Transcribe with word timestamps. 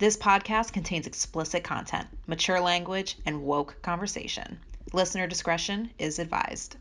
This 0.00 0.16
podcast 0.16 0.72
contains 0.72 1.06
explicit 1.06 1.62
content, 1.62 2.06
mature 2.26 2.58
language, 2.58 3.18
and 3.26 3.42
woke 3.42 3.76
conversation. 3.82 4.58
Listener 4.94 5.26
discretion 5.26 5.90
is 5.98 6.18
advised. 6.18 6.76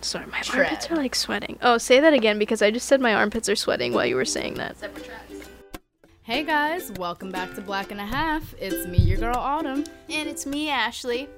Sorry, 0.00 0.26
my 0.26 0.40
Tread. 0.42 0.66
armpits 0.66 0.88
are 0.88 0.94
like 0.94 1.16
sweating. 1.16 1.58
Oh, 1.60 1.76
say 1.76 1.98
that 1.98 2.14
again 2.14 2.38
because 2.38 2.62
I 2.62 2.70
just 2.70 2.86
said 2.86 3.00
my 3.00 3.14
armpits 3.14 3.48
are 3.48 3.56
sweating 3.56 3.92
while 3.92 4.06
you 4.06 4.14
were 4.14 4.24
saying 4.24 4.54
that. 4.54 4.76
Hey 6.22 6.44
guys, 6.44 6.92
welcome 6.92 7.32
back 7.32 7.52
to 7.56 7.60
Black 7.60 7.90
and 7.90 8.00
a 8.00 8.06
Half. 8.06 8.54
It's 8.60 8.86
me, 8.86 8.98
your 8.98 9.18
girl 9.18 9.36
Autumn, 9.36 9.82
And 10.08 10.28
it's 10.28 10.46
me, 10.46 10.68
Ashley. 10.70 11.28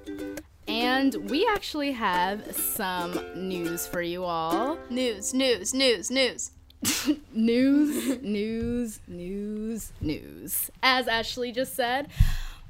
and 0.69 1.15
we 1.31 1.49
actually 1.51 1.93
have 1.93 2.55
some 2.55 3.19
news 3.35 3.87
for 3.87 4.03
you 4.03 4.25
all. 4.25 4.77
News, 4.91 5.33
news, 5.33 5.73
news, 5.73 6.11
news. 6.11 6.51
news, 7.33 8.23
news, 8.23 9.01
news, 9.07 9.93
news. 10.01 10.71
As 10.83 11.09
Ashley 11.09 11.53
just 11.53 11.75
said, 11.75 12.09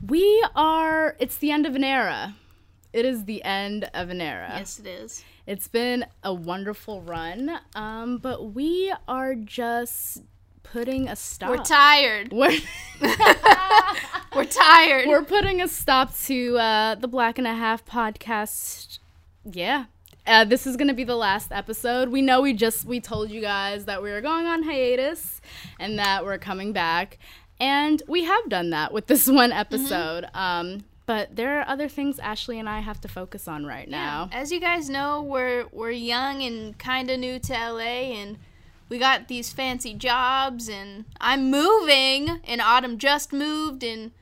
we 0.07 0.45
are, 0.55 1.17
it's 1.19 1.37
the 1.37 1.51
end 1.51 1.67
of 1.67 1.75
an 1.75 1.85
era. 1.85 2.35
It 2.93 3.05
is 3.05 3.25
the 3.25 3.43
end 3.43 3.91
of 3.93 4.11
an 4.11 4.21
era. 4.21 4.53
Yes, 4.57 4.79
it 4.79 4.87
is. 4.87 5.25
It's 5.47 5.69
been 5.69 6.07
a 6.23 6.33
wonderful 6.33 7.03
run, 7.03 7.59
um, 7.75 8.19
but 8.19 8.55
we 8.55 8.95
are 9.09 9.35
just 9.35 10.23
putting 10.63 11.09
a 11.09 11.17
stop. 11.17 11.51
We're 11.51 11.65
tired. 11.65 12.33
We're, 12.33 12.53
We're 14.35 14.45
tired. 14.45 15.09
we're 15.09 15.25
putting 15.25 15.61
a 15.61 15.69
stop 15.69 16.17
to 16.25 16.59
uh, 16.59 16.95
the 16.97 17.09
Black 17.09 17.39
and 17.39 17.47
a 17.47 17.55
Half 17.55 17.85
podcast. 17.85 18.99
Yeah. 19.45 19.85
Uh, 20.27 20.45
this 20.45 20.67
is 20.67 20.77
gonna 20.77 20.95
be 20.95 21.05
the 21.05 21.17
last 21.17 21.53
episode. 21.53 22.09
We 22.09 22.23
know 22.23 22.41
we 22.41 22.55
just 22.55 22.85
we 22.85 23.01
told 23.01 23.31
you 23.31 23.41
guys 23.41 23.85
that 23.85 24.03
we 24.03 24.11
were 24.11 24.21
going 24.21 24.47
on 24.47 24.63
hiatus 24.63 25.41
and 25.79 25.99
that 25.99 26.25
we're 26.25 26.39
coming 26.39 26.73
back, 26.73 27.19
and 27.61 28.03
we 28.09 28.25
have 28.25 28.49
done 28.49 28.71
that 28.71 28.93
with 28.93 29.07
this 29.07 29.27
one 29.29 29.53
episode. 29.53 30.27
Um, 30.35 30.85
but 31.07 31.37
there 31.37 31.61
are 31.61 31.69
other 31.69 31.89
things 31.89 32.19
Ashley 32.19 32.59
and 32.59 32.69
I 32.69 32.81
have 32.81 33.01
to 33.03 33.09
focus 33.09 33.47
on 33.47 33.67
right 33.67 33.89
now. 33.89 34.31
As 34.33 34.51
you 34.51 34.61
guys 34.61 34.89
know, 34.89 35.23
we're 35.23 35.67
we're 35.73 35.91
young 35.91 36.43
and 36.43 36.79
kind 36.79 37.11
of 37.11 37.19
new 37.21 37.39
to 37.41 37.53
LA, 37.53 38.15
and 38.15 38.39
we 38.89 38.99
got 38.99 39.29
these 39.29 39.53
fancy 39.53 39.93
jobs, 39.93 40.71
and 40.71 41.05
I'm 41.21 41.51
moving, 41.51 42.41
and 42.45 42.63
Autumn 42.63 42.97
just 42.97 43.31
moved, 43.31 43.85
and 43.85 44.13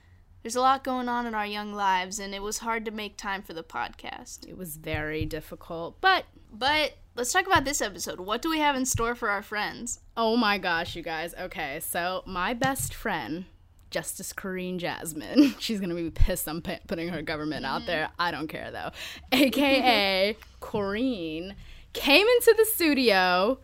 there's 0.42 0.56
a 0.56 0.60
lot 0.60 0.82
going 0.84 1.08
on 1.08 1.26
in 1.26 1.34
our 1.34 1.46
young 1.46 1.72
lives, 1.72 2.18
and 2.18 2.34
it 2.34 2.42
was 2.42 2.58
hard 2.58 2.84
to 2.84 2.90
make 2.90 3.16
time 3.16 3.42
for 3.42 3.52
the 3.52 3.62
podcast. 3.62 4.48
It 4.48 4.56
was 4.56 4.76
very 4.76 5.24
difficult, 5.24 6.00
but 6.00 6.24
But 6.52 6.94
let's 7.14 7.32
talk 7.32 7.46
about 7.46 7.64
this 7.64 7.80
episode. 7.80 8.20
What 8.20 8.42
do 8.42 8.50
we 8.50 8.58
have 8.58 8.76
in 8.76 8.84
store 8.84 9.14
for 9.14 9.30
our 9.30 9.42
friends? 9.42 10.00
Oh 10.16 10.36
my 10.36 10.58
gosh, 10.58 10.94
you 10.96 11.02
guys. 11.02 11.34
Okay, 11.38 11.80
so 11.80 12.22
my 12.26 12.52
best 12.54 12.92
friend, 12.94 13.46
Justice 13.90 14.32
Corrine 14.32 14.78
Jasmine, 14.78 15.54
she's 15.58 15.80
gonna 15.80 15.94
be 15.94 16.10
pissed 16.10 16.48
I'm 16.48 16.60
pu- 16.60 16.76
putting 16.88 17.08
her 17.08 17.22
government 17.22 17.64
out 17.64 17.86
there. 17.86 18.04
Mm-hmm. 18.06 18.22
I 18.22 18.30
don't 18.32 18.48
care 18.48 18.70
though. 18.70 18.90
AKA 19.32 20.36
Corrine 20.60 21.54
came 21.92 22.26
into 22.26 22.54
the 22.56 22.64
studio 22.64 23.58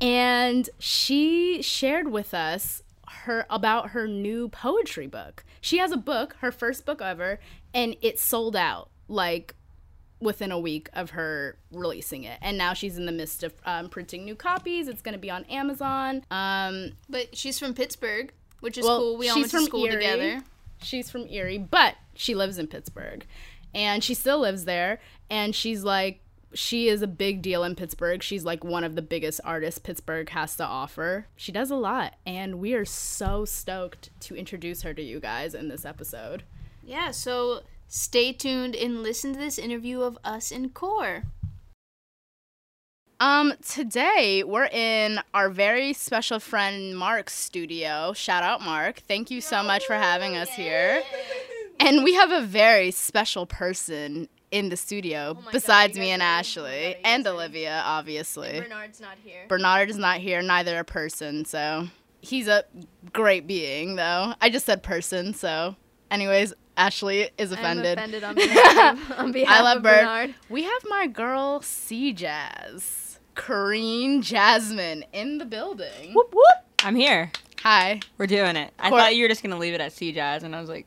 and 0.00 0.68
she 0.78 1.62
shared 1.62 2.10
with 2.10 2.34
us 2.34 2.82
her 3.08 3.46
about 3.48 3.90
her 3.90 4.06
new 4.08 4.48
poetry 4.48 5.06
book. 5.06 5.44
She 5.64 5.78
has 5.78 5.92
a 5.92 5.96
book, 5.96 6.36
her 6.40 6.52
first 6.52 6.84
book 6.84 7.00
ever, 7.00 7.40
and 7.72 7.96
it 8.02 8.18
sold 8.18 8.54
out 8.54 8.90
like 9.08 9.54
within 10.20 10.52
a 10.52 10.58
week 10.58 10.90
of 10.92 11.10
her 11.10 11.56
releasing 11.72 12.24
it. 12.24 12.38
And 12.42 12.58
now 12.58 12.74
she's 12.74 12.98
in 12.98 13.06
the 13.06 13.12
midst 13.12 13.42
of 13.42 13.54
um, 13.64 13.88
printing 13.88 14.26
new 14.26 14.34
copies. 14.34 14.88
It's 14.88 15.00
going 15.00 15.14
to 15.14 15.18
be 15.18 15.30
on 15.30 15.44
Amazon. 15.44 16.22
Um, 16.30 16.92
But 17.08 17.34
she's 17.34 17.58
from 17.58 17.72
Pittsburgh, 17.72 18.30
which 18.60 18.76
is 18.76 18.84
well, 18.84 18.98
cool. 18.98 19.16
We 19.16 19.30
all 19.30 19.36
went 19.36 19.50
to 19.52 19.62
school 19.62 19.86
Erie. 19.86 19.94
together. 19.94 20.42
She's 20.82 21.10
from 21.10 21.26
Erie, 21.28 21.56
but 21.56 21.94
she 22.14 22.34
lives 22.34 22.58
in 22.58 22.66
Pittsburgh. 22.66 23.24
And 23.72 24.04
she 24.04 24.12
still 24.12 24.40
lives 24.40 24.66
there. 24.66 25.00
And 25.30 25.54
she's 25.54 25.82
like, 25.82 26.20
she 26.54 26.88
is 26.88 27.02
a 27.02 27.06
big 27.06 27.42
deal 27.42 27.64
in 27.64 27.74
Pittsburgh. 27.74 28.22
She's 28.22 28.44
like 28.44 28.64
one 28.64 28.84
of 28.84 28.94
the 28.94 29.02
biggest 29.02 29.40
artists 29.44 29.78
Pittsburgh 29.78 30.28
has 30.30 30.56
to 30.56 30.64
offer. 30.64 31.26
She 31.36 31.52
does 31.52 31.70
a 31.70 31.76
lot. 31.76 32.14
And 32.24 32.58
we 32.58 32.74
are 32.74 32.84
so 32.84 33.44
stoked 33.44 34.10
to 34.20 34.36
introduce 34.36 34.82
her 34.82 34.94
to 34.94 35.02
you 35.02 35.20
guys 35.20 35.54
in 35.54 35.68
this 35.68 35.84
episode. 35.84 36.44
Yeah, 36.82 37.10
so 37.10 37.62
stay 37.88 38.32
tuned 38.32 38.74
and 38.74 39.02
listen 39.02 39.32
to 39.32 39.38
this 39.38 39.58
interview 39.58 40.02
of 40.02 40.18
us 40.24 40.50
and 40.50 40.72
Core. 40.72 41.24
Um, 43.20 43.54
today 43.66 44.42
we're 44.44 44.66
in 44.66 45.20
our 45.32 45.48
very 45.48 45.92
special 45.92 46.40
friend 46.40 46.96
Mark's 46.98 47.34
studio. 47.34 48.12
Shout 48.12 48.42
out 48.42 48.60
Mark. 48.60 48.98
Thank 49.06 49.30
you 49.30 49.40
so 49.40 49.62
much 49.62 49.86
for 49.86 49.94
having 49.94 50.36
us 50.36 50.50
here. 50.50 51.02
And 51.80 52.04
we 52.04 52.14
have 52.14 52.32
a 52.32 52.42
very 52.42 52.90
special 52.90 53.46
person 53.46 54.28
in 54.50 54.68
the 54.68 54.76
studio 54.76 55.36
oh 55.38 55.48
besides 55.52 55.98
me 55.98 56.10
and 56.10 56.22
Ashley 56.22 56.96
and 57.04 57.26
Olivia, 57.26 57.82
obviously. 57.84 58.60
Bernard's 58.60 59.00
not 59.00 59.16
here. 59.24 59.44
Bernard 59.48 59.90
is 59.90 59.96
not 59.98 60.18
here, 60.18 60.42
neither 60.42 60.78
a 60.78 60.84
person, 60.84 61.44
so 61.44 61.88
he's 62.20 62.46
a 62.48 62.64
great 63.12 63.46
being 63.46 63.96
though. 63.96 64.34
I 64.40 64.50
just 64.50 64.66
said 64.66 64.82
person, 64.82 65.34
so 65.34 65.76
anyways, 66.10 66.54
Ashley 66.76 67.30
is 67.38 67.52
offended. 67.52 67.98
I'm 67.98 68.10
offended 68.10 68.24
on 68.24 68.34
behalf, 68.36 69.10
of, 69.10 69.18
on 69.18 69.32
behalf 69.32 69.60
I 69.60 69.62
love 69.62 69.76
of 69.78 69.82
Bird. 69.82 70.00
Bernard. 70.00 70.34
We 70.48 70.62
have 70.64 70.82
my 70.88 71.06
girl 71.06 71.60
C 71.62 72.12
Jazz, 72.12 73.18
Corrine 73.36 74.22
Jasmine 74.22 75.04
in 75.12 75.38
the 75.38 75.44
building. 75.44 76.12
Whoop 76.14 76.32
whoop. 76.34 76.64
I'm 76.84 76.96
here. 76.96 77.30
Hi. 77.62 78.00
We're 78.18 78.26
doing 78.26 78.56
it. 78.56 78.72
I 78.78 78.90
Cor- 78.90 78.98
thought 78.98 79.16
you 79.16 79.22
were 79.22 79.28
just 79.28 79.42
gonna 79.42 79.58
leave 79.58 79.74
it 79.74 79.80
at 79.80 79.92
C 79.92 80.12
Jazz, 80.12 80.42
and 80.42 80.54
I 80.54 80.60
was 80.60 80.68
like, 80.68 80.86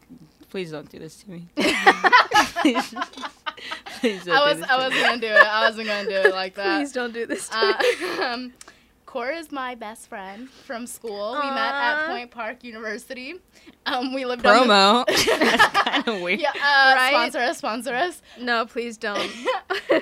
please 0.49 0.71
don't 0.71 0.89
do 0.89 0.99
this 0.99 1.17
to 1.23 1.29
me. 1.31 1.47
please, 1.55 2.91
don't 4.25 4.35
I 4.35 4.39
do 4.39 4.49
was 4.49 4.57
this 4.59 4.69
I 4.69 4.75
to 4.75 4.77
wasn't 4.77 5.01
gonna 5.03 5.21
do 5.21 5.27
it. 5.27 5.47
I 5.47 5.67
wasn't 5.69 5.87
gonna 5.87 6.09
do 6.09 6.15
it 6.29 6.33
like 6.33 6.55
that. 6.55 6.79
Please 6.79 6.91
don't 6.91 7.13
do 7.13 7.25
this 7.25 7.47
to 7.49 7.57
Uh, 7.57 7.73
me. 7.81 8.19
um, 8.23 8.53
Cora 9.05 9.37
is 9.37 9.51
my 9.53 9.73
best 9.73 10.09
friend 10.09 10.49
from 10.49 10.85
school. 10.85 11.31
We 11.41 11.49
met 11.49 11.73
at 11.73 12.07
Point 12.07 12.29
Park 12.29 12.63
University. 12.65 13.35
Um, 13.85 14.13
we 14.13 14.25
lived 14.25 14.45
on 14.45 14.67
promo. 14.67 15.05
That's 15.39 15.65
kind 15.79 16.05
of 16.07 16.21
weird. 16.21 16.41
yeah, 16.41 16.49
uh, 16.49 16.93
Right? 16.95 17.09
sponsor 17.11 17.39
us, 17.39 17.57
sponsor 17.57 17.95
us. 17.95 18.21
No, 18.37 18.65
please 18.65 18.97
don't. 18.97 19.31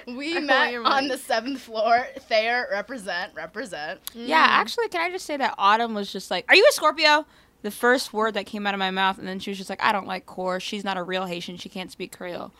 We 0.08 0.40
met 0.40 0.74
on 0.78 1.08
the 1.08 1.20
seventh 1.20 1.62
floor. 1.62 2.08
Thayer, 2.22 2.68
represent, 2.72 3.36
represent. 3.36 4.00
Yeah, 4.16 4.44
actually, 4.50 4.88
can 4.90 5.02
I 5.02 5.12
just 5.12 5.28
say 5.28 5.38
that 5.38 5.54
Autumn 5.60 5.94
was 5.94 6.12
just 6.12 6.32
like, 6.32 6.46
"Are 6.50 6.56
you 6.56 6.66
a 6.68 6.74
Scorpio?" 6.74 7.28
The 7.66 7.72
first 7.72 8.14
word 8.14 8.36
that 8.36 8.46
came 8.46 8.68
out 8.68 8.76
of 8.76 8.80
my 8.80 8.92
mouth, 8.92 9.18
and 9.18 9.28
then 9.28 9.40
she 9.40 9.50
was 9.50 9.58
just 9.58 9.72
like, 9.72 9.82
"I 9.82 9.92
don't 9.92 10.06
like 10.06 10.28
core. 10.28 10.60
She's 10.60 10.84
not 10.84 10.98
a 10.98 11.02
real 11.02 11.26
Haitian. 11.26 11.58
She 11.58 11.68
can't 11.68 11.92
speak 11.92 12.16
Creole." 12.16 12.52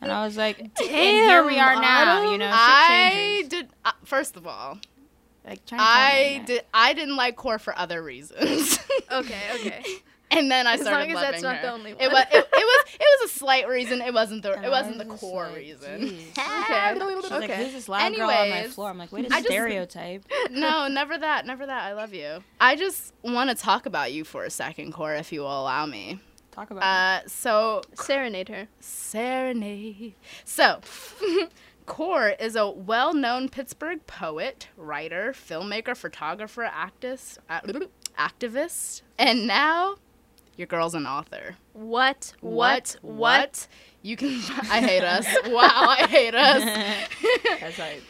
And 0.00 0.12
I 0.12 0.24
was 0.24 0.36
like, 0.36 0.60
"And 0.60 0.70
here 0.78 1.44
we 1.44 1.58
are 1.58 1.72
Damn, 1.74 1.82
now." 1.82 2.30
You 2.30 2.38
know, 2.38 2.46
shit 2.46 2.54
I 2.54 3.44
did. 3.48 3.70
Uh, 3.84 3.90
first 4.04 4.36
of 4.36 4.46
all, 4.46 4.78
Like, 5.44 5.66
trying 5.66 5.80
to 5.80 5.84
tell 5.84 5.84
me 5.84 6.36
I 6.36 6.42
did. 6.46 6.64
I 6.72 6.92
didn't 6.92 7.16
like 7.16 7.34
Core 7.34 7.58
for 7.58 7.76
other 7.76 8.00
reasons. 8.04 8.78
Okay, 9.10 9.42
okay. 9.56 9.82
and 10.32 10.50
then 10.50 10.66
I 10.66 10.74
As 10.74 10.80
started 10.80 10.98
long 11.00 11.10
as 11.10 11.14
loving 11.16 11.30
that's 11.30 11.42
not 11.42 11.56
her. 11.56 11.62
the 11.62 11.72
only 11.72 11.90
It 11.92 11.96
one. 11.98 12.10
was. 12.12 12.24
It, 12.32 12.36
it 12.36 12.46
was. 12.52 12.84
It 12.94 13.20
was 13.20 13.30
a 13.30 13.34
slight 13.38 13.68
reason. 13.68 14.00
It 14.00 14.12
wasn't 14.14 14.42
the. 14.42 14.52
And 14.54 14.64
It 14.64 14.68
I 14.68 14.70
wasn't 14.70 14.98
the 14.98 15.04
was 15.04 15.20
just 15.20 15.32
core 15.32 15.46
like, 15.46 15.56
reason. 15.56 16.00
"Jeez." 16.00 16.38
Okay. 16.62 17.20
She's 17.22 17.30
like, 17.30 17.42
Okay. 17.50 17.64
"Who's 17.64 17.72
this 17.72 17.88
loud 17.88 18.14
girl 18.16 18.30
on 18.30 18.50
my 18.50 18.66
floor?" 18.68 18.90
I'm 18.90 18.98
like, 18.98 19.12
"Wait 19.12 19.24
I 19.32 19.38
a 19.38 19.42
just- 19.42 19.46
stereotype." 19.46 20.24
no, 20.50 20.88
never 20.88 21.16
that. 21.18 21.46
Never 21.46 21.66
that. 21.66 21.82
I 21.84 21.92
love 21.92 22.14
you. 22.14 22.42
I 22.60 22.76
just 22.76 23.12
want 23.22 23.50
to 23.50 23.56
talk 23.56 23.86
about 23.86 24.12
you 24.12 24.24
for 24.24 24.44
a 24.44 24.50
second, 24.50 24.92
Core, 24.92 25.14
if 25.14 25.32
you 25.32 25.40
will 25.40 25.60
allow 25.62 25.86
me. 25.86 26.20
Talk 26.50 26.70
about. 26.70 26.82
Uh, 26.84 27.26
so 27.28 27.82
Serenade 27.94 28.48
her. 28.50 28.68
Serenade. 28.80 30.14
So, 30.44 30.80
Core 31.86 32.30
is 32.38 32.56
a 32.56 32.68
well 32.70 33.14
known 33.14 33.48
Pittsburgh 33.48 34.06
poet, 34.06 34.68
writer, 34.76 35.32
filmmaker, 35.32 35.96
photographer, 35.96 36.68
activist, 36.72 37.38
uh, 37.48 37.60
activist, 38.18 39.02
and 39.18 39.46
now 39.46 39.96
your 40.56 40.66
girl's 40.66 40.94
an 40.94 41.06
author. 41.06 41.56
What? 41.72 42.34
What? 42.40 42.96
What? 43.02 43.66
You 44.02 44.16
can. 44.16 44.28
I 44.70 44.80
hate 44.80 45.04
us. 45.04 45.26
Wow, 45.46 45.86
I 45.88 46.06
hate 46.08 46.34
us. 46.34 46.62
That's 47.60 47.78
right. 47.78 48.02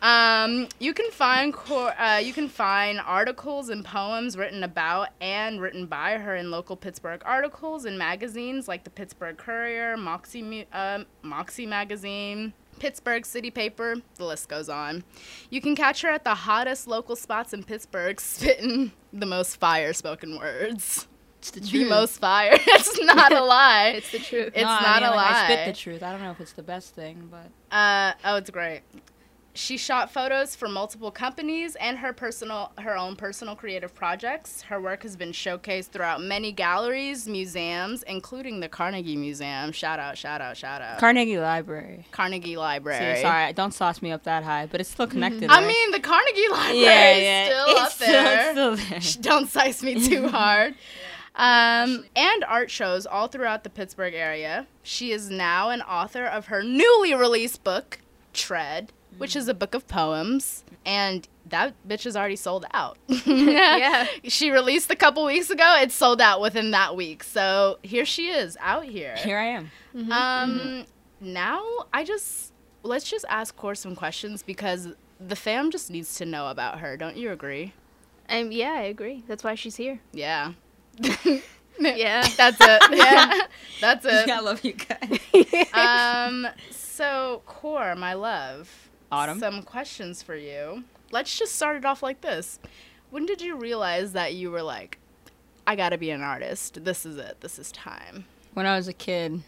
Um, 0.00 0.68
you 0.78 0.94
can 0.94 1.10
find 1.10 1.52
cor- 1.52 1.98
uh, 1.98 2.18
you 2.18 2.32
can 2.32 2.48
find 2.48 3.00
articles 3.00 3.68
and 3.68 3.84
poems 3.84 4.36
written 4.36 4.62
about 4.62 5.08
and 5.20 5.60
written 5.60 5.86
by 5.86 6.18
her 6.18 6.36
in 6.36 6.52
local 6.52 6.76
Pittsburgh 6.76 7.20
articles 7.24 7.84
and 7.84 7.98
magazines 7.98 8.68
like 8.68 8.84
the 8.84 8.90
Pittsburgh 8.90 9.36
Courier, 9.36 9.96
Moxie, 9.96 10.68
um, 10.72 11.04
Moxie 11.22 11.66
magazine, 11.66 12.52
Pittsburgh 12.78 13.26
City 13.26 13.50
Paper. 13.50 13.96
The 14.14 14.24
list 14.24 14.48
goes 14.48 14.68
on. 14.68 15.02
You 15.50 15.60
can 15.60 15.74
catch 15.74 16.02
her 16.02 16.10
at 16.10 16.22
the 16.22 16.34
hottest 16.34 16.86
local 16.86 17.16
spots 17.16 17.52
in 17.52 17.64
Pittsburgh, 17.64 18.20
spitting 18.20 18.92
the 19.12 19.26
most 19.26 19.56
fire 19.56 19.92
spoken 19.92 20.38
words. 20.38 21.08
It's 21.38 21.50
the 21.52 21.60
The 21.60 21.84
most 21.84 22.18
fire. 22.18 22.50
it's 22.56 23.00
not 23.00 23.32
a 23.32 23.40
lie. 23.42 23.92
It's 23.96 24.10
the 24.10 24.18
truth. 24.18 24.48
It's 24.48 24.62
No, 24.62 24.68
I 24.68 24.80
not 24.82 25.02
mean, 25.02 25.12
a 25.12 25.14
like, 25.14 25.32
I 25.34 25.44
spit 25.44 25.58
lie. 25.60 25.66
the 25.66 25.72
truth. 25.76 26.02
I 26.02 26.12
don't 26.12 26.22
know 26.22 26.30
if 26.32 26.40
it's 26.40 26.52
the 26.52 26.62
best 26.62 26.94
thing, 26.94 27.28
but 27.30 27.50
Uh, 27.76 28.12
oh, 28.24 28.36
it's 28.36 28.50
great. 28.50 28.82
She 29.54 29.76
shot 29.76 30.12
photos 30.12 30.54
for 30.54 30.68
multiple 30.68 31.10
companies 31.10 31.74
and 31.80 31.98
her 31.98 32.12
personal 32.12 32.70
her 32.78 32.96
own 32.96 33.16
personal 33.16 33.56
creative 33.56 33.92
projects. 33.92 34.62
Her 34.62 34.80
work 34.80 35.02
has 35.02 35.16
been 35.16 35.32
showcased 35.32 35.86
throughout 35.88 36.20
many 36.20 36.52
galleries, 36.52 37.26
museums, 37.28 38.04
including 38.04 38.60
the 38.60 38.68
Carnegie 38.68 39.16
Museum. 39.16 39.72
Shout 39.72 39.98
out, 39.98 40.16
shout 40.16 40.40
out, 40.40 40.56
shout 40.56 40.80
out. 40.80 41.00
Carnegie 41.00 41.40
Library. 41.40 42.06
Carnegie 42.12 42.50
See, 42.52 42.56
Library. 42.56 43.20
sorry, 43.20 43.52
don't 43.52 43.74
sauce 43.74 44.00
me 44.00 44.12
up 44.12 44.22
that 44.24 44.44
high, 44.44 44.66
but 44.66 44.80
it's 44.80 44.90
still 44.90 45.08
connected. 45.08 45.50
I 45.50 45.58
right? 45.60 45.66
mean, 45.66 45.90
the 45.90 46.00
Carnegie 46.00 46.48
Library 46.50 46.80
yeah, 46.84 47.46
is 47.46 47.48
still 47.50 47.66
it's 47.68 47.80
up 47.80 47.92
still- 47.92 48.06
there. 48.06 48.40
it's 48.96 49.08
still 49.08 49.22
there. 49.22 49.22
Don't 49.32 49.48
size 49.48 49.82
me 49.82 50.06
too 50.08 50.28
hard. 50.38 50.74
Um, 51.38 52.04
and 52.16 52.44
art 52.44 52.70
shows 52.70 53.06
all 53.06 53.28
throughout 53.28 53.62
the 53.62 53.70
Pittsburgh 53.70 54.12
area. 54.14 54.66
She 54.82 55.12
is 55.12 55.30
now 55.30 55.70
an 55.70 55.82
author 55.82 56.24
of 56.24 56.46
her 56.46 56.62
newly 56.62 57.14
released 57.14 57.62
book, 57.62 58.00
Tread, 58.32 58.92
which 59.18 59.36
is 59.36 59.46
a 59.48 59.54
book 59.54 59.72
of 59.74 59.86
poems. 59.86 60.64
And 60.84 61.28
that 61.46 61.74
bitch 61.86 62.06
is 62.06 62.16
already 62.16 62.36
sold 62.36 62.66
out. 62.74 62.98
Yeah. 63.26 64.06
She 64.24 64.50
released 64.50 64.90
a 64.90 64.96
couple 64.96 65.24
weeks 65.24 65.48
ago. 65.50 65.76
It 65.80 65.92
sold 65.92 66.20
out 66.20 66.40
within 66.40 66.72
that 66.72 66.96
week. 66.96 67.22
So 67.22 67.78
here 67.82 68.04
she 68.04 68.28
is 68.30 68.56
out 68.60 68.84
here. 68.84 69.14
Here 69.16 69.38
I 69.38 69.46
am. 69.46 69.70
Um, 70.10 70.86
now 71.20 71.62
I 71.92 72.04
just 72.04 72.52
let's 72.82 73.08
just 73.08 73.24
ask 73.28 73.56
Cor 73.56 73.74
some 73.74 73.94
questions 73.94 74.42
because 74.42 74.88
the 75.20 75.36
fam 75.36 75.70
just 75.70 75.90
needs 75.90 76.16
to 76.16 76.26
know 76.26 76.48
about 76.48 76.80
her. 76.80 76.96
Don't 76.96 77.16
you 77.16 77.30
agree? 77.30 77.74
Um, 78.28 78.52
yeah, 78.52 78.72
I 78.72 78.82
agree. 78.82 79.24
That's 79.26 79.42
why 79.44 79.54
she's 79.54 79.76
here. 79.76 80.00
Yeah. 80.12 80.52
Yeah. 81.80 82.26
That's 82.36 82.58
it. 82.60 82.82
Yeah. 82.96 83.40
That's 83.80 84.04
it. 84.04 84.28
I 84.28 84.40
love 84.40 84.64
you 84.64 84.72
guys. 84.74 85.72
Um, 85.72 86.48
so 86.70 87.42
Core, 87.46 87.94
my 87.94 88.14
love. 88.14 88.88
Autumn. 89.12 89.38
Some 89.38 89.62
questions 89.62 90.22
for 90.22 90.34
you. 90.34 90.84
Let's 91.10 91.38
just 91.38 91.54
start 91.54 91.76
it 91.76 91.84
off 91.84 92.02
like 92.02 92.20
this. 92.20 92.58
When 93.10 93.24
did 93.24 93.40
you 93.40 93.56
realize 93.56 94.12
that 94.12 94.34
you 94.34 94.50
were 94.50 94.62
like, 94.62 94.98
I 95.66 95.76
gotta 95.76 95.96
be 95.96 96.10
an 96.10 96.22
artist. 96.22 96.84
This 96.84 97.06
is 97.06 97.16
it. 97.16 97.40
This 97.40 97.58
is 97.58 97.70
time. 97.72 98.24
When 98.54 98.66
I 98.66 98.76
was 98.76 98.88
a 98.88 98.92
kid, 98.92 99.42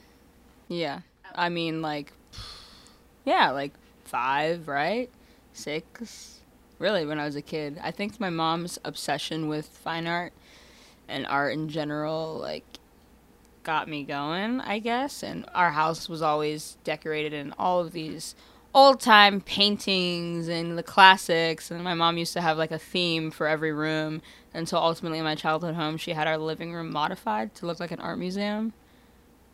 yeah. 0.68 1.00
I 1.34 1.48
mean, 1.48 1.82
like, 1.82 2.12
yeah, 3.24 3.50
like 3.50 3.72
five, 4.04 4.68
right? 4.68 5.10
Six. 5.52 6.40
Really, 6.78 7.04
when 7.04 7.18
I 7.18 7.24
was 7.24 7.36
a 7.36 7.42
kid. 7.42 7.78
I 7.82 7.90
think 7.90 8.20
my 8.20 8.30
mom's 8.30 8.78
obsession 8.84 9.48
with 9.48 9.66
fine 9.66 10.06
art 10.06 10.32
and 11.10 11.26
art 11.26 11.52
in 11.52 11.68
general, 11.68 12.38
like, 12.40 12.64
got 13.62 13.88
me 13.88 14.04
going, 14.04 14.60
I 14.60 14.78
guess. 14.78 15.22
And 15.22 15.44
our 15.54 15.70
house 15.70 16.08
was 16.08 16.22
always 16.22 16.76
decorated 16.84 17.32
in 17.32 17.52
all 17.58 17.80
of 17.80 17.92
these 17.92 18.34
old 18.74 19.00
time 19.00 19.40
paintings 19.40 20.48
and 20.48 20.78
the 20.78 20.82
classics. 20.82 21.70
And 21.70 21.82
my 21.82 21.94
mom 21.94 22.16
used 22.16 22.32
to 22.34 22.40
have, 22.40 22.56
like, 22.56 22.70
a 22.70 22.78
theme 22.78 23.30
for 23.30 23.46
every 23.46 23.72
room 23.72 24.22
until 24.54 24.78
ultimately 24.78 25.18
in 25.18 25.24
my 25.24 25.34
childhood 25.34 25.74
home, 25.74 25.96
she 25.96 26.12
had 26.12 26.26
our 26.26 26.38
living 26.38 26.72
room 26.72 26.90
modified 26.90 27.54
to 27.56 27.66
look 27.66 27.80
like 27.80 27.90
an 27.90 28.00
art 28.00 28.18
museum. 28.18 28.72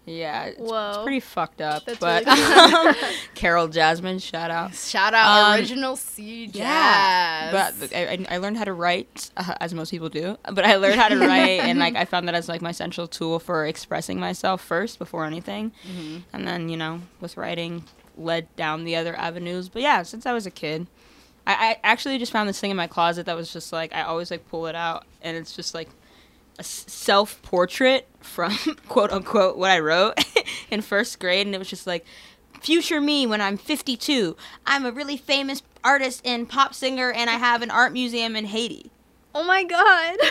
Yeah, 0.08 0.44
it's, 0.44 0.60
it's 0.60 0.98
pretty 1.02 1.18
fucked 1.20 1.60
up. 1.60 1.84
That's 1.84 1.98
but 1.98 2.24
really 2.24 2.94
Carol 3.34 3.66
Jasmine, 3.66 4.20
shout 4.20 4.52
out. 4.52 4.72
Shout 4.74 5.14
out 5.14 5.50
Um, 5.54 5.58
original 5.58 5.96
C 5.96 6.46
jazz. 6.46 6.54
Yeah, 6.56 7.50
but 7.50 7.92
I, 7.92 8.24
I- 8.30 8.38
learned 8.38 8.56
how 8.56 8.62
to 8.64 8.72
write, 8.72 9.30
uh, 9.36 9.54
as 9.60 9.74
most 9.74 9.90
people 9.90 10.08
do. 10.08 10.36
But 10.44 10.64
I 10.64 10.76
learned 10.76 10.94
how 11.00 11.08
to 11.08 11.18
write, 11.26 11.60
and 11.60 11.78
like 11.80 11.96
I 11.96 12.04
found 12.04 12.28
that 12.28 12.36
as 12.36 12.48
like 12.48 12.62
my 12.62 12.70
central 12.72 13.08
tool 13.08 13.40
for 13.40 13.66
expressing 13.66 14.20
myself 14.20 14.60
first 14.62 14.98
before 15.00 15.24
anything, 15.24 15.72
Mm-hmm. 15.86 16.18
and 16.32 16.46
then 16.46 16.68
you 16.68 16.76
know 16.76 17.00
with 17.20 17.36
writing 17.36 17.82
led 18.16 18.54
down 18.56 18.84
the 18.84 18.94
other 18.96 19.14
avenues. 19.16 19.68
But 19.68 19.82
yeah, 19.82 20.02
since 20.04 20.24
I 20.24 20.32
was 20.32 20.46
a 20.46 20.50
kid, 20.52 20.86
I, 21.48 21.52
I 21.52 21.80
actually 21.82 22.18
just 22.18 22.30
found 22.30 22.48
this 22.48 22.60
thing 22.60 22.70
in 22.70 22.76
my 22.76 22.86
closet 22.86 23.26
that 23.26 23.34
was 23.36 23.52
just 23.52 23.72
like 23.72 23.92
I 23.92 24.02
always 24.02 24.30
like 24.30 24.48
pull 24.48 24.66
it 24.68 24.76
out, 24.76 25.04
and 25.20 25.36
it's 25.36 25.56
just 25.56 25.74
like 25.74 25.88
self 26.60 27.40
portrait 27.42 28.08
from 28.20 28.56
quote 28.88 29.12
unquote 29.12 29.56
what 29.56 29.70
I 29.70 29.78
wrote 29.80 30.14
in 30.70 30.82
first 30.82 31.18
grade, 31.20 31.46
and 31.46 31.54
it 31.54 31.58
was 31.58 31.68
just 31.70 31.86
like 31.86 32.04
future 32.60 33.00
me 33.00 33.26
when 33.26 33.40
I'm 33.40 33.56
52. 33.56 34.36
I'm 34.66 34.84
a 34.86 34.90
really 34.92 35.16
famous 35.16 35.62
artist 35.84 36.22
and 36.24 36.48
pop 36.48 36.74
singer, 36.74 37.12
and 37.12 37.30
I 37.30 37.34
have 37.34 37.62
an 37.62 37.70
art 37.70 37.92
museum 37.92 38.36
in 38.36 38.46
Haiti. 38.46 38.90
oh 39.34 39.44
my 39.44 39.64
god. 39.64 40.16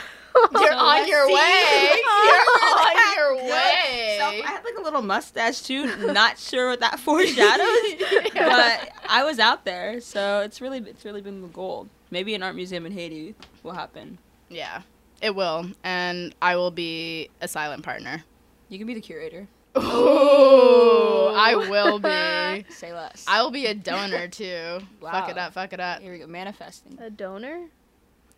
You're 0.51 0.68
So 0.69 0.75
on 0.75 1.07
your 1.07 1.27
way. 1.27 1.92
You're 1.94 2.60
on 2.75 3.16
your 3.16 3.36
way. 3.45 4.18
So 4.19 4.25
I 4.25 4.42
had 4.45 4.66
like 4.66 4.77
a 4.77 4.81
little 4.81 5.01
mustache 5.01 5.62
too. 5.62 5.95
Not 6.12 6.38
sure 6.38 6.72
what 6.72 6.81
that 6.81 7.00
foreshadows, 7.00 8.33
but 8.33 8.89
I 9.10 9.24
was 9.24 9.39
out 9.39 9.63
there, 9.63 10.01
so 10.01 10.42
it's 10.42 10.60
really 10.60 10.80
it's 10.80 11.06
really 11.06 11.22
been 11.22 11.42
the 11.42 11.48
goal. 11.48 11.88
Maybe 12.12 12.36
an 12.36 12.44
art 12.44 12.54
museum 12.56 12.86
in 12.86 12.92
Haiti 12.92 13.33
will 13.63 13.72
happen. 13.72 14.18
Yeah, 14.50 14.81
it 15.25 15.36
will, 15.36 15.72
and 15.83 16.36
I 16.39 16.56
will 16.56 16.69
be 16.69 17.30
a 17.42 17.48
silent 17.48 17.83
partner. 17.83 18.24
You 18.69 18.77
can 18.77 18.86
be 18.86 18.94
the 18.94 19.01
curator. 19.01 19.48
Oh, 19.75 21.33
I 21.36 21.56
will 21.56 21.98
be. 21.98 22.66
Say 22.74 22.94
less. 22.94 23.25
I 23.27 23.42
will 23.42 23.50
be 23.50 23.66
a 23.66 23.74
donor 23.74 24.27
too. 24.30 24.80
Fuck 25.01 25.30
it 25.30 25.38
up, 25.38 25.54
fuck 25.54 25.74
it 25.74 25.80
up. 25.80 26.01
Here 26.01 26.13
we 26.13 26.19
go. 26.19 26.27
Manifesting. 26.27 27.00
A 27.01 27.10
donor? 27.10 27.66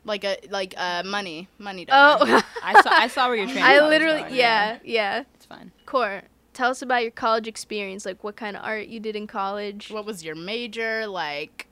Like 0.06 0.24
a 0.24 0.38
like 0.50 0.74
uh 0.78 1.04
money, 1.06 1.50
money 1.58 1.84
donor. 1.84 2.26
Oh. 2.26 2.42
I 2.64 2.82
saw 2.82 2.90
I 2.90 3.08
saw 3.08 3.28
where 3.28 3.36
your 3.36 3.48
train. 3.48 3.58
of 3.64 3.64
I 3.64 3.82
was 3.82 3.90
literally, 3.90 4.22
going. 4.22 4.36
yeah, 4.36 4.80
yeah. 4.86 5.24
It's 5.36 5.46
fine. 5.46 5.72
Core, 5.86 6.22
tell 6.54 6.72
us 6.72 6.82
about 6.82 7.02
your 7.02 7.12
college 7.12 7.48
experience. 7.50 8.06
Like, 8.06 8.24
what 8.24 8.38
kind 8.38 8.56
of 8.56 8.64
art 8.64 8.88
you 8.88 9.02
did 9.02 9.18
in 9.18 9.28
college? 9.28 9.92
What 9.92 10.06
was 10.06 10.24
your 10.24 10.36
major 10.36 11.06
like? 11.06 11.68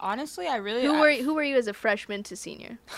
Honestly, 0.00 0.46
I 0.46 0.56
really. 0.56 0.82
Who 0.82 0.94
I- 0.94 1.00
were 1.00 1.12
who 1.14 1.34
were 1.34 1.42
you 1.42 1.56
as 1.56 1.66
a 1.66 1.74
freshman 1.74 2.22
to 2.24 2.36
senior? 2.36 2.78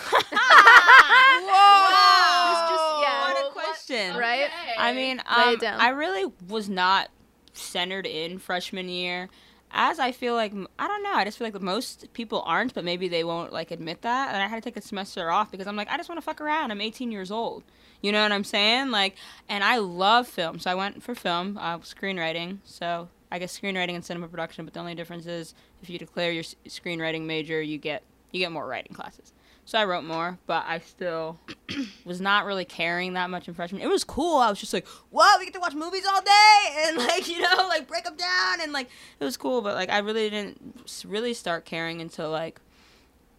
Whoa! 1.41 2.69
just- 2.69 3.03
yeah. 3.03 3.33
What 3.33 3.47
a 3.47 3.51
question. 3.51 4.17
Right? 4.17 4.49
I 4.77 4.93
mean, 4.93 5.19
um. 5.19 5.57
I 5.79 5.89
really 5.89 6.31
was 6.47 6.69
not 6.69 7.09
centered 7.53 8.05
in 8.05 8.37
freshman 8.39 8.89
year. 8.89 9.29
As 9.73 9.99
I 9.99 10.11
feel 10.11 10.33
like 10.35 10.51
I 10.77 10.87
don't 10.87 11.01
know, 11.03 11.13
I 11.13 11.23
just 11.23 11.37
feel 11.37 11.47
like 11.47 11.59
most 11.61 12.11
people 12.13 12.43
aren't, 12.45 12.73
but 12.73 12.83
maybe 12.83 13.07
they 13.07 13.23
won't 13.23 13.53
like 13.53 13.71
admit 13.71 14.01
that. 14.01 14.33
And 14.33 14.43
I 14.43 14.47
had 14.47 14.61
to 14.61 14.69
take 14.69 14.75
a 14.77 14.81
semester 14.85 15.31
off 15.31 15.49
because 15.49 15.65
I'm 15.65 15.77
like, 15.77 15.89
I 15.89 15.95
just 15.97 16.09
want 16.09 16.19
to 16.19 16.25
fuck 16.25 16.41
around. 16.41 16.71
I'm 16.71 16.81
18 16.81 17.09
years 17.11 17.31
old. 17.31 17.63
You 18.01 18.11
know 18.11 18.21
what 18.21 18.31
I'm 18.33 18.43
saying? 18.43 18.91
Like, 18.91 19.15
and 19.47 19.63
I 19.63 19.77
love 19.77 20.27
film, 20.27 20.59
so 20.59 20.69
I 20.71 20.75
went 20.75 21.01
for 21.03 21.15
film, 21.15 21.57
uh, 21.57 21.77
screenwriting. 21.79 22.57
So 22.65 23.07
I 23.31 23.39
guess 23.39 23.57
screenwriting 23.57 23.95
and 23.95 24.03
cinema 24.03 24.27
production. 24.27 24.65
But 24.65 24.73
the 24.73 24.79
only 24.79 24.95
difference 24.95 25.25
is 25.25 25.53
if 25.81 25.89
you 25.89 25.97
declare 25.97 26.31
your 26.31 26.43
screenwriting 26.43 27.23
major, 27.23 27.61
you 27.61 27.77
get 27.77 28.03
you 28.31 28.39
get 28.39 28.51
more 28.51 28.67
writing 28.67 28.93
classes. 28.93 29.33
So 29.65 29.77
I 29.79 29.85
wrote 29.85 30.03
more, 30.03 30.39
but 30.47 30.65
I 30.67 30.79
still 30.79 31.39
was 32.05 32.19
not 32.19 32.45
really 32.45 32.65
caring 32.65 33.13
that 33.13 33.29
much 33.29 33.47
in 33.47 33.53
freshman. 33.53 33.81
It 33.81 33.87
was 33.87 34.03
cool. 34.03 34.37
I 34.37 34.49
was 34.49 34.59
just 34.59 34.73
like, 34.73 34.87
"Whoa, 35.11 35.37
we 35.39 35.45
get 35.45 35.53
to 35.53 35.59
watch 35.59 35.75
movies 35.75 36.05
all 36.05 36.21
day 36.21 36.83
and 36.87 36.97
like 36.97 37.27
you 37.27 37.39
know 37.39 37.67
like 37.67 37.87
break 37.87 38.03
them 38.03 38.15
down 38.15 38.61
and 38.61 38.71
like 38.73 38.89
it 39.19 39.23
was 39.23 39.37
cool." 39.37 39.61
But 39.61 39.75
like 39.75 39.89
I 39.89 39.99
really 39.99 40.29
didn't 40.29 41.03
really 41.05 41.33
start 41.33 41.65
caring 41.65 42.01
until 42.01 42.29
like 42.29 42.59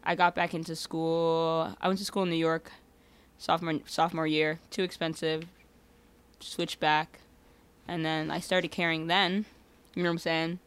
I 0.05 0.14
got 0.14 0.35
back 0.35 0.55
into 0.55 0.75
school. 0.76 1.75
I 1.81 1.88
went 1.88 1.99
to 1.99 2.05
school 2.05 2.23
in 2.23 2.31
New 2.31 2.37
York, 2.37 2.73
sophomore 3.38 3.81
sophomore 3.87 4.26
year. 4.26 4.61
Too 4.71 4.83
expensive. 4.83 5.45
Switched 6.40 6.81
back, 6.81 7.21
and 7.87 8.05
then 8.05 8.31
I 8.31 8.40
started 8.40 8.71
caring. 8.71 9.07
Then, 9.07 9.45
you 9.95 10.03
know 10.03 10.09
what 10.09 10.15
I'm 10.15 10.19
saying? 10.19 10.59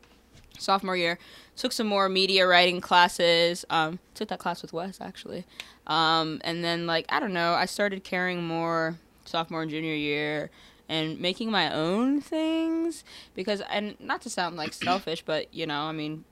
Sophomore 0.57 0.95
year, 0.95 1.19
took 1.55 1.71
some 1.71 1.87
more 1.87 2.07
media 2.07 2.47
writing 2.47 2.81
classes. 2.81 3.65
Um, 3.69 3.99
took 4.13 4.29
that 4.29 4.39
class 4.39 4.61
with 4.61 4.73
Wes 4.73 4.99
actually. 5.01 5.45
Um, 5.87 6.41
and 6.43 6.63
then 6.63 6.87
like 6.87 7.05
I 7.09 7.19
don't 7.19 7.33
know, 7.33 7.53
I 7.53 7.65
started 7.65 8.03
caring 8.03 8.43
more 8.43 8.97
sophomore 9.25 9.63
and 9.63 9.71
junior 9.71 9.93
year 9.93 10.49
and 10.87 11.19
making 11.19 11.51
my 11.51 11.73
own 11.73 12.21
things 12.21 13.03
because 13.33 13.61
and 13.69 13.99
not 13.99 14.21
to 14.21 14.29
sound 14.29 14.55
like 14.55 14.73
selfish, 14.73 15.23
but 15.23 15.53
you 15.53 15.65
know, 15.65 15.81
I 15.81 15.91
mean, 15.91 16.23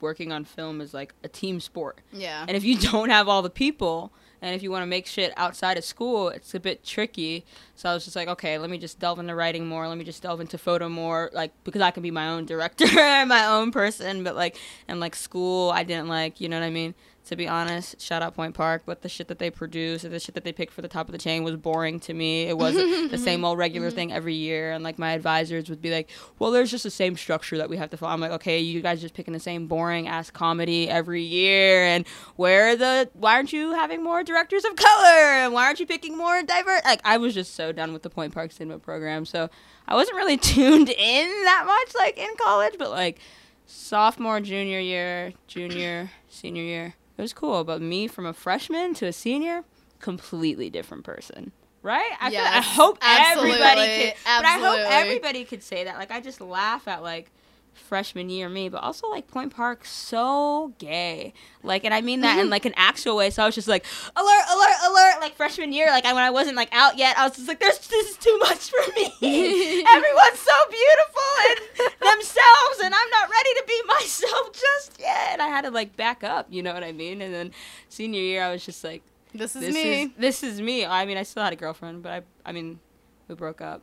working 0.00 0.32
on 0.32 0.44
film 0.44 0.80
is 0.80 0.94
like 0.94 1.14
a 1.24 1.28
team 1.28 1.60
sport. 1.60 1.98
Yeah. 2.12 2.44
And 2.46 2.56
if 2.56 2.64
you 2.64 2.78
don't 2.90 3.10
have 3.10 3.28
all 3.28 3.42
the 3.42 3.50
people, 3.50 4.12
and 4.40 4.54
if 4.54 4.62
you 4.62 4.70
want 4.70 4.82
to 4.82 4.86
make 4.86 5.06
shit 5.06 5.32
outside 5.36 5.76
of 5.78 5.84
school, 5.84 6.28
it's 6.28 6.54
a 6.54 6.60
bit 6.60 6.84
tricky. 6.84 7.44
So 7.74 7.88
I 7.88 7.94
was 7.94 8.04
just 8.04 8.16
like, 8.16 8.28
okay, 8.28 8.58
let 8.58 8.70
me 8.70 8.78
just 8.78 8.98
delve 8.98 9.18
into 9.18 9.34
writing 9.34 9.66
more. 9.66 9.88
Let 9.88 9.98
me 9.98 10.04
just 10.04 10.22
delve 10.22 10.40
into 10.40 10.58
photo 10.58 10.88
more, 10.88 11.30
like 11.32 11.52
because 11.64 11.82
I 11.82 11.90
can 11.90 12.02
be 12.02 12.10
my 12.10 12.28
own 12.28 12.44
director, 12.44 12.86
my 12.94 13.46
own 13.46 13.72
person. 13.72 14.24
But 14.24 14.36
like, 14.36 14.58
and 14.86 15.00
like 15.00 15.16
school, 15.16 15.70
I 15.70 15.82
didn't 15.82 16.08
like. 16.08 16.40
You 16.40 16.48
know 16.48 16.58
what 16.58 16.66
I 16.66 16.70
mean? 16.70 16.94
To 17.28 17.36
be 17.36 17.46
honest, 17.46 18.00
shout 18.00 18.22
out 18.22 18.34
Point 18.34 18.54
Park, 18.54 18.84
but 18.86 19.02
the 19.02 19.08
shit 19.10 19.28
that 19.28 19.38
they 19.38 19.50
produce 19.50 20.02
and 20.02 20.14
the 20.14 20.18
shit 20.18 20.34
that 20.34 20.44
they 20.44 20.52
picked 20.52 20.72
for 20.72 20.80
the 20.80 20.88
top 20.88 21.08
of 21.08 21.12
the 21.12 21.18
chain 21.18 21.44
was 21.44 21.56
boring 21.56 22.00
to 22.00 22.14
me. 22.14 22.44
It 22.44 22.56
wasn't 22.56 23.10
the 23.10 23.18
same 23.28 23.44
old 23.44 23.58
regular 23.58 23.88
mm-hmm. 23.88 23.96
thing 23.96 24.12
every 24.14 24.32
year. 24.32 24.72
And 24.72 24.82
like 24.82 24.98
my 24.98 25.12
advisors 25.12 25.68
would 25.68 25.82
be 25.82 25.90
like, 25.90 26.08
well, 26.38 26.50
there's 26.50 26.70
just 26.70 26.84
the 26.84 26.90
same 26.90 27.18
structure 27.18 27.58
that 27.58 27.68
we 27.68 27.76
have 27.76 27.90
to 27.90 27.98
follow. 27.98 28.14
I'm 28.14 28.20
like, 28.20 28.30
okay, 28.30 28.60
you 28.60 28.80
guys 28.80 29.02
just 29.02 29.12
picking 29.12 29.34
the 29.34 29.40
same 29.40 29.66
boring 29.66 30.08
ass 30.08 30.30
comedy 30.30 30.88
every 30.88 31.20
year. 31.20 31.84
And 31.84 32.08
where 32.36 32.68
are 32.68 32.76
the, 32.76 33.10
why 33.12 33.34
aren't 33.34 33.52
you 33.52 33.74
having 33.74 34.02
more 34.02 34.22
directors 34.22 34.64
of 34.64 34.74
color? 34.76 35.18
And 35.18 35.52
why 35.52 35.66
aren't 35.66 35.80
you 35.80 35.86
picking 35.86 36.16
more 36.16 36.42
diverse? 36.42 36.80
Like, 36.86 37.02
I 37.04 37.18
was 37.18 37.34
just 37.34 37.54
so 37.54 37.72
done 37.72 37.92
with 37.92 38.04
the 38.04 38.10
Point 38.10 38.32
Park 38.32 38.52
cinema 38.52 38.78
program. 38.78 39.26
So 39.26 39.50
I 39.86 39.96
wasn't 39.96 40.16
really 40.16 40.36
tuned 40.38 40.88
in 40.88 41.44
that 41.44 41.64
much, 41.66 41.94
like 41.94 42.16
in 42.16 42.30
college, 42.38 42.76
but 42.78 42.88
like, 42.88 43.20
sophomore, 43.66 44.40
junior 44.40 44.80
year, 44.80 45.34
junior, 45.46 46.10
senior 46.26 46.62
year. 46.62 46.94
It 47.18 47.22
was 47.22 47.32
cool, 47.32 47.64
but 47.64 47.82
me 47.82 48.06
from 48.06 48.24
a 48.26 48.32
freshman 48.32 48.94
to 48.94 49.06
a 49.06 49.12
senior, 49.12 49.64
completely 49.98 50.70
different 50.70 51.04
person. 51.04 51.52
Right? 51.82 52.10
I, 52.20 52.30
feel, 52.30 52.40
I 52.40 52.42
Yes, 52.42 52.64
hope 52.76 52.98
everybody 53.02 53.80
absolutely, 53.80 54.04
could, 54.04 54.14
but 54.24 54.44
I 54.44 54.58
hope 54.58 54.78
everybody 54.92 55.44
could 55.44 55.62
say 55.62 55.84
that. 55.84 55.96
Like 55.98 56.10
I 56.10 56.20
just 56.20 56.40
laugh 56.40 56.86
at 56.88 57.02
like 57.02 57.30
freshman 57.78 58.28
year 58.28 58.48
me, 58.48 58.68
but 58.68 58.82
also 58.82 59.08
like 59.08 59.28
Point 59.28 59.54
Park 59.54 59.84
so 59.84 60.72
gay. 60.78 61.32
Like, 61.62 61.84
and 61.84 61.94
I 61.94 62.00
mean 62.00 62.20
that 62.20 62.38
in 62.38 62.44
mm-hmm. 62.44 62.50
like 62.50 62.64
an 62.64 62.74
actual 62.76 63.16
way. 63.16 63.30
So 63.30 63.42
I 63.42 63.46
was 63.46 63.54
just 63.54 63.68
like, 63.68 63.84
alert, 64.16 64.44
alert, 64.50 64.76
alert! 64.86 65.20
Like 65.20 65.34
freshman 65.34 65.72
year, 65.72 65.88
like 65.90 66.04
I, 66.04 66.12
when 66.12 66.22
I 66.22 66.30
wasn't 66.30 66.56
like 66.56 66.68
out 66.72 66.98
yet, 66.98 67.18
I 67.18 67.26
was 67.26 67.36
just 67.36 67.48
like, 67.48 67.60
there's 67.60 67.78
this 67.78 68.10
is 68.10 68.16
too 68.16 68.36
much 68.38 68.70
for 68.70 68.92
me. 68.94 69.06
Everyone's 69.88 70.38
so 70.38 70.52
beautiful 70.70 71.30
and 71.48 71.58
themselves, 72.00 72.78
and 72.82 72.94
I'm 72.94 73.10
not 73.10 73.30
ready 73.30 73.54
to 73.54 73.64
be 73.66 73.82
myself 73.88 74.52
just 74.52 75.00
yet. 75.00 75.28
And 75.32 75.42
I 75.42 75.48
had 75.48 75.62
to 75.62 75.70
like 75.70 75.96
back 75.96 76.24
up, 76.24 76.46
you 76.50 76.62
know 76.62 76.74
what 76.74 76.84
I 76.84 76.92
mean? 76.92 77.22
And 77.22 77.32
then 77.32 77.52
senior 77.88 78.20
year, 78.20 78.42
I 78.42 78.52
was 78.52 78.64
just 78.64 78.84
like, 78.84 79.02
This 79.32 79.56
is 79.56 79.62
this 79.62 79.74
me. 79.74 80.02
is 80.02 80.10
this 80.18 80.42
is 80.42 80.60
me. 80.60 80.84
I 80.84 81.06
mean, 81.06 81.16
I 81.16 81.22
still 81.22 81.42
had 81.42 81.52
a 81.52 81.56
girlfriend, 81.56 82.02
but 82.02 82.12
I 82.12 82.22
I 82.44 82.52
mean, 82.52 82.80
we 83.28 83.34
broke 83.34 83.60
up 83.60 83.82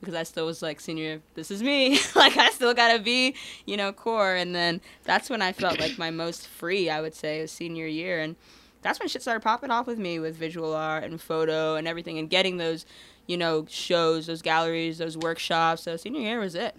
because 0.00 0.14
I 0.14 0.22
still 0.22 0.46
was 0.46 0.62
like 0.62 0.80
senior. 0.80 1.20
This 1.34 1.50
is 1.50 1.62
me. 1.62 1.98
like 2.14 2.36
I 2.36 2.50
still 2.50 2.74
gotta 2.74 2.98
be, 2.98 3.34
you 3.64 3.76
know, 3.76 3.92
core. 3.92 4.34
And 4.34 4.54
then 4.54 4.80
that's 5.04 5.30
when 5.30 5.42
I 5.42 5.52
felt 5.52 5.80
like 5.80 5.98
my 5.98 6.10
most 6.10 6.46
free. 6.46 6.90
I 6.90 7.00
would 7.00 7.14
say 7.14 7.40
was 7.40 7.50
senior 7.50 7.86
year, 7.86 8.20
and 8.20 8.36
that's 8.82 8.98
when 8.98 9.08
shit 9.08 9.22
started 9.22 9.40
popping 9.40 9.70
off 9.70 9.86
with 9.86 9.98
me 9.98 10.18
with 10.18 10.36
visual 10.36 10.74
art 10.74 11.04
and 11.04 11.20
photo 11.20 11.76
and 11.76 11.88
everything, 11.88 12.18
and 12.18 12.30
getting 12.30 12.56
those, 12.56 12.86
you 13.26 13.36
know, 13.36 13.66
shows, 13.68 14.26
those 14.26 14.42
galleries, 14.42 14.98
those 14.98 15.16
workshops. 15.16 15.82
So 15.82 15.96
senior 15.96 16.20
year 16.20 16.40
was 16.40 16.54
it. 16.54 16.76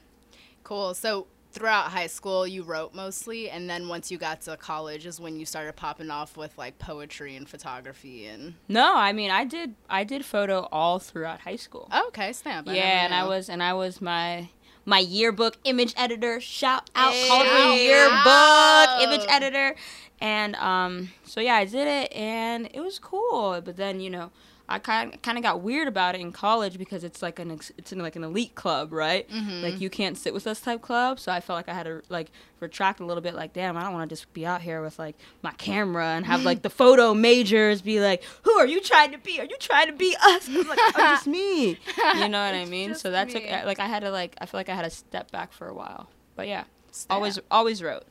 Cool. 0.63 0.93
So 0.93 1.27
throughout 1.51 1.91
high 1.91 2.07
school, 2.07 2.45
you 2.47 2.63
wrote 2.63 2.93
mostly, 2.93 3.49
and 3.49 3.69
then 3.69 3.87
once 3.87 4.11
you 4.11 4.17
got 4.17 4.41
to 4.41 4.57
college 4.57 5.05
is 5.05 5.19
when 5.19 5.39
you 5.39 5.45
started 5.45 5.75
popping 5.75 6.11
off 6.11 6.37
with 6.37 6.57
like 6.57 6.77
poetry 6.79 7.35
and 7.35 7.47
photography 7.47 8.25
and. 8.27 8.55
No, 8.67 8.95
I 8.95 9.13
mean 9.13 9.31
I 9.31 9.43
did 9.45 9.75
I 9.89 10.03
did 10.03 10.25
photo 10.25 10.67
all 10.71 10.99
throughout 10.99 11.41
high 11.41 11.55
school. 11.55 11.87
Oh, 11.91 12.07
okay, 12.09 12.33
snap. 12.33 12.67
I 12.67 12.75
yeah, 12.75 13.05
and 13.05 13.13
I 13.13 13.25
was 13.25 13.49
and 13.49 13.63
I 13.63 13.73
was 13.73 14.01
my 14.01 14.49
my 14.85 14.99
yearbook 14.99 15.57
image 15.65 15.93
editor. 15.97 16.39
Shout 16.39 16.89
out, 16.95 17.11
Hey, 17.13 17.27
called 17.27 17.45
me 17.45 17.85
yearbook 17.85 19.01
image 19.01 19.25
editor, 19.29 19.75
and 20.21 20.55
um, 20.55 21.09
so 21.23 21.41
yeah, 21.41 21.55
I 21.55 21.65
did 21.65 21.87
it, 21.87 22.13
and 22.13 22.69
it 22.73 22.79
was 22.79 22.97
cool. 22.97 23.61
But 23.61 23.77
then 23.77 23.99
you 23.99 24.09
know, 24.09 24.31
I 24.69 24.79
kind 24.79 25.21
kind 25.23 25.37
of 25.37 25.43
got 25.43 25.61
weird 25.61 25.87
about 25.87 26.15
it 26.15 26.19
in 26.19 26.33
college 26.33 26.77
because 26.77 27.05
it's 27.05 27.21
like 27.21 27.39
an 27.39 27.51
it's 27.77 27.93
in 27.93 27.99
like 27.99 28.17
an 28.17 28.23
elite 28.25 28.53
club, 28.55 28.91
right? 28.91 29.29
Mm-hmm. 29.29 29.63
Like 29.63 29.79
you 29.79 29.89
can't 29.89 30.17
sit 30.17 30.33
with 30.33 30.45
us 30.45 30.59
type 30.59 30.81
club. 30.81 31.21
So 31.21 31.31
I 31.31 31.39
felt 31.39 31.55
like 31.55 31.69
I 31.69 31.73
had 31.73 31.83
to 31.83 32.01
like 32.09 32.31
retract 32.59 32.99
a 32.99 33.05
little 33.05 33.21
bit. 33.21 33.33
Like, 33.33 33.53
damn, 33.53 33.77
I 33.77 33.83
don't 33.83 33.93
want 33.93 34.09
to 34.09 34.13
just 34.13 34.31
be 34.33 34.45
out 34.45 34.61
here 34.61 34.81
with 34.81 34.99
like 34.99 35.15
my 35.41 35.51
camera 35.53 36.07
and 36.07 36.25
have 36.25 36.43
like 36.43 36.63
the 36.63 36.69
photo 36.81 37.13
majors 37.13 37.81
be 37.81 38.01
like, 38.01 38.23
who 38.43 38.51
are 38.51 38.67
you 38.67 38.81
trying 38.81 39.13
to 39.13 39.17
be? 39.17 39.39
Are 39.39 39.45
you 39.45 39.57
trying 39.57 39.87
to 39.87 39.93
be 39.93 40.13
us? 40.21 40.49
like, 40.49 40.79
I'm 40.95 41.15
just 41.15 41.27
me. 41.27 41.79
You 42.15 42.27
know 42.27 42.43
what 42.43 42.53
I 42.53 42.65
mean? 42.65 42.95
So 42.95 43.11
that 43.11 43.29
took 43.29 43.43
like 43.43 43.79
I 43.79 43.85
had 43.87 44.01
to 44.01 44.11
like 44.11 44.35
I 44.41 44.45
feel 44.47 44.59
like 44.59 44.69
I 44.69 44.75
had 44.75 44.83
to 44.83 44.89
step 44.89 45.31
back 45.31 45.53
for 45.53 45.67
a 45.69 45.73
while. 45.73 46.09
But 46.35 46.49
yeah, 46.49 46.65
Snap. 46.91 47.15
always 47.15 47.39
always 47.49 47.81
wrote. 47.81 48.03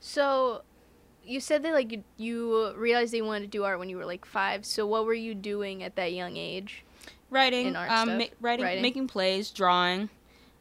So, 0.00 0.62
you 1.28 1.40
said 1.40 1.62
that 1.62 1.72
like 1.74 1.92
you, 1.92 2.04
you 2.16 2.74
realized 2.74 3.12
that 3.12 3.18
you 3.18 3.24
wanted 3.24 3.40
to 3.42 3.46
do 3.58 3.64
art 3.64 3.78
when 3.78 3.88
you 3.88 3.96
were 3.96 4.06
like 4.06 4.24
five. 4.24 4.64
So, 4.64 4.86
what 4.86 5.04
were 5.04 5.14
you 5.14 5.34
doing 5.34 5.82
at 5.82 5.96
that 5.96 6.12
young 6.12 6.36
age? 6.36 6.84
writing, 7.30 7.76
um, 7.76 8.16
ma- 8.18 8.24
writing, 8.40 8.64
Writing? 8.64 8.82
making 8.82 9.06
plays, 9.06 9.50
drawing, 9.50 10.08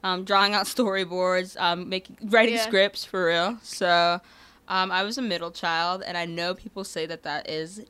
um, 0.04 0.26
drawing 0.26 0.54
out 0.54 0.66
storyboards, 0.76 1.56
um, 1.60 1.88
making 1.90 2.18
writing 2.24 2.56
Yeah. 2.56 2.64
scripts 2.66 3.06
for 3.06 3.28
real. 3.28 3.58
So, 3.64 4.20
um, 4.68 4.92
I 4.92 5.04
was 5.04 5.18
a 5.18 5.22
middle 5.22 5.52
child, 5.52 6.04
and 6.06 6.18
I 6.18 6.26
know 6.26 6.54
people 6.54 6.84
say 6.84 7.06
that 7.06 7.24
that 7.24 7.50
is, 7.50 7.86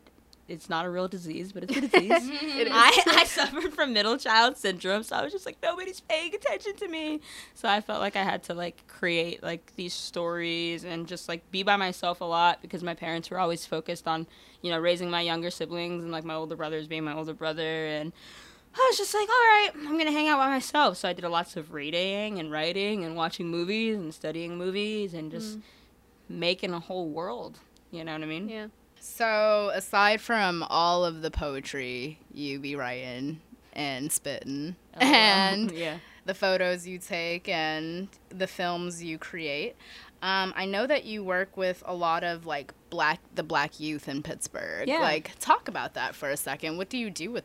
it's 0.48 0.70
not 0.70 0.86
a 0.86 0.90
real 0.90 1.08
disease, 1.08 1.52
but 1.52 1.64
it's 1.64 1.76
a 1.76 1.82
disease. 1.88 2.12
It. 2.12 2.70
I, 2.72 3.04
I 3.08 3.26
suffered 3.26 3.74
from 3.74 3.94
middle 3.94 4.18
child 4.18 4.58
syndrome, 4.58 5.04
so 5.04 5.16
I 5.16 5.24
was 5.24 5.34
just 5.34 5.46
like 5.46 5.58
nobody's 5.62 6.00
paying 6.00 6.34
attention 6.34 6.76
to 6.78 6.88
me. 6.88 7.22
So 7.54 7.68
I 7.68 7.82
felt 7.82 8.00
like 8.00 8.16
I 8.16 8.24
had 8.24 8.44
to 8.44 8.54
like 8.54 8.88
create 8.88 9.44
like 9.44 9.74
these 9.76 9.94
stories 9.94 10.84
and 10.84 11.08
just 11.08 11.28
like 11.28 11.50
be 11.52 11.64
by 11.64 11.76
myself 11.76 12.22
a 12.22 12.26
lot 12.26 12.62
because 12.62 12.84
my 12.84 12.94
parents 12.94 13.30
were 13.30 13.40
always 13.40 13.66
focused 13.66 14.08
on 14.08 14.28
you 14.62 14.72
know 14.72 14.80
raising 14.80 15.10
my 15.10 15.22
younger 15.22 15.50
siblings 15.50 16.04
and 16.04 16.12
like 16.12 16.24
my 16.24 16.36
older 16.36 16.56
brothers 16.56 16.88
being 16.88 17.04
my 17.04 17.14
older 17.14 17.34
brother 17.34 17.88
and 17.88 18.14
I 18.76 18.88
was 18.90 18.98
just 18.98 19.14
like, 19.14 19.28
all 19.28 19.36
right, 19.36 19.72
I'm 19.76 19.98
gonna 19.98 20.12
hang 20.12 20.28
out 20.28 20.38
by 20.38 20.50
myself. 20.50 20.98
So 20.98 21.10
I 21.10 21.14
did 21.14 21.26
lots 21.26 21.58
of 21.58 21.74
reading 21.74 22.40
and 22.40 22.52
writing 22.52 23.04
and 23.04 23.16
watching 23.16 23.48
movies 23.48 23.96
and 23.98 24.14
studying 24.14 24.56
movies 24.56 25.16
and 25.16 25.32
just 25.32 25.58
mm. 25.58 25.62
making 26.30 26.74
a 26.74 26.80
whole 26.80 27.10
world. 27.10 27.60
You 27.90 28.04
know 28.04 28.14
what 28.14 28.22
I 28.22 28.26
mean? 28.26 28.50
yeah. 28.50 28.68
So 29.08 29.72
aside 29.74 30.22
from 30.22 30.64
all 30.70 31.04
of 31.06 31.22
the 31.22 31.32
poetry 31.32 32.20
you 32.34 32.60
be 32.60 32.76
writing 32.76 33.40
and 33.74 34.12
spitting, 34.12 34.76
Oh, 34.96 35.00
and 35.00 35.72
yeah. 35.76 35.98
the 36.26 36.34
photos 36.34 36.86
you 36.86 36.98
take 37.00 37.48
and 37.48 38.10
the 38.30 38.48
films 38.48 39.04
you 39.04 39.18
create. 39.18 39.76
Um, 40.22 40.52
I 40.56 40.66
know 40.66 40.86
that 40.88 41.06
you 41.06 41.24
work 41.24 41.56
with 41.56 41.82
a 41.86 41.94
lot 41.96 42.24
of 42.24 42.46
like 42.46 42.74
black 42.90 43.20
the 43.36 43.44
black 43.44 43.80
youth 43.80 44.08
in 44.10 44.24
Pittsburgh. 44.24 44.88
Yeah. 44.88 45.00
Like 45.00 45.32
talk 45.40 45.68
about 45.68 45.94
that 45.94 46.14
for 46.16 46.30
a 46.30 46.38
second. 46.38 46.78
What 46.78 46.90
do 46.90 46.98
you 46.98 47.10
do 47.10 47.32
with 47.32 47.44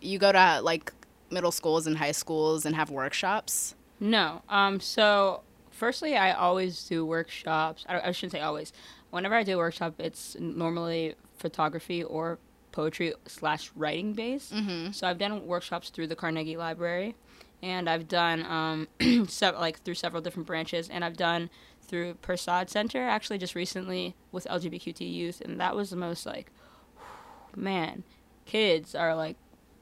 you 0.00 0.18
go 0.18 0.32
to 0.32 0.60
like 0.62 0.92
middle 1.30 1.52
schools 1.52 1.86
and 1.86 1.98
high 1.98 2.12
schools 2.12 2.64
and 2.64 2.74
have 2.74 2.90
workshops? 2.90 3.74
No. 4.00 4.42
Um. 4.48 4.78
So, 4.80 5.42
firstly, 5.70 6.16
I 6.16 6.32
always 6.32 6.84
do 6.88 7.04
workshops. 7.04 7.84
I, 7.88 8.00
I 8.08 8.12
shouldn't 8.12 8.32
say 8.32 8.40
always. 8.40 8.72
Whenever 9.10 9.34
I 9.34 9.42
do 9.42 9.54
a 9.54 9.58
workshop, 9.58 9.94
it's 9.98 10.36
normally 10.38 11.14
photography 11.38 12.02
or 12.02 12.38
poetry 12.72 13.14
slash 13.26 13.70
writing 13.74 14.12
based. 14.12 14.52
Mm-hmm. 14.52 14.92
So 14.92 15.06
I've 15.06 15.18
done 15.18 15.46
workshops 15.46 15.88
through 15.90 16.08
the 16.08 16.16
Carnegie 16.16 16.56
Library, 16.56 17.14
and 17.62 17.88
I've 17.88 18.08
done 18.08 18.44
um, 18.44 19.26
sev- 19.28 19.54
like 19.56 19.82
through 19.82 19.94
several 19.94 20.20
different 20.22 20.46
branches, 20.46 20.88
and 20.88 21.04
I've 21.04 21.16
done 21.16 21.48
through 21.82 22.14
Persad 22.22 22.68
Center 22.68 23.06
actually 23.08 23.38
just 23.38 23.54
recently 23.54 24.14
with 24.32 24.46
LGBTQ 24.50 25.00
youth, 25.10 25.40
and 25.40 25.58
that 25.60 25.74
was 25.76 25.90
the 25.90 25.96
most 25.96 26.26
like, 26.26 26.50
man, 27.56 28.02
kids 28.44 28.94
are 28.94 29.14
like 29.14 29.36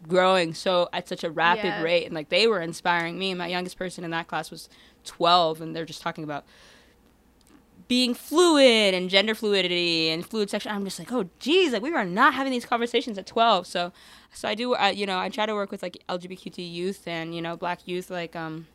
growing 0.06 0.52
so 0.52 0.88
at 0.92 1.08
such 1.08 1.24
a 1.24 1.30
rapid 1.30 1.64
Yeah. 1.64 1.82
rate, 1.82 2.04
and 2.04 2.14
like 2.14 2.28
they 2.28 2.46
were 2.46 2.60
inspiring 2.60 3.18
me. 3.18 3.34
My 3.34 3.46
youngest 3.48 3.78
person 3.78 4.04
in 4.04 4.10
that 4.10 4.28
class 4.28 4.50
was 4.50 4.68
twelve, 5.04 5.60
and 5.60 5.74
they're 5.74 5.84
just 5.86 6.02
talking 6.02 6.24
about 6.24 6.44
being 7.88 8.14
fluid 8.14 8.94
and 8.94 9.10
gender 9.10 9.34
fluidity 9.34 10.10
and 10.10 10.24
fluid 10.24 10.50
section. 10.50 10.72
I'm 10.72 10.84
just 10.84 10.98
like, 10.98 11.12
oh, 11.12 11.28
geez, 11.38 11.72
like 11.72 11.82
we 11.82 11.90
were 11.90 12.04
not 12.04 12.34
having 12.34 12.52
these 12.52 12.64
conversations 12.64 13.18
at 13.18 13.26
12. 13.26 13.66
So, 13.66 13.92
so 14.32 14.48
I 14.48 14.54
do, 14.54 14.74
uh, 14.74 14.92
you 14.94 15.06
know, 15.06 15.18
I 15.18 15.28
try 15.28 15.46
to 15.46 15.54
work 15.54 15.70
with 15.70 15.82
like 15.82 16.02
LGBTQ 16.08 16.72
youth 16.72 17.06
and 17.06 17.34
you 17.34 17.42
know 17.42 17.56
Black 17.56 17.86
youth, 17.86 18.10
like 18.10 18.34
um, 18.34 18.66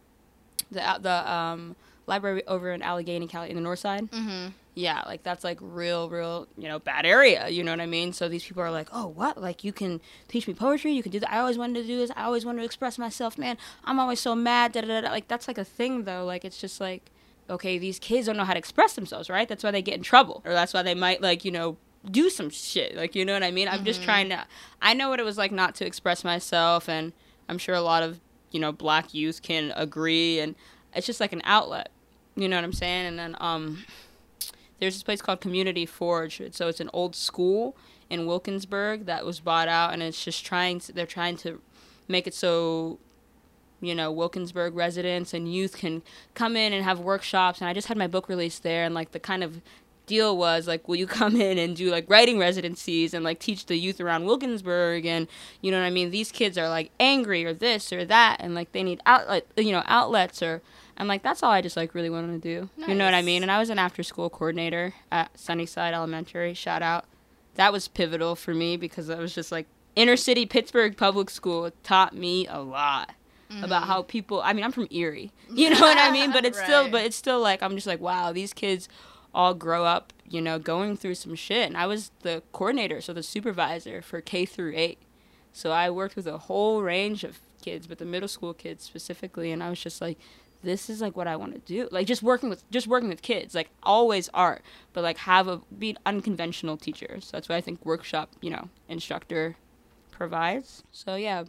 the 0.72 1.00
the 1.02 1.32
um 1.32 1.76
library 2.10 2.46
over 2.48 2.72
in 2.72 2.82
Allegheny, 2.82 3.28
Cali, 3.28 3.50
in 3.50 3.56
the 3.56 3.62
north 3.62 3.80
side. 3.80 4.12
Mm-hmm. 4.12 4.50
Yeah, 4.76 5.04
like 5.06 5.24
that's 5.24 5.44
like 5.44 5.58
real, 5.62 6.10
real, 6.10 6.48
you 6.58 6.68
know, 6.68 6.80
bad 6.80 7.06
area. 7.06 7.50
You 7.50 7.64
know 7.64 7.72
what 7.72 7.82
I 7.82 7.86
mean? 7.86 8.14
So 8.14 8.30
these 8.30 8.44
people 8.44 8.64
are 8.64 8.72
like, 8.72 8.88
oh, 8.94 9.08
what? 9.08 9.42
Like 9.42 9.64
you 9.64 9.74
can 9.74 10.00
teach 10.28 10.48
me 10.48 10.54
poetry? 10.54 10.94
You 10.94 11.04
can 11.04 11.12
do 11.12 11.20
that? 11.20 11.32
I 11.32 11.40
always 11.40 11.58
wanted 11.58 11.82
to 11.82 11.88
do 11.88 11.98
this. 11.98 12.12
I 12.16 12.24
always 12.24 12.46
wanted 12.46 12.60
to 12.60 12.66
express 12.66 12.98
myself, 12.98 13.38
man. 13.38 13.58
I'm 13.84 14.00
always 14.00 14.20
so 14.20 14.36
mad. 14.36 14.72
Da, 14.72 14.82
da, 14.82 15.02
da. 15.02 15.10
Like 15.10 15.28
that's 15.28 15.48
like 15.48 15.58
a 15.58 15.66
thing 15.66 16.04
though. 16.04 16.26
Like 16.26 16.46
it's 16.46 16.60
just 16.60 16.80
like, 16.80 17.12
okay, 17.50 17.78
these 17.78 18.00
kids 18.00 18.28
don't 18.28 18.38
know 18.38 18.46
how 18.46 18.54
to 18.54 18.60
express 18.60 18.94
themselves, 18.94 19.30
right? 19.30 19.48
That's 19.48 19.64
why 19.64 19.72
they 19.72 19.82
get 19.82 19.96
in 19.96 20.04
trouble, 20.04 20.42
or 20.46 20.54
that's 20.54 20.74
why 20.74 20.84
they 20.84 20.96
might 20.96 21.22
like, 21.22 21.44
you 21.44 21.52
know, 21.52 21.78
do 22.10 22.30
some 22.30 22.50
shit. 22.50 22.96
Like 22.96 23.16
you 23.16 23.26
know 23.26 23.34
what 23.34 23.44
I 23.44 23.52
mean? 23.52 23.68
I'm 23.68 23.84
just 23.84 24.04
trying 24.04 24.30
to. 24.30 24.46
I 24.82 24.94
know 24.94 25.10
what 25.10 25.20
it 25.20 25.24
was 25.24 25.38
like 25.38 25.52
not 25.52 25.76
to 25.76 25.86
express 25.86 26.24
myself, 26.24 26.88
and 26.88 27.14
I'm 27.48 27.58
sure 27.58 27.76
a 27.76 27.82
lot 27.82 28.04
of 28.04 28.20
you 28.52 28.60
know 28.60 28.72
black 28.72 29.14
youth 29.14 29.42
can 29.42 29.74
agree, 29.76 30.40
and 30.40 30.56
it's 30.94 31.08
just 31.08 31.20
like 31.20 31.34
an 31.34 31.42
outlet. 31.44 31.90
You 32.36 32.48
know 32.48 32.56
what 32.56 32.64
I'm 32.64 32.74
saying? 32.74 33.08
And 33.08 33.20
then 33.20 33.36
um 33.40 33.84
there's 34.80 34.96
this 34.96 35.04
place 35.04 35.22
called 35.22 35.42
Community 35.42 35.86
Forge. 35.86 36.42
So 36.52 36.68
it's 36.68 36.80
an 36.80 36.90
old 36.94 37.16
school 37.16 37.76
in 38.10 38.26
Wilkinsburg 38.26 39.06
that 39.06 39.26
was 39.26 39.40
bought 39.40 39.68
out, 39.68 39.94
and 39.94 40.02
it's 40.02 40.24
just 40.24 40.46
trying. 40.46 40.80
To, 40.80 40.94
they're 40.94 41.06
trying 41.06 41.38
to 41.38 41.62
make 42.08 42.28
it 42.28 42.34
so, 42.34 42.98
you 43.82 43.96
know, 43.96 44.12
Wilkinsburg 44.12 44.76
residents 44.76 45.34
and 45.34 45.52
youth 45.52 45.78
can 45.78 46.02
come 46.34 46.56
in 46.56 46.74
and 46.74 46.84
have 46.84 47.00
workshops. 47.00 47.60
And 47.62 47.70
I 47.70 47.74
just 47.74 47.88
had 47.88 47.98
my 47.98 48.08
book 48.08 48.30
released 48.30 48.64
there, 48.64 48.84
and 48.84 48.94
like 48.94 49.12
the 49.12 49.20
kind 49.20 49.44
of 49.44 49.62
deal 50.10 50.36
was 50.36 50.68
like, 50.68 50.88
will 50.88 50.98
you 50.98 51.08
come 51.20 51.40
in 51.40 51.58
and 51.58 51.78
do 51.78 51.90
like 51.90 52.10
writing 52.10 52.38
residencies 52.38 53.14
and 53.14 53.24
like 53.24 53.40
teach 53.40 53.68
the 53.68 53.78
youth 53.78 54.02
around 54.02 54.26
Wilkinsburg? 54.26 55.06
And 55.06 55.28
you 55.62 55.72
know 55.72 55.80
what 55.80 55.86
I 55.86 55.92
mean? 55.92 56.12
These 56.12 56.34
kids 56.34 56.58
are 56.58 56.68
like 56.68 56.92
angry 57.00 57.46
or 57.46 57.54
this 57.54 57.94
or 57.94 58.04
that, 58.06 58.38
and 58.42 58.54
like 58.54 58.74
they 58.74 58.84
need 58.84 59.00
outlet, 59.06 59.46
you 59.56 59.72
know, 59.72 59.84
outlets 59.86 60.44
or. 60.44 60.62
And 60.98 61.08
like 61.08 61.24
that's 61.24 61.42
all 61.42 61.52
I 61.52 61.62
just 61.62 61.78
like 61.78 61.96
really 61.96 62.10
wanted 62.10 62.42
to 62.42 62.60
do. 62.60 62.70
You 62.86 62.94
know 62.94 63.06
what 63.06 63.14
I 63.14 63.22
mean? 63.22 63.42
And 63.42 63.50
I 63.50 63.58
was 63.58 63.70
an 63.70 63.80
after 63.80 64.04
school 64.04 64.30
coordinator 64.30 64.96
at 65.10 65.40
Sunnyside 65.40 65.94
Elementary. 65.94 66.54
Shout 66.54 66.82
out. 66.82 67.06
That 67.56 67.72
was 67.72 67.88
pivotal 67.88 68.36
for 68.36 68.54
me 68.54 68.76
because 68.76 69.10
I 69.10 69.18
was 69.18 69.34
just 69.34 69.50
like 69.50 69.66
inner 69.96 70.18
city 70.18 70.46
Pittsburgh 70.46 70.98
public 70.98 71.30
school. 71.30 71.72
Taught 71.84 72.16
me 72.16 72.48
a 72.48 72.60
lot. 72.60 73.16
About 73.50 73.82
mm-hmm. 73.82 73.92
how 73.92 74.02
people. 74.04 74.42
I 74.42 74.54
mean, 74.54 74.64
I'm 74.64 74.72
from 74.72 74.88
Erie, 74.92 75.32
you 75.54 75.70
know 75.70 75.80
what 75.80 75.98
I 75.98 76.12
mean. 76.12 76.32
But 76.32 76.46
it's 76.46 76.62
still, 76.62 76.90
but 76.90 77.04
it's 77.04 77.16
still 77.16 77.40
like 77.40 77.62
I'm 77.64 77.76
just 77.76 77.88
like, 77.88 78.00
wow, 78.00 78.32
these 78.32 78.54
kids 78.54 78.88
all 79.34 79.54
grow 79.54 79.86
up, 79.86 80.14
you 80.28 80.42
know, 80.42 80.60
going 80.60 80.98
through 80.98 81.16
some 81.16 81.36
shit. 81.36 81.68
And 81.68 81.78
I 81.78 81.86
was 81.86 82.12
the 82.22 82.44
coordinator, 82.52 83.02
so 83.02 83.14
the 83.14 83.24
supervisor 83.24 84.02
for 84.02 84.22
K 84.22 84.46
through 84.46 84.74
eight. 84.76 85.00
So 85.52 85.72
I 85.72 85.90
worked 85.90 86.16
with 86.16 86.28
a 86.28 86.38
whole 86.38 86.82
range 86.82 87.24
of 87.24 87.40
kids, 87.62 87.88
but 87.88 87.98
the 87.98 88.06
middle 88.06 88.28
school 88.28 88.54
kids 88.54 88.84
specifically, 88.84 89.52
and 89.52 89.64
I 89.64 89.70
was 89.70 89.80
just 89.80 90.02
like, 90.02 90.18
this 90.62 90.90
is 90.90 91.02
like 91.02 91.16
what 91.16 91.28
I 91.28 91.36
want 91.36 91.54
to 91.54 91.60
do. 91.60 91.88
Like 91.92 92.08
just 92.08 92.22
working 92.22 92.50
with 92.50 92.70
just 92.70 92.88
working 92.88 93.10
with 93.10 93.22
kids, 93.22 93.56
like 93.56 93.70
always 93.84 94.30
art, 94.34 94.62
but 94.94 95.04
like 95.04 95.18
have 95.20 95.48
a 95.48 95.62
be 95.78 95.92
an 95.92 96.00
unconventional 96.06 96.78
teacher. 96.78 97.20
So 97.22 97.32
that's 97.34 97.50
what 97.50 97.56
I 97.56 97.62
think 97.62 97.86
workshop, 97.86 98.32
you 98.42 98.50
know, 98.50 98.70
instructor 98.88 99.56
provides. 100.12 100.84
So 100.92 101.16
yeah, 101.16 101.46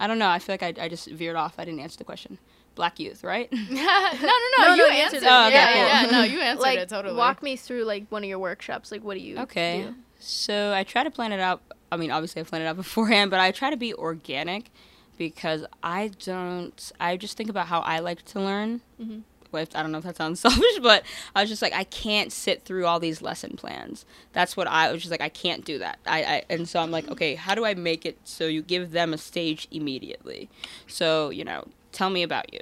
I 0.00 0.06
don't 0.08 0.18
know. 0.18 0.28
I 0.28 0.38
feel 0.40 0.54
like 0.54 0.62
I, 0.78 0.84
I 0.84 0.88
just 0.88 1.06
veered 1.10 1.36
off. 1.36 1.54
I 1.58 1.64
didn't 1.64 1.78
answer 1.80 1.98
the 1.98 2.04
question. 2.04 2.38
Black 2.74 2.98
youth, 2.98 3.22
right? 3.22 3.52
no, 3.52 3.58
no, 3.70 3.70
no, 3.70 4.66
No, 4.68 4.74
You 4.74 4.76
no, 4.88 4.88
answered 4.88 5.16
answered 5.16 5.16
it. 5.18 5.22
it. 5.22 5.26
Oh, 5.30 5.46
okay, 5.46 5.54
yeah, 5.54 5.72
cool. 5.72 5.82
yeah, 5.82 6.02
yeah. 6.04 6.10
No, 6.10 6.22
you 6.24 6.40
answered 6.40 6.62
like 6.62 6.78
it 6.78 6.88
totally. 6.88 7.14
walk 7.16 7.42
me 7.42 7.54
through 7.56 7.84
like 7.84 8.06
one 8.08 8.22
of 8.24 8.28
your 8.28 8.38
workshops. 8.38 8.90
Like 8.90 9.04
what 9.04 9.14
do 9.14 9.20
you 9.20 9.38
Okay. 9.40 9.82
do? 9.88 9.94
So 10.18 10.72
I 10.72 10.82
try 10.84 11.04
to 11.04 11.10
plan 11.10 11.32
it 11.32 11.40
out. 11.40 11.62
I 11.92 11.96
mean, 11.96 12.10
obviously 12.10 12.40
I 12.40 12.44
plan 12.44 12.62
it 12.62 12.66
out 12.66 12.76
beforehand, 12.76 13.30
but 13.30 13.38
I 13.40 13.50
try 13.52 13.70
to 13.70 13.76
be 13.76 13.92
organic 13.94 14.70
because 15.18 15.64
I 15.82 16.10
don't. 16.24 16.92
I 16.98 17.16
just 17.18 17.36
think 17.36 17.50
about 17.50 17.66
how 17.66 17.80
I 17.80 17.98
like 17.98 18.22
to 18.26 18.40
learn. 18.40 18.80
Mhm. 19.00 19.22
I 19.54 19.82
don't 19.82 19.92
know 19.92 19.98
if 19.98 20.04
that 20.04 20.16
sounds 20.16 20.40
selfish, 20.40 20.78
but 20.82 21.04
I 21.34 21.42
was 21.42 21.50
just 21.50 21.62
like, 21.62 21.72
I 21.72 21.84
can't 21.84 22.32
sit 22.32 22.64
through 22.64 22.86
all 22.86 23.00
these 23.00 23.22
lesson 23.22 23.56
plans. 23.56 24.04
That's 24.32 24.56
what 24.56 24.66
I 24.66 24.92
was 24.92 25.02
just 25.02 25.10
like, 25.10 25.20
I 25.20 25.28
can't 25.28 25.64
do 25.64 25.78
that. 25.78 25.98
I, 26.06 26.22
I 26.22 26.42
and 26.48 26.68
so 26.68 26.80
I'm 26.80 26.90
like, 26.90 27.04
mm-hmm. 27.04 27.12
okay, 27.14 27.34
how 27.34 27.54
do 27.54 27.64
I 27.64 27.74
make 27.74 28.06
it 28.06 28.18
so 28.24 28.46
you 28.46 28.62
give 28.62 28.92
them 28.92 29.12
a 29.12 29.18
stage 29.18 29.68
immediately? 29.70 30.48
So 30.86 31.30
you 31.30 31.44
know, 31.44 31.66
tell 31.92 32.10
me 32.10 32.22
about 32.22 32.52
you, 32.52 32.60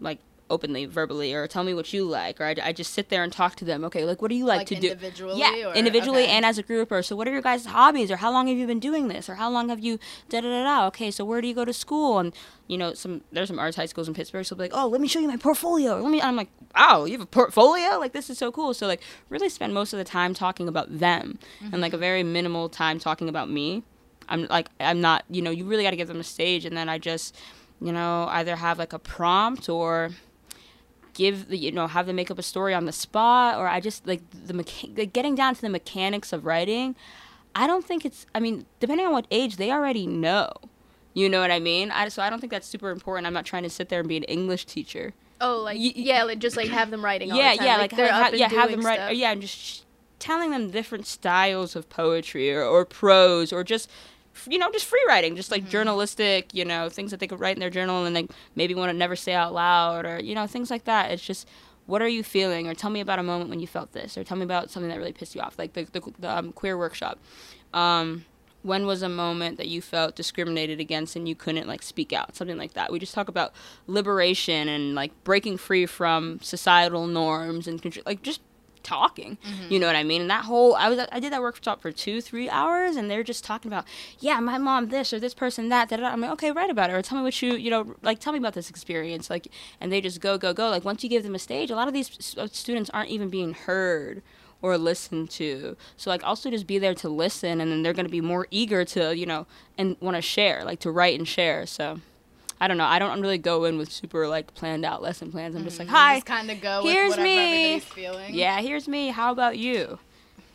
like 0.00 0.18
openly, 0.50 0.84
verbally, 0.84 1.32
or 1.32 1.46
tell 1.46 1.64
me 1.64 1.74
what 1.74 1.92
you 1.92 2.04
like, 2.04 2.40
or 2.40 2.44
I, 2.44 2.54
I 2.62 2.72
just 2.72 2.92
sit 2.92 3.08
there 3.08 3.22
and 3.22 3.32
talk 3.32 3.56
to 3.56 3.64
them. 3.64 3.84
Okay, 3.84 4.04
like 4.04 4.20
what 4.20 4.28
do 4.28 4.34
you 4.34 4.44
like, 4.44 4.58
Like 4.58 4.66
to 4.68 4.74
do? 4.76 4.88
individually 4.88 5.40
Yeah, 5.40 5.68
or- 5.68 5.74
individually 5.74 6.24
okay. 6.24 6.32
and 6.32 6.44
as 6.44 6.58
a 6.58 6.62
group. 6.62 6.92
Or 6.92 7.02
so, 7.02 7.16
what 7.16 7.26
are 7.26 7.32
your 7.32 7.42
guys' 7.42 7.66
hobbies? 7.66 8.10
Or 8.10 8.16
how 8.16 8.30
long 8.30 8.48
have 8.48 8.56
you 8.56 8.66
been 8.66 8.80
doing 8.80 9.08
this? 9.08 9.28
Or 9.28 9.36
how 9.36 9.50
long 9.50 9.68
have 9.68 9.80
you 9.80 9.98
da 10.28 10.40
da 10.40 10.48
da 10.48 10.64
da? 10.64 10.86
Okay, 10.88 11.10
so 11.10 11.24
where 11.24 11.40
do 11.40 11.48
you 11.48 11.54
go 11.54 11.64
to 11.64 11.72
school? 11.72 12.18
And 12.18 12.34
you 12.68 12.78
know, 12.78 12.94
some 12.94 13.22
there's 13.32 13.48
some 13.48 13.58
arts 13.58 13.76
high 13.76 13.86
schools 13.86 14.08
in 14.08 14.14
Pittsburgh. 14.14 14.44
So 14.44 14.56
be 14.56 14.62
like, 14.62 14.72
oh, 14.74 14.86
let 14.88 15.00
me 15.00 15.08
show 15.08 15.20
you 15.20 15.28
my 15.28 15.36
portfolio. 15.36 16.00
Let 16.00 16.10
me. 16.10 16.20
I'm 16.20 16.36
like, 16.36 16.50
wow, 16.76 17.04
you 17.04 17.12
have 17.12 17.20
a 17.20 17.26
portfolio? 17.26 17.98
Like 17.98 18.12
this 18.12 18.30
is 18.30 18.38
so 18.38 18.52
cool. 18.52 18.74
So 18.74 18.86
like, 18.86 19.02
really 19.28 19.48
spend 19.48 19.74
most 19.74 19.92
of 19.92 19.98
the 19.98 20.04
time 20.04 20.34
talking 20.34 20.68
about 20.68 20.98
them, 20.98 21.38
and 21.60 21.80
like 21.80 21.92
a 21.92 21.96
mm-hmm. 21.96 22.00
very 22.00 22.22
minimal 22.22 22.68
time 22.68 22.98
talking 22.98 23.28
about 23.28 23.50
me. 23.50 23.82
I'm 24.28 24.46
like, 24.46 24.68
I'm 24.80 25.00
not. 25.00 25.24
You 25.30 25.42
know, 25.42 25.50
you 25.50 25.64
really 25.64 25.82
got 25.82 25.90
to 25.90 25.96
give 25.96 26.08
them 26.08 26.20
a 26.20 26.24
stage, 26.24 26.64
and 26.64 26.76
then 26.76 26.88
I 26.88 26.98
just, 26.98 27.36
you 27.80 27.92
know, 27.92 28.26
either 28.30 28.56
have 28.56 28.78
like 28.78 28.92
a 28.92 28.98
prompt 28.98 29.68
or 29.68 30.10
give 31.14 31.48
the 31.48 31.56
you 31.56 31.72
know 31.72 31.86
have 31.86 32.06
them 32.06 32.16
make 32.16 32.30
up 32.30 32.38
a 32.38 32.42
story 32.42 32.74
on 32.74 32.84
the 32.84 32.92
spot 32.92 33.56
or 33.58 33.66
i 33.68 33.80
just 33.80 34.06
like 34.06 34.20
the 34.46 34.52
mecha- 34.52 34.96
like 34.98 35.12
getting 35.12 35.34
down 35.34 35.54
to 35.54 35.60
the 35.60 35.68
mechanics 35.70 36.32
of 36.32 36.44
writing 36.44 36.94
i 37.54 37.66
don't 37.66 37.84
think 37.84 38.04
it's 38.04 38.26
i 38.34 38.40
mean 38.40 38.66
depending 38.80 39.06
on 39.06 39.12
what 39.12 39.26
age 39.30 39.56
they 39.56 39.70
already 39.70 40.06
know 40.06 40.50
you 41.14 41.28
know 41.28 41.40
what 41.40 41.50
i 41.50 41.58
mean 41.60 41.90
I, 41.90 42.08
so 42.08 42.22
i 42.22 42.28
don't 42.30 42.40
think 42.40 42.50
that's 42.50 42.66
super 42.66 42.90
important 42.90 43.26
i'm 43.26 43.32
not 43.32 43.46
trying 43.46 43.62
to 43.62 43.70
sit 43.70 43.88
there 43.88 44.00
and 44.00 44.08
be 44.08 44.16
an 44.16 44.24
english 44.24 44.64
teacher 44.66 45.14
Oh, 45.40 45.58
like 45.62 45.76
Y- 45.76 45.92
yeah, 45.96 46.22
like 46.22 46.38
just 46.38 46.56
like 46.56 46.68
have 46.68 46.90
them 46.90 47.04
writing. 47.04 47.30
All 47.32 47.36
yeah 47.36 47.50
the 47.52 47.56
time. 47.58 47.66
yeah 47.66 47.72
like, 47.76 47.92
like, 47.92 47.96
they're 47.98 48.12
ha- 48.12 48.30
yeah 48.32 48.48
have 48.50 48.70
them 48.70 48.80
write 48.86 48.98
stuff. 49.00 49.12
yeah 49.14 49.32
and 49.32 49.42
just 49.42 49.56
sh- 49.58 49.80
telling 50.20 50.52
them 50.52 50.70
different 50.70 51.06
styles 51.06 51.74
of 51.76 51.90
poetry 51.90 52.54
or, 52.54 52.62
or 52.62 52.84
prose 52.86 53.52
or 53.52 53.62
just 53.64 53.90
you 54.48 54.58
know 54.58 54.70
just 54.72 54.86
free 54.86 55.04
writing 55.06 55.36
just 55.36 55.50
like 55.50 55.68
journalistic 55.68 56.52
you 56.52 56.64
know 56.64 56.88
things 56.88 57.10
that 57.10 57.20
they 57.20 57.26
could 57.26 57.40
write 57.40 57.56
in 57.56 57.60
their 57.60 57.70
journal 57.70 58.04
and 58.04 58.14
like 58.14 58.30
maybe 58.56 58.74
want 58.74 58.90
to 58.90 58.96
never 58.96 59.16
say 59.16 59.32
out 59.32 59.52
loud 59.52 60.04
or 60.04 60.20
you 60.20 60.34
know 60.34 60.46
things 60.46 60.70
like 60.70 60.84
that. 60.84 61.10
It's 61.10 61.22
just 61.22 61.48
what 61.86 62.00
are 62.00 62.08
you 62.08 62.22
feeling? 62.22 62.66
Or 62.66 62.74
tell 62.74 62.90
me 62.90 63.00
about 63.00 63.18
a 63.18 63.22
moment 63.22 63.50
when 63.50 63.60
you 63.60 63.66
felt 63.66 63.92
this 63.92 64.16
or 64.16 64.24
tell 64.24 64.36
me 64.36 64.44
about 64.44 64.70
something 64.70 64.88
that 64.88 64.98
really 64.98 65.12
pissed 65.12 65.34
you 65.34 65.40
off 65.40 65.58
like 65.58 65.74
the, 65.74 65.84
the, 65.84 66.00
the 66.18 66.38
um, 66.38 66.52
queer 66.52 66.78
workshop. 66.78 67.18
Um, 67.72 68.24
when 68.62 68.86
was 68.86 69.02
a 69.02 69.10
moment 69.10 69.58
that 69.58 69.68
you 69.68 69.82
felt 69.82 70.16
discriminated 70.16 70.80
against 70.80 71.16
and 71.16 71.28
you 71.28 71.34
couldn't 71.34 71.68
like 71.68 71.82
speak 71.82 72.14
out? 72.14 72.34
Something 72.34 72.56
like 72.56 72.72
that. 72.72 72.90
We 72.90 72.98
just 72.98 73.12
talk 73.12 73.28
about 73.28 73.52
liberation 73.86 74.68
and 74.68 74.94
like 74.94 75.12
breaking 75.22 75.58
free 75.58 75.84
from 75.84 76.40
societal 76.40 77.06
norms 77.06 77.68
and 77.68 77.84
like 78.06 78.22
just 78.22 78.40
talking 78.84 79.38
you 79.68 79.78
know 79.78 79.86
what 79.86 79.96
i 79.96 80.04
mean 80.04 80.20
and 80.20 80.30
that 80.30 80.44
whole 80.44 80.74
i 80.76 80.88
was 80.88 80.98
i 81.10 81.18
did 81.18 81.32
that 81.32 81.40
workshop 81.40 81.80
for 81.80 81.90
two 81.90 82.20
three 82.20 82.48
hours 82.48 82.96
and 82.96 83.10
they're 83.10 83.22
just 83.22 83.42
talking 83.42 83.70
about 83.70 83.84
yeah 84.20 84.38
my 84.40 84.58
mom 84.58 84.88
this 84.88 85.12
or 85.12 85.18
this 85.18 85.34
person 85.34 85.68
that 85.70 85.88
da. 85.88 85.96
i'm 85.96 86.20
like 86.20 86.30
okay 86.30 86.50
write 86.50 86.70
about 86.70 86.90
it 86.90 86.92
or 86.92 87.02
tell 87.02 87.18
me 87.18 87.24
what 87.24 87.40
you 87.42 87.54
you 87.54 87.70
know 87.70 87.94
like 88.02 88.20
tell 88.20 88.32
me 88.32 88.38
about 88.38 88.52
this 88.52 88.70
experience 88.70 89.30
like 89.30 89.48
and 89.80 89.90
they 89.90 90.00
just 90.00 90.20
go 90.20 90.38
go 90.38 90.52
go 90.52 90.68
like 90.68 90.84
once 90.84 91.02
you 91.02 91.08
give 91.08 91.22
them 91.22 91.34
a 91.34 91.38
stage 91.38 91.70
a 91.70 91.74
lot 91.74 91.88
of 91.88 91.94
these 91.94 92.36
uh, 92.38 92.46
students 92.52 92.90
aren't 92.90 93.10
even 93.10 93.28
being 93.28 93.54
heard 93.54 94.22
or 94.64 94.78
listened 94.78 95.28
to. 95.28 95.76
So 95.98 96.08
like 96.08 96.24
also 96.24 96.50
just 96.50 96.66
be 96.66 96.78
there 96.78 96.94
to 96.94 97.08
listen 97.10 97.60
and 97.60 97.70
then 97.70 97.82
they're 97.82 97.92
going 97.92 98.06
to 98.06 98.10
be 98.10 98.22
more 98.22 98.46
eager 98.50 98.82
to, 98.86 99.14
you 99.14 99.26
know, 99.26 99.46
and 99.76 99.94
want 100.00 100.16
to 100.16 100.22
share, 100.22 100.64
like 100.64 100.80
to 100.80 100.90
write 100.90 101.18
and 101.18 101.28
share. 101.28 101.66
So 101.66 102.00
I 102.64 102.68
don't 102.68 102.78
know. 102.78 102.86
I 102.86 102.98
don't 102.98 103.20
really 103.20 103.36
go 103.36 103.64
in 103.64 103.76
with 103.76 103.92
super 103.92 104.26
like 104.26 104.54
planned 104.54 104.86
out 104.86 105.02
lesson 105.02 105.30
plans. 105.30 105.54
I'm 105.54 105.64
just 105.64 105.78
like, 105.78 105.86
mm-hmm. 105.88 105.96
"Hi. 105.96 106.14
Just 106.16 106.26
kind 106.26 106.50
of 106.50 106.62
go 106.62 106.82
here's 106.82 107.10
with 107.10 107.18
whatever 107.18 107.22
me. 107.22 107.64
everybody's 107.74 107.84
feeling. 107.84 108.34
Yeah, 108.34 108.60
here's 108.62 108.88
me. 108.88 109.08
How 109.08 109.32
about 109.32 109.58
you?" 109.58 109.98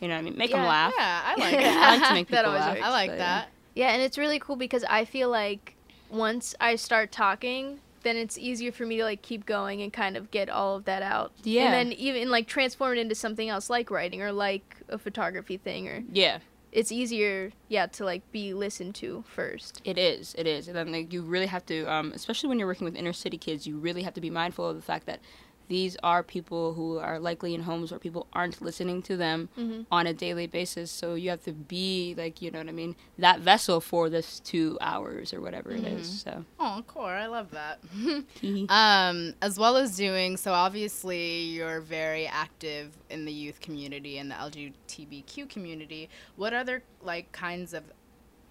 You 0.00 0.08
know 0.08 0.14
what 0.14 0.20
I 0.20 0.22
mean? 0.22 0.36
Make 0.36 0.50
them 0.50 0.64
laugh. 0.66 0.92
Yeah, 0.98 1.22
I 1.24 1.34
like 1.40 1.52
Yeah. 1.52 1.60
it. 1.60 1.76
I 1.76 1.96
like 1.98 2.08
to 2.08 2.14
make 2.14 2.28
That 2.30 2.36
people 2.38 2.50
always 2.50 2.60
laugh. 2.62 2.74
works. 2.76 2.86
I 2.86 2.90
like 2.90 3.10
so, 3.10 3.16
that. 3.18 3.48
Yeah, 3.74 3.88
and 3.92 4.02
it's 4.02 4.18
really 4.18 4.38
cool 4.40 4.56
because 4.56 4.82
I 4.88 5.04
feel 5.04 5.28
like 5.28 5.74
once 6.10 6.54
I 6.60 6.74
start 6.74 7.12
talking, 7.12 7.78
then 8.02 8.16
it's 8.16 8.36
easier 8.38 8.72
for 8.72 8.84
me 8.86 8.96
to 8.96 9.04
like 9.04 9.22
keep 9.22 9.46
going 9.46 9.82
and 9.82 9.92
kind 9.92 10.16
of 10.16 10.30
get 10.32 10.48
all 10.48 10.74
of 10.76 10.86
that 10.86 11.02
out. 11.02 11.30
Yeah. 11.44 11.66
And 11.66 11.74
then 11.74 11.92
even 11.98 12.30
like 12.30 12.48
transform 12.48 12.94
it 12.96 12.98
into 12.98 13.14
something 13.14 13.48
else 13.48 13.70
like 13.70 13.90
writing 13.90 14.20
or 14.22 14.32
like 14.32 14.76
a 14.88 14.98
photography 14.98 15.58
thing 15.58 15.86
or 15.86 16.02
Yeah. 16.10 16.38
It's 16.72 16.92
easier, 16.92 17.52
yeah, 17.68 17.86
to 17.86 18.04
like 18.04 18.30
be 18.32 18.54
listened 18.54 18.94
to 18.96 19.24
first. 19.26 19.80
It 19.84 19.98
is. 19.98 20.34
It 20.38 20.46
is. 20.46 20.68
And 20.68 20.76
then 20.76 20.92
like, 20.92 21.12
you 21.12 21.22
really 21.22 21.46
have 21.46 21.66
to, 21.66 21.84
um, 21.92 22.12
especially 22.14 22.48
when 22.48 22.58
you're 22.58 22.68
working 22.68 22.84
with 22.84 22.96
inner 22.96 23.12
city 23.12 23.38
kids, 23.38 23.66
you 23.66 23.78
really 23.78 24.02
have 24.02 24.14
to 24.14 24.20
be 24.20 24.30
mindful 24.30 24.68
of 24.68 24.76
the 24.76 24.82
fact 24.82 25.06
that 25.06 25.20
these 25.70 25.96
are 26.02 26.22
people 26.24 26.74
who 26.74 26.98
are 26.98 27.20
likely 27.20 27.54
in 27.54 27.62
homes 27.62 27.92
where 27.92 28.00
people 28.00 28.26
aren't 28.32 28.60
listening 28.60 29.00
to 29.02 29.16
them 29.16 29.48
Mhm. 29.56 29.86
on 29.90 30.04
a 30.08 30.12
daily 30.12 30.48
basis. 30.48 30.90
So 30.90 31.14
you 31.14 31.30
have 31.30 31.44
to 31.44 31.52
be 31.52 32.14
like, 32.18 32.42
you 32.42 32.50
know 32.50 32.58
what 32.58 32.68
I 32.68 32.72
mean, 32.72 32.96
that 33.18 33.38
vessel 33.38 33.80
for 33.80 34.10
this 34.10 34.40
two 34.40 34.76
hours 34.80 35.32
or 35.32 35.40
whatever 35.40 35.70
it 35.70 35.84
is. 35.84 36.22
So. 36.22 36.44
Oh, 36.58 36.82
core. 36.88 37.14
I 37.14 37.26
love 37.26 37.52
that. 37.52 37.78
um, 38.68 39.34
as 39.40 39.58
well 39.58 39.76
as 39.76 39.96
doing 39.96 40.36
so, 40.36 40.52
obviously 40.52 41.42
you're 41.42 41.80
very 41.80 42.26
active 42.26 42.96
in 43.08 43.24
the 43.24 43.32
youth 43.32 43.60
community 43.60 44.18
and 44.18 44.28
the 44.30 44.34
LGBTQ 44.34 45.48
community. 45.48 46.08
What 46.36 46.52
other 46.52 46.82
like 47.02 47.30
kinds 47.32 47.72
of 47.74 47.84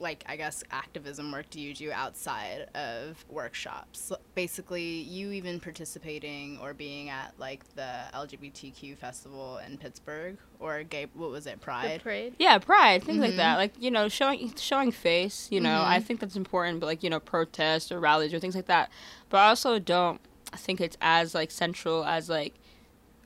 like 0.01 0.23
I 0.27 0.35
guess 0.35 0.63
activism 0.71 1.31
work 1.31 1.49
do 1.49 1.59
you 1.59 1.73
do 1.73 1.91
outside 1.91 2.67
of 2.75 3.23
workshops? 3.29 4.11
Basically, 4.35 4.83
you 5.01 5.31
even 5.31 5.59
participating 5.59 6.57
or 6.61 6.73
being 6.73 7.09
at 7.09 7.33
like 7.37 7.63
the 7.75 7.89
LGBTQ 8.13 8.97
festival 8.97 9.57
in 9.65 9.77
Pittsburgh 9.77 10.37
or 10.59 10.83
gay 10.83 11.07
what 11.13 11.29
was 11.31 11.45
it 11.47 11.55
The 11.59 11.65
Pride? 11.65 12.01
parade. 12.03 12.35
Yeah, 12.39 12.57
pride, 12.59 13.03
things 13.03 13.19
like 13.19 13.33
Mhm. 13.33 13.37
that. 13.37 13.55
Like 13.57 13.73
you 13.79 13.91
know, 13.91 14.07
showing 14.09 14.53
showing 14.55 14.91
face. 14.91 15.47
You 15.51 15.61
know, 15.61 15.69
Mhm. 15.79 15.87
I 15.87 15.99
think 15.99 16.19
that's 16.19 16.35
important. 16.35 16.79
But 16.79 16.85
like 16.87 17.03
you 17.03 17.09
know, 17.09 17.19
protests 17.19 17.91
or 17.91 17.99
rallies 17.99 18.33
or 18.33 18.39
things 18.39 18.55
like 18.55 18.67
that. 18.67 18.89
But 19.29 19.37
I 19.39 19.47
also 19.49 19.79
don't 19.79 20.19
think 20.55 20.81
it's 20.81 20.97
as 21.01 21.35
like 21.35 21.51
central 21.51 22.03
as 22.05 22.29
like, 22.29 22.55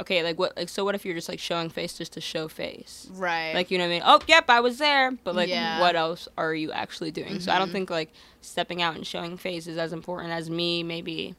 okay, 0.02 0.24
like 0.24 0.38
what 0.40 0.56
like 0.58 0.70
so 0.70 0.84
what 0.84 0.96
if 0.96 1.06
you're 1.06 1.16
just 1.16 1.30
like 1.30 1.40
showing 1.40 1.70
face 1.70 1.98
just 1.98 2.14
to 2.14 2.22
show 2.22 2.48
face? 2.48 3.08
Right. 3.12 3.54
Like 3.54 3.72
you 3.72 3.78
know 3.78 3.84
what 3.86 3.90
I 3.92 3.94
mean? 3.94 4.02
Oh, 4.06 4.20
yep, 4.28 4.50
I 4.50 4.60
was 4.60 4.78
there. 4.80 5.12
But 5.24 5.36
like, 5.36 5.50
Yeah. 5.50 5.80
what 5.80 5.96
else 5.96 6.28
are 6.38 6.54
you 6.54 6.72
actually 6.72 7.12
doing? 7.12 7.40
So 7.40 7.52
I 7.52 7.60
don't 7.60 7.70
Mhm. 7.70 7.74
think 7.74 7.90
like 7.90 8.12
stepping 8.42 8.82
out 8.82 8.96
and 8.96 9.06
showing 9.06 9.38
face 9.38 9.68
is 9.68 9.78
as 9.78 9.94
important 9.94 10.32
as 10.34 10.50
me 10.50 10.84
maybe. 10.84 11.36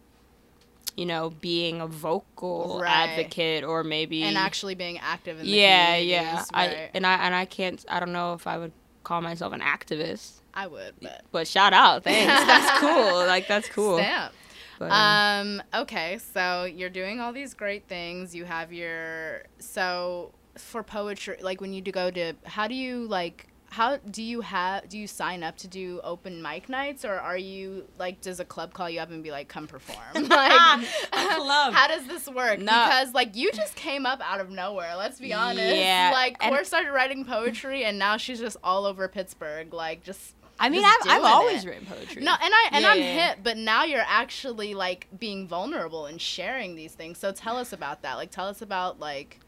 You 0.96 1.06
know, 1.06 1.30
being 1.30 1.80
a 1.80 1.88
vocal 1.88 2.78
Right. 2.80 3.08
advocate, 3.08 3.64
or 3.64 3.82
maybe 3.82 4.22
and 4.22 4.38
actually 4.38 4.76
being 4.76 4.98
active 4.98 5.40
in 5.40 5.44
the 5.46 5.50
yeah, 5.50 5.96
yeah. 5.96 6.20
communities, 6.44 6.50
I 6.54 6.90
and 6.94 7.04
I 7.04 7.14
and 7.14 7.34
I 7.34 7.44
can't. 7.46 7.84
I 7.88 7.98
don't 7.98 8.12
know 8.12 8.34
if 8.34 8.46
I 8.46 8.58
would 8.58 8.70
call 9.02 9.20
myself 9.20 9.52
an 9.52 9.60
activist, 9.60 10.34
I 10.54 10.68
would, 10.68 10.94
but 11.02 11.22
but 11.32 11.48
shout 11.48 11.72
out, 11.72 12.04
thanks. 12.04 12.44
That's 12.44 12.78
cool. 12.80 13.26
Like 13.26 13.48
that's 13.48 13.68
cool. 13.70 13.96
Stamp. 13.98 14.34
But, 14.78 14.90
um, 14.90 15.60
Um, 15.60 15.62
okay, 15.82 16.18
so 16.32 16.64
you're 16.64 16.90
doing 16.90 17.20
all 17.20 17.32
these 17.32 17.54
great 17.54 17.86
things. 17.88 18.34
You 18.34 18.44
have 18.44 18.72
your 18.72 19.42
so 19.58 20.32
for 20.56 20.82
poetry, 20.82 21.36
like 21.40 21.60
when 21.60 21.72
you 21.72 21.80
do 21.80 21.90
go 21.92 22.10
to, 22.10 22.34
how 22.44 22.68
do 22.68 22.74
you 22.74 23.06
like? 23.06 23.48
How 23.70 23.96
do 23.96 24.22
you 24.22 24.40
have? 24.40 24.88
Do 24.88 24.96
you 24.96 25.08
sign 25.08 25.42
up 25.42 25.56
to 25.56 25.66
do 25.68 26.00
open 26.04 26.40
mic 26.40 26.68
nights, 26.68 27.04
or 27.04 27.14
are 27.18 27.36
you 27.36 27.88
like? 27.98 28.20
Does 28.20 28.38
a 28.38 28.44
club 28.44 28.72
call 28.72 28.88
you 28.88 29.00
up 29.00 29.10
and 29.10 29.20
be 29.20 29.32
like, 29.32 29.48
"Come 29.48 29.66
perform"? 29.66 29.98
like, 30.28 30.86
club. 31.10 31.72
How 31.74 31.88
does 31.88 32.06
this 32.06 32.28
work? 32.28 32.60
No. 32.60 32.66
Because 32.66 33.12
like 33.14 33.34
you 33.34 33.50
just 33.50 33.74
came 33.74 34.06
up 34.06 34.20
out 34.22 34.40
of 34.40 34.48
nowhere. 34.50 34.94
Let's 34.96 35.18
be 35.18 35.32
honest. 35.32 35.74
Yeah, 35.76 36.10
Like 36.14 36.36
and- 36.40 36.54
Cor 36.54 36.62
started 36.62 36.92
writing 36.92 37.24
poetry, 37.24 37.84
and 37.84 37.98
now 37.98 38.16
she's 38.16 38.38
just 38.38 38.56
all 38.62 38.86
over 38.86 39.08
Pittsburgh. 39.08 39.74
Like 39.74 40.04
just 40.04 40.34
I 40.58 40.68
mean, 40.68 40.84
I've, 40.84 41.08
I've 41.08 41.24
always 41.24 41.64
it. 41.64 41.68
written 41.68 41.86
poetry. 41.86 42.22
No, 42.22 42.32
and 42.40 42.54
I 42.54 42.68
and 42.72 42.82
Yeah, 42.84 42.90
I'm 42.90 42.98
yeah, 42.98 43.28
hip, 43.28 43.38
but 43.42 43.56
now 43.56 43.84
you're 43.84 44.04
actually 44.06 44.74
like 44.74 45.08
being 45.18 45.48
vulnerable 45.48 46.06
and 46.06 46.20
sharing 46.20 46.76
these 46.76 46.92
things. 46.92 47.18
So 47.18 47.32
tell 47.32 47.56
us 47.56 47.72
about 47.72 48.02
that. 48.02 48.14
Like 48.14 48.30
tell 48.30 48.46
us 48.46 48.62
about 48.62 49.00
like 49.00 49.40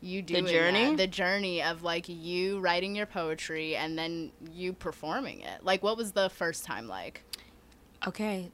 you 0.00 0.22
doing 0.22 0.44
the 0.44 0.50
journey? 0.50 0.94
the 0.94 1.06
journey 1.06 1.62
of 1.62 1.82
like 1.82 2.08
you 2.08 2.58
writing 2.60 2.94
your 2.96 3.06
poetry 3.06 3.76
and 3.76 3.98
then 3.98 4.32
you 4.52 4.72
performing 4.72 5.40
it. 5.40 5.62
Like 5.64 5.82
what 5.82 5.96
was 5.96 6.12
the 6.12 6.30
first 6.30 6.64
time 6.64 6.88
like? 6.88 7.22
Okay. 8.06 8.50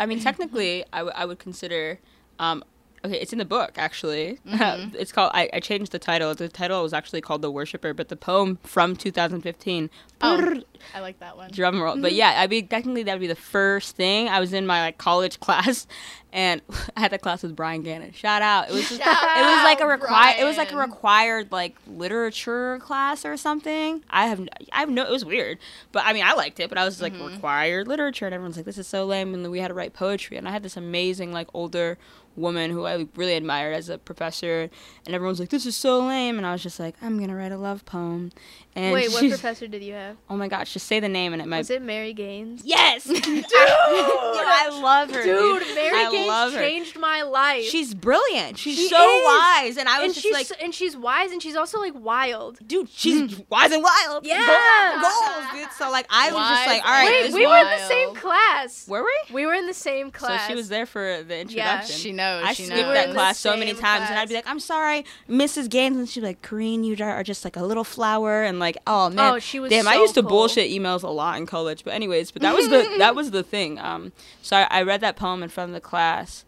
I 0.00 0.06
mean, 0.06 0.20
technically, 0.20 0.84
I, 0.92 0.98
w- 0.98 1.14
I 1.16 1.24
would 1.24 1.38
consider. 1.38 2.00
Um, 2.38 2.64
okay, 3.04 3.18
it's 3.18 3.32
in 3.32 3.38
the 3.38 3.44
book 3.44 3.72
actually. 3.76 4.38
Mm-hmm. 4.52 4.96
it's 4.98 5.12
called. 5.12 5.30
I, 5.34 5.48
I 5.52 5.60
changed 5.60 5.92
the 5.92 5.98
title. 5.98 6.34
The 6.34 6.48
title 6.48 6.82
was 6.82 6.92
actually 6.92 7.20
called 7.20 7.42
"The 7.42 7.50
Worshipper," 7.50 7.92
but 7.94 8.08
the 8.08 8.16
poem 8.16 8.58
from 8.62 8.94
2015. 8.96 9.90
Oh. 10.20 10.38
Brrr, 10.38 10.62
I 10.94 11.00
like 11.00 11.18
that 11.20 11.36
one. 11.36 11.50
drum 11.50 11.80
roll. 11.82 11.96
But 12.00 12.12
yeah, 12.12 12.34
I 12.38 12.46
mean, 12.46 12.68
technically, 12.68 13.02
that 13.04 13.12
would 13.14 13.20
be 13.20 13.26
the 13.26 13.34
first 13.34 13.96
thing. 13.96 14.28
I 14.28 14.38
was 14.40 14.52
in 14.52 14.66
my 14.66 14.80
like 14.82 14.98
college 14.98 15.40
class, 15.46 15.86
and 16.32 16.60
I 16.96 17.00
had 17.00 17.12
that 17.12 17.22
class 17.22 17.42
with 17.42 17.56
Brian 17.56 17.82
Gannon. 17.82 18.12
Shout 18.12 18.42
out! 18.42 18.68
It 18.68 18.72
was 18.72 18.82
just, 18.88 19.00
it 19.00 19.06
was 19.06 19.64
like 19.64 19.80
a 19.80 19.86
required. 19.86 20.40
It 20.40 20.44
was 20.44 20.56
like 20.56 20.70
a 20.72 20.76
required 20.76 21.50
like 21.50 21.76
literature 21.86 22.78
class 22.80 23.24
or 23.24 23.36
something. 23.36 24.04
I 24.10 24.26
have 24.26 24.40
I 24.72 24.80
have 24.80 24.90
no. 24.90 25.04
It 25.04 25.10
was 25.10 25.24
weird, 25.24 25.58
but 25.92 26.04
I 26.06 26.12
mean, 26.12 26.24
I 26.24 26.34
liked 26.34 26.60
it. 26.60 26.68
But 26.68 26.78
I 26.78 26.84
was 26.84 27.00
like 27.00 27.12
Mm-hmm. 27.12 27.34
required 27.34 27.88
literature, 27.88 28.26
and 28.26 28.34
everyone's 28.34 28.56
like, 28.56 28.66
"This 28.66 28.78
is 28.78 28.86
so 28.86 29.04
lame." 29.06 29.34
And 29.34 29.44
then 29.44 29.50
we 29.50 29.58
had 29.60 29.68
to 29.68 29.74
write 29.74 29.92
poetry, 29.92 30.36
and 30.36 30.46
I 30.48 30.52
had 30.52 30.62
this 30.62 30.76
amazing 30.76 31.32
like 31.32 31.48
older 31.54 31.98
woman 32.36 32.70
who 32.70 32.86
I 32.86 33.06
really 33.16 33.34
admired 33.34 33.74
as 33.74 33.88
a 33.88 33.98
professor, 33.98 34.70
and 35.06 35.14
everyone's 35.14 35.40
like, 35.40 35.50
"This 35.50 35.66
is 35.66 35.76
so 35.76 36.00
lame," 36.00 36.38
and 36.38 36.46
I 36.46 36.52
was 36.52 36.62
just 36.62 36.80
like, 36.80 36.94
"I'm 37.02 37.18
gonna 37.18 37.36
write 37.36 37.52
a 37.52 37.58
love 37.58 37.84
poem." 37.84 38.32
And 38.74 38.94
Wait, 38.94 39.10
what 39.10 39.20
professor 39.28 39.66
did 39.66 39.82
you 39.82 39.92
have? 39.92 40.16
Oh 40.30 40.36
my 40.36 40.48
gosh, 40.48 40.72
just 40.72 40.86
say 40.86 40.98
the 40.98 41.08
name 41.08 41.34
and 41.34 41.42
it 41.42 41.48
might. 41.48 41.58
Was 41.58 41.68
it 41.68 41.82
Mary 41.82 42.14
Gaines? 42.14 42.62
Yes, 42.64 43.04
dude, 43.04 43.22
I 43.26 44.80
love 44.82 45.10
her, 45.10 45.22
dude. 45.22 45.62
Dude, 45.62 45.74
Mary 45.74 46.06
I 46.06 46.10
Gaines 46.10 46.28
love 46.28 46.52
her. 46.54 46.58
changed 46.58 46.98
my 46.98 47.22
life. 47.22 47.64
She's 47.64 47.92
brilliant. 47.92 48.58
She's 48.58 48.76
She 48.76 48.88
so 48.88 48.96
is. 48.96 49.24
wise, 49.24 49.76
and 49.76 49.88
I 49.88 49.98
was 49.98 50.04
and 50.06 50.14
just 50.14 50.22
she's 50.24 50.32
like, 50.32 50.62
and 50.62 50.74
she's 50.74 50.96
wise 50.96 51.32
and 51.32 51.42
she's 51.42 51.56
also 51.56 51.80
like 51.80 51.94
wild. 51.94 52.66
dude, 52.66 52.88
she's 52.88 53.20
mm. 53.20 53.44
wise 53.50 53.72
and 53.72 53.82
wild. 53.82 54.24
Yeah. 54.24 54.98
Goals, 55.02 55.12
goals, 55.12 55.52
dude. 55.52 55.72
So 55.72 55.90
like, 55.90 56.06
I 56.08 56.32
was 56.32 56.48
just 56.48 56.66
like, 56.66 56.84
all 56.84 56.90
right, 56.90 57.10
Wait, 57.10 57.22
this 57.26 57.34
we 57.34 57.46
were 57.46 57.58
in 57.58 57.64
the 57.66 57.88
same 57.88 58.14
class. 58.14 58.88
were 58.88 59.04
we? 59.04 59.34
We 59.34 59.46
were 59.46 59.54
in 59.54 59.66
the 59.66 59.74
same 59.74 60.10
class. 60.10 60.46
So 60.46 60.48
she 60.48 60.54
was 60.54 60.70
there 60.70 60.86
for 60.86 61.22
the 61.22 61.40
introduction. 61.40 61.56
Yeah, 61.56 61.80
She 61.80 62.12
knows. 62.22 62.44
I 62.44 62.52
she 62.52 62.64
skipped 62.64 62.80
knows. 62.80 62.94
that 62.94 63.12
class 63.12 63.38
so 63.38 63.56
many 63.56 63.72
times, 63.74 64.06
and 64.08 64.18
I'd 64.18 64.28
be 64.28 64.34
like, 64.34 64.46
"I'm 64.48 64.60
sorry, 64.60 65.04
Mrs. 65.28 65.68
Gaines," 65.68 65.96
and 65.96 66.08
she'd 66.08 66.20
be 66.20 66.26
like, 66.26 66.42
"Corinne, 66.42 66.84
you 66.84 66.96
are 67.02 67.22
just 67.22 67.44
like 67.44 67.56
a 67.56 67.62
little 67.64 67.84
flower," 67.84 68.42
and 68.42 68.58
like, 68.58 68.76
"Oh 68.86 69.10
man, 69.10 69.34
Oh, 69.34 69.38
she 69.38 69.60
was 69.60 69.70
damn." 69.70 69.86
I 69.88 69.94
so 69.94 70.00
used 70.02 70.14
to 70.14 70.22
cool. 70.22 70.30
bullshit 70.30 70.70
emails 70.70 71.02
a 71.02 71.08
lot 71.08 71.36
in 71.38 71.46
college, 71.46 71.84
but 71.84 71.92
anyways, 71.94 72.30
but 72.30 72.42
that 72.42 72.54
was 72.54 72.68
the 72.68 72.94
that 72.98 73.14
was 73.14 73.30
the 73.30 73.42
thing. 73.42 73.78
Um, 73.78 74.12
so 74.42 74.56
I, 74.56 74.62
I 74.70 74.82
read 74.82 75.00
that 75.00 75.16
poem 75.16 75.42
in 75.42 75.48
front 75.48 75.70
of 75.70 75.74
the 75.74 75.80
class, 75.80 76.44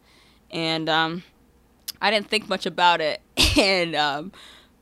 and 0.50 0.88
um, 0.88 1.22
I 2.00 2.10
didn't 2.10 2.28
think 2.28 2.48
much 2.48 2.66
about 2.66 3.00
it, 3.00 3.20
and 3.58 3.94
um, 3.94 4.32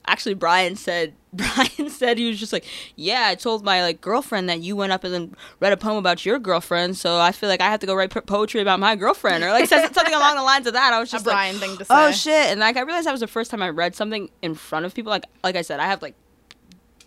actually 0.07 0.35
Brian 0.35 0.76
said 0.76 1.14
Brian 1.37 1.88
said 1.88 2.18
he 2.18 2.29
was 2.29 2.38
just 2.38 2.53
like, 2.53 2.66
yeah, 2.95 3.25
I 3.29 3.35
told 3.35 3.64
my 3.64 3.81
like 3.81 4.03
girlfriend 4.03 4.51
that 4.51 4.61
you 4.61 4.77
went 4.77 4.92
up 4.92 5.03
and 5.03 5.14
then 5.14 5.35
read 5.61 5.73
a 5.73 5.79
poem 5.79 5.97
about 5.97 6.27
your 6.27 6.38
girlfriend, 6.38 6.99
so 6.99 7.18
I 7.18 7.33
feel 7.33 7.49
like 7.49 7.62
I 7.62 7.71
have 7.71 7.81
to 7.81 7.87
go 7.87 7.95
write 7.95 8.11
po- 8.11 8.21
poetry 8.21 8.61
about 8.61 8.81
my 8.81 8.97
girlfriend 8.97 9.42
or 9.42 9.51
like 9.51 9.66
says 9.66 9.90
something 9.95 10.12
along 10.12 10.37
the 10.37 10.42
lines 10.42 10.66
of 10.66 10.75
that. 10.75 10.92
I 10.92 11.01
was 11.01 11.09
A 11.09 11.12
just 11.12 11.27
like, 11.27 11.35
Brian 11.35 11.57
thing 11.57 11.79
to 11.79 11.87
oh, 11.88 11.95
say. 11.95 12.09
oh 12.09 12.12
shit, 12.12 12.51
and 12.51 12.61
like 12.61 12.77
I 12.77 12.83
realized 12.83 13.07
that 13.07 13.12
was 13.12 13.21
the 13.21 13.27
first 13.27 13.51
time 13.51 13.62
I 13.62 13.71
read 13.71 13.95
something 13.95 14.29
in 14.42 14.55
front 14.55 14.85
of 14.85 14.95
people. 14.95 15.09
Like 15.11 15.25
like 15.42 15.57
I 15.57 15.62
said, 15.62 15.81
I 15.81 15.87
have 15.87 16.03
like 16.03 16.14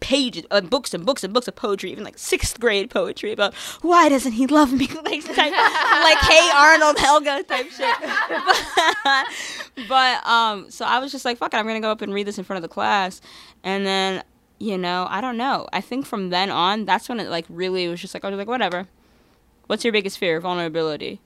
pages, 0.05 0.45
uh, 0.51 0.61
books 0.61 0.93
and 0.93 1.03
books 1.03 1.23
and 1.23 1.33
books 1.33 1.47
of 1.47 1.55
poetry, 1.55 1.91
even 1.91 2.03
like 2.03 2.19
sixth 2.19 2.59
grade 2.59 2.91
poetry 2.91 3.31
about 3.31 3.55
why 3.81 4.07
doesn't 4.07 4.33
he 4.33 4.45
love 4.45 4.71
me, 4.71 4.87
like 5.03 5.25
type, 5.25 5.51
like 5.51 6.19
Hey 6.19 6.51
Arnold 6.53 6.99
Helga 6.99 7.41
type 7.41 7.71
shit. 7.71 7.95
but, 9.03 9.25
but 9.89 10.27
um, 10.27 10.69
so 10.69 10.85
I 10.85 10.99
was 10.99 11.11
just 11.11 11.25
like, 11.25 11.39
fuck 11.39 11.55
it, 11.55 11.57
I'm 11.57 11.65
gonna 11.65 11.79
go 11.79 11.89
up 11.89 12.03
and 12.03 12.13
read 12.13 12.27
this 12.27 12.37
in 12.37 12.43
front 12.43 12.63
of 12.63 12.69
the 12.69 12.71
class, 12.71 13.19
and 13.63 13.83
then 13.83 14.23
you 14.59 14.77
know, 14.77 15.07
I 15.09 15.21
don't 15.21 15.37
know. 15.37 15.67
I 15.73 15.81
think 15.81 16.05
from 16.05 16.29
then 16.29 16.51
on, 16.51 16.85
that's 16.85 17.09
when 17.09 17.19
it 17.19 17.29
like 17.29 17.45
really 17.49 17.87
was 17.87 17.99
just 17.99 18.13
like 18.13 18.23
I 18.23 18.29
was 18.29 18.37
like, 18.37 18.47
whatever. 18.47 18.87
What's 19.65 19.83
your 19.83 19.91
biggest 19.91 20.19
fear? 20.19 20.39
Vulnerability. 20.39 21.19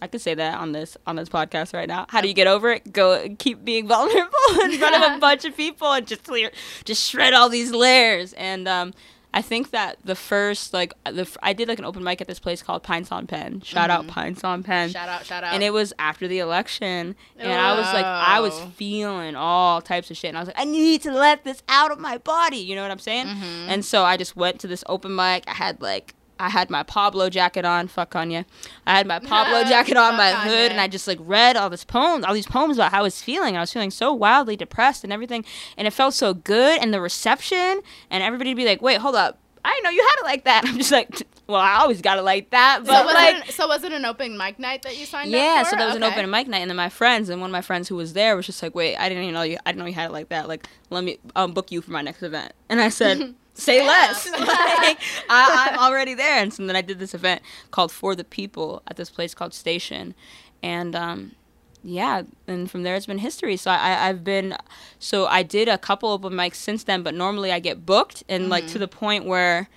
I 0.00 0.06
could 0.06 0.20
say 0.20 0.34
that 0.34 0.58
on 0.58 0.72
this 0.72 0.96
on 1.06 1.16
this 1.16 1.28
podcast 1.28 1.72
right 1.74 1.88
now. 1.88 2.06
How 2.08 2.20
do 2.20 2.28
you 2.28 2.34
get 2.34 2.46
over 2.46 2.70
it? 2.72 2.92
Go 2.92 3.26
keep 3.38 3.64
being 3.64 3.86
vulnerable 3.88 4.30
in 4.62 4.72
front 4.72 4.96
of 4.96 5.16
a 5.16 5.18
bunch 5.18 5.44
of 5.44 5.56
people 5.56 5.90
and 5.92 6.06
just 6.06 6.24
clear, 6.24 6.50
just 6.84 7.08
shred 7.08 7.32
all 7.32 7.48
these 7.48 7.72
layers. 7.72 8.32
And 8.34 8.68
um, 8.68 8.92
I 9.36 9.42
think 9.42 9.70
that 9.72 9.98
the 10.02 10.14
first 10.14 10.72
like 10.72 10.94
the 11.04 11.22
f- 11.22 11.36
I 11.42 11.52
did 11.52 11.68
like 11.68 11.78
an 11.78 11.84
open 11.84 12.02
mic 12.02 12.20
at 12.20 12.26
this 12.26 12.38
place 12.38 12.62
called 12.62 12.82
Pines 12.82 13.12
on 13.12 13.26
Pen. 13.26 13.60
Shout 13.60 13.90
out 13.90 14.06
Pines 14.06 14.42
on 14.42 14.62
Pen. 14.62 14.90
Shout 14.90 15.08
out, 15.08 15.26
shout 15.26 15.44
out. 15.44 15.52
And 15.52 15.62
it 15.62 15.74
was 15.74 15.92
after 15.98 16.26
the 16.26 16.38
election, 16.38 17.14
and 17.38 17.52
I 17.52 17.76
was 17.76 17.84
like, 17.92 18.06
I 18.06 18.40
was 18.40 18.58
feeling 18.76 19.36
all 19.36 19.82
types 19.82 20.10
of 20.10 20.16
shit, 20.16 20.28
and 20.28 20.38
I 20.38 20.40
was 20.40 20.48
like, 20.48 20.58
I 20.58 20.64
need 20.64 21.02
to 21.02 21.12
let 21.12 21.44
this 21.44 21.62
out 21.68 21.90
of 21.90 21.98
my 21.98 22.16
body. 22.18 22.56
You 22.56 22.76
know 22.76 22.82
what 22.82 22.90
I'm 22.90 22.98
saying? 22.98 23.26
Mm-hmm. 23.26 23.68
And 23.68 23.84
so 23.84 24.04
I 24.04 24.16
just 24.16 24.36
went 24.36 24.58
to 24.60 24.66
this 24.66 24.82
open 24.88 25.14
mic. 25.14 25.44
I 25.46 25.52
had 25.54 25.80
like. 25.80 26.14
I 26.38 26.50
had 26.50 26.70
my 26.70 26.82
Pablo 26.82 27.30
jacket 27.30 27.64
on, 27.64 27.88
fuck 27.88 28.12
Kanye. 28.12 28.44
I 28.86 28.96
had 28.96 29.06
my 29.06 29.18
Pablo 29.18 29.64
jacket 29.68 29.96
on, 29.96 30.16
my 30.16 30.32
hood, 30.32 30.52
Kanye. 30.52 30.70
and 30.70 30.80
I 30.80 30.88
just 30.88 31.06
like 31.06 31.18
read 31.20 31.56
all 31.56 31.70
this 31.70 31.84
poems, 31.84 32.24
all 32.24 32.34
these 32.34 32.46
poems 32.46 32.76
about 32.76 32.92
how 32.92 33.00
I 33.00 33.02
was 33.02 33.22
feeling. 33.22 33.56
I 33.56 33.60
was 33.60 33.72
feeling 33.72 33.90
so 33.90 34.12
wildly 34.12 34.56
depressed 34.56 35.04
and 35.04 35.12
everything, 35.12 35.44
and 35.76 35.86
it 35.86 35.92
felt 35.92 36.14
so 36.14 36.34
good. 36.34 36.80
And 36.80 36.92
the 36.92 37.00
reception, 37.00 37.80
and 38.10 38.22
everybody 38.22 38.50
would 38.50 38.56
be 38.56 38.66
like, 38.66 38.82
"Wait, 38.82 38.98
hold 38.98 39.14
up, 39.14 39.38
I 39.64 39.72
didn't 39.72 39.84
know 39.84 39.90
you 39.90 40.06
had 40.08 40.20
it 40.20 40.24
like 40.24 40.44
that." 40.44 40.64
I'm 40.66 40.76
just 40.76 40.92
like, 40.92 41.22
"Well, 41.46 41.60
I 41.60 41.76
always 41.76 42.02
got 42.02 42.18
it 42.18 42.22
like 42.22 42.50
that." 42.50 42.82
But 42.84 42.98
so 42.98 43.04
was, 43.04 43.14
like, 43.14 43.48
it, 43.48 43.54
so 43.54 43.68
was 43.68 43.82
it 43.84 43.92
an 43.92 44.04
open 44.04 44.36
mic 44.36 44.58
night 44.58 44.82
that 44.82 44.96
you 44.98 45.06
signed 45.06 45.34
up 45.34 45.38
yeah, 45.38 45.64
for? 45.64 45.70
so 45.70 45.76
there 45.76 45.86
was 45.86 45.96
an 45.96 46.02
open 46.02 46.28
mic 46.30 46.48
night, 46.48 46.60
and 46.60 46.70
then 46.70 46.76
my 46.76 46.88
friends 46.88 47.28
and 47.28 47.40
one 47.40 47.50
of 47.50 47.52
my 47.52 47.62
friends 47.62 47.88
who 47.88 47.96
was 47.96 48.12
there 48.12 48.36
was 48.36 48.46
just 48.46 48.62
like, 48.62 48.74
"Wait, 48.74 48.96
I 48.96 49.08
didn't 49.08 49.24
even 49.24 49.34
know 49.34 49.42
you. 49.42 49.58
I 49.64 49.72
didn't 49.72 49.80
know 49.80 49.86
you 49.86 49.94
had 49.94 50.10
it 50.10 50.12
like 50.12 50.28
that. 50.28 50.48
Like, 50.48 50.68
let 50.90 51.02
me 51.04 51.18
um 51.34 51.52
book 51.52 51.72
you 51.72 51.80
for 51.80 51.92
my 51.92 52.02
next 52.02 52.22
event." 52.22 52.52
And 52.68 52.80
I 52.80 52.90
said, 52.90 53.34
"Say 53.56 53.86
less. 53.86 54.28
like, 54.38 54.98
I, 55.28 55.70
I'm 55.70 55.78
already 55.78 56.14
there." 56.14 56.38
And 56.38 56.52
so 56.52 56.66
then 56.66 56.76
I 56.76 56.82
did 56.82 56.98
this 56.98 57.14
event 57.14 57.42
called 57.70 57.92
For 57.92 58.14
the 58.14 58.24
People 58.24 58.82
at 58.86 58.96
this 58.96 59.10
place 59.10 59.34
called 59.34 59.54
Station, 59.54 60.14
and 60.62 60.94
um, 60.94 61.32
yeah, 61.82 62.22
and 62.46 62.70
from 62.70 62.82
there 62.82 62.96
it's 62.96 63.06
been 63.06 63.18
history. 63.18 63.56
So 63.56 63.70
I, 63.70 64.08
I've 64.08 64.24
been, 64.24 64.56
so 64.98 65.26
I 65.26 65.42
did 65.42 65.68
a 65.68 65.78
couple 65.78 66.12
of 66.12 66.24
open 66.24 66.36
mics 66.36 66.56
since 66.56 66.84
then, 66.84 67.02
but 67.02 67.14
normally 67.14 67.52
I 67.52 67.60
get 67.60 67.86
booked, 67.86 68.24
and 68.28 68.48
like 68.48 68.66
to 68.68 68.78
the 68.78 68.88
point 68.88 69.24
where 69.24 69.68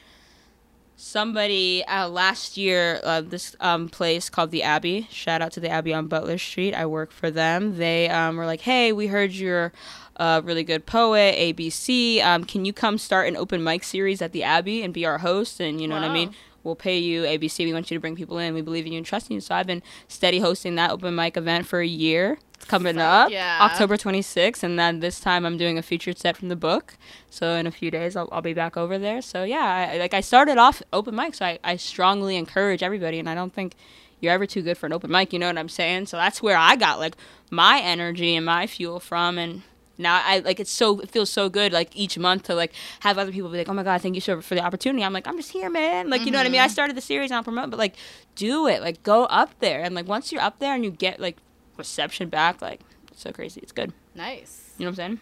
somebody 1.02 1.82
uh, 1.86 2.10
last 2.10 2.58
year 2.58 3.00
uh, 3.06 3.22
this 3.22 3.56
um, 3.62 3.88
place 3.88 4.30
called 4.30 4.52
the 4.52 4.62
abbey 4.62 5.08
shout 5.10 5.42
out 5.42 5.50
to 5.50 5.62
the 5.62 5.70
abbey 5.70 5.94
on 5.94 6.08
butler 6.08 6.38
street 6.38 6.74
i 6.74 6.86
work 6.86 7.10
for 7.10 7.32
them 7.32 7.78
they 7.78 8.10
um, 8.10 8.36
were 8.36 8.46
like 8.46 8.60
hey 8.60 8.92
we 8.92 9.08
heard 9.08 9.32
you're 9.32 9.72
a 10.20 10.42
really 10.44 10.64
good 10.64 10.86
poet 10.86 11.34
abc 11.38 12.22
um, 12.24 12.44
can 12.44 12.66
you 12.66 12.74
come 12.74 12.98
start 12.98 13.28
an 13.28 13.38
open 13.38 13.64
mic 13.64 13.84
series 13.84 14.22
at 14.22 14.34
the 14.34 14.44
abbey 14.44 14.84
and 14.84 14.94
be 14.94 15.06
our 15.06 15.20
host? 15.20 15.60
And 15.60 15.82
you 15.82 15.88
know 15.88 15.96
what 15.96 16.04
i 16.04 16.14
mean? 16.14 16.36
We'll 16.64 16.76
pay 16.76 17.00
you 17.00 17.24
abc 17.24 17.58
we 17.58 17.72
want 17.74 17.90
you 17.90 17.96
to 17.96 18.02
bring 18.02 18.16
people 18.18 18.38
in. 18.38 18.54
We 18.54 18.62
believe 18.62 18.86
in 18.86 18.92
you 18.92 18.98
and 18.98 19.06
trust 19.06 19.30
in 19.30 19.36
you. 19.36 19.42
So 19.42 19.56
i've 19.56 19.68
been 19.68 19.82
steady 20.08 20.40
hosting 20.40 20.76
that 20.76 20.92
open 20.92 21.16
mic 21.16 21.38
event 21.38 21.66
for 21.66 21.80
a 21.80 21.88
year. 21.88 22.38
It's 22.56 22.66
coming 22.66 22.98
up 22.98 23.32
yeah. 23.32 23.60
october 23.62 23.96
26th 23.96 24.62
and 24.64 24.78
then 24.78 25.00
this 25.00 25.22
time 25.22 25.46
i'm 25.46 25.58
doing 25.58 25.78
a 25.78 25.82
featured 25.82 26.18
set 26.18 26.36
from 26.36 26.50
the 26.50 26.58
book. 26.58 26.98
So 27.30 27.54
in 27.54 27.66
a 27.66 27.72
few 27.72 27.90
days 27.90 28.18
i'll, 28.18 28.28
I'll 28.32 28.42
be 28.42 28.54
back 28.54 28.76
over 28.76 28.98
there. 28.98 29.22
So 29.22 29.44
yeah 29.44 29.92
I, 29.94 29.98
like 29.98 30.14
i 30.14 30.20
started 30.22 30.58
off 30.58 30.84
open 30.92 31.16
mic 31.16 31.36
so 31.36 31.46
I, 31.46 31.60
I 31.64 31.78
strongly 31.78 32.36
encourage 32.36 32.84
everybody. 32.84 33.20
And 33.20 33.30
i 33.30 33.36
don't 33.36 33.54
think 33.54 33.76
you're 34.20 34.34
ever 34.34 34.46
too 34.46 34.62
good 34.62 34.78
for 34.78 34.86
an 34.86 34.92
open 34.92 35.10
mic 35.10 35.32
you 35.32 35.40
know 35.40 35.48
what 35.48 35.58
i'm 35.58 35.70
saying? 35.70 36.08
So 36.08 36.18
that's 36.18 36.42
where 36.42 36.58
i 36.58 36.76
got 36.76 37.00
like 37.00 37.16
my 37.50 37.80
energy 37.80 38.36
and 38.36 38.46
my 38.46 38.68
fuel 38.68 39.00
from. 39.00 39.38
And 39.38 39.64
now 40.00 40.22
I 40.26 40.40
like 40.40 40.60
it's 40.60 40.72
so 40.72 41.00
it 41.00 41.12
feels 41.12 41.30
so 41.30 41.50
good 41.50 41.74
like 41.74 41.96
each 41.96 42.18
month 42.18 42.44
to 42.44 42.56
like 42.56 42.74
have 43.02 43.18
other 43.18 43.32
people 43.32 43.50
be 43.50 43.58
like 43.58 43.70
oh 43.70 43.74
my 43.74 43.84
god 43.84 44.02
thank 44.02 44.16
you 44.16 44.22
so 44.22 44.42
for 44.42 44.56
the 44.56 44.64
opportunity. 44.64 45.04
I'm 45.04 45.14
like 45.14 45.28
I'm 45.28 45.38
just 45.38 45.52
here 45.52 45.70
man. 45.70 46.10
Like 46.10 46.26
you 46.26 46.32
know 46.32 46.40
what 46.40 46.48
I 46.48 46.50
mean? 46.50 46.62
I 46.62 46.66
mm-hmm. 46.66 46.72
started 46.72 46.96
the 46.96 47.02
series 47.02 47.30
and 47.30 47.38
I'll 47.38 47.44
promote 47.44 47.70
but 47.70 47.78
like 47.78 47.96
do 48.36 48.68
it. 48.68 48.82
Like 48.82 49.04
go 49.04 49.26
up 49.26 49.52
there. 49.60 49.82
And 49.82 49.94
like 49.94 50.08
once 50.08 50.32
you're 50.32 50.42
up 50.42 50.60
there 50.60 50.74
and 50.74 50.84
you 50.84 50.92
get 50.92 51.20
like 51.20 51.38
reception 51.78 52.30
back 52.30 52.62
like 52.62 52.82
it's 53.12 53.22
so 53.22 53.32
crazy. 53.32 53.60
It's 53.62 53.74
good. 53.74 53.94
Nice. 54.16 54.74
you 54.78 54.86
know 54.86 54.92
what 54.92 55.00
I'm 55.00 55.18
saying? 55.18 55.20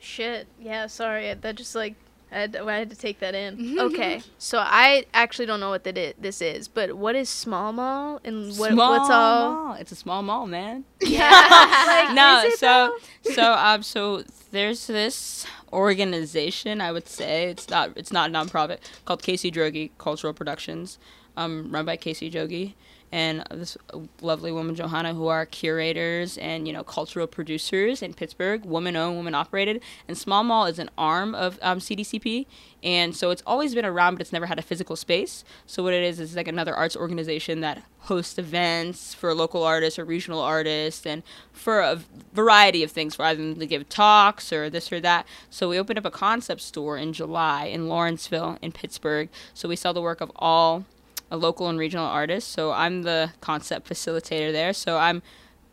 Shit. 0.00 0.46
Yeah, 0.58 0.86
sorry. 0.86 1.32
That 1.34 1.56
just 1.56 1.74
like 1.74 1.94
I 2.32 2.36
had, 2.40 2.52
to, 2.54 2.64
I 2.64 2.78
had 2.78 2.90
to 2.90 2.96
take 2.96 3.20
that 3.20 3.34
in. 3.34 3.78
okay. 3.78 4.20
So 4.38 4.58
I 4.58 5.04
actually 5.14 5.46
don't 5.46 5.60
know 5.60 5.70
what 5.70 5.84
that 5.84 5.96
i- 5.96 6.14
this 6.18 6.42
is, 6.42 6.66
but 6.66 6.94
what 6.94 7.14
is 7.14 7.28
small 7.28 7.72
mall 7.72 8.20
and 8.24 8.48
what, 8.58 8.72
small 8.72 8.90
what's 8.98 9.10
all? 9.10 9.52
mall. 9.52 9.74
it's 9.74 9.92
a 9.92 9.96
small 9.96 10.22
mall 10.22 10.46
man 10.46 10.84
Yeah. 11.00 11.30
like, 11.86 12.14
no 12.14 12.42
is 12.44 12.54
it 12.54 12.58
so 12.58 12.96
though? 13.24 13.32
so 13.32 13.52
um 13.52 13.82
so 13.84 14.24
there's 14.50 14.86
this 14.88 15.46
organization 15.72 16.80
I 16.80 16.90
would 16.92 17.08
say 17.08 17.44
it's 17.44 17.68
not 17.68 17.90
it's 17.96 18.12
not 18.12 18.30
a 18.30 18.32
nonprofit 18.32 18.78
called 19.04 19.22
Casey 19.22 19.50
Droege 19.50 19.90
Cultural 19.98 20.32
Productions, 20.32 20.98
um, 21.36 21.70
run 21.72 21.84
by 21.84 21.96
Casey 21.96 22.30
Droege 22.30 22.74
and 23.14 23.44
this 23.48 23.78
lovely 24.20 24.50
woman 24.50 24.74
Johanna 24.74 25.14
who 25.14 25.28
are 25.28 25.46
curators 25.46 26.36
and 26.36 26.66
you 26.66 26.72
know 26.72 26.82
cultural 26.82 27.28
producers 27.28 28.02
in 28.02 28.12
Pittsburgh, 28.12 28.64
woman 28.64 28.96
owned, 28.96 29.16
woman 29.16 29.36
operated. 29.36 29.80
And 30.08 30.18
Small 30.18 30.42
Mall 30.42 30.66
is 30.66 30.80
an 30.80 30.90
arm 30.98 31.32
of 31.32 31.56
um, 31.62 31.78
CDCP, 31.78 32.46
and 32.82 33.14
so 33.14 33.30
it's 33.30 33.42
always 33.46 33.72
been 33.72 33.84
around, 33.84 34.16
but 34.16 34.22
it's 34.22 34.32
never 34.32 34.46
had 34.46 34.58
a 34.58 34.62
physical 34.62 34.96
space. 34.96 35.44
So 35.64 35.84
what 35.84 35.92
it 35.92 36.02
is 36.02 36.18
is 36.18 36.34
like 36.34 36.48
another 36.48 36.74
arts 36.74 36.96
organization 36.96 37.60
that 37.60 37.84
hosts 38.00 38.36
events 38.36 39.14
for 39.14 39.32
local 39.32 39.62
artists 39.62 39.96
or 39.96 40.04
regional 40.04 40.40
artists 40.40 41.06
and 41.06 41.22
for 41.52 41.80
a 41.80 42.00
variety 42.32 42.82
of 42.82 42.90
things, 42.90 43.16
rather 43.16 43.38
than 43.38 43.60
to 43.60 43.66
give 43.66 43.88
talks 43.88 44.52
or 44.52 44.68
this 44.68 44.90
or 44.90 44.98
that. 44.98 45.24
So 45.50 45.68
we 45.68 45.78
opened 45.78 46.00
up 46.00 46.04
a 46.04 46.10
concept 46.10 46.62
store 46.62 46.96
in 46.96 47.12
July 47.12 47.66
in 47.66 47.88
Lawrenceville 47.88 48.58
in 48.60 48.72
Pittsburgh. 48.72 49.28
So 49.54 49.68
we 49.68 49.76
sell 49.76 49.94
the 49.94 50.02
work 50.02 50.20
of 50.20 50.32
all 50.34 50.84
a 51.30 51.36
local 51.36 51.68
and 51.68 51.78
regional 51.78 52.06
artist. 52.06 52.52
So 52.52 52.72
I'm 52.72 53.02
the 53.02 53.30
concept 53.40 53.88
facilitator 53.88 54.52
there. 54.52 54.72
So 54.72 54.98
I'm 54.98 55.22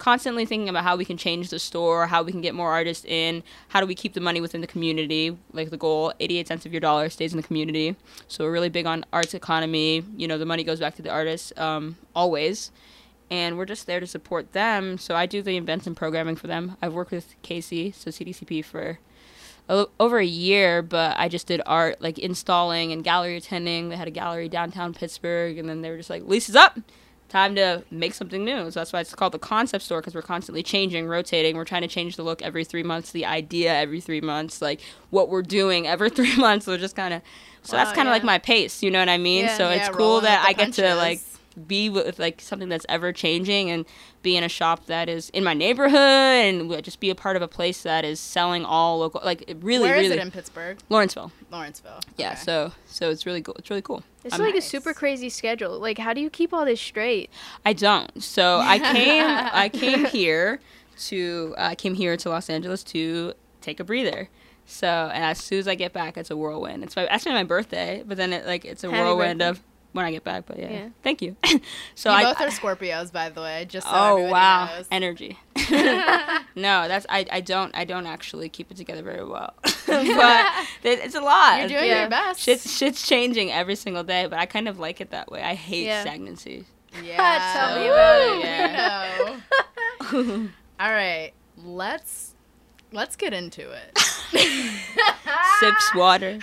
constantly 0.01 0.47
thinking 0.47 0.67
about 0.67 0.83
how 0.83 0.95
we 0.95 1.05
can 1.05 1.15
change 1.15 1.49
the 1.49 1.59
store, 1.59 2.07
how 2.07 2.23
we 2.23 2.31
can 2.31 2.41
get 2.41 2.55
more 2.55 2.71
artists 2.71 3.05
in, 3.05 3.43
how 3.67 3.79
do 3.79 3.85
we 3.85 3.93
keep 3.93 4.13
the 4.13 4.19
money 4.19 4.41
within 4.41 4.59
the 4.59 4.65
community. 4.65 5.37
Like 5.53 5.69
the 5.69 5.77
goal, 5.77 6.11
88 6.19 6.47
cents 6.47 6.65
of 6.65 6.73
your 6.73 6.81
dollar 6.81 7.09
stays 7.09 7.33
in 7.33 7.37
the 7.37 7.45
community. 7.45 7.95
So 8.27 8.43
we're 8.43 8.51
really 8.51 8.69
big 8.69 8.87
on 8.87 9.05
arts 9.13 9.35
economy. 9.35 10.03
You 10.17 10.27
know, 10.27 10.39
the 10.39 10.45
money 10.45 10.63
goes 10.63 10.79
back 10.79 10.95
to 10.95 11.03
the 11.03 11.11
artists 11.11 11.53
um, 11.55 11.97
always. 12.15 12.71
And 13.29 13.57
we're 13.57 13.65
just 13.65 13.85
there 13.85 13.99
to 13.99 14.07
support 14.07 14.53
them. 14.53 14.97
So 14.97 15.15
I 15.15 15.27
do 15.27 15.43
the 15.43 15.55
events 15.55 15.85
and 15.85 15.95
programming 15.95 16.35
for 16.35 16.47
them. 16.47 16.77
I've 16.81 16.93
worked 16.93 17.11
with 17.11 17.35
Casey, 17.43 17.91
so 17.91 18.09
CDCP, 18.09 18.65
for 18.65 18.97
over 19.99 20.19
a 20.19 20.25
year, 20.25 20.81
but 20.81 21.17
I 21.17 21.29
just 21.29 21.47
did 21.47 21.62
art, 21.65 22.01
like 22.01 22.19
installing 22.19 22.91
and 22.91 23.03
gallery 23.03 23.38
attending. 23.38 23.89
They 23.89 23.95
had 23.95 24.07
a 24.07 24.12
gallery 24.12 24.49
downtown 24.49 24.93
Pittsburgh, 24.93 25.57
and 25.57 25.69
then 25.69 25.81
they 25.81 25.89
were 25.89 25.97
just 25.97 26.10
like, 26.10 26.23
lease 26.23 26.49
is 26.49 26.55
up. 26.55 26.79
Time 27.29 27.55
to 27.55 27.86
make 27.89 28.13
something 28.13 28.43
new. 28.43 28.69
So 28.71 28.81
that's 28.81 28.91
why 28.91 28.99
it's 28.99 29.15
called 29.15 29.31
the 29.31 29.39
concept 29.39 29.86
store 29.86 30.01
because 30.01 30.13
we're 30.13 30.21
constantly 30.21 30.63
changing, 30.63 31.07
rotating. 31.07 31.55
We're 31.55 31.63
trying 31.63 31.84
to 31.84 31.88
change 31.88 32.17
the 32.17 32.23
look 32.23 32.41
every 32.41 32.65
three 32.65 32.84
months, 32.84 33.12
the 33.13 33.25
idea 33.25 33.73
every 33.73 34.01
three 34.01 34.19
months, 34.19 34.62
like 34.62 34.81
what 35.12 35.29
we're 35.29 35.41
doing 35.41 35.88
every 35.88 36.10
three 36.17 36.36
months. 36.36 36.65
So 36.65 36.75
just 36.75 36.97
kind 36.97 37.13
of, 37.13 37.21
so 37.62 37.77
Wow, 37.77 37.86
that's 37.86 37.95
kind 37.95 38.07
of 38.07 38.12
yeah. 38.12 38.15
like 38.15 38.23
my 38.25 38.38
pace. 38.38 38.84
You 38.84 38.91
know 38.91 38.99
what 38.99 39.07
I 39.07 39.17
mean? 39.17 39.45
Yeah. 39.45 39.55
so 39.57 39.69
Yeah, 39.69 39.75
it's 39.75 39.95
cool 39.95 40.19
that 40.21 40.43
I 40.45 40.51
get 40.51 40.73
to 40.73 40.95
like. 40.95 41.21
Be 41.67 41.89
with 41.89 42.17
like 42.19 42.41
something 42.41 42.69
that's 42.69 42.85
ever 42.89 43.11
changing 43.11 43.69
and 43.69 43.85
be 44.21 44.37
in 44.37 44.43
a 44.43 44.49
shop 44.49 44.85
that 44.85 45.09
is 45.09 45.29
in 45.31 45.43
my 45.43 45.53
neighborhood 45.53 45.95
and 45.99 46.83
just 46.83 46.99
be 46.99 47.09
a 47.09 47.15
part 47.15 47.35
of 47.35 47.41
a 47.41 47.47
place 47.47 47.83
that 47.83 48.05
is 48.05 48.19
selling 48.19 48.63
all 48.65 48.99
local 48.99 49.21
like 49.23 49.43
it 49.47 49.57
really 49.61 49.83
Where 49.89 49.95
is 49.97 50.03
really 50.09 50.19
it 50.19 50.21
in 50.25 50.31
Pittsburgh? 50.31 50.79
Lawrenceville. 50.89 51.31
Lawrenceville. 51.51 51.99
Yeah, 52.17 52.35
so 52.35 52.71
so 52.85 53.09
it's 53.09 53.25
really 53.25 53.41
cool. 53.41 53.55
It's 53.57 53.69
really 53.69 53.81
cool. 53.81 54.03
It's 54.23 54.33
I'm- 54.35 54.43
like 54.43 54.55
a 54.55 54.61
super 54.61 54.93
crazy 54.93 55.29
schedule. 55.29 55.79
Like, 55.79 55.97
how 55.97 56.13
do 56.13 56.21
you 56.21 56.29
keep 56.29 56.53
all 56.53 56.65
this 56.65 56.79
straight? 56.79 57.29
I 57.65 57.73
don't. 57.73 58.23
So 58.23 58.59
I 58.59 58.79
came 58.93 59.25
I 59.25 59.69
came 59.69 60.05
here 60.05 60.59
to 61.07 61.55
uh, 61.57 61.61
I 61.71 61.75
came 61.75 61.95
here 61.95 62.15
to 62.17 62.29
Los 62.29 62.49
Angeles 62.49 62.83
to 62.85 63.33
take 63.61 63.79
a 63.79 63.83
breather. 63.83 64.29
So 64.65 64.87
and 65.13 65.23
as 65.25 65.39
soon 65.39 65.59
as 65.59 65.67
I 65.67 65.75
get 65.75 65.91
back, 65.91 66.17
it's 66.17 66.31
a 66.31 66.37
whirlwind. 66.37 66.83
It's 66.83 66.95
my 66.95 67.05
actually 67.07 67.33
my 67.33 67.43
birthday, 67.43 68.03
but 68.05 68.15
then 68.17 68.31
it 68.31 68.45
like 68.45 68.63
it's 68.63 68.83
a 68.83 68.87
Happy 68.89 69.01
whirlwind 69.01 69.39
birthday. 69.39 69.49
of 69.59 69.63
when 69.93 70.06
I 70.06 70.12
get 70.12 70.23
back. 70.23 70.45
But 70.45 70.60
yeah, 70.60 70.71
Yeah. 70.71 70.89
thank 71.04 71.21
you. 71.21 71.36
so 71.95 72.10
you 72.12 72.15
I 72.15 72.23
both 72.23 72.41
are 72.41 72.47
Scorpios, 72.47 73.12
by 73.12 73.30
the 73.30 73.41
way. 73.41 73.65
Just 73.69 73.88
so 73.88 73.93
oh 73.93 74.30
wow 74.30 74.65
knows. 74.75 74.88
energy. 74.91 75.38
no, 75.69 76.88
that's 76.88 77.06
I, 77.10 77.25
I 77.32 77.41
don't 77.41 77.75
I 77.75 77.84
don't 77.86 78.06
actually 78.06 78.49
keep 78.49 78.71
it 78.71 78.77
together 78.77 79.01
very 79.04 79.25
well, 79.25 79.54
but 79.86 80.45
it's 80.84 81.15
a 81.15 81.21
lot. 81.21 81.60
You're 81.60 81.69
doing 81.69 81.86
Yeah. 81.89 82.01
your 82.01 82.10
best. 82.10 82.39
Shit's 82.41 82.71
shit's 82.75 83.06
changing 83.08 83.51
every 83.51 83.75
single 83.75 84.04
day, 84.04 84.27
but 84.30 84.39
I 84.39 84.45
kind 84.45 84.67
of 84.67 84.80
like 84.80 85.01
it 85.01 85.12
that 85.12 85.32
way. 85.32 85.41
I 85.41 85.56
hate 85.56 85.86
Yeah. 85.86 86.01
stagnancy. 86.01 86.65
Yeah. 87.04 87.54
Tell 87.54 87.80
me 87.80 87.88
So, 87.88 87.93
about 87.93 88.38
it. 88.38 88.45
Yeah. 88.45 89.17
You 90.13 90.23
know. 90.23 90.49
All 90.80 90.91
right, 90.91 91.32
let's 91.58 92.30
let's 92.91 93.15
get 93.15 93.34
into 93.34 93.71
it. 93.71 93.97
Sips 95.60 95.95
water. 95.95 96.39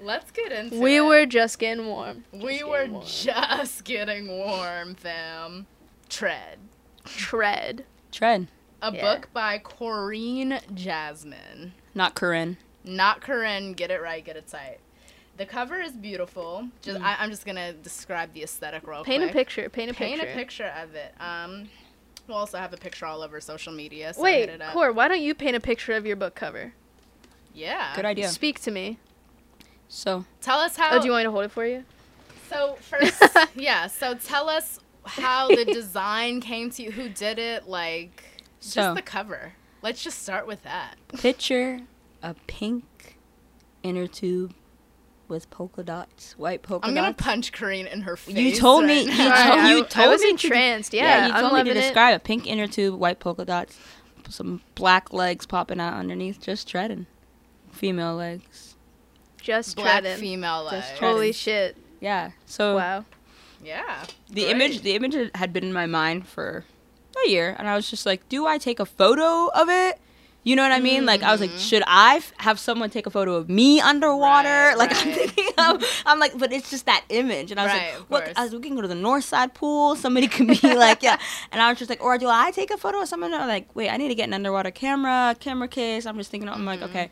let's 0.00 0.30
get 0.30 0.52
into 0.52 0.78
We 0.80 0.96
it. 0.98 1.00
were 1.04 1.26
just 1.26 1.58
getting 1.58 1.86
warm. 1.86 2.24
we 2.32 2.58
Just 2.58 2.64
were 2.68 2.86
warm. 2.86 3.04
just 3.06 3.84
getting 3.84 4.28
warm, 4.28 4.94
fam. 4.94 5.66
Tread. 6.08 6.58
Tread. 7.04 7.84
Tread, 8.10 8.48
A 8.82 8.92
Yeah. 8.92 9.00
book 9.00 9.28
by 9.32 9.58
Corinne 9.58 10.60
Jasmine. 10.74 11.72
not 11.94 12.14
Corinne. 12.14 12.58
Not 12.84 13.20
Corinne. 13.20 13.72
Get 13.74 13.90
it 13.90 14.02
right. 14.02 14.24
Get 14.24 14.36
it 14.36 14.48
tight. 14.48 14.78
The 15.38 15.46
cover 15.46 15.80
is 15.80 15.92
beautiful. 15.92 16.68
Just 16.82 16.98
Mm. 17.00 17.04
I, 17.04 17.16
I'm 17.20 17.30
just 17.30 17.46
gonna 17.46 17.72
describe 17.72 18.34
the 18.34 18.42
aesthetic 18.42 18.86
real 18.86 19.02
Paint 19.04 19.22
quick. 19.22 19.30
a 19.30 19.32
picture. 19.34 19.68
Paint 19.70 19.90
a 19.92 19.94
Paint 19.94 20.20
picture. 20.20 20.26
Paint 20.26 20.36
a 20.36 20.40
picture 20.40 20.72
of 20.82 20.94
it. 20.94 21.14
Um, 21.20 21.68
we'll 22.26 22.36
also 22.36 22.58
have 22.58 22.72
a 22.72 22.76
picture 22.76 23.06
all 23.06 23.22
over 23.22 23.40
social 23.40 23.72
media. 23.72 24.14
So 24.14 24.22
Wait, 24.22 24.48
hit. 24.48 24.62
Core, 24.72 24.92
why 24.92 25.08
don't 25.08 25.22
you 25.22 25.34
paint 25.34 25.56
a 25.56 25.60
picture 25.60 25.92
of 25.92 26.06
your 26.06 26.16
book 26.16 26.34
cover? 26.34 26.72
Yeah. 27.54 27.94
Good 27.94 28.04
idea. 28.04 28.28
Speak 28.28 28.60
to 28.60 28.70
me. 28.70 28.98
So 29.88 30.24
Tell 30.40 30.58
us 30.58 30.78
oh, 30.78 30.82
how. 30.82 30.96
Oh, 30.96 31.00
do 31.00 31.06
you 31.06 31.12
want 31.12 31.22
me 31.22 31.26
to 31.26 31.30
hold 31.30 31.44
it 31.44 31.50
for 31.50 31.66
you? 31.66 31.84
So 32.48 32.76
first, 32.80 33.22
yeah. 33.54 33.86
So 33.86 34.14
tell 34.14 34.48
us 34.48 34.80
how 35.04 35.48
the 35.48 35.64
design 35.64 36.40
came 36.40 36.70
to 36.70 36.82
you. 36.82 36.90
Who 36.90 37.08
did 37.08 37.38
it? 37.38 37.68
Like 37.68 38.24
just 38.60 38.74
So- 38.74 38.94
the 38.94 39.02
cover. 39.02 39.54
Let's 39.82 40.04
just 40.04 40.22
start 40.22 40.46
with 40.46 40.62
that. 40.62 40.94
picture 41.18 41.80
a 42.22 42.34
pink 42.46 43.18
inner 43.82 44.06
tube 44.06 44.54
with 45.32 45.50
polka 45.50 45.82
dots, 45.82 46.38
white 46.38 46.62
polka 46.62 46.86
dots. 46.86 46.88
I'm 46.90 46.94
gonna 46.94 47.12
punch 47.14 47.50
Corinne 47.52 47.88
in 47.88 48.02
her 48.02 48.16
face. 48.16 48.36
You 48.36 48.54
told 48.54 48.84
me- 48.84 49.06
right 49.08 49.12
you 49.16 49.18
now. 49.18 49.34
Sorry, 49.34 49.48
told- 49.48 49.58
I, 49.58 49.70
you 49.70 49.78
I 49.78 49.86
told 49.88 50.10
was 50.10 50.22
me 50.22 50.36
to- 50.36 50.48
Yeah, 50.92 51.02
yeah, 51.02 51.26
you 51.26 51.32
I'm 51.32 51.40
told 51.40 51.52
me 51.54 51.58
loving 51.58 51.72
to 51.72 51.78
it. 51.78 51.82
describe 51.82 52.14
a 52.14 52.18
pink 52.20 52.46
inner 52.46 52.68
tube, 52.68 52.94
white 53.00 53.18
polka 53.18 53.44
dots, 53.44 53.76
some 54.28 54.60
black 54.76 55.12
legs 55.12 55.44
popping 55.46 55.80
out 55.80 55.94
underneath, 55.94 56.40
just 56.40 56.68
treading. 56.68 57.06
Female 57.72 58.14
legs. 58.14 58.76
Just 59.40 59.74
Black 59.74 60.02
treading. 60.02 60.20
female 60.20 60.62
leg. 60.64 60.74
Just 60.82 60.96
treading. 60.96 61.14
Holy 61.16 61.32
shit! 61.32 61.76
Yeah. 62.00 62.30
So 62.46 62.76
Wow. 62.76 63.04
Yeah. 63.64 64.04
the 64.28 64.42
great. 64.42 64.50
image 64.50 64.82
the 64.82 64.94
image 64.94 65.30
had 65.34 65.52
been 65.52 65.64
in 65.64 65.72
my 65.72 65.86
mind 65.86 66.28
for 66.28 66.64
a 67.24 67.28
year 67.28 67.54
and 67.58 67.68
i 67.68 67.76
was 67.76 67.88
just 67.90 68.04
like 68.06 68.28
do 68.28 68.46
i 68.46 68.56
take 68.58 68.80
a 68.80 68.86
photo 68.86 69.48
of 69.48 69.68
it 69.68 70.00
you 70.44 70.56
know 70.56 70.62
what 70.62 70.72
i 70.72 70.80
mean? 70.80 71.06
Like 71.06 71.22
i 71.22 71.30
was 71.32 71.40
like 71.40 71.50
Mhm. 71.50 71.68
should 71.68 71.82
i 71.86 72.16
f- 72.16 72.32
have 72.38 72.58
someone 72.58 72.90
take 72.90 73.06
a 73.06 73.10
photo 73.10 73.34
of 73.34 73.48
me 73.48 73.80
underwater? 73.80 74.48
Right, 74.48 74.76
like 74.78 74.90
i'm 74.96 75.08
right. 75.08 75.16
thinking 75.30 75.48
of, 75.58 75.84
i'm 76.06 76.18
like 76.18 76.36
but 76.36 76.52
it's 76.52 76.68
just 76.70 76.86
that 76.86 77.04
image. 77.08 77.50
And 77.52 77.60
i 77.60 77.64
was 77.64 77.72
Right, 77.72 77.94
like 78.10 78.24
course. 78.24 78.36
I 78.36 78.42
was, 78.44 78.52
we 78.54 78.60
can 78.60 78.74
go 78.74 78.82
to 78.82 78.88
the 78.88 78.94
north 79.08 79.24
side 79.24 79.54
pool. 79.54 79.94
Somebody 79.96 80.26
can 80.28 80.46
be 80.48 80.58
like 80.86 81.02
yeah. 81.02 81.18
And 81.52 81.60
i 81.62 81.68
was 81.70 81.78
just 81.78 81.88
like 81.90 82.02
or 82.02 82.18
do 82.18 82.28
i 82.28 82.50
take 82.50 82.70
a 82.70 82.76
photo 82.76 83.02
of 83.02 83.08
someone? 83.08 83.32
I'm 83.34 83.46
like 83.48 83.68
wait 83.76 83.88
i 83.90 83.96
need 83.96 84.08
to 84.08 84.14
get 84.14 84.26
an 84.28 84.34
underwater 84.34 84.70
camera 84.70 85.36
camera 85.38 85.68
case. 85.68 86.06
I'm 86.06 86.16
just 86.18 86.30
thinking 86.30 86.48
i'm 86.48 86.64
like 86.64 86.80
Mhm. 86.80 86.88
okay 86.90 87.10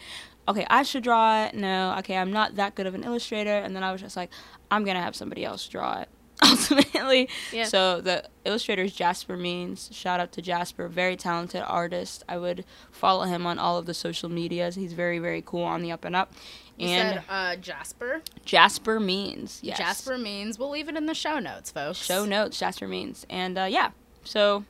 okay 0.49 0.66
i 0.69 0.83
should 0.83 1.05
draw 1.05 1.45
it. 1.45 1.55
No 1.55 1.95
okay 1.99 2.16
i'm 2.16 2.33
not 2.33 2.57
that 2.57 2.75
good 2.75 2.87
of 2.87 2.95
an 2.95 3.05
illustrator. 3.05 3.57
And 3.64 3.75
then 3.77 3.83
i 3.85 3.93
was 3.93 4.01
just 4.01 4.16
like 4.16 4.31
i'm 4.73 4.83
gonna 4.85 5.03
have 5.03 5.14
somebody 5.14 5.45
else 5.45 5.66
draw 5.69 6.01
it 6.01 6.09
ultimately 6.50 7.29
Yeah. 7.53 7.64
so 7.64 8.00
the 8.00 8.24
illustrator 8.44 8.83
is 8.83 8.92
Jasper 8.92 9.37
Means. 9.37 9.90
Shout 9.92 10.20
out 10.20 10.33
to 10.33 10.42
Jasper, 10.42 10.88
very 10.88 11.16
talented 11.16 11.62
artist. 11.66 12.24
I 12.29 12.38
would 12.38 12.64
follow 12.90 13.24
him 13.24 13.46
on 13.46 13.59
all 13.59 13.76
of 13.79 13.87
the 13.87 13.94
social 13.94 14.29
medias. 14.29 14.74
He's 14.74 14.92
very 14.92 15.18
very 15.18 15.42
cool 15.42 15.64
on 15.64 15.83
the 15.83 15.92
up 15.92 16.05
and 16.05 16.16
up. 16.16 16.33
You 16.76 16.88
and 16.88 17.14
said 17.16 17.24
uh, 17.29 17.57
Jasper. 17.57 18.22
Jasper 18.44 18.98
Means, 18.98 19.61
yes. 19.62 19.76
Jasper 19.76 20.16
means 20.16 20.59
we'll 20.59 20.70
leave 20.70 20.88
it 20.88 20.96
in 20.96 21.07
the 21.07 21.14
show 21.14 21.38
notes, 21.38 21.70
folks. 21.70 21.98
Show 21.98 22.24
notes, 22.24 22.59
Jasper 22.59 22.88
Means, 22.88 23.26
and 23.29 23.59
uh, 23.59 23.64
yeah. 23.64 23.90
So 24.24 24.64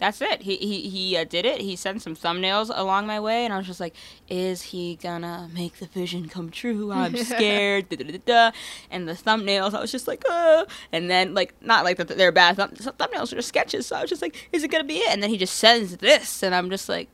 that's 0.00 0.20
it. 0.22 0.42
He 0.42 0.56
he 0.56 0.88
he 0.88 1.16
uh, 1.16 1.24
did 1.24 1.44
it. 1.44 1.60
He 1.60 1.76
sent 1.76 2.02
some 2.02 2.16
thumbnails 2.16 2.70
along 2.74 3.06
my 3.06 3.20
way, 3.20 3.44
and 3.44 3.52
I 3.52 3.58
was 3.58 3.66
just 3.66 3.78
like, 3.80 3.94
"Is 4.28 4.62
he 4.62 4.96
gonna 4.96 5.48
make 5.54 5.76
the 5.76 5.86
vision 5.86 6.28
come 6.28 6.50
true?" 6.50 6.90
I'm 6.90 7.14
scared. 7.32 7.88
da, 7.90 7.96
da, 7.96 8.18
da. 8.24 8.50
And 8.90 9.06
the 9.06 9.12
thumbnails, 9.12 9.74
I 9.74 9.80
was 9.80 9.92
just 9.92 10.08
like, 10.08 10.24
"Uh," 10.28 10.64
and 10.90 11.10
then 11.10 11.34
like 11.34 11.54
not 11.60 11.84
like 11.84 11.98
that 11.98 12.08
they're 12.08 12.32
bad. 12.32 12.56
Thumb- 12.56 12.70
thumbnails 12.72 13.32
are 13.32 13.36
just 13.36 13.48
sketches, 13.48 13.86
so 13.86 13.96
I 13.96 14.00
was 14.00 14.10
just 14.10 14.22
like, 14.22 14.48
"Is 14.52 14.64
it 14.64 14.68
gonna 14.68 14.84
be 14.84 14.96
it?" 14.98 15.10
And 15.12 15.22
then 15.22 15.30
he 15.30 15.36
just 15.36 15.54
sends 15.56 15.98
this, 15.98 16.42
and 16.42 16.54
I'm 16.54 16.70
just 16.70 16.88
like. 16.88 17.08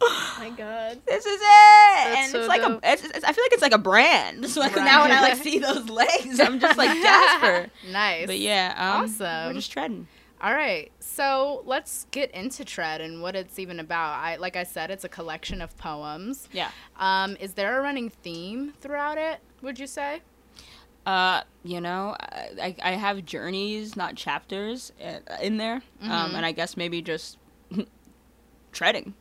Oh 0.00 0.36
my 0.38 0.50
God. 0.50 1.00
This 1.06 1.26
is 1.26 1.40
it, 1.42 2.18
and 2.18 2.30
so 2.30 2.38
it's 2.38 2.48
like 2.48 2.62
dope. 2.62 2.80
a. 2.84 2.92
It's, 2.92 3.04
it's, 3.04 3.24
I 3.24 3.32
feel 3.32 3.42
like 3.44 3.52
it's 3.52 3.62
like 3.62 3.72
a 3.72 3.78
brand. 3.78 4.44
So 4.48 4.60
like 4.60 4.76
now 4.76 5.02
when 5.02 5.10
I 5.10 5.20
like 5.20 5.36
see 5.36 5.58
those 5.58 5.88
legs, 5.88 6.38
I'm 6.38 6.60
just 6.60 6.78
like 6.78 6.90
Jasper. 7.02 7.68
Nice. 7.90 8.26
But 8.26 8.38
yeah, 8.38 8.74
um, 8.76 9.04
Awesome. 9.04 9.46
We're 9.48 9.54
just 9.54 9.72
treading. 9.72 10.06
All 10.40 10.54
right, 10.54 10.92
so 11.00 11.62
let's 11.66 12.06
get 12.12 12.30
into 12.30 12.64
Tread 12.64 13.00
and 13.00 13.20
what 13.20 13.34
it's 13.34 13.58
even 13.58 13.80
about. 13.80 14.20
I 14.20 14.36
like 14.36 14.54
I 14.54 14.62
said, 14.62 14.90
it's 14.90 15.02
a 15.04 15.08
collection 15.08 15.60
of 15.60 15.76
poems. 15.76 16.48
Yeah. 16.52 16.70
Um, 16.96 17.36
is 17.40 17.54
there 17.54 17.78
a 17.78 17.82
running 17.82 18.08
theme 18.10 18.72
throughout 18.80 19.18
it? 19.18 19.40
Would 19.62 19.80
you 19.80 19.88
say? 19.88 20.20
Uh, 21.04 21.42
you 21.64 21.80
know, 21.80 22.14
I, 22.20 22.76
I 22.82 22.92
have 22.92 23.24
journeys, 23.24 23.96
not 23.96 24.14
chapters, 24.14 24.92
uh, 25.04 25.18
in 25.42 25.56
there. 25.56 25.82
Um, 26.02 26.10
Mhm. 26.10 26.34
and 26.34 26.46
I 26.46 26.52
guess 26.52 26.76
maybe 26.76 27.02
just 27.02 27.38
treading. 28.72 29.14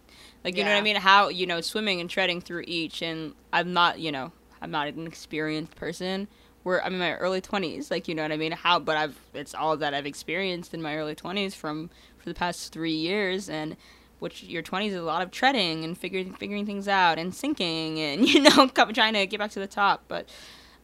Like 0.44 0.56
you 0.56 0.64
know 0.64 0.70
what 0.72 0.78
I 0.78 0.82
mean? 0.82 0.96
How 0.98 1.30
you 1.30 1.48
know 1.48 1.62
swimming 1.62 2.00
and 2.00 2.10
treading 2.10 2.42
through 2.42 2.64
each, 2.68 3.02
and 3.02 3.34
I'm 3.52 3.74
not 3.74 4.00
you 4.00 4.12
know 4.12 4.32
I'm 4.62 4.70
not 4.72 4.88
an 4.88 5.08
experienced 5.08 5.76
person. 5.76 6.28
We're 6.68 6.82
I'm 6.82 6.92
in 6.92 7.00
my 7.00 7.14
early 7.14 7.40
twenties, 7.40 7.90
like 7.90 8.10
you 8.10 8.14
know 8.14 8.24
what 8.24 8.34
I 8.34 8.36
mean. 8.36 8.52
How, 8.52 8.78
but 8.78 8.98
I've 8.98 9.18
it's 9.34 9.56
all 9.56 9.78
that 9.78 9.94
I've 9.94 10.06
experienced 10.06 10.74
in 10.74 10.82
my 10.82 10.98
early 10.98 11.16
twenties 11.16 11.56
from 11.56 11.90
for 12.18 12.28
the 12.28 12.36
past 12.36 12.74
three 12.74 12.92
years, 12.92 13.50
and 13.50 13.78
which 14.20 14.44
your 14.44 14.62
twenties 14.62 14.92
is 14.92 15.00
a 15.00 15.04
lot 15.04 15.22
of 15.22 15.32
treading 15.32 15.86
and 15.86 15.98
figuring 15.98 16.34
figuring 16.34 16.66
things 16.66 16.90
out 16.90 17.18
and 17.20 17.34
sinking 17.34 18.02
and 18.02 18.28
you 18.34 18.42
know 18.42 18.68
trying 18.94 19.14
to 19.14 19.26
get 19.26 19.40
back 19.40 19.52
to 19.52 19.62
the 19.62 19.68
top. 19.68 20.04
But 20.10 20.28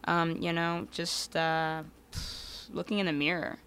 um, 0.04 0.38
you 0.38 0.54
know 0.54 0.88
just 0.90 1.36
uh, 1.36 1.82
looking 2.72 2.98
in 2.98 3.04
the 3.04 3.12
mirror 3.12 3.58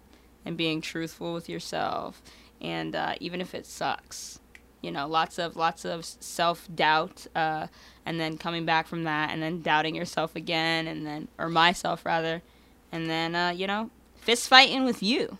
and 0.44 0.56
being 0.56 0.80
truthful 0.80 1.32
with 1.32 1.48
yourself, 1.48 2.20
and 2.60 2.96
uh, 2.96 3.14
even 3.20 3.40
if 3.40 3.54
it 3.54 3.64
sucks 3.64 4.40
you 4.80 4.90
know 4.90 5.06
lots 5.06 5.38
of 5.38 5.56
lots 5.56 5.84
of 5.84 6.04
self 6.04 6.68
doubt 6.74 7.26
uh, 7.34 7.66
and 8.06 8.18
then 8.20 8.38
coming 8.38 8.64
back 8.64 8.86
from 8.86 9.04
that 9.04 9.30
and 9.30 9.42
then 9.42 9.60
doubting 9.62 9.94
yourself 9.94 10.34
again 10.36 10.86
and 10.86 11.06
then 11.06 11.28
or 11.38 11.48
myself 11.48 12.04
rather 12.06 12.42
and 12.92 13.08
then 13.10 13.34
uh, 13.34 13.50
you 13.50 13.66
know 13.66 13.90
fist 14.16 14.48
fighting 14.48 14.84
with 14.84 15.02
you 15.02 15.38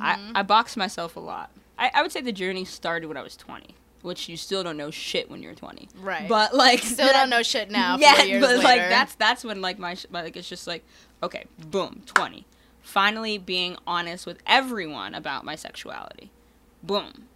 I, 0.00 0.18
I 0.34 0.42
box 0.42 0.74
myself 0.76 1.16
a 1.16 1.20
lot 1.20 1.50
I, 1.78 1.90
I 1.92 2.00
would 2.02 2.10
say 2.10 2.22
the 2.22 2.32
journey 2.32 2.64
started 2.64 3.08
when 3.08 3.18
i 3.18 3.22
was 3.22 3.36
20 3.36 3.74
which 4.00 4.26
you 4.28 4.36
still 4.38 4.62
don't 4.62 4.78
know 4.78 4.90
shit 4.90 5.30
when 5.30 5.42
you're 5.42 5.54
20 5.54 5.88
Right. 6.00 6.26
but 6.28 6.54
like 6.54 6.78
Still 6.80 7.06
that- 7.08 7.12
don't 7.12 7.28
know 7.36 7.42
shit 7.42 7.70
now. 7.70 7.98
yeah, 7.98 8.40
but 8.40 8.62
like 8.64 8.80
that's 8.88 9.14
that's 9.16 9.44
when 9.44 9.60
like 9.60 9.78
my 9.78 9.96
like 10.10 10.34
it's 10.36 10.48
just 10.48 10.66
like 10.66 10.82
okay, 11.22 11.44
boom, 11.58 12.02
twenty. 12.06 12.46
Finally, 12.82 13.36
being 13.36 13.76
honest 13.86 14.26
with 14.26 14.38
everyone 14.46 15.12
about 15.14 15.44
my 15.44 15.56
sexuality. 15.56 16.30
Boom, 16.82 17.26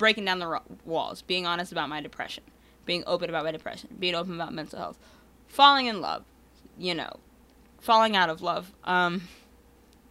breaking 0.00 0.24
down 0.24 0.38
the 0.38 0.60
walls. 0.84 1.22
Being 1.22 1.46
honest 1.46 1.70
about 1.70 1.88
my 1.88 2.00
depression. 2.00 2.42
Being 2.86 3.04
open 3.06 3.28
about 3.28 3.44
my 3.44 3.52
depression. 3.52 3.90
Being 4.00 4.16
open 4.16 4.34
about 4.34 4.52
mental 4.52 4.78
health. 4.78 4.98
Falling 5.46 5.86
in 5.86 6.00
love. 6.00 6.24
You 6.78 6.94
know, 6.94 7.20
falling 7.78 8.16
out 8.16 8.30
of 8.30 8.40
love. 8.40 8.72
Um, 8.84 9.28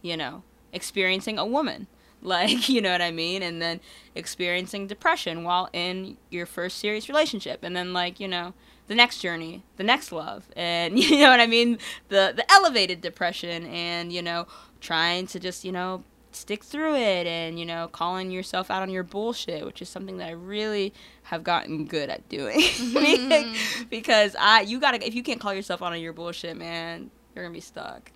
you 0.00 0.16
know, 0.16 0.44
experiencing 0.72 1.38
a 1.38 1.44
woman. 1.44 1.86
Like, 2.22 2.68
you 2.68 2.82
know 2.82 2.92
what 2.92 3.00
I 3.00 3.12
mean? 3.12 3.42
And 3.42 3.62
then 3.62 3.80
experiencing 4.14 4.86
depression 4.86 5.42
while 5.42 5.70
in 5.72 6.18
your 6.28 6.44
first 6.44 6.76
serious 6.76 7.08
relationship. 7.08 7.60
And 7.62 7.74
then, 7.74 7.94
like, 7.94 8.20
you 8.20 8.28
know, 8.28 8.52
the 8.88 8.94
next 8.94 9.20
journey, 9.20 9.62
the 9.78 9.84
next 9.84 10.12
love. 10.12 10.44
And, 10.54 10.98
you 11.02 11.20
know 11.20 11.30
what 11.30 11.40
I 11.40 11.46
mean? 11.46 11.78
The, 12.10 12.34
the 12.36 12.44
elevated 12.52 13.00
depression 13.00 13.64
and, 13.64 14.12
you 14.12 14.20
know, 14.20 14.46
trying 14.82 15.28
to 15.28 15.40
just, 15.40 15.64
you 15.64 15.72
know, 15.72 16.04
stick 16.32 16.64
through 16.64 16.96
it 16.96 17.26
and, 17.26 17.58
you 17.58 17.66
know, 17.66 17.88
calling 17.88 18.30
yourself 18.30 18.70
out 18.70 18.82
on 18.82 18.90
your 18.90 19.02
bullshit, 19.02 19.64
which 19.64 19.82
is 19.82 19.88
something 19.88 20.18
that 20.18 20.28
I 20.28 20.32
really 20.32 20.92
have 21.24 21.42
gotten 21.44 21.86
good 21.86 22.08
at 22.10 22.28
doing. 22.28 22.60
because 23.90 24.36
I, 24.38 24.62
you 24.62 24.80
gotta, 24.80 25.06
if 25.06 25.14
you 25.14 25.22
can't 25.22 25.40
call 25.40 25.54
yourself 25.54 25.82
out 25.82 25.92
on 25.92 26.00
your 26.00 26.12
bullshit, 26.12 26.56
man, 26.56 27.10
you're 27.34 27.44
gonna 27.44 27.52
be 27.54 27.60
stuck. 27.60 28.12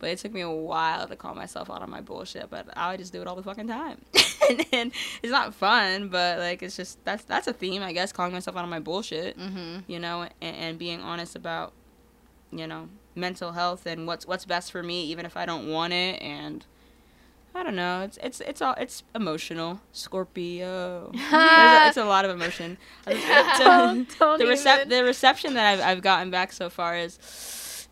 But 0.00 0.10
it 0.10 0.18
took 0.18 0.32
me 0.32 0.42
a 0.42 0.50
while 0.50 1.08
to 1.08 1.16
call 1.16 1.34
myself 1.34 1.70
out 1.70 1.82
on 1.82 1.90
my 1.90 2.00
bullshit, 2.00 2.50
but 2.50 2.66
I 2.76 2.92
would 2.92 3.00
just 3.00 3.12
do 3.12 3.20
it 3.20 3.26
all 3.26 3.34
the 3.34 3.42
fucking 3.42 3.66
time. 3.66 4.00
and, 4.48 4.64
and 4.72 4.92
it's 5.22 5.32
not 5.32 5.54
fun, 5.54 6.08
but 6.08 6.38
like 6.38 6.62
it's 6.62 6.76
just 6.76 7.04
that's 7.04 7.24
that's 7.24 7.48
a 7.48 7.52
theme, 7.52 7.82
I 7.82 7.92
guess, 7.92 8.12
calling 8.12 8.32
myself 8.32 8.56
out 8.56 8.62
on 8.62 8.70
my 8.70 8.78
bullshit. 8.78 9.36
Mhm. 9.36 9.82
You 9.88 9.98
know, 9.98 10.28
and, 10.40 10.56
and 10.56 10.78
being 10.78 11.00
honest 11.00 11.34
about, 11.34 11.72
you 12.52 12.66
know, 12.68 12.88
mental 13.16 13.52
health 13.52 13.86
and 13.86 14.06
what's 14.06 14.24
what's 14.24 14.44
best 14.44 14.70
for 14.70 14.84
me, 14.84 15.04
even 15.06 15.26
if 15.26 15.36
I 15.36 15.44
don't 15.44 15.68
want 15.68 15.92
it. 15.92 16.22
And 16.22 16.64
I 17.58 17.64
don't 17.64 17.74
know, 17.76 18.02
it's 18.02 18.18
it's 18.22 18.40
it's 18.40 18.62
all 18.62 18.74
it's 18.78 19.02
emotional. 19.14 19.80
Scorpio, 19.92 21.10
a, 21.32 21.86
it's 21.88 21.96
a 21.96 22.04
lot 22.04 22.24
of 22.24 22.30
emotion. 22.30 22.78
Don't- 23.06 24.18
don't 24.18 24.38
the 24.38 24.44
recep- 24.44 24.88
the 24.88 25.02
reception 25.02 25.54
that 25.54 25.66
I've 25.66 25.80
I've 25.80 26.02
gotten 26.02 26.30
back 26.30 26.52
so 26.52 26.70
far 26.70 26.96
is 26.96 27.18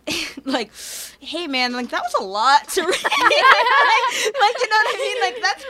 like, 0.44 0.70
hey 1.18 1.48
man, 1.48 1.72
like 1.72 1.88
that 1.90 2.00
was 2.02 2.14
a 2.14 2.22
lot 2.22 2.68
to 2.68 2.80
read. 2.82 2.90
like, 2.92 3.12
like, 3.12 4.56
you 4.60 4.68
know 4.68 4.76
what 4.76 4.94
I 4.94 4.98
mean? 4.98 5.20
Like 5.22 5.42
that's 5.42 5.64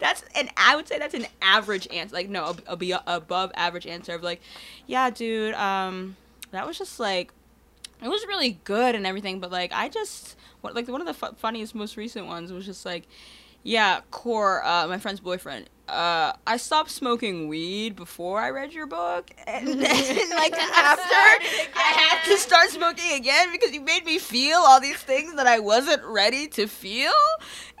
that's 0.00 0.24
and 0.34 0.48
I 0.56 0.74
would 0.76 0.88
say 0.88 0.98
that's 0.98 1.14
an 1.14 1.26
average 1.42 1.86
answer. 1.92 2.14
Like 2.14 2.30
no, 2.30 2.44
a, 2.66 2.72
a 2.72 2.76
be 2.76 2.94
above 3.06 3.52
average 3.54 3.86
answer 3.86 4.14
of 4.14 4.22
like, 4.22 4.40
yeah, 4.86 5.10
dude, 5.10 5.52
um, 5.54 6.16
that 6.52 6.66
was 6.66 6.78
just 6.78 6.98
like, 6.98 7.32
it 8.02 8.08
was 8.08 8.26
really 8.26 8.58
good 8.64 8.94
and 8.94 9.06
everything, 9.06 9.40
but 9.40 9.50
like 9.50 9.72
I 9.74 9.90
just 9.90 10.36
what 10.62 10.74
like 10.74 10.88
one 10.88 11.02
of 11.02 11.06
the 11.06 11.14
fu- 11.14 11.34
funniest 11.36 11.74
most 11.74 11.98
recent 11.98 12.26
ones 12.26 12.50
was 12.50 12.64
just 12.64 12.86
like. 12.86 13.06
Yeah, 13.62 14.00
Core, 14.10 14.64
uh, 14.64 14.86
my 14.88 14.98
friend's 14.98 15.20
boyfriend. 15.20 15.68
Uh, 15.88 16.32
I 16.46 16.56
stopped 16.56 16.90
smoking 16.90 17.48
weed 17.48 17.96
before 17.96 18.40
I 18.40 18.50
read 18.50 18.72
your 18.72 18.86
book, 18.86 19.30
and 19.46 19.66
then 19.82 20.30
like 20.30 20.52
after 20.54 21.12
I 21.12 21.92
had 21.96 22.24
to 22.30 22.38
start 22.38 22.70
smoking 22.70 23.12
again 23.12 23.50
because 23.52 23.72
you 23.72 23.80
made 23.80 24.04
me 24.04 24.18
feel 24.18 24.58
all 24.58 24.80
these 24.80 24.96
things 24.96 25.34
that 25.34 25.46
I 25.46 25.58
wasn't 25.58 26.02
ready 26.04 26.46
to 26.48 26.66
feel. 26.66 27.12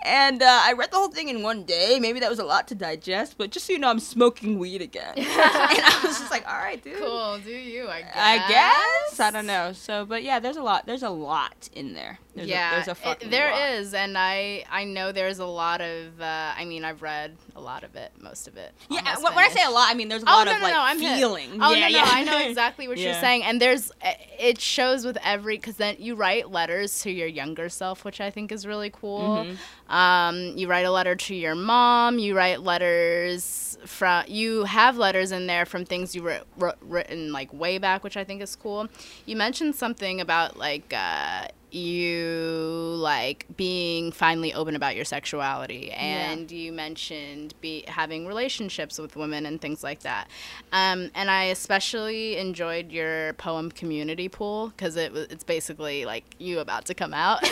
And 0.04 0.42
uh, 0.42 0.60
I 0.64 0.72
read 0.72 0.90
the 0.90 0.96
whole 0.96 1.12
thing 1.12 1.28
in 1.28 1.42
one 1.44 1.62
day. 1.62 1.98
Maybe 2.00 2.18
that 2.20 2.28
was 2.28 2.40
a 2.40 2.44
lot 2.44 2.66
to 2.68 2.74
digest, 2.74 3.36
but 3.38 3.52
just 3.52 3.66
so 3.66 3.72
you 3.72 3.78
know, 3.78 3.88
I'm 3.88 4.00
smoking 4.00 4.58
weed 4.58 4.82
again. 4.82 5.14
and 5.16 5.26
I 5.28 6.00
was 6.02 6.18
just 6.18 6.30
like, 6.30 6.44
all 6.46 6.58
right, 6.58 6.82
dude. 6.82 6.98
Cool. 6.98 7.38
Do 7.38 7.50
you? 7.52 7.86
I 7.88 8.00
guess. 8.02 8.12
I 8.16 8.48
guess 8.48 9.20
I 9.20 9.30
don't 9.30 9.46
know. 9.46 9.72
So, 9.72 10.04
but 10.04 10.24
yeah, 10.24 10.40
there's 10.40 10.56
a 10.56 10.62
lot. 10.62 10.86
There's 10.86 11.04
a 11.04 11.10
lot 11.10 11.68
in 11.72 11.94
there. 11.94 12.18
There's 12.34 12.48
yeah, 12.48 12.70
a, 12.70 12.74
there's 12.74 12.88
a 12.88 12.90
it- 12.92 12.96
fucking 12.96 13.30
there 13.30 13.52
lot. 13.52 13.70
is, 13.74 13.94
and 13.94 14.18
I 14.18 14.64
I 14.68 14.84
know 14.84 15.12
there's 15.12 15.38
a 15.38 15.46
lot 15.46 15.80
of. 15.80 16.20
Uh, 16.20 16.52
I 16.56 16.64
mean, 16.64 16.84
I've 16.84 17.00
read 17.02 17.36
a 17.54 17.60
lot 17.60 17.84
of 17.84 17.91
it, 17.96 18.12
most 18.20 18.48
of 18.48 18.56
it. 18.56 18.72
Yeah, 18.90 19.02
when 19.20 19.34
when 19.34 19.44
I 19.44 19.48
say 19.48 19.62
a 19.64 19.70
lot, 19.70 19.88
I 19.90 19.94
mean 19.94 20.08
there's 20.08 20.22
a 20.22 20.28
Oh 20.28 20.32
lot 20.32 20.44
no, 20.46 20.52
of 20.52 20.58
no, 20.58 20.64
like 20.64 20.74
no, 20.74 20.80
I'm 20.80 21.00
hit. 21.00 21.16
feeling. 21.18 21.58
Oh 21.60 21.72
yeah, 21.72 21.80
no, 21.80 21.86
yeah. 21.88 22.04
no, 22.04 22.10
I 22.10 22.24
know 22.24 22.38
exactly 22.48 22.88
what 22.88 22.98
you're 23.02 23.14
saying, 23.14 23.42
and 23.44 23.60
there's 23.60 23.90
it 24.38 24.60
shows 24.60 25.04
with 25.04 25.18
every 25.24 25.56
because 25.56 25.76
then 25.76 25.96
you 25.98 26.14
write 26.14 26.50
letters 26.50 27.00
to 27.02 27.10
your 27.10 27.28
younger 27.28 27.68
self, 27.68 28.04
which 28.04 28.20
I 28.20 28.30
think 28.30 28.50
is 28.52 28.66
really 28.66 28.90
cool. 28.90 29.44
Mhm. 29.46 29.92
Um, 29.92 30.56
you 30.56 30.68
write 30.68 30.86
a 30.86 30.90
letter 30.90 31.14
to 31.14 31.34
your 31.34 31.54
mom. 31.54 32.18
You 32.18 32.36
write 32.36 32.62
letters 32.62 33.76
from. 33.86 34.24
You 34.28 34.64
have 34.64 34.96
letters 34.96 35.32
in 35.32 35.46
there 35.46 35.66
from 35.66 35.84
things 35.84 36.14
you 36.14 36.22
wrote 36.56 36.76
written 36.80 37.32
like 37.32 37.52
way 37.52 37.78
back, 37.78 38.02
which 38.04 38.16
I 38.16 38.24
think 38.24 38.42
is 38.42 38.56
cool. 38.56 38.88
You 39.26 39.36
mentioned 39.36 39.74
something 39.76 40.20
about 40.20 40.56
like. 40.56 40.92
Uh, 40.96 41.48
you 41.74 42.94
like 42.98 43.46
being 43.56 44.12
finally 44.12 44.52
open 44.54 44.76
about 44.76 44.94
your 44.96 45.04
sexuality. 45.04 45.90
And 45.92 46.50
you 46.50 46.72
mentioned 46.72 47.54
be 47.60 47.84
having 47.88 48.26
relationships 48.26 48.98
with 48.98 49.16
women 49.16 49.46
and 49.46 49.60
things 49.60 49.82
like 49.82 50.00
that. 50.00 50.28
Um, 50.72 51.10
and 51.14 51.30
i 51.30 51.44
especially 51.44 52.36
enjoyed 52.36 52.90
your 52.90 53.32
poem 53.34 53.70
community 53.70 54.28
pool 54.28 54.68
because 54.68 54.96
it 54.96 55.12
was 55.12 55.26
it's 55.30 55.44
basically 55.44 56.04
like 56.04 56.24
you 56.38 56.58
about 56.60 56.84
to 56.86 56.94
come 56.94 57.14
out. 57.14 57.40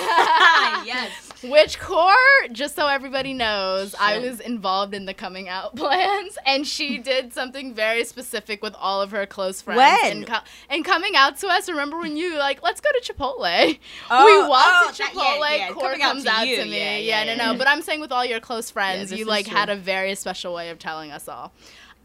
Yes. 0.84 1.10
which 1.42 1.78
core 1.78 2.14
just 2.52 2.74
so 2.74 2.86
everybody 2.86 3.32
knows 3.32 3.94
i 3.98 4.18
was 4.18 4.40
involved 4.40 4.94
in 4.94 5.04
the 5.06 5.14
coming 5.14 5.48
out 5.48 5.74
plans 5.76 6.36
and 6.46 6.66
she 6.66 6.98
did 6.98 7.32
something 7.32 7.74
very 7.74 8.04
specific 8.04 8.62
with 8.62 8.74
all 8.78 9.00
of 9.00 9.10
her 9.10 9.26
close 9.26 9.60
friends. 9.62 9.78
When? 9.78 10.16
and, 10.18 10.26
co- 10.26 10.40
and 10.68 10.84
coming 10.84 11.16
out 11.16 11.38
to 11.38 11.48
us 11.48 11.68
remember 11.68 11.98
when 11.98 12.16
you 12.16 12.36
like 12.38 12.62
let's 12.62 12.80
go 12.80 12.90
to 12.92 13.12
chipotle 13.12 13.78
Oh, 14.10 14.24
we 14.24 14.48
walked 14.48 14.66
oh, 14.68 14.90
to 14.92 14.98
that- 14.98 15.12
Chipotle. 15.12 15.38
yeah, 15.40 15.54
yeah, 15.54 15.68
Core 15.70 15.82
coming 15.96 16.02
out 16.02 16.22
to 16.22 16.30
out 16.30 16.46
you. 16.46 16.56
to 16.56 16.64
me. 16.64 16.76
Yeah, 16.78 16.96
Yeah, 16.96 16.98
yeah, 16.98 17.24
no, 17.36 17.44
yeah. 17.44 17.52
no. 17.52 17.58
But 17.58 17.68
I'm 17.68 17.82
saying 17.82 18.00
with 18.00 18.12
all 18.12 18.24
your 18.24 18.40
close 18.40 18.70
friends, 18.70 19.10
this 19.10 19.18
you 19.18 19.24
like 19.24 19.46
had 19.46 19.68
a 19.68 19.76
very 19.76 20.14
special 20.14 20.52
way 20.52 20.70
of 20.70 20.78
telling 20.78 21.10
us 21.12 21.28
all. 21.28 21.52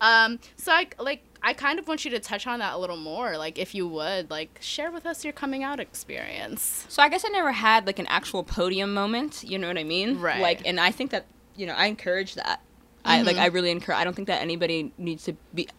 Um, 0.01 0.39
so 0.57 0.71
I 0.71 0.87
like 0.99 1.23
I 1.41 1.53
kind 1.53 1.77
of 1.77 1.87
want 1.87 2.05
you 2.05 2.11
to 2.11 2.19
touch 2.19 2.47
on 2.47 2.59
that 2.59 2.73
a 2.73 2.77
little 2.77 2.97
more. 2.97 3.37
Like, 3.37 3.59
if 3.59 3.75
you 3.75 3.87
would, 3.87 4.31
like, 4.31 4.57
share 4.61 4.91
with 4.91 5.05
us 5.05 5.23
your 5.23 5.31
coming 5.31 5.63
out 5.63 5.79
experience. 5.79 6.87
So 6.89 7.03
I 7.03 7.09
guess 7.09 7.23
I 7.23 7.29
never 7.29 7.51
had 7.51 7.85
like 7.85 7.99
an 7.99 8.07
actual 8.07 8.43
podium 8.43 8.95
moment. 8.95 9.43
You 9.43 9.59
know 9.59 9.67
what 9.67 9.77
I 9.77 9.83
mean? 9.83 10.19
Right. 10.19 10.41
Like, 10.41 10.65
and 10.65 10.79
I 10.79 10.91
think 10.91 11.11
that 11.11 11.25
you 11.55 11.65
know 11.65 11.73
I 11.73 11.85
encourage 11.85 12.35
that. 12.35 12.61
I 13.07 13.21
like. 13.21 13.37
I 13.37 13.47
really 13.47 13.69
encourage. 13.69 13.99
I 13.99 14.03
don't 14.03 14.15
think 14.15 14.27
that 14.27 14.41
anybody 14.41 14.91
needs 14.97 15.23
to 15.25 15.33
be 15.53 15.69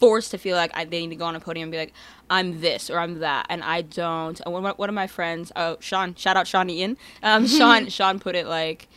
forced 0.00 0.30
to 0.32 0.38
feel 0.38 0.56
like 0.56 0.70
I, 0.74 0.84
they 0.84 1.00
need 1.00 1.10
to 1.10 1.16
go 1.16 1.24
on 1.26 1.34
a 1.36 1.40
podium 1.40 1.64
and 1.64 1.72
be 1.72 1.78
like, 1.78 1.92
I'm 2.30 2.60
this 2.60 2.90
or 2.90 2.98
I'm 2.98 3.18
that, 3.20 3.46
and 3.48 3.62
I 3.62 3.82
don't. 3.82 4.38
And 4.40 4.52
one, 4.52 4.60
of 4.60 4.64
my- 4.64 4.74
one 4.76 4.88
of 4.88 4.94
my 4.94 5.06
friends, 5.06 5.50
oh 5.56 5.76
Sean, 5.80 6.14
shout 6.14 6.36
out 6.36 6.46
Sean 6.46 6.68
Ian. 6.70 6.96
Um, 7.22 7.46
Sean 7.58 7.88
Sean 7.88 8.18
put 8.18 8.34
it 8.34 8.46
like, 8.46 8.88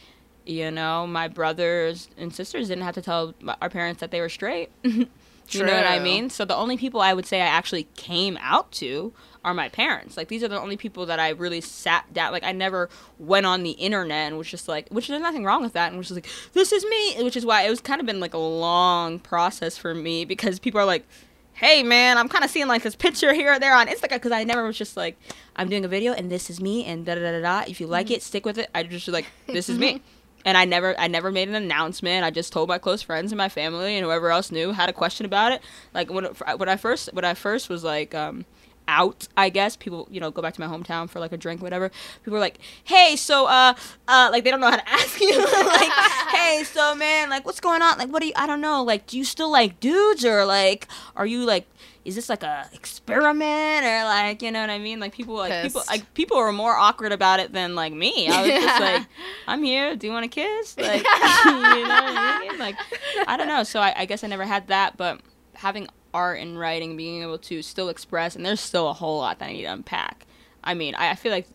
you 0.46 0.72
know, 0.72 1.06
my 1.08 1.28
brothers 1.28 2.10
and 2.18 2.34
sisters 2.34 2.68
didn't 2.68 2.84
have 2.84 2.96
to 2.96 3.02
tell 3.02 3.34
our 3.62 3.70
parents 3.70 4.00
that 4.02 4.12
they 4.12 4.22
were 4.22 4.30
straight. 4.30 4.70
You 5.50 5.66
know 5.66 5.74
what 5.74 5.86
I 5.86 6.00
mean? 6.00 6.30
So 6.30 6.46
the 6.46 6.56
only 6.56 6.78
people 6.78 7.02
I 7.02 7.14
would 7.14 7.26
say 7.26 7.42
I 7.42 7.46
actually 7.48 7.84
came 7.98 8.38
out 8.40 8.72
to 8.74 9.12
are 9.44 9.54
my 9.54 9.70
parents. 9.70 10.18
Like 10.18 10.28
these 10.28 10.44
are 10.44 10.48
the 10.48 10.60
only 10.60 10.78
people 10.78 11.06
that 11.08 11.20
I 11.20 11.30
really 11.30 11.62
sat 11.62 12.14
down. 12.14 12.32
Like 12.32 12.44
I 12.44 12.52
never 12.52 12.90
went 13.20 13.46
on 13.46 13.64
the 13.64 13.72
internet 13.72 14.28
and 14.28 14.38
was 14.38 14.48
just 14.48 14.68
like, 14.68 14.90
which 14.90 15.08
there's 15.08 15.22
nothing 15.22 15.44
wrong 15.44 15.62
with 15.64 15.74
that, 15.74 15.90
and 15.90 15.98
was 15.98 16.10
just 16.10 16.18
like, 16.18 16.28
this 16.54 16.72
is 16.72 16.86
me. 16.86 17.24
Which 17.24 17.36
is 17.36 17.46
why 17.46 17.64
it 17.64 17.70
was 17.70 17.82
kind 17.82 18.00
of 18.00 18.06
been 18.06 18.20
like 18.20 18.34
a 18.34 18.40
long 18.40 19.20
process 19.20 19.78
for 19.78 19.94
me 19.94 20.26
because 20.26 20.60
people 20.60 20.80
are 20.80 20.86
like, 20.86 21.06
hey 21.54 21.84
man, 21.84 22.18
I'm 22.18 22.30
kind 22.30 22.44
of 22.44 22.50
seeing 22.50 22.68
like 22.68 22.84
this 22.84 22.96
picture 22.96 23.34
here 23.34 23.54
or 23.54 23.60
there 23.60 23.76
on 23.76 23.88
Instagram 23.88 24.10
because 24.10 24.32
I 24.32 24.44
never 24.44 24.66
was 24.66 24.78
just 24.78 24.96
like, 24.96 25.18
I'm 25.56 25.70
doing 25.70 25.86
a 25.86 25.88
video 25.88 26.14
and 26.14 26.32
this 26.32 26.50
is 26.50 26.62
me 26.62 26.86
and 26.86 27.06
da 27.06 27.16
da 27.16 27.22
da 27.22 27.32
da. 27.32 27.42
da. 27.42 27.70
If 27.70 27.80
you 27.80 27.88
like 27.88 28.12
it, 28.12 28.22
stick 28.22 28.46
with 28.46 28.58
it. 28.58 28.70
I 28.74 28.84
just 28.84 29.08
like, 29.08 29.26
this 29.48 29.70
is 29.70 29.78
me. 29.78 30.02
and 30.46 30.58
I 30.58 30.66
never 30.66 31.00
I 31.00 31.08
never 31.08 31.32
made 31.32 31.50
an 31.50 31.56
announcement. 31.56 32.24
I 32.24 32.32
just 32.32 32.54
told 32.54 32.70
my 32.70 32.78
close 32.78 33.02
friends 33.02 33.32
and 33.32 33.38
my 33.38 33.50
family 33.50 33.96
and 33.96 34.06
whoever 34.06 34.32
else 34.32 34.52
knew 34.52 34.72
had 34.72 34.90
a 34.90 34.94
question 34.94 35.26
about 35.26 35.52
it. 35.52 35.62
Like 35.94 36.12
when 36.12 36.26
when 36.26 36.70
I 36.70 36.78
first 36.78 37.14
when 37.14 37.26
I 37.26 37.34
first 37.34 37.70
was 37.70 37.84
like 37.84 38.16
um 38.16 38.46
out, 38.88 39.28
I 39.38 39.50
guess 39.50 39.76
people 39.76 40.08
you 40.12 40.20
know 40.20 40.32
go 40.32 40.42
back 40.42 40.54
to 40.56 40.62
my 40.62 40.68
hometown 40.68 41.10
for 41.10 41.20
like 41.20 41.32
a 41.32 41.38
drink, 41.38 41.62
whatever. 41.62 41.92
People 42.24 42.38
are 42.38 42.42
like, 42.42 42.60
"Hey, 42.84 43.16
so 43.16 43.46
uh 43.48 43.74
uh 44.08 44.30
like 44.32 44.44
they 44.44 44.52
don't 44.52 44.60
know 44.60 44.70
how 44.70 44.78
to 44.78 44.90
ask 44.90 45.20
you 45.20 45.38
like, 45.38 45.92
hey, 46.30 46.64
so 46.66 46.96
man, 46.96 47.30
like 47.30 47.46
what's 47.46 47.60
going 47.60 47.82
on? 47.82 47.98
Like 47.98 48.10
what 48.10 48.22
do 48.22 48.28
you 48.28 48.34
I 48.36 48.48
don't 48.48 48.62
know, 48.62 48.84
like 48.84 49.08
do 49.08 49.18
you 49.18 49.24
still 49.24 49.52
like 49.52 49.80
dudes 49.80 50.26
or 50.26 50.46
like 50.46 50.88
are 51.16 51.26
you 51.26 51.46
like 51.46 51.68
is 52.04 52.16
this 52.16 52.30
like 52.30 52.42
a 52.42 52.68
experiment 52.74 53.86
or 53.86 54.04
like 54.06 54.42
you 54.42 54.52
know 54.52 54.62
what 54.62 54.70
I 54.70 54.80
mean? 54.80 55.00
Like 55.00 55.14
people 55.14 55.36
like 55.36 55.64
people 55.64 55.82
Pissed. 55.82 55.92
like 55.92 56.14
people 56.14 56.38
were 56.38 56.52
more 56.52 56.76
awkward 56.76 57.12
about 57.12 57.40
it 57.40 57.54
than 57.54 57.76
like 57.76 57.94
me. 57.94 58.28
I 58.28 58.42
was 58.42 58.50
just 58.50 58.82
like, 58.82 59.08
I'm 59.48 59.64
here. 59.64 59.96
Do 59.96 60.08
you 60.08 60.14
want 60.14 60.26
a 60.26 60.30
kiss? 60.30 60.76
Like, 60.82 61.04
you 61.46 61.52
know 61.52 62.02
what 62.04 62.18
I 62.18 62.40
mean? 62.40 62.58
Like, 62.60 62.76
I 63.28 63.38
don't 63.38 63.48
know. 63.48 63.64
So 63.64 63.80
I, 63.80 63.94
I 63.96 64.06
guess 64.06 64.24
I 64.24 64.28
never 64.28 64.46
had 64.46 64.68
that, 64.68 64.98
but 64.98 65.22
having 65.54 65.88
art 66.14 66.40
and 66.40 66.60
writing, 66.60 66.98
being 66.98 67.22
able 67.22 67.38
to 67.40 67.62
still 67.62 67.90
express, 67.90 68.36
and 68.36 68.46
there's 68.46 68.60
still 68.60 68.90
a 68.90 68.94
whole 68.94 69.18
lot 69.20 69.40
that 69.40 69.50
I 69.50 69.54
need 69.54 69.64
to 69.64 69.74
unpack. 69.74 70.26
I 70.64 70.74
mean, 70.74 70.96
I, 70.96 71.12
I 71.12 71.16
feel 71.16 71.32
like, 71.32 71.48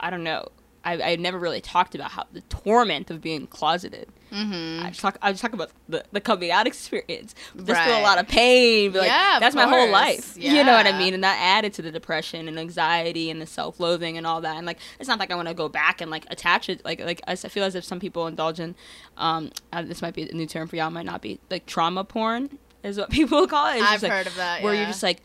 I 0.00 0.10
don't 0.10 0.24
know. 0.24 0.48
I, 0.84 1.12
I 1.12 1.16
never 1.16 1.38
really 1.38 1.60
talked 1.60 1.94
about 1.94 2.10
how 2.10 2.26
the 2.32 2.40
torment 2.42 3.10
of 3.10 3.20
being 3.20 3.46
closeted. 3.46 4.08
Mm-hmm. 4.32 4.84
I 4.84 4.88
just 4.88 5.00
talk. 5.00 5.18
I 5.20 5.30
just 5.30 5.42
talk 5.42 5.52
about 5.52 5.70
the, 5.88 6.04
the 6.10 6.20
coming 6.20 6.50
out 6.50 6.66
experience. 6.66 7.34
There's 7.54 7.78
still 7.78 7.98
a 7.98 8.02
lot 8.02 8.18
of 8.18 8.26
pain. 8.26 8.90
But 8.90 9.00
like, 9.00 9.08
Yeah, 9.08 9.36
of 9.36 9.40
that's 9.40 9.54
my 9.54 9.66
whole 9.66 9.90
life. 9.90 10.36
You 10.36 10.64
know 10.64 10.72
what 10.72 10.86
I 10.86 10.98
mean? 10.98 11.14
And 11.14 11.22
that 11.22 11.38
added 11.38 11.74
to 11.74 11.82
the 11.82 11.90
depression 11.90 12.48
and 12.48 12.58
anxiety 12.58 13.30
and 13.30 13.40
the 13.40 13.46
self-loathing 13.46 14.16
and 14.16 14.26
all 14.26 14.40
that. 14.40 14.56
And 14.56 14.66
like, 14.66 14.78
it's 14.98 15.08
not 15.08 15.18
like 15.18 15.30
I 15.30 15.34
want 15.34 15.48
to 15.48 15.54
go 15.54 15.68
back 15.68 16.00
and 16.00 16.10
like 16.10 16.24
attach 16.30 16.68
it. 16.68 16.84
Like, 16.84 17.00
like 17.00 17.20
I 17.26 17.36
feel 17.36 17.64
as 17.64 17.74
if 17.74 17.84
some 17.84 18.00
people 18.00 18.26
indulge 18.26 18.58
in. 18.58 18.74
Um, 19.18 19.50
uh, 19.72 19.82
this 19.82 20.00
might 20.02 20.14
be 20.14 20.22
a 20.22 20.32
new 20.32 20.46
term 20.46 20.66
for 20.66 20.76
y'all. 20.76 20.90
Might 20.90 21.06
not 21.06 21.20
be 21.20 21.38
like 21.50 21.66
trauma 21.66 22.02
porn 22.02 22.58
is 22.82 22.98
what 22.98 23.10
people 23.18 23.46
call 23.46 23.68
it. 23.68 23.76
It's 23.76 23.84
I've 23.84 24.02
like, 24.02 24.12
heard 24.12 24.26
of 24.26 24.36
that. 24.36 24.62
where 24.62 24.74
yeah. 24.74 24.80
you're 24.80 24.88
just 24.88 25.02
like, 25.02 25.22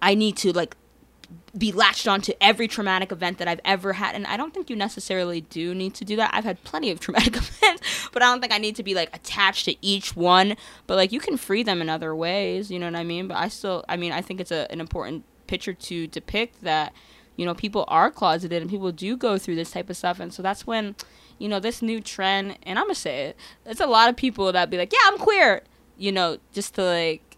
I 0.00 0.14
need 0.14 0.36
to 0.38 0.52
like 0.52 0.76
be 1.56 1.70
latched 1.70 2.08
onto 2.08 2.32
every 2.40 2.66
traumatic 2.66 3.12
event 3.12 3.38
that 3.38 3.46
I've 3.46 3.60
ever 3.64 3.94
had. 3.94 4.14
And 4.14 4.26
I 4.26 4.36
don't 4.36 4.54
think 4.54 4.70
you 4.70 4.76
necessarily 4.76 5.42
do 5.42 5.74
need 5.74 5.94
to 5.94 6.04
do 6.04 6.16
that. 6.16 6.30
I've 6.32 6.44
had 6.44 6.62
plenty 6.64 6.90
of 6.90 7.00
traumatic 7.00 7.36
events, 7.36 8.08
but 8.12 8.22
I 8.22 8.26
don't 8.26 8.40
think 8.40 8.52
I 8.52 8.58
need 8.58 8.76
to 8.76 8.82
be 8.82 8.94
like 8.94 9.14
attached 9.14 9.66
to 9.66 9.76
each 9.84 10.16
one. 10.16 10.56
But 10.86 10.96
like 10.96 11.12
you 11.12 11.20
can 11.20 11.36
free 11.36 11.62
them 11.62 11.82
in 11.82 11.88
other 11.88 12.14
ways, 12.14 12.70
you 12.70 12.78
know 12.78 12.86
what 12.86 12.96
I 12.96 13.04
mean? 13.04 13.28
But 13.28 13.36
I 13.36 13.48
still, 13.48 13.84
I 13.88 13.96
mean, 13.96 14.12
I 14.12 14.22
think 14.22 14.40
it's 14.40 14.52
a, 14.52 14.70
an 14.70 14.80
important 14.80 15.24
picture 15.46 15.74
to 15.74 16.06
depict 16.06 16.62
that, 16.62 16.94
you 17.36 17.44
know, 17.44 17.54
people 17.54 17.84
are 17.88 18.10
closeted 18.10 18.62
and 18.62 18.70
people 18.70 18.92
do 18.92 19.16
go 19.16 19.36
through 19.36 19.56
this 19.56 19.70
type 19.70 19.90
of 19.90 19.96
stuff. 19.96 20.20
And 20.20 20.32
so 20.32 20.42
that's 20.42 20.66
when, 20.66 20.96
you 21.38 21.48
know, 21.48 21.60
this 21.60 21.82
new 21.82 22.00
trend, 22.00 22.58
and 22.62 22.78
I'm 22.78 22.88
to 22.88 22.94
say 22.94 23.26
it, 23.26 23.36
it's 23.66 23.80
a 23.80 23.86
lot 23.86 24.08
of 24.08 24.16
people 24.16 24.50
that 24.52 24.70
be 24.70 24.78
like, 24.78 24.92
yeah, 24.92 25.00
I'm 25.04 25.18
queer, 25.18 25.62
you 25.96 26.12
know, 26.12 26.38
just 26.52 26.74
to 26.74 26.84
like, 26.84 27.36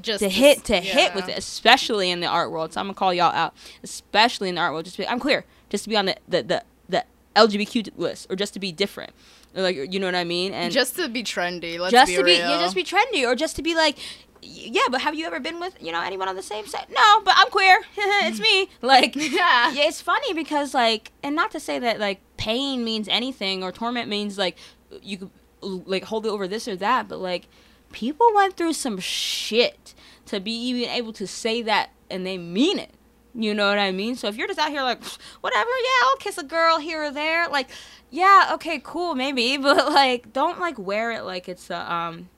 just 0.00 0.20
to 0.22 0.28
hit 0.28 0.64
to 0.64 0.74
yeah. 0.74 0.80
hit 0.80 1.14
with 1.14 1.28
it, 1.28 1.36
especially 1.36 2.10
in 2.10 2.20
the 2.20 2.26
art 2.26 2.50
world. 2.50 2.72
So 2.72 2.80
I'm 2.80 2.86
gonna 2.86 2.94
call 2.94 3.12
y'all 3.12 3.32
out, 3.32 3.54
especially 3.82 4.48
in 4.48 4.54
the 4.54 4.60
art 4.60 4.72
world. 4.72 4.84
Just 4.84 4.96
be, 4.96 5.06
I'm 5.06 5.20
queer, 5.20 5.44
just 5.68 5.84
to 5.84 5.90
be 5.90 5.96
on 5.96 6.06
the 6.06 6.16
the 6.28 6.42
the, 6.42 6.64
the 6.88 7.04
LGBTQ 7.36 7.92
list, 7.96 8.26
or 8.30 8.36
just 8.36 8.54
to 8.54 8.60
be 8.60 8.72
different, 8.72 9.12
like 9.54 9.76
you 9.76 10.00
know 10.00 10.06
what 10.06 10.14
I 10.14 10.24
mean, 10.24 10.52
and 10.52 10.72
just 10.72 10.96
to 10.96 11.08
be 11.08 11.22
trendy. 11.22 11.78
Let's 11.78 11.92
just 11.92 12.10
be 12.10 12.16
to 12.16 12.24
be 12.24 12.32
real. 12.32 12.48
yeah, 12.48 12.58
just 12.58 12.74
be 12.74 12.84
trendy, 12.84 13.26
or 13.26 13.34
just 13.34 13.56
to 13.56 13.62
be 13.62 13.74
like. 13.74 13.98
Yeah, 14.44 14.82
but 14.90 15.02
have 15.02 15.14
you 15.14 15.24
ever 15.24 15.38
been 15.38 15.60
with 15.60 15.80
you 15.80 15.92
know 15.92 16.02
anyone 16.02 16.28
on 16.28 16.34
the 16.34 16.42
same 16.42 16.66
set? 16.66 16.90
No, 16.90 17.20
but 17.20 17.34
I'm 17.36 17.48
queer. 17.50 17.80
it's 17.96 18.40
me. 18.40 18.68
Like, 18.80 19.14
Yeah. 19.16 19.72
yeah, 19.72 19.84
it's 19.84 20.00
funny 20.00 20.34
because 20.34 20.74
like, 20.74 21.12
and 21.22 21.36
not 21.36 21.52
to 21.52 21.60
say 21.60 21.78
that 21.78 22.00
like 22.00 22.20
pain 22.38 22.82
means 22.82 23.06
anything 23.06 23.62
or 23.62 23.70
torment 23.70 24.08
means 24.08 24.38
like 24.38 24.56
you 25.00 25.16
could 25.16 25.30
like 25.62 26.04
hold 26.04 26.26
it 26.26 26.30
over 26.30 26.48
this 26.48 26.66
or 26.66 26.74
that, 26.76 27.08
but 27.08 27.20
like 27.20 27.46
people 27.92 28.26
went 28.34 28.56
through 28.56 28.72
some 28.72 28.98
shit 28.98 29.94
to 30.26 30.40
be 30.40 30.52
even 30.52 30.88
able 30.88 31.12
to 31.14 31.26
say 31.26 31.62
that 31.62 31.90
and 32.10 32.26
they 32.26 32.38
mean 32.38 32.78
it. 32.78 32.94
You 33.34 33.54
know 33.54 33.68
what 33.68 33.78
I 33.78 33.92
mean? 33.92 34.14
So 34.16 34.28
if 34.28 34.36
you're 34.36 34.46
just 34.46 34.58
out 34.58 34.70
here 34.70 34.82
like 34.82 35.02
whatever, 35.40 35.70
yeah, 35.70 36.04
I'll 36.04 36.16
kiss 36.16 36.36
a 36.36 36.42
girl 36.42 36.78
here 36.78 37.04
or 37.04 37.10
there, 37.10 37.48
like 37.48 37.70
yeah, 38.10 38.50
okay, 38.54 38.80
cool, 38.84 39.14
maybe, 39.14 39.56
but 39.58 39.90
like 39.92 40.32
don't 40.32 40.60
like 40.60 40.78
wear 40.78 41.12
it 41.12 41.22
like 41.22 41.48
it's 41.48 41.70
a 41.70 41.92
um 41.92 42.28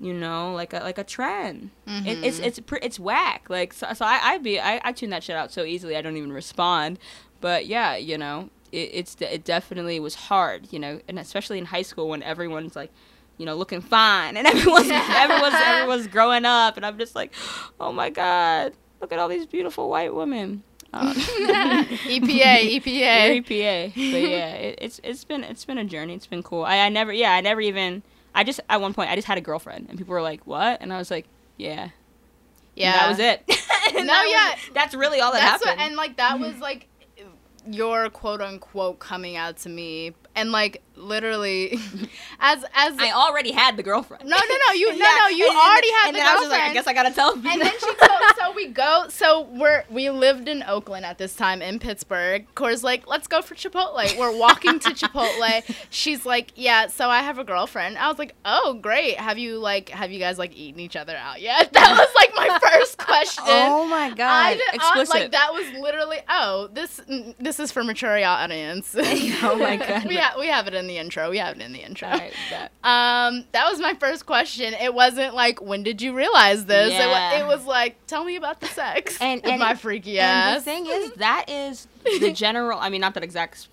you 0.00 0.12
know, 0.12 0.52
like 0.52 0.72
a 0.72 0.80
like 0.80 0.98
a 0.98 1.04
trend. 1.04 1.70
It, 2.06 2.24
it's 2.24 2.38
it's 2.38 2.60
pr- 2.60 2.76
it's 2.82 2.98
whack. 2.98 3.46
Like 3.48 3.72
so, 3.72 3.92
so 3.94 4.04
I 4.04 4.20
I 4.22 4.38
be 4.38 4.58
I, 4.58 4.80
I 4.84 4.92
tune 4.92 5.10
that 5.10 5.22
shit 5.22 5.36
out 5.36 5.52
so 5.52 5.64
easily. 5.64 5.96
I 5.96 6.02
don't 6.02 6.16
even 6.16 6.32
respond. 6.32 6.98
But 7.40 7.66
yeah, 7.66 7.96
you 7.96 8.18
know, 8.18 8.50
it, 8.72 8.90
it's 8.92 9.16
it 9.20 9.44
definitely 9.44 10.00
was 10.00 10.14
hard. 10.14 10.72
You 10.72 10.80
know, 10.80 11.00
and 11.08 11.18
especially 11.18 11.58
in 11.58 11.66
high 11.66 11.82
school 11.82 12.08
when 12.08 12.22
everyone's 12.22 12.74
like, 12.74 12.90
you 13.38 13.46
know, 13.46 13.54
looking 13.54 13.80
fine 13.80 14.36
and 14.38 14.46
everyone's 14.46 14.90
everyone's 14.90 15.54
everyone's 15.54 16.06
growing 16.06 16.44
up, 16.44 16.76
and 16.76 16.84
I'm 16.86 16.98
just 16.98 17.14
like, 17.14 17.32
oh 17.80 17.92
my 17.92 18.10
god, 18.10 18.72
look 19.00 19.12
at 19.12 19.18
all 19.18 19.28
these 19.28 19.46
beautiful 19.46 19.88
white 19.90 20.14
women. 20.14 20.62
Um, 20.92 21.12
EPA, 21.14 22.80
EPA. 22.80 23.42
EPA. 23.44 23.94
But 23.94 24.30
yeah, 24.30 24.50
it, 24.54 24.78
it's 24.80 25.00
it's 25.02 25.24
been 25.24 25.42
it's 25.44 25.64
been 25.64 25.78
a 25.78 25.84
journey. 25.84 26.14
It's 26.14 26.26
been 26.26 26.42
cool. 26.42 26.64
I, 26.64 26.78
I 26.78 26.88
never 26.88 27.12
yeah 27.12 27.32
I 27.32 27.40
never 27.40 27.60
even 27.60 28.02
I 28.34 28.44
just 28.44 28.60
at 28.68 28.80
one 28.80 28.94
point 28.94 29.10
I 29.10 29.16
just 29.16 29.26
had 29.26 29.38
a 29.38 29.40
girlfriend 29.40 29.88
and 29.88 29.98
people 29.98 30.12
were 30.12 30.22
like 30.22 30.46
what 30.46 30.80
and 30.80 30.92
I 30.92 30.98
was 30.98 31.10
like 31.10 31.26
yeah 31.56 31.88
Yeah, 32.76 32.92
And 32.92 33.00
that 33.00 33.08
was 33.08 33.18
it. 33.18 33.42
No, 33.94 34.04
that 34.06 34.22
was- 34.24 34.32
yeah. 34.32 34.72
that's 34.74 34.94
really 34.94 35.20
all 35.20 35.32
that 35.32 35.40
That's 35.40 35.64
happened. 35.64 35.80
what, 35.80 35.86
and 35.88 35.96
like 35.96 36.16
that 36.16 36.38
was 36.46 36.56
like 36.58 36.88
your 37.70 38.08
quote 38.10 38.40
unquote 38.40 38.98
coming 38.98 39.36
out 39.36 39.56
to 39.58 39.68
me, 39.68 40.14
and 40.34 40.52
like 40.52 40.82
literally, 40.96 41.78
as 42.40 42.64
as 42.74 42.96
I 42.98 43.12
already 43.12 43.52
had 43.52 43.76
the 43.76 43.82
girlfriend. 43.82 44.24
no 44.28 44.36
no 44.36 44.56
no 44.68 44.72
you 44.74 44.88
no 44.92 44.96
Yeah, 44.96 45.16
no 45.20 45.28
you 45.28 45.46
and 45.48 45.56
then- 45.56 45.62
already 45.70 45.90
had 45.92 46.06
and 46.08 46.14
the 46.14 46.18
then 46.20 46.26
I 46.26 46.34
was 46.34 46.42
just 46.42 46.50
like 46.52 46.62
I 46.62 46.72
guess 46.72 46.86
I 46.86 46.92
gotta 46.94 47.10
tell 47.14 47.34
people. 47.34 47.50
and 47.50 47.60
then 47.60 47.72
she 47.72 47.78
so, 48.00 48.06
so 48.38 48.52
we 48.54 48.66
go 48.68 49.06
so 49.08 49.42
we're 49.52 49.84
we 49.90 50.10
lived 50.10 50.48
in 50.48 50.62
Oakland 50.62 51.04
at 51.04 51.18
this 51.18 51.34
time 51.36 51.62
in 51.62 51.78
Pittsburgh. 51.78 52.46
Cora's 52.54 52.84
like, 52.84 53.06
let's 53.06 53.26
go 53.26 53.42
for 53.42 53.54
Chipotle. 53.54 54.18
We're 54.18 54.36
walking 54.36 54.78
to 54.80 54.90
Chipotle. 54.90 55.62
She's 55.90 56.24
like, 56.26 56.52
yeah. 56.56 56.86
So 56.88 57.08
I 57.08 57.20
have 57.22 57.38
a 57.38 57.44
girlfriend. 57.44 57.98
I 57.98 58.08
was 58.08 58.18
like, 58.18 58.34
oh 58.44 58.74
great. 58.80 59.16
Have 59.18 59.38
you 59.38 59.58
like 59.58 59.88
have 59.90 60.10
you 60.12 60.18
guys 60.18 60.38
like 60.38 60.56
eaten 60.56 60.80
each 60.80 60.96
other 60.96 61.16
out 61.16 61.40
yet? 61.40 61.72
That 61.72 61.90
was 61.98 62.08
like 62.16 62.32
my 62.36 62.58
first 62.70 62.98
question. 62.98 63.44
oh 63.46 63.86
my 63.86 64.10
uh, 64.10 64.14
god, 64.14 64.46
I 64.46 64.54
did, 64.54 64.62
I- 64.72 64.74
explicit. 64.74 65.14
like 65.14 65.32
that 65.32 65.52
was 65.52 65.66
literally 65.80 66.18
oh 66.28 66.68
this 66.72 67.00
this 67.38 67.58
is 67.60 67.70
for 67.72 67.82
mature 67.84 68.14
audience. 68.24 68.94
Oh 69.42 69.56
my 69.58 69.76
God. 69.76 70.06
we 70.06 70.16
ha- 70.16 70.36
we 70.38 70.46
have 70.46 70.66
it 70.68 70.74
in 70.74 70.83
the 70.86 70.98
intro. 70.98 71.30
We 71.30 71.38
have 71.38 71.56
it 71.56 71.62
in 71.62 71.72
the 71.72 71.80
intro. 71.80 72.08
Right, 72.08 72.32
bet. 72.50 72.72
Um, 72.84 73.44
that 73.52 73.68
was 73.70 73.78
my 73.80 73.94
first 73.94 74.26
question. 74.26 74.74
It 74.74 74.94
wasn't 74.94 75.34
like 75.34 75.60
when 75.62 75.82
did 75.82 76.00
you 76.02 76.14
realize 76.14 76.64
this? 76.66 76.90
It, 76.92 76.98
Yeah. 76.98 77.40
it 77.40 77.46
was 77.46 77.64
like 77.66 77.96
tell 78.06 78.24
me 78.24 78.36
about 78.36 78.60
the 78.60 78.66
sex 78.66 79.18
And- 79.20 79.44
and- 79.46 79.60
my 79.60 79.74
freaky 79.74 80.18
And 80.18 80.56
ass. 80.56 80.58
the 80.58 80.64
thing 80.64 80.86
is, 80.86 81.12
that 81.12 81.46
is 81.48 81.86
the 82.20 82.32
general. 82.34 82.78
I 82.78 82.88
mean, 82.88 83.00
not 83.00 83.14
that 83.14 83.24
exact 83.24 83.68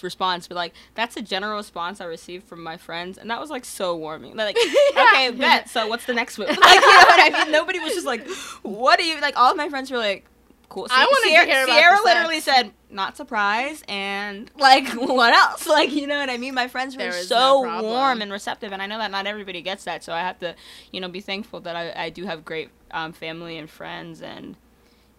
response, 0.00 0.46
but 0.46 0.54
like 0.54 0.72
that's 0.94 1.16
the 1.16 1.22
general 1.22 1.56
response 1.56 2.00
I 2.00 2.04
received 2.04 2.46
from 2.46 2.62
my 2.62 2.76
friends, 2.76 3.18
and 3.18 3.28
that 3.30 3.40
was 3.40 3.50
like 3.50 3.64
so 3.64 3.96
warming. 3.96 4.36
They're 4.36 4.46
like, 4.46 4.56
okay, 4.96 5.30
bet. 5.32 5.68
So 5.68 5.88
what's 5.88 6.04
the 6.06 6.14
next 6.14 6.38
move? 6.38 6.48
Like, 6.48 6.56
you 6.56 6.64
know 6.64 6.78
what 6.80 7.34
I 7.34 7.42
mean? 7.42 7.52
Nobody 7.52 7.80
was 7.80 7.92
just 7.92 8.06
like, 8.06 8.24
what 8.62 8.98
do 9.00 9.04
you 9.04 9.20
like? 9.20 9.36
All 9.36 9.50
of 9.50 9.56
my 9.56 9.68
friends 9.68 9.90
were 9.90 9.98
like, 9.98 10.24
cool. 10.72 10.86
I 10.90 11.04
want 11.04 11.24
to 11.24 11.30
hear 11.30 11.64
about 11.64 11.78
Sierra 11.78 11.98
literally 12.02 12.40
said, 12.40 12.72
not 12.90 13.16
surprised, 13.16 13.84
and 13.88 14.50
like, 14.58 14.88
what 14.94 15.34
else? 15.34 15.66
Like, 15.66 15.92
you 15.92 16.06
know 16.06 16.18
what 16.18 16.30
I 16.30 16.38
mean? 16.38 16.54
My 16.54 16.68
friends 16.68 16.96
were 16.96 17.12
so 17.12 17.62
no 17.64 17.82
warm 17.82 18.22
and 18.22 18.32
receptive, 18.32 18.72
and 18.72 18.80
I 18.80 18.86
know 18.86 18.98
that 18.98 19.10
not 19.10 19.26
everybody 19.26 19.60
gets 19.62 19.84
that, 19.84 20.02
so 20.02 20.12
I 20.12 20.20
have 20.20 20.38
to, 20.40 20.54
you 20.90 21.00
know, 21.00 21.08
be 21.08 21.20
thankful 21.20 21.60
that 21.60 21.76
I, 21.76 22.04
I 22.04 22.10
do 22.10 22.24
have 22.24 22.44
great 22.44 22.70
um, 22.90 23.12
family 23.12 23.58
and 23.58 23.68
friends 23.68 24.22
and. 24.22 24.56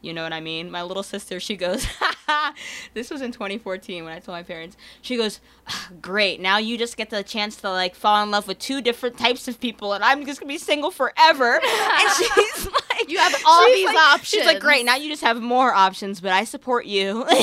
You 0.01 0.11
know 0.11 0.23
what 0.23 0.33
I 0.33 0.41
mean? 0.41 0.69
My 0.69 0.83
little 0.83 1.01
sister, 1.01 1.39
she 1.39 1.55
goes, 1.55 1.87
this 2.93 3.09
was 3.09 3.21
in 3.21 3.31
2014 3.31 4.03
when 4.03 4.13
I 4.13 4.19
told 4.19 4.35
my 4.35 4.43
parents. 4.43 4.77
She 5.01 5.17
goes, 5.17 5.39
"Ah, 5.67 5.89
great. 6.01 6.39
Now 6.39 6.57
you 6.57 6.77
just 6.77 6.97
get 6.97 7.09
the 7.09 7.23
chance 7.23 7.55
to 7.57 7.69
like 7.69 7.95
fall 7.95 8.21
in 8.23 8.31
love 8.31 8.47
with 8.47 8.59
two 8.59 8.81
different 8.81 9.17
types 9.17 9.47
of 9.47 9.59
people, 9.59 9.93
and 9.93 10.03
I'm 10.03 10.25
just 10.25 10.39
gonna 10.39 10.51
be 10.51 10.57
single 10.57 10.91
forever. 10.91 11.53
and 11.63 12.09
she's 12.15 12.65
like, 12.65 13.09
You 13.09 13.17
have 13.17 13.35
all 13.45 13.65
these 13.65 13.85
like- 13.85 14.23
She's 14.23 14.45
like, 14.45 14.59
great. 14.59 14.85
Now 14.85 14.95
you 14.95 15.09
just 15.09 15.23
have 15.23 15.41
more 15.41 15.73
options, 15.73 16.21
but 16.21 16.31
I 16.31 16.43
support 16.43 16.85
you. 16.85 17.25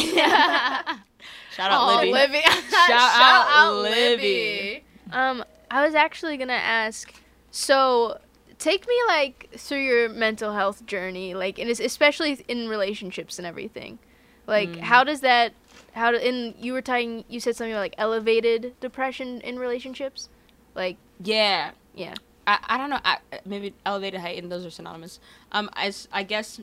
Shout 1.52 1.72
out 1.72 1.82
oh, 1.82 1.96
Libby. 1.96 2.12
Libby. 2.12 2.40
Shout 2.70 2.90
out 2.90 3.82
Libby. 3.82 4.84
Um, 5.12 5.44
I 5.70 5.84
was 5.84 5.94
actually 5.94 6.36
gonna 6.36 6.52
ask. 6.52 7.12
So, 7.50 8.18
take 8.58 8.86
me 8.86 8.94
like 9.08 9.50
through 9.56 9.84
your 9.84 10.08
mental 10.08 10.54
health 10.54 10.86
journey, 10.86 11.34
like, 11.34 11.58
and 11.58 11.68
especially 11.68 12.44
in 12.48 12.68
relationships 12.68 13.38
and 13.38 13.46
everything. 13.46 13.98
Like, 14.46 14.68
Mm. 14.70 14.80
how 14.80 15.04
does 15.04 15.20
that? 15.20 15.52
How 15.94 16.10
do? 16.10 16.16
And 16.18 16.54
you 16.58 16.72
were 16.72 16.82
talking. 16.82 17.24
You 17.28 17.40
said 17.40 17.56
something 17.56 17.72
about 17.72 17.80
like 17.80 17.94
elevated 17.98 18.74
depression 18.80 19.40
in 19.42 19.58
relationships. 19.58 20.28
Like, 20.74 20.96
Yeah. 21.22 21.72
yeah. 21.94 22.14
I, 22.46 22.58
I 22.68 22.78
don't 22.78 22.90
know. 22.90 23.00
I, 23.04 23.18
maybe 23.44 23.74
elevated 23.84 24.20
height 24.20 24.42
and 24.42 24.50
those 24.50 24.64
are 24.64 24.70
synonymous. 24.70 25.20
Um, 25.52 25.68
as 25.76 26.08
I 26.12 26.22
guess, 26.22 26.60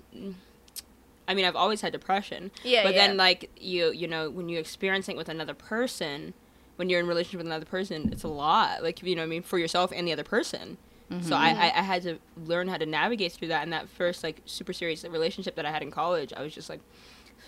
I 1.28 1.34
mean, 1.34 1.45
I've 1.45 1.55
always 1.55 1.82
had 1.82 1.91
depression. 1.91 2.51
Yeah, 2.63 2.84
But 2.84 2.93
yeah. 2.95 3.07
then, 3.07 3.17
like 3.17 3.49
you, 3.59 3.91
you 3.91 4.07
know, 4.07 4.30
when 4.30 4.49
you're 4.49 4.59
experiencing 4.61 5.15
it 5.15 5.17
with 5.17 5.30
another 5.30 5.53
person, 5.53 6.34
when 6.78 6.89
you're 6.89 6.99
in 6.99 7.07
relationship 7.07 7.39
with 7.39 7.47
another 7.47 7.65
person, 7.65 8.09
it's 8.11 8.23
a 8.23 8.28
lot. 8.30 8.82
Like 8.84 9.03
you 9.03 9.15
know, 9.15 9.21
what 9.21 9.25
I 9.28 9.30
mean, 9.30 9.43
for 9.43 9.57
yourself 9.59 9.91
and 9.95 10.07
the 10.07 10.13
other 10.13 10.23
person. 10.23 10.78
So 11.21 11.38
I, 11.38 11.51
I, 11.51 11.65
I 11.67 11.82
had 11.84 12.01
to 12.03 12.17
learn 12.45 12.67
how 12.67 12.75
to 12.75 12.86
navigate 12.86 13.32
through 13.32 13.47
that. 13.47 13.63
And 13.63 13.71
that 13.71 13.88
first 13.88 14.23
like 14.25 14.41
super 14.45 14.73
serious 14.73 15.05
relationship 15.05 15.55
that 15.55 15.65
I 15.65 15.71
had 15.71 15.82
in 15.82 15.89
college, 15.89 16.34
I 16.36 16.41
was 16.41 16.53
just 16.53 16.69
like, 16.69 16.82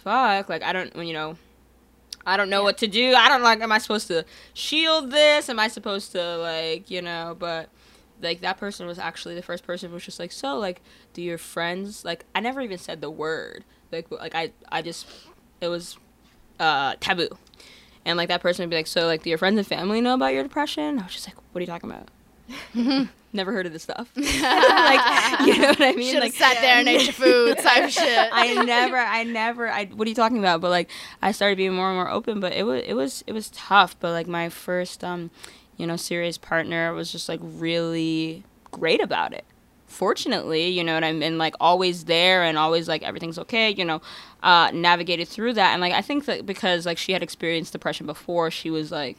fuck, 0.04 0.50
like 0.50 0.64
I 0.64 0.74
don't, 0.74 0.96
you 0.96 1.14
know, 1.14 1.38
I 2.26 2.38
don't 2.38 2.50
know 2.50 2.64
what 2.64 2.78
to 2.80 2.88
do. 2.88 3.14
I 3.16 3.30
don't 3.30 3.42
like. 3.42 3.62
Am 3.62 3.72
I 3.72 3.78
supposed 3.78 4.08
to 4.08 4.26
shield 4.54 5.12
this? 5.12 5.50
Am 5.50 5.60
I 5.60 5.68
supposed 5.68 6.12
to 6.14 6.38
like 6.38 6.90
you 6.92 7.02
know? 7.02 7.36
But 7.38 7.70
like 8.22 8.42
that 8.42 8.58
person 8.58 8.86
was 8.88 9.00
actually 9.00 9.36
the 9.36 9.42
first 9.42 9.64
person 9.64 9.90
who 9.90 9.96
was 9.96 10.04
just 10.04 10.20
like, 10.20 10.32
so 10.32 10.58
like, 10.58 10.82
do 11.14 11.22
your 11.22 11.38
friends 11.38 12.04
like? 12.06 12.26
I 12.36 12.40
never 12.40 12.62
even 12.62 12.78
said 12.78 13.02
the 13.02 13.10
word. 13.10 13.64
Like 13.92 14.12
like 14.12 14.36
I 14.36 14.52
I 14.70 14.82
just 14.82 15.08
it 15.62 15.68
was 15.68 15.98
uh 16.60 16.96
taboo. 17.00 17.30
And 18.06 18.18
like 18.18 18.30
that 18.30 18.42
person 18.42 18.64
would 18.64 18.70
be 18.70 18.76
like, 18.78 18.88
so 18.88 19.06
like, 19.06 19.24
do 19.24 19.30
your 19.30 19.38
friends 19.38 19.58
and 19.58 19.68
family 19.68 20.02
know 20.02 20.14
about 20.14 20.34
your 20.34 20.44
depression? 20.44 21.00
I 21.00 21.04
was 21.04 21.14
just 21.14 21.28
like, 21.28 21.36
what 21.52 21.60
are 21.60 21.62
you 21.62 21.68
talking 21.68 21.92
about? 21.92 23.10
Never 23.32 23.52
heard 23.52 23.68
of 23.68 23.74
this 23.74 23.84
stuff. 23.84 24.10
like, 24.16 24.26
you 25.46 25.60
know 25.60 25.68
what 25.70 25.82
I 25.82 25.94
mean? 25.96 26.12
Should 26.12 26.22
like, 26.22 26.34
sat 26.34 26.58
there 26.62 26.78
and 26.78 26.88
ate 26.88 27.04
your 27.04 27.14
food 27.14 27.60
type 27.60 27.90
shit. 27.90 28.30
I 28.32 28.64
never, 28.64 28.98
I 28.98 29.24
never, 29.24 29.70
I. 29.70 29.86
What 29.86 30.08
are 30.08 30.10
you 30.10 30.16
talking 30.16 30.40
about? 30.40 30.62
But 30.62 30.72
like, 30.72 30.90
I 31.22 31.32
started 31.32 31.58
being 31.58 31.74
more 31.74 31.90
and 31.90 31.96
more 31.96 32.10
open. 32.10 32.40
But 32.40 32.54
it 32.54 32.64
was, 32.64 32.84
it 32.88 32.94
was, 32.96 33.24
it 33.28 33.34
was 33.34 33.50
tough. 33.50 33.96
But 34.00 34.12
like, 34.14 34.28
my 34.28 34.50
first, 34.50 35.04
um, 35.04 35.30
you 35.78 35.86
know, 35.86 35.96
serious 35.96 36.40
partner 36.40 36.94
was 36.94 37.12
just 37.12 37.30
like 37.30 37.40
really 37.42 38.44
great 38.72 39.02
about 39.02 39.34
it. 39.34 39.46
Fortunately, 39.86 40.68
you 40.68 40.84
know 40.84 40.94
what 40.96 41.04
I 41.04 41.12
mean, 41.14 41.38
like 41.38 41.56
always 41.60 42.06
there 42.06 42.44
and 42.44 42.58
always 42.58 42.88
like 42.88 43.04
everything's 43.04 43.40
okay. 43.40 43.70
You 43.72 43.86
know, 43.86 44.02
uh, 44.42 44.72
navigated 44.74 45.28
through 45.28 45.54
that. 45.54 45.72
And 45.74 45.82
like, 45.82 45.94
I 45.94 46.02
think 46.02 46.26
that 46.26 46.46
because 46.48 46.86
like 46.86 46.98
she 46.98 47.14
had 47.14 47.22
experienced 47.22 47.74
depression 47.74 48.08
before, 48.08 48.50
she 48.50 48.72
was 48.72 48.92
like, 48.92 49.18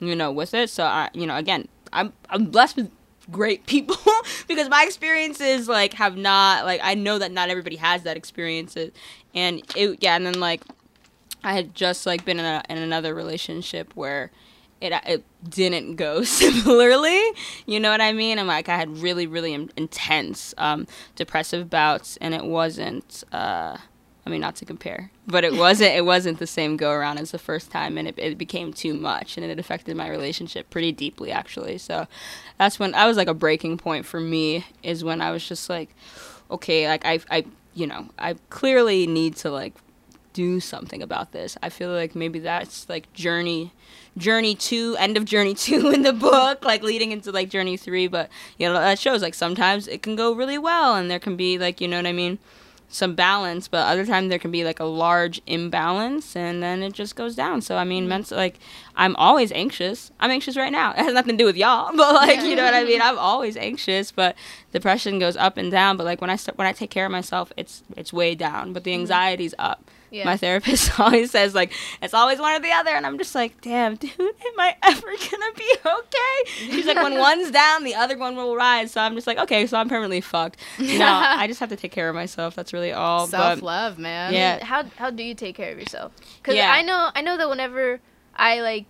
you 0.00 0.14
know, 0.14 0.30
with 0.30 0.52
it. 0.54 0.70
So 0.70 0.84
I, 0.84 1.08
you 1.14 1.26
know, 1.26 1.36
again, 1.36 1.66
I'm, 1.92 2.12
I'm 2.30 2.46
blessed 2.46 2.76
with 2.76 2.90
great 3.30 3.66
people 3.66 3.96
because 4.48 4.68
my 4.68 4.84
experiences 4.84 5.68
like 5.68 5.94
have 5.94 6.16
not 6.16 6.64
like 6.64 6.80
I 6.82 6.94
know 6.94 7.18
that 7.18 7.32
not 7.32 7.50
everybody 7.50 7.76
has 7.76 8.02
that 8.04 8.16
experience 8.16 8.76
and 9.34 9.62
it 9.76 9.98
yeah 10.02 10.16
and 10.16 10.26
then 10.26 10.40
like 10.40 10.62
I 11.44 11.52
had 11.52 11.74
just 11.74 12.04
like 12.06 12.24
been 12.24 12.40
in, 12.40 12.44
a, 12.44 12.62
in 12.68 12.78
another 12.78 13.14
relationship 13.14 13.94
where 13.94 14.30
it 14.80 14.92
it 15.06 15.24
didn't 15.48 15.96
go 15.96 16.22
similarly 16.24 17.22
you 17.66 17.80
know 17.80 17.90
what 17.90 18.00
I 18.00 18.12
mean? 18.12 18.38
And 18.38 18.48
like 18.48 18.68
I 18.68 18.76
had 18.76 18.98
really 18.98 19.26
really 19.26 19.52
intense 19.54 20.54
um, 20.56 20.86
depressive 21.14 21.68
bouts 21.68 22.16
and 22.20 22.34
it 22.34 22.44
wasn't 22.44 23.24
uh, 23.32 23.76
I 24.28 24.30
mean 24.30 24.42
not 24.42 24.56
to 24.56 24.66
compare 24.66 25.10
but 25.26 25.42
it 25.42 25.54
wasn't 25.54 25.94
it 25.94 26.04
wasn't 26.04 26.38
the 26.38 26.46
same 26.46 26.76
go 26.76 26.90
around 26.90 27.16
as 27.16 27.30
the 27.30 27.38
first 27.38 27.70
time 27.70 27.96
and 27.96 28.06
it, 28.06 28.14
it 28.18 28.36
became 28.36 28.74
too 28.74 28.92
much 28.92 29.38
and 29.38 29.46
it 29.46 29.58
affected 29.58 29.96
my 29.96 30.06
relationship 30.06 30.68
pretty 30.68 30.92
deeply 30.92 31.32
actually. 31.32 31.78
So 31.78 32.06
that's 32.58 32.78
when 32.78 32.94
I 32.94 33.06
was 33.06 33.16
like 33.16 33.28
a 33.28 33.34
breaking 33.34 33.78
point 33.78 34.04
for 34.04 34.20
me 34.20 34.66
is 34.82 35.02
when 35.02 35.22
I 35.22 35.30
was 35.30 35.48
just 35.48 35.70
like 35.70 35.94
okay 36.50 36.86
like 36.88 37.06
I 37.06 37.20
I 37.30 37.46
you 37.72 37.86
know 37.86 38.10
I 38.18 38.34
clearly 38.50 39.06
need 39.06 39.36
to 39.36 39.50
like 39.50 39.72
do 40.34 40.60
something 40.60 41.02
about 41.02 41.32
this. 41.32 41.56
I 41.62 41.70
feel 41.70 41.90
like 41.90 42.14
maybe 42.14 42.38
that's 42.38 42.86
like 42.90 43.10
journey 43.14 43.72
journey 44.18 44.54
two 44.54 44.94
end 44.98 45.16
of 45.16 45.24
journey 45.24 45.54
two 45.66 45.88
in 45.88 46.02
the 46.02 46.12
book 46.12 46.64
like 46.66 46.82
leading 46.82 47.12
into 47.12 47.32
like 47.32 47.48
journey 47.48 47.78
three 47.78 48.08
but 48.08 48.28
you 48.58 48.66
know 48.68 48.74
that 48.74 48.98
shows 48.98 49.22
like 49.22 49.34
sometimes 49.34 49.88
it 49.88 50.02
can 50.02 50.16
go 50.16 50.32
really 50.32 50.58
well 50.58 50.96
and 50.96 51.10
there 51.10 51.18
can 51.18 51.36
be 51.36 51.56
like 51.58 51.80
you 51.80 51.88
know 51.88 51.96
what 51.96 52.06
I 52.06 52.12
mean 52.12 52.38
some 52.90 53.14
balance, 53.14 53.68
but 53.68 53.86
other 53.86 54.06
time 54.06 54.28
there 54.28 54.38
can 54.38 54.50
be 54.50 54.64
like 54.64 54.80
a 54.80 54.84
large 54.84 55.42
imbalance, 55.46 56.34
and 56.34 56.62
then 56.62 56.82
it 56.82 56.94
just 56.94 57.16
goes 57.16 57.34
down. 57.34 57.60
So 57.60 57.76
I 57.76 57.84
mean, 57.84 58.04
Mm-hmm. 58.04 58.08
mental 58.08 58.36
like 58.38 58.58
I'm 58.96 59.14
always 59.16 59.52
anxious. 59.52 60.10
I'm 60.20 60.30
anxious 60.30 60.56
right 60.56 60.72
now. 60.72 60.92
It 60.96 61.04
has 61.04 61.12
nothing 61.14 61.36
to 61.36 61.42
do 61.42 61.44
with 61.46 61.56
y'all, 61.56 61.90
but 61.96 62.14
like 62.14 62.40
you 62.42 62.56
know 62.56 62.64
what 62.64 62.74
I 62.74 62.84
mean. 62.84 63.02
I'm 63.02 63.18
always 63.18 63.56
anxious, 63.56 64.10
but 64.10 64.34
depression 64.72 65.18
goes 65.18 65.36
up 65.36 65.56
and 65.58 65.70
down. 65.70 65.96
But 65.96 66.04
like 66.04 66.20
when 66.20 66.30
I 66.30 66.36
start 66.36 66.56
when 66.56 66.66
I 66.66 66.72
take 66.72 66.90
care 66.90 67.04
of 67.06 67.12
myself, 67.12 67.52
it's 67.56 67.82
it's 67.96 68.12
way 68.12 68.34
down, 68.34 68.72
but 68.72 68.84
the 68.84 68.94
anxiety's 68.94 69.54
up. 69.58 69.84
Yeah. 70.10 70.24
My 70.24 70.36
therapist 70.36 70.98
always 71.00 71.30
says 71.30 71.54
like 71.54 71.72
it's 72.02 72.14
always 72.14 72.38
one 72.38 72.54
or 72.54 72.60
the 72.60 72.70
other, 72.72 72.90
and 72.90 73.06
I'm 73.06 73.18
just 73.18 73.34
like, 73.34 73.60
damn, 73.60 73.96
dude, 73.96 74.10
am 74.18 74.58
I 74.58 74.76
ever 74.82 75.06
gonna 75.06 75.52
be 75.56 75.74
okay? 75.84 76.50
She's 76.70 76.86
like, 76.86 76.96
when 76.96 77.18
one's 77.18 77.50
down, 77.50 77.84
the 77.84 77.94
other 77.94 78.16
one 78.16 78.36
will 78.36 78.56
rise. 78.56 78.92
So 78.92 79.00
I'm 79.00 79.14
just 79.14 79.26
like, 79.26 79.38
okay, 79.38 79.66
so 79.66 79.78
I'm 79.78 79.88
permanently 79.88 80.20
fucked. 80.20 80.58
No, 80.78 81.04
I 81.06 81.46
just 81.46 81.60
have 81.60 81.68
to 81.70 81.76
take 81.76 81.92
care 81.92 82.08
of 82.08 82.14
myself. 82.14 82.54
That's 82.54 82.72
really 82.72 82.92
all. 82.92 83.26
Self 83.26 83.62
love, 83.62 83.98
man. 83.98 84.32
Yeah. 84.32 84.64
How 84.64 84.84
how 84.96 85.10
do 85.10 85.22
you 85.22 85.34
take 85.34 85.56
care 85.56 85.72
of 85.72 85.78
yourself? 85.78 86.12
Because 86.42 86.54
Yeah. 86.56 86.70
I 86.72 86.82
know 86.82 87.10
I 87.14 87.20
know 87.22 87.36
that 87.36 87.48
whenever 87.48 88.00
I 88.34 88.60
like 88.60 88.86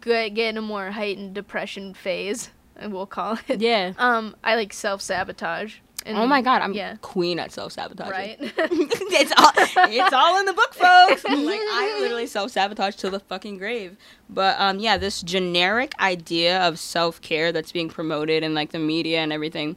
get, 0.00 0.34
get 0.34 0.50
in 0.50 0.56
a 0.56 0.62
more 0.62 0.90
heightened 0.92 1.34
depression 1.34 1.94
phase, 1.94 2.50
and 2.76 2.92
we'll 2.92 3.06
call 3.06 3.38
it. 3.48 3.60
yeah. 3.60 3.92
Um, 3.98 4.36
I 4.44 4.54
like 4.54 4.72
self 4.72 5.02
sabotage. 5.02 5.76
Oh 6.16 6.26
my 6.26 6.42
god, 6.42 6.62
I'm 6.62 6.72
yeah. 6.72 6.96
queen 7.00 7.38
at 7.38 7.52
self 7.52 7.72
sabotage. 7.72 8.10
Right. 8.10 8.36
it's 8.40 9.32
all 9.36 9.52
it's 9.90 10.12
all 10.12 10.38
in 10.38 10.44
the 10.46 10.52
book, 10.52 10.74
folks. 10.74 11.24
like 11.24 11.60
I 11.60 11.98
literally 12.00 12.26
self 12.26 12.50
sabotage 12.50 12.96
to 12.96 13.10
the 13.10 13.20
fucking 13.20 13.58
grave. 13.58 13.96
But 14.28 14.56
um, 14.60 14.78
yeah, 14.78 14.96
this 14.96 15.22
generic 15.22 15.92
idea 16.00 16.60
of 16.66 16.78
self 16.78 17.20
care 17.20 17.52
that's 17.52 17.72
being 17.72 17.88
promoted 17.88 18.42
in 18.42 18.54
like 18.54 18.70
the 18.72 18.78
media 18.78 19.18
and 19.20 19.32
everything 19.32 19.76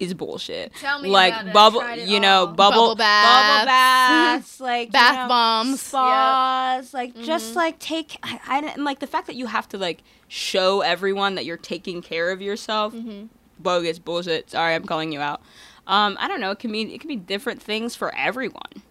is 0.00 0.14
bullshit. 0.14 0.72
Tell 0.80 1.00
me 1.00 1.10
like 1.10 1.32
about 1.34 1.44
it. 1.44 1.48
I've 1.48 1.52
bubble, 1.54 1.80
it 1.82 2.08
you 2.08 2.18
know, 2.18 2.40
all. 2.40 2.46
bubble, 2.48 2.76
Bubble 2.80 2.94
baths. 2.96 3.58
bubble 3.58 3.66
baths, 3.66 4.60
like 4.60 4.88
you 4.88 4.92
Bath 4.92 5.14
know, 5.16 5.28
bombs. 5.28 5.80
spas, 5.82 6.94
like 6.94 7.12
Mm-hmm. 7.14 7.22
just 7.24 7.54
like 7.54 7.78
take. 7.78 8.16
I, 8.22 8.40
I 8.46 8.58
and 8.74 8.84
like 8.84 8.98
the 9.00 9.06
fact 9.06 9.26
that 9.28 9.36
you 9.36 9.46
have 9.46 9.68
to 9.68 9.78
like 9.78 10.02
show 10.28 10.80
everyone 10.80 11.34
that 11.36 11.44
you're 11.44 11.56
taking 11.58 12.00
care 12.02 12.30
of 12.30 12.40
yourself. 12.42 12.94
Mm-hmm. 12.94 13.26
Bogus 13.62 13.98
bullshit. 13.98 14.50
Sorry, 14.50 14.74
I'm 14.74 14.84
calling 14.84 15.12
you 15.12 15.20
out. 15.20 15.40
Um, 15.86 16.16
I 16.20 16.28
don't 16.28 16.40
know. 16.40 16.50
It 16.52 16.58
can 16.58 16.70
mean 16.70 16.90
it 16.90 17.00
can 17.00 17.08
be 17.08 17.16
different 17.16 17.62
things 17.62 17.94
for 17.94 18.14
everyone. 18.14 18.82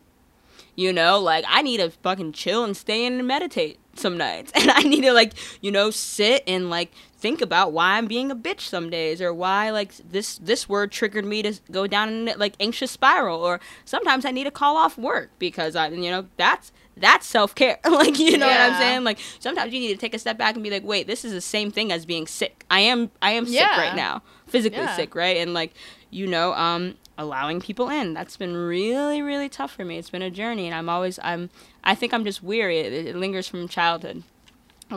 You 0.76 0.93
know, 0.93 1.19
like 1.19 1.45
I 1.47 1.61
need 1.61 1.78
to 1.78 1.89
fucking 1.89 2.34
chill 2.34 2.63
and 2.63 2.76
stay 2.76 3.05
in 3.05 3.13
and 3.13 3.28
meditate 3.28 3.80
some 3.95 4.17
nights, 4.17 4.51
and 4.55 4.72
I 4.72 4.82
need 4.82 5.01
to 5.01 5.13
like 5.13 5.34
you 5.61 5.72
know 5.72 5.91
sit 5.91 6.43
and 6.47 6.69
like 6.69 6.91
think 7.22 7.41
about 7.41 7.72
why 7.72 7.97
I'm 7.97 8.07
being 8.07 8.32
a 8.32 8.36
bitch 8.36 8.61
some 8.61 8.89
days, 8.89 9.22
or 9.22 9.34
why 9.34 9.69
like 9.69 9.95
this 9.97 10.38
this 10.39 10.67
word 10.67 10.91
triggered 10.91 11.24
me 11.24 11.41
to 11.43 11.53
go 11.72 11.88
down 11.88 12.09
in 12.09 12.38
like 12.38 12.55
anxious 12.59 12.91
spiral, 12.91 13.41
or 13.45 13.59
sometimes 13.86 14.26
I 14.26 14.32
need 14.32 14.45
to 14.45 14.51
call 14.51 14.76
off 14.76 14.97
work 14.97 15.30
because 15.39 15.76
I 15.76 15.88
you 15.89 16.09
know 16.11 16.28
that's 16.36 16.72
that's 16.97 17.26
self 17.28 17.55
care. 17.55 17.80
like 17.89 18.19
you 18.19 18.38
know 18.38 18.47
what 18.47 18.59
I'm 18.59 18.74
saying? 18.74 19.03
Like 19.03 19.19
sometimes 19.39 19.72
you 19.74 19.80
need 19.80 19.93
to 19.93 19.97
take 19.97 20.13
a 20.13 20.19
step 20.19 20.38
back 20.38 20.55
and 20.55 20.63
be 20.63 20.72
like, 20.72 20.84
wait, 20.84 21.07
this 21.07 21.24
is 21.24 21.32
the 21.32 21.41
same 21.41 21.72
thing 21.72 21.91
as 21.91 22.05
being 22.05 22.28
sick. 22.28 22.65
I 22.69 22.82
am 22.82 23.11
I 23.22 23.32
am 23.32 23.45
sick 23.45 23.67
right 23.78 23.95
now, 23.95 24.24
physically 24.47 24.80
Yeah. 24.80 24.95
sick, 24.95 25.15
right? 25.15 25.38
And 25.38 25.53
like 25.53 25.74
you 26.09 26.28
know, 26.28 26.53
um, 26.55 26.95
allowing 27.17 27.61
people 27.61 27.89
in. 27.89 28.13
That's 28.13 28.36
been 28.36 28.53
really, 28.55 29.22
really 29.22 29.47
tough 29.47 29.72
for 29.72 29.86
me. 29.86 29.97
It's 29.97 30.09
been 30.09 30.22
a 30.22 30.30
journey, 30.30 30.65
and 30.65 30.76
I'm 30.76 30.89
always, 30.89 31.19
I'm, 31.24 31.49
I 31.86 31.95
think 31.95 32.13
I'm 32.13 32.26
just 32.26 32.43
weary. 32.43 32.80
It, 32.80 33.07
it 33.07 33.15
lingers 33.15 33.47
from 33.47 33.69
childhood 33.69 34.24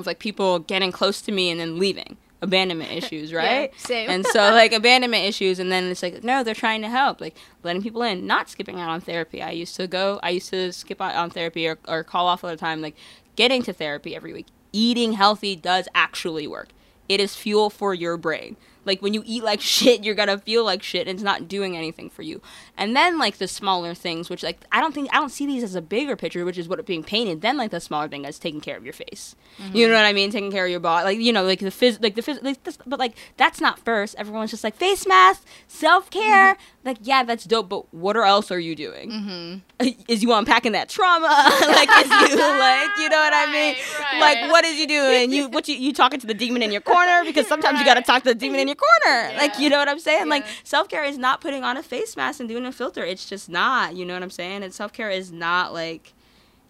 of 0.00 0.06
like 0.06 0.18
people 0.18 0.58
getting 0.60 0.92
close 0.92 1.20
to 1.22 1.32
me 1.32 1.50
and 1.50 1.60
then 1.60 1.78
leaving. 1.78 2.16
Abandonment 2.42 2.92
issues, 3.02 3.32
right? 3.32 3.72
same. 3.78 4.10
And 4.10 4.26
so 4.26 4.38
like 4.52 4.72
abandonment 4.72 5.24
issues, 5.24 5.58
and 5.58 5.72
then 5.72 5.84
it's 5.84 6.02
like 6.02 6.22
no, 6.22 6.42
they're 6.44 6.54
trying 6.54 6.82
to 6.82 6.88
help, 6.88 7.20
like 7.20 7.36
letting 7.62 7.82
people 7.82 8.02
in, 8.02 8.26
not 8.26 8.50
skipping 8.50 8.80
out 8.80 8.90
on 8.90 9.00
therapy. 9.00 9.40
I 9.40 9.50
used 9.50 9.76
to 9.76 9.86
go, 9.86 10.20
I 10.22 10.30
used 10.30 10.50
to 10.50 10.72
skip 10.72 11.00
out 11.00 11.14
on 11.14 11.30
therapy 11.30 11.66
or, 11.66 11.78
or 11.88 12.04
call 12.04 12.26
off 12.26 12.44
all 12.44 12.50
the 12.50 12.56
time. 12.56 12.82
Like 12.82 12.96
getting 13.36 13.62
to 13.62 13.72
therapy 13.72 14.14
every 14.14 14.32
week, 14.32 14.46
eating 14.72 15.14
healthy 15.14 15.56
does 15.56 15.88
actually 15.94 16.46
work. 16.46 16.68
It 17.08 17.20
is 17.20 17.34
fuel 17.34 17.70
for 17.70 17.94
your 17.94 18.16
brain. 18.16 18.56
Like 18.84 19.02
when 19.02 19.14
you 19.14 19.22
eat 19.26 19.42
like 19.42 19.60
shit, 19.74 20.04
you're 20.04 20.14
gonna 20.14 20.38
feel 20.38 20.64
like 20.64 20.82
shit, 20.82 21.06
and 21.06 21.14
it's 21.16 21.22
not 21.22 21.48
doing 21.48 21.76
anything 21.76 22.10
for 22.10 22.22
you. 22.22 22.40
And 22.76 22.96
then 22.96 23.18
like 23.18 23.38
the 23.38 23.48
smaller 23.48 23.94
things, 23.94 24.28
which 24.30 24.42
like 24.42 24.64
I 24.72 24.80
don't 24.80 24.94
think 24.94 25.08
I 25.12 25.18
don't 25.18 25.30
see 25.30 25.46
these 25.46 25.62
as 25.62 25.74
a 25.74 25.82
bigger 25.82 26.16
picture, 26.16 26.44
which 26.44 26.58
is 26.58 26.68
what 26.68 26.78
it 26.78 26.86
being 26.86 27.02
painted. 27.04 27.40
Then 27.40 27.56
like 27.56 27.70
the 27.70 27.80
smaller 27.80 28.08
thing 28.08 28.24
is 28.24 28.38
taking 28.38 28.60
care 28.60 28.76
of 28.76 28.84
your 28.84 28.92
face. 28.92 29.36
You 29.72 29.86
know 29.86 29.94
what 29.94 30.04
I 30.04 30.12
mean? 30.12 30.30
Taking 30.32 30.50
care 30.50 30.64
of 30.64 30.70
your 30.70 30.80
body, 30.80 31.04
like 31.04 31.18
you 31.18 31.32
know, 31.32 31.44
like 31.44 31.60
the 31.60 31.66
phys, 31.66 32.02
like 32.02 32.16
the 32.16 32.22
phys, 32.22 32.42
like 32.42 32.62
this, 32.64 32.76
but 32.86 32.98
like 32.98 33.16
that's 33.36 33.60
not 33.60 33.78
first. 33.78 34.16
Everyone's 34.16 34.50
just 34.50 34.64
like 34.64 34.74
face 34.74 35.06
mask, 35.06 35.44
self 35.68 36.10
care. 36.10 36.56
Like 36.84 36.98
yeah, 37.02 37.22
that's 37.22 37.44
dope, 37.44 37.68
but 37.68 37.94
what 37.94 38.16
else 38.16 38.50
are 38.50 38.58
you 38.58 38.74
doing? 38.74 39.10
Mm-hmm. 39.10 39.58
Is 40.08 40.22
you 40.22 40.32
unpacking 40.32 40.72
that 40.72 40.88
trauma? 40.88 41.26
like 41.60 41.88
is 41.88 42.10
you 42.10 42.36
like 42.36 42.90
you 42.98 43.08
know 43.08 43.16
what 43.16 43.32
I 43.32 43.50
mean? 43.52 43.74
Right, 44.00 44.20
Like 44.20 44.50
what 44.50 44.64
is 44.64 44.78
you 44.78 44.86
doing? 44.86 45.32
You 45.32 45.48
what 45.48 45.68
you 45.68 45.76
you 45.76 45.92
talking 45.92 46.20
to 46.20 46.26
the 46.26 46.34
demon 46.34 46.62
in 46.62 46.70
your 46.72 46.80
corner 46.80 47.22
because 47.24 47.46
sometimes 47.46 47.78
you 47.80 47.84
got 47.84 47.94
to 47.94 48.02
talk 48.02 48.22
to 48.22 48.30
the 48.30 48.34
demon 48.34 48.60
in 48.60 48.68
your 48.68 48.73
corner. 48.76 49.36
Like 49.36 49.58
you 49.58 49.68
know 49.70 49.78
what 49.78 49.88
I'm 49.88 49.98
saying? 49.98 50.28
Like 50.28 50.44
self 50.62 50.88
care 50.88 51.04
is 51.04 51.18
not 51.18 51.40
putting 51.40 51.64
on 51.64 51.76
a 51.76 51.82
face 51.82 52.16
mask 52.16 52.40
and 52.40 52.48
doing 52.48 52.66
a 52.66 52.72
filter. 52.72 53.04
It's 53.04 53.28
just 53.28 53.48
not. 53.48 53.94
You 53.96 54.04
know 54.04 54.14
what 54.14 54.22
I'm 54.22 54.30
saying? 54.30 54.62
And 54.62 54.72
self 54.72 54.92
care 54.92 55.10
is 55.10 55.32
not 55.32 55.72
like 55.72 56.12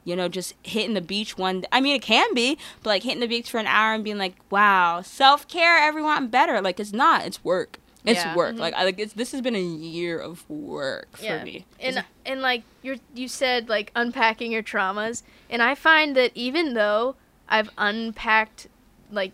you 0.05 0.15
know, 0.15 0.29
just 0.29 0.55
hitting 0.63 0.93
the 0.95 1.01
beach 1.01 1.39
one 1.39 1.63
day. 1.63 1.69
I 1.73 1.81
mean, 1.81 1.97
it 1.97 2.03
can 2.03 2.35
be, 2.35 2.59
but 2.83 2.91
like 2.91 3.03
hitting 3.03 3.21
the 3.21 3.27
beach 3.27 3.51
for 3.51 3.59
an 3.59 3.67
hour 3.67 3.95
and 3.95 4.05
being 4.05 4.19
like, 4.19 4.35
wow, 4.51 5.01
self 5.01 5.49
care, 5.49 5.79
everyone, 5.79 6.15
I'm 6.15 6.29
better. 6.29 6.61
Like, 6.61 6.79
it's 6.79 6.93
not, 6.93 7.25
it's 7.25 7.43
work. 7.43 7.79
It's 8.05 8.19
Yeah. 8.23 8.37
work. 8.37 8.53
Mm-hmm. 8.53 8.61
Like, 8.61 8.75
I 8.75 8.85
like 8.85 8.99
it's, 8.99 9.15
this 9.15 9.33
has 9.33 9.41
been 9.41 9.57
a 9.57 9.61
year 9.61 10.19
of 10.19 10.49
work 10.51 11.17
for 11.17 11.43
me. 11.43 11.65
And 11.81 12.05
and 12.27 12.43
like 12.43 12.63
you're 12.83 12.97
you 13.15 13.29
said 13.29 13.71
like 13.71 13.93
unpacking 13.97 14.53
your 14.53 14.63
traumas, 14.63 15.23
and 15.49 15.63
I 15.63 15.75
find 15.75 16.15
that 16.17 16.31
even 16.35 16.75
though 16.75 17.17
I've 17.49 17.71
unpacked 17.79 18.69
like 19.11 19.33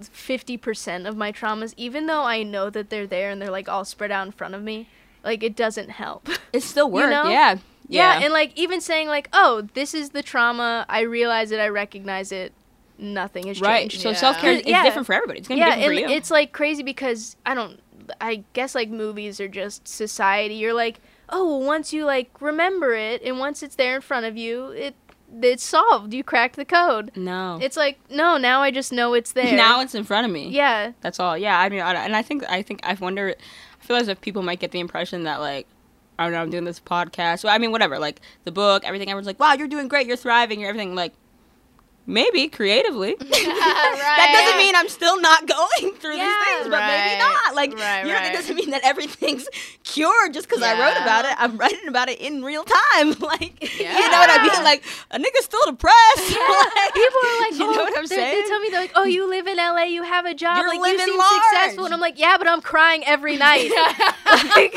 50% 0.00 1.08
of 1.08 1.16
my 1.16 1.32
traumas 1.32 1.74
even 1.76 2.06
though 2.06 2.22
I 2.24 2.42
know 2.42 2.70
that 2.70 2.90
they're 2.90 3.06
there 3.06 3.30
and 3.30 3.40
they're 3.40 3.50
like 3.50 3.68
all 3.68 3.84
spread 3.84 4.10
out 4.10 4.26
in 4.26 4.32
front 4.32 4.54
of 4.54 4.62
me. 4.62 4.88
Like 5.24 5.42
it 5.42 5.56
doesn't 5.56 5.90
help. 5.90 6.28
It 6.52 6.62
still 6.62 6.90
worked. 6.96 7.10
know? 7.10 7.28
Yeah. 7.28 7.56
yeah, 7.88 8.20
and 8.22 8.32
like 8.32 8.52
even 8.56 8.80
saying 8.80 9.08
like, 9.08 9.28
"Oh, 9.32 9.68
this 9.74 9.92
is 9.94 10.10
the 10.10 10.22
trauma. 10.22 10.86
I 10.88 11.00
realize 11.00 11.50
it. 11.50 11.58
I 11.60 11.68
recognize 11.68 12.30
it. 12.32 12.52
Nothing 12.98 13.46
has 13.48 13.60
right. 13.60 13.80
changed." 13.90 14.00
So 14.00 14.10
Yeah. 14.10 14.16
self 14.16 14.38
care 14.38 14.52
is 14.52 14.62
Yeah. 14.64 14.84
different 14.84 15.06
for 15.06 15.12
everybody. 15.14 15.40
It's 15.40 15.48
gonna 15.48 15.58
yeah, 15.60 15.74
be 15.74 15.80
different 15.80 15.98
and 16.00 16.06
for 16.06 16.10
you. 16.12 16.16
it's 16.16 16.30
like 16.30 16.52
crazy 16.52 16.82
because 16.82 17.36
I 17.44 17.54
don't. 17.54 17.80
I 18.20 18.44
guess 18.54 18.74
like 18.74 18.88
movies 18.90 19.38
are 19.40 19.48
just 19.48 19.86
society. 19.88 20.54
You're 20.54 20.72
like, 20.72 21.00
oh, 21.28 21.46
well, 21.58 21.66
once 21.66 21.92
you 21.92 22.04
like 22.06 22.30
remember 22.40 22.94
it, 22.94 23.20
and 23.22 23.38
once 23.38 23.62
it's 23.62 23.74
there 23.74 23.96
in 23.96 24.00
front 24.00 24.24
of 24.24 24.36
you, 24.36 24.68
it 24.68 24.94
it's 25.42 25.62
solved. 25.62 26.14
You 26.14 26.24
cracked 26.24 26.56
the 26.56 26.64
code. 26.64 27.12
no. 27.16 27.58
It's 27.60 27.76
like 27.76 27.98
no, 28.10 28.36
now 28.38 28.62
I 28.62 28.70
just 28.70 28.92
know 28.92 29.14
it's 29.14 29.32
there. 29.32 29.54
now 29.56 29.80
it's 29.80 29.94
in 29.94 30.04
front 30.04 30.26
of 30.26 30.32
me. 30.32 30.48
yeah, 30.48 30.92
That's 31.00 31.20
all. 31.20 31.36
Yeah, 31.36 31.58
I 31.58 31.68
mean, 31.68 31.80
I, 31.80 31.94
and 32.04 32.16
I 32.16 32.22
think 32.22 32.44
I 32.48 32.62
think 32.62 32.80
I 32.82 32.94
wonder. 32.94 33.34
I 33.80 33.84
feel 33.84 33.96
as 33.96 34.08
if 34.08 34.20
people 34.20 34.42
might 34.42 34.60
get 34.60 34.70
the 34.72 34.80
impression 34.80 35.24
that 35.24 35.40
like. 35.40 35.66
I 36.20 36.24
don't 36.24 36.32
know. 36.32 36.42
I'm 36.42 36.50
doing 36.50 36.64
this 36.64 36.80
podcast. 36.80 37.44
Well, 37.44 37.54
I 37.54 37.58
mean, 37.58 37.70
whatever. 37.70 38.00
Like 38.00 38.20
the 38.42 38.50
book, 38.50 38.82
everything. 38.84 39.08
Everyone's 39.08 39.28
like, 39.28 39.38
"Wow, 39.38 39.52
you're 39.52 39.68
doing 39.68 39.86
great. 39.86 40.08
You're 40.08 40.16
thriving. 40.16 40.58
You're 40.58 40.68
everything." 40.68 40.96
Like, 40.96 41.12
maybe 42.08 42.48
creatively. 42.48 43.14
That 44.18 44.32
doesn't 44.32 44.58
mean 44.58 44.74
I'm 44.74 44.88
still 44.88 45.20
not 45.20 45.46
going 45.46 45.94
through 45.94 46.16
Yeah. 46.16 46.26
these 46.26 46.56
things, 46.56 46.68
but 46.70 46.80
maybe 46.86 47.18
not. 47.18 47.54
Like, 47.54 47.72
Right, 47.78 48.00
you 48.02 48.08
know, 48.08 48.14
right. 48.18 48.32
it 48.32 48.34
doesn't 48.34 48.56
mean 48.56 48.70
that 48.70 48.82
everything's 48.82 49.46
cured 49.84 50.34
just 50.34 50.48
because 50.48 50.62
I 50.62 50.72
wrote 50.72 51.00
about 51.00 51.24
it. 51.24 51.34
I'm 51.38 51.56
writing 51.56 51.86
about 51.88 52.08
it 52.08 52.18
in 52.20 52.42
real 52.42 52.64
time. 52.64 53.14
Like, 53.28 53.62
you 53.78 53.84
know 53.84 54.18
what 54.24 54.30
I 54.30 54.42
mean? 54.42 54.64
Like, 54.64 54.82
a 55.10 55.18
nigga's 55.18 55.44
still 55.44 55.64
depressed. 55.66 56.30
Like, 56.30 56.94
people 56.94 57.20
are 57.22 57.40
like, 57.42 57.52
you 57.58 57.66
oh, 57.66 57.72
know 57.76 57.82
what 57.84 57.98
I'm 57.98 58.06
saying? 58.06 58.42
They 58.42 58.48
tell 58.48 58.58
me 58.60 58.68
they're 58.70 58.80
like, 58.80 58.92
oh, 58.96 59.04
you 59.04 59.28
live 59.28 59.46
in 59.46 59.56
LA, 59.58 59.82
you 59.84 60.02
have 60.02 60.24
a 60.24 60.34
job, 60.34 60.56
You're 60.58 60.68
like 60.68 60.78
you 60.92 60.98
seem 60.98 61.18
large. 61.18 61.30
successful, 61.44 61.84
and 61.84 61.92
I'm 61.94 62.00
like, 62.00 62.18
yeah, 62.18 62.36
but 62.38 62.48
I'm 62.48 62.62
crying 62.62 63.04
every 63.04 63.36
night. 63.36 63.70
Like- 64.56 64.74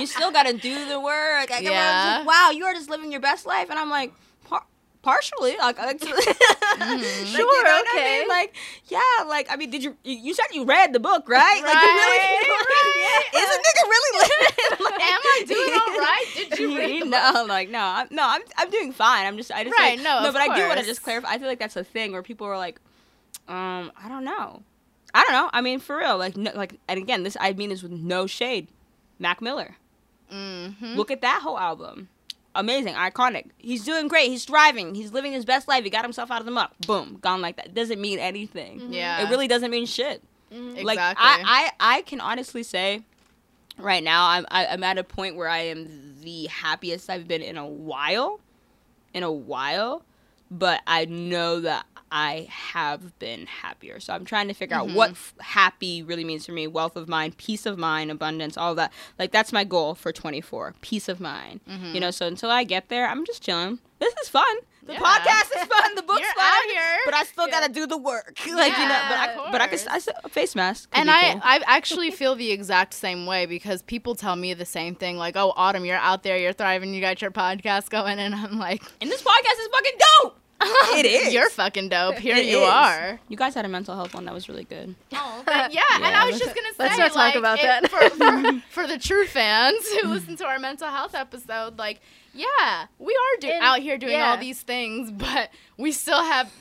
you 0.00 0.06
still 0.06 0.30
got 0.30 0.46
to 0.46 0.52
do 0.52 0.88
the 0.88 1.00
work. 1.00 1.50
Like, 1.50 1.62
Yeah. 1.62 1.70
yeah. 1.70 2.18
Like, 2.18 2.26
wow, 2.26 2.50
you 2.50 2.64
are 2.64 2.74
just 2.74 2.88
living 2.90 3.10
your 3.10 3.20
best 3.20 3.44
life, 3.46 3.70
and 3.70 3.78
I'm 3.78 3.90
like, 3.90 4.10
par- 4.10 4.16
partially. 5.06 5.54
Like, 5.56 5.78
like, 5.88 6.00
Sure, 6.02 6.10
you 7.38 7.62
know 7.64 7.78
what 7.80 7.86
I 7.88 7.94
okay. 7.94 8.18
mean? 8.18 8.28
Like, 8.28 8.54
yeah, 8.88 9.00
like, 9.26 9.46
I 9.50 9.56
mean, 9.56 9.70
did 9.70 9.82
you? 9.84 9.96
You 10.04 10.16
you 10.26 10.34
said 10.34 10.46
you 10.52 10.64
read 10.64 10.92
the 10.92 10.98
book, 11.00 11.28
right? 11.28 11.62
Like, 11.62 11.74
you 11.74 11.90
really? 12.00 12.18
Right, 12.18 13.24
like, 13.32 13.42
Is 13.42 13.48
a 13.56 13.58
nigga 13.66 13.82
really 13.94 14.12
living? 14.20 14.44
Like, 14.86 15.00
Am 15.02 15.20
I 15.36 15.44
doing 15.46 15.72
all 15.80 15.94
right? 16.08 16.26
Did 16.34 16.58
you 16.58 16.76
read 16.76 17.06
no, 17.06 17.44
like 17.48 17.68
no, 17.70 17.78
I'm, 17.80 18.08
no, 18.10 18.22
I'm 18.26 18.42
I'm 18.58 18.70
doing 18.70 18.92
fine. 18.92 19.26
I'm 19.26 19.36
just 19.36 19.50
I 19.52 19.64
just 19.64 19.78
Right, 19.78 19.96
like- 19.96 20.04
no, 20.04 20.22
no, 20.24 20.32
but 20.32 20.40
I 20.40 20.54
do 20.56 20.66
want 20.68 20.80
to 20.80 20.86
just 20.86 21.02
clarify. 21.02 21.28
I 21.30 21.38
feel 21.38 21.48
like 21.48 21.58
that's 21.58 21.76
a 21.76 21.84
thing 21.84 22.12
where 22.12 22.22
people 22.22 22.46
are 22.46 22.58
like, 22.58 22.80
um, 23.48 23.92
I 24.02 24.08
don't 24.08 24.24
know, 24.24 24.62
I 25.14 25.22
don't 25.24 25.32
know. 25.32 25.48
I 25.52 25.60
mean, 25.60 25.78
for 25.80 25.96
real, 25.98 26.18
like 26.18 26.36
no, 26.36 26.50
like, 26.54 26.78
and 26.88 26.98
again, 26.98 27.22
this 27.22 27.36
I 27.40 27.52
mean 27.52 27.70
this 27.70 27.82
with 27.82 27.92
no 27.92 28.26
shade. 28.26 28.68
Mac 29.18 29.40
Miller, 29.40 29.76
Mm-hmm. 30.32 30.94
look 30.96 31.10
at 31.10 31.20
that 31.22 31.40
whole 31.42 31.58
album, 31.58 32.08
amazing, 32.56 32.94
iconic. 32.94 33.46
He's 33.58 33.84
doing 33.84 34.08
great. 34.08 34.30
He's 34.30 34.44
thriving. 34.44 34.94
He's 34.94 35.12
living 35.12 35.32
his 35.32 35.44
best 35.44 35.68
life. 35.68 35.84
He 35.84 35.90
got 35.90 36.02
himself 36.04 36.30
out 36.30 36.40
of 36.40 36.46
the 36.46 36.52
muck. 36.52 36.72
Boom, 36.86 37.18
gone 37.20 37.40
like 37.40 37.56
that. 37.56 37.74
Doesn't 37.74 38.00
mean 38.00 38.18
anything. 38.18 38.80
Mm-hmm. 38.80 38.92
Yeah. 38.92 39.26
It 39.26 39.30
really 39.30 39.48
doesn't 39.48 39.70
mean 39.70 39.86
shit. 39.86 40.22
exactly. 40.50 40.84
Like 40.84 40.98
I, 40.98 41.14
I, 41.78 41.98
I 41.98 42.02
can 42.02 42.20
honestly 42.20 42.62
say, 42.62 43.02
right 43.78 44.02
now 44.02 44.28
I'm 44.28 44.46
I, 44.50 44.66
I'm 44.66 44.82
at 44.82 44.98
a 44.98 45.04
point 45.04 45.36
where 45.36 45.48
I 45.48 45.58
am 45.58 46.16
the 46.22 46.46
happiest 46.46 47.10
I've 47.10 47.28
been 47.28 47.42
in 47.42 47.56
a 47.56 47.66
while, 47.66 48.40
in 49.14 49.22
a 49.22 49.32
while, 49.32 50.02
but 50.50 50.80
I 50.86 51.04
know 51.04 51.60
that 51.60 51.86
I 52.10 52.46
have 52.50 53.18
been 53.18 53.46
happier. 53.46 54.00
So 54.00 54.12
I'm 54.14 54.24
trying 54.24 54.48
to 54.48 54.54
figure 54.54 54.76
out 54.76 54.90
what 54.90 55.10
mm-hmm. 55.10 55.40
f- 55.40 55.46
happy 55.46 56.02
really 56.02 56.24
means 56.24 56.46
for 56.46 56.52
me. 56.52 56.66
Wealth 56.66 56.96
of 56.96 57.08
mind, 57.08 57.36
peace 57.36 57.66
of 57.66 57.78
mind, 57.78 58.10
abundance, 58.10 58.56
all 58.56 58.74
that. 58.76 58.92
Like 59.18 59.32
that's 59.32 59.52
my 59.52 59.64
goal 59.64 59.94
for 59.94 60.12
24. 60.12 60.74
Peace 60.80 61.08
of 61.08 61.20
mind. 61.20 61.60
You 61.66 62.00
know. 62.00 62.08
Mm-hmm. 62.08 62.10
So 62.12 62.26
until 62.26 62.50
I 62.50 62.64
get 62.64 62.88
there, 62.88 63.08
I'm 63.08 63.24
just 63.26 63.42
chilling. 63.42 63.78
This 63.98 64.14
is 64.22 64.28
fun. 64.28 64.44
The 64.84 64.92
Yeah. 64.92 65.00
podcast 65.00 65.50
is 65.60 65.64
fun. 65.66 65.94
The 65.96 66.02
book's 66.06 66.20
You're 66.20 66.34
fun. 66.34 66.68
here. 66.70 66.98
But 67.06 67.14
I 67.14 67.24
still 67.24 67.48
gotta 67.48 67.72
do 67.72 67.86
the 67.88 67.96
work. 67.98 68.38
like 68.54 68.78
you 68.78 68.84
know. 68.84 69.00
But 69.08 69.18
I, 69.18 69.48
but 69.50 69.60
I 69.60 69.66
can. 69.66 69.78
course. 69.78 69.86
I 69.88 69.96
s- 69.96 70.08
a 70.24 70.28
face 70.28 70.54
mask. 70.54 70.88
and 70.92 71.10
I, 71.10 71.32
cool. 71.32 71.40
I 71.42 71.60
actually 71.66 72.12
feel 72.12 72.36
the 72.36 72.52
exact 72.52 72.94
same 72.94 73.26
way 73.26 73.46
because 73.46 73.82
people 73.82 74.14
tell 74.14 74.36
me 74.36 74.54
the 74.54 74.64
same 74.64 74.94
thing 74.94 75.16
like 75.16 75.34
oh 75.36 75.52
autumn 75.56 75.84
you're 75.84 75.96
out 75.96 76.22
there 76.22 76.36
you're 76.36 76.52
thriving 76.52 76.94
you 76.94 77.00
got 77.00 77.20
your 77.20 77.32
podcast 77.32 77.90
going 77.90 78.18
and 78.20 78.32
i'm 78.34 78.58
like 78.58 78.82
And 79.00 79.10
this 79.10 79.22
podcast 79.22 79.58
is 79.60 79.68
fucking 79.72 79.98
dope. 80.22 80.38
It 80.98 81.06
is. 81.26 81.32
you're 81.34 81.50
fucking 81.50 81.88
dope 81.88 82.16
here 82.18 82.36
It 82.36 82.46
you 82.46 82.58
is. 82.62 82.68
are 82.68 83.20
You 83.28 83.36
guys 83.36 83.54
had 83.54 83.64
a 83.64 83.68
mental 83.68 83.94
health 83.94 84.14
one 84.14 84.24
that 84.24 84.34
was 84.34 84.48
really 84.48 84.64
good. 84.64 84.94
oh, 85.12 85.42
yeah, 85.70 85.82
and 85.94 86.04
i 86.16 86.26
was 86.30 86.38
just 86.38 86.54
gonna 86.54 86.68
say 86.68 86.84
Let's 86.84 86.98
not 86.98 87.08
talk 87.08 87.16
like, 87.16 87.34
about 87.36 87.58
it- 87.58 87.62
that. 87.62 87.90
for, 87.90 88.10
for, 88.10 88.60
for 88.82 88.86
the 88.86 88.98
true 88.98 89.26
fans 89.26 89.86
who 90.00 90.08
listen 90.08 90.36
to 90.36 90.44
our 90.46 90.58
mental 90.58 90.88
health 90.88 91.14
episode 91.14 91.78
like 91.78 92.00
yeah 92.34 92.86
we 92.98 93.12
are 93.14 93.40
do- 93.40 93.48
And- 93.48 93.64
out 93.64 93.80
here 93.80 93.98
doing 93.98 94.20
all 94.20 94.38
these 94.38 94.60
things 94.62 95.10
but 95.10 95.50
we 95.76 95.92
still 95.92 96.22
have 96.22 96.52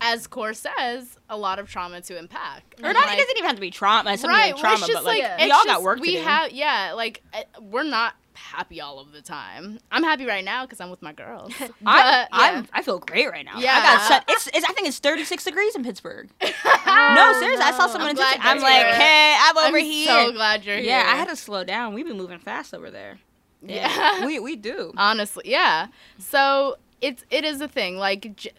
as 0.00 0.26
core 0.26 0.52
says 0.54 1.18
a 1.30 1.36
lot 1.36 1.58
of 1.58 1.68
trauma 1.70 2.00
to 2.02 2.18
impact 2.18 2.80
Or 2.82 2.92
not. 2.92 3.06
like- 3.06 3.14
it 3.14 3.20
doesn't 3.22 3.36
even 3.38 3.46
have 3.46 3.54
to 3.56 3.60
be 3.60 3.70
trauma. 3.70 4.10
Something 4.18 4.30
right 4.30 4.52
like 4.52 4.60
trauma, 4.60 4.76
it's 4.76 4.86
just 4.86 4.98
but 4.98 5.04
like, 5.04 5.22
like 5.22 5.38
we 5.38 5.44
it's 5.44 5.52
all 5.54 5.64
just- 5.64 5.66
got 5.68 5.82
work 5.82 5.98
we 6.00 6.08
to 6.08 6.12
do. 6.14 6.18
We 6.18 6.24
have 6.24 6.52
yeah 6.52 6.92
like 6.94 7.22
uh, 7.32 7.40
we're 7.62 7.84
not 7.84 8.14
happy 8.34 8.80
all 8.80 8.98
of 8.98 9.12
the 9.12 9.22
time 9.22 9.78
i'm 9.92 10.02
happy 10.02 10.26
right 10.26 10.44
now 10.44 10.64
because 10.64 10.80
i'm 10.80 10.90
with 10.90 11.02
my 11.02 11.12
girls 11.12 11.52
but 11.58 11.70
I'm, 11.82 12.26
yeah. 12.26 12.26
I'm, 12.30 12.66
feel 12.84 12.98
great 12.98 13.28
right 13.30 13.44
now. 13.44 13.58
Yeah. 13.58 13.72
I 13.76 13.82
got 13.82 14.08
sun. 14.08 14.22
It's, 14.28 14.46
it's. 14.48 14.64
I 14.68 14.72
think 14.72 14.86
it's 14.86 14.98
36 14.98 15.44
degrees 15.44 15.74
in 15.74 15.82
Pittsburgh. 15.82 16.28
no, 16.42 17.36
seriously. 17.40 17.64
I 17.64 17.72
saw 17.76 17.86
someone 17.86 18.10
I'm 18.10 18.10
in 18.10 18.16
Pittsburgh. 18.16 18.40
I'm 18.42 18.60
like, 18.60 18.76
hear 18.76 18.88
it. 18.88 18.94
hey, 18.94 19.36
I'm 19.38 19.56
over 19.58 19.76
I'm 19.78 19.84
here. 19.84 20.06
so 20.06 20.32
glad 20.32 20.64
you're 20.64 20.76
yeah, 20.76 20.82
here 20.82 20.90
Yeah, 21.06 21.12
I 21.12 21.16
had 21.16 21.28
to 21.28 21.36
slow 21.36 21.64
down. 21.64 21.94
We've 21.94 22.06
been 22.06 22.16
moving 22.16 22.38
fast 22.38 22.74
over 22.74 22.90
there. 22.90 23.18
Yeah. 23.62 24.26
we 24.26 24.38
we 24.38 24.56
do. 24.56 24.92
honestly 24.98 25.44
yeah 25.46 25.86
so 26.18 26.76
it's 27.00 27.24
it 27.30 27.44
is 27.44 27.62
a 27.62 27.68
thing 27.68 27.96
like 27.96 28.36
j- 28.36 28.52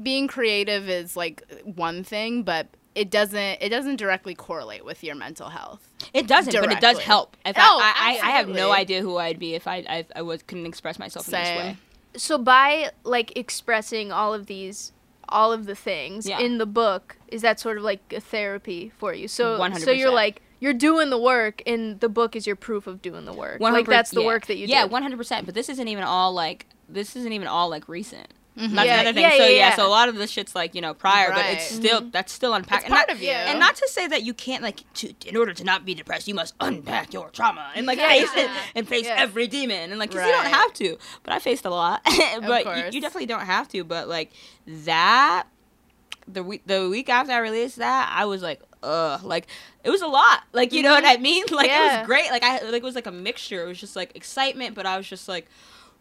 being 0.00 0.28
creative 0.28 0.88
is 0.88 1.16
like 1.16 1.42
one 1.64 2.04
thing 2.04 2.44
but 2.44 2.68
it 2.98 3.10
doesn't 3.10 3.58
it 3.60 3.68
doesn't 3.68 3.96
directly 3.96 4.34
correlate 4.34 4.84
with 4.84 5.02
your 5.04 5.14
mental 5.14 5.48
health 5.48 5.88
It 6.12 6.26
doesn't, 6.26 6.52
but 6.52 6.72
it 6.72 6.80
does 6.80 6.98
help. 6.98 7.36
If 7.46 7.56
Oh, 7.58 7.78
I, 7.82 8.18
I, 8.22 8.28
I 8.28 8.30
have 8.32 8.48
no 8.48 8.72
idea 8.72 9.00
who 9.02 9.16
I'd 9.16 9.38
be 9.38 9.54
if 9.54 9.66
I 9.66 9.76
I, 9.88 10.06
I 10.16 10.22
was, 10.22 10.42
couldn't 10.42 10.66
express 10.66 10.98
myself 10.98 11.26
in 11.28 11.32
this 11.32 11.48
way. 11.48 11.76
so 12.16 12.38
by 12.38 12.90
like 13.04 13.36
expressing 13.36 14.10
all 14.12 14.34
of 14.34 14.46
these 14.46 14.92
all 15.28 15.52
of 15.52 15.66
the 15.66 15.74
things 15.74 16.26
Yeah. 16.26 16.40
in 16.40 16.58
the 16.58 16.66
book 16.66 17.16
is 17.28 17.42
that 17.42 17.60
sort 17.60 17.76
of 17.78 17.84
like 17.84 18.00
a 18.12 18.20
therapy 18.20 18.90
for 18.98 19.12
you 19.12 19.28
so 19.28 19.56
so 19.58 19.62
100%. 19.62 19.98
you're 19.98 20.10
like 20.10 20.40
you're 20.60 20.72
doing 20.74 21.10
the 21.10 21.18
work 21.18 21.62
and 21.66 22.00
the 22.00 22.08
book 22.08 22.34
is 22.34 22.46
your 22.46 22.56
proof 22.56 22.86
of 22.86 23.00
doing 23.02 23.24
the 23.26 23.32
work 23.32 23.60
like 23.60 23.86
that's 23.86 24.10
the 24.10 24.20
yeah. 24.22 24.26
work 24.26 24.46
that 24.46 24.56
you 24.56 24.66
do. 24.66 24.72
yeah 24.72 24.82
did 24.82 24.90
one 24.92 25.02
hundred 25.02 25.18
percent 25.18 25.44
but 25.46 25.54
this 25.54 25.68
isn't 25.68 25.86
even 25.88 26.02
all 26.04 26.32
like 26.32 26.66
this 26.88 27.14
isn't 27.14 27.32
even 27.32 27.46
all 27.46 27.68
like 27.68 27.86
recent 27.88 28.28
Mm-hmm. 28.58 28.74
that's 28.74 28.86
Yeah, 28.86 29.00
another 29.00 29.12
thing. 29.14 29.22
yeah, 29.22 29.30
so 29.30 29.36
yeah, 29.36 29.48
yeah, 29.48 29.56
yeah. 29.56 29.76
so 29.76 29.86
a 29.86 29.88
lot 29.88 30.08
of 30.08 30.16
the 30.16 30.26
shit's 30.26 30.54
like 30.54 30.74
you 30.74 30.80
know 30.80 30.94
prior 30.94 31.30
but 31.30 31.46
it's 31.46 31.70
Right. 31.70 31.80
still 31.80 32.00
mm-hmm. 32.00 32.10
that's 32.10 32.32
still 32.32 32.54
it's 32.54 32.68
and 32.68 32.84
part 32.84 32.88
not, 32.90 33.10
of 33.10 33.22
you. 33.22 33.30
and 33.30 33.58
not 33.60 33.76
to 33.76 33.88
say 33.88 34.06
that 34.08 34.22
you 34.24 34.34
can't 34.34 34.62
like 34.62 34.82
to, 34.94 35.14
in 35.26 35.36
order 35.36 35.54
to 35.54 35.64
not 35.64 35.84
be 35.84 35.94
depressed 35.94 36.26
you 36.26 36.34
must 36.34 36.54
unpack 36.60 37.12
your 37.12 37.30
trauma 37.30 37.70
and 37.74 37.86
like 37.86 37.98
Yeah. 37.98 38.08
face 38.08 38.30
it 38.34 38.50
and 38.74 38.88
face 38.94 39.04
Yeah. 39.06 39.16
every 39.18 39.46
demon 39.46 39.90
and 39.90 39.98
like 39.98 40.10
'cause 40.10 40.24
you 40.26 40.32
don't 40.32 40.46
have 40.46 40.72
to. 40.74 40.98
But 41.22 41.34
i 41.34 41.38
faced 41.38 41.64
a 41.64 41.70
lot. 41.70 42.02
But 42.42 42.64
you, 42.66 42.96
you 42.96 43.00
definitely 43.00 43.26
don't 43.26 43.46
have 43.46 43.68
to 43.68 43.84
but 43.84 44.08
like 44.08 44.32
that 44.66 45.46
the 46.26 46.42
week 46.42 46.62
the 46.66 46.88
week 46.88 47.08
after 47.08 47.32
i 47.32 47.38
released 47.38 47.76
that 47.76 48.12
i 48.14 48.24
was 48.24 48.42
like 48.42 48.60
ugh 48.82 49.22
like 49.24 49.46
it 49.84 49.90
was 49.90 50.02
a 50.02 50.06
lot. 50.06 50.42
Like 50.52 50.72
you 50.72 50.82
know 50.82 50.94
mm-hmm. 50.94 51.04
what 51.04 51.18
i 51.18 51.20
mean? 51.22 51.44
Like 51.50 51.70
it 51.70 51.98
was 51.98 52.06
great. 52.06 52.30
Like 52.30 52.42
i 52.42 52.60
like 52.62 52.82
it 52.82 52.82
was 52.82 52.94
like 52.94 53.06
a 53.06 53.12
mixture. 53.12 53.64
It 53.64 53.68
was 53.68 53.78
just 53.80 53.96
like 53.96 54.14
excitement 54.14 54.74
but 54.74 54.84
i 54.86 54.96
was 54.96 55.06
just 55.08 55.28
like 55.28 55.46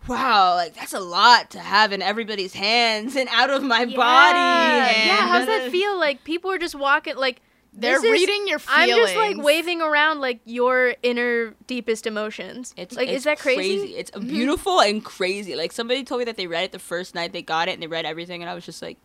wow 0.07 0.55
like 0.55 0.73
that's 0.75 0.93
a 0.93 0.99
lot 0.99 1.49
to 1.49 1.59
have 1.59 1.91
in 1.91 2.01
everybody's 2.01 2.53
hands 2.53 3.15
and 3.15 3.27
out 3.31 3.49
of 3.49 3.61
my 3.63 3.83
body 3.83 3.95
yeah, 3.95 4.87
and 4.87 5.07
yeah 5.07 5.27
how's 5.27 5.45
that 5.45 5.69
feel 5.71 5.99
like 5.99 6.23
people 6.23 6.49
are 6.51 6.57
just 6.57 6.75
walking 6.75 7.15
like 7.15 7.41
they're 7.77 8.01
this 8.01 8.03
is- 8.03 8.11
reading 8.11 8.47
your 8.47 8.59
feelings. 8.59 8.91
I'm 8.91 8.97
just 8.97 9.15
like 9.15 9.37
waving 9.37 9.81
around 9.81 10.19
like 10.19 10.39
your 10.45 10.95
inner 11.03 11.53
deepest 11.67 12.07
emotions. 12.07 12.73
It's 12.75 12.95
like 12.95 13.07
it's 13.07 13.17
is 13.17 13.23
that 13.25 13.37
crazy? 13.37 13.95
It's 13.95 14.09
mm-hmm. 14.09 14.27
beautiful 14.27 14.81
and 14.81 15.05
crazy. 15.05 15.55
Like 15.55 15.71
somebody 15.71 16.03
told 16.03 16.19
me 16.19 16.25
that 16.25 16.37
they 16.37 16.47
read 16.47 16.63
it 16.63 16.71
the 16.71 16.79
first 16.79 17.13
night 17.13 17.33
they 17.33 17.43
got 17.43 17.67
it 17.67 17.73
and 17.73 17.83
they 17.83 17.87
read 17.87 18.05
everything 18.05 18.41
and 18.41 18.49
I 18.49 18.55
was 18.55 18.65
just 18.65 18.81
like, 18.81 18.97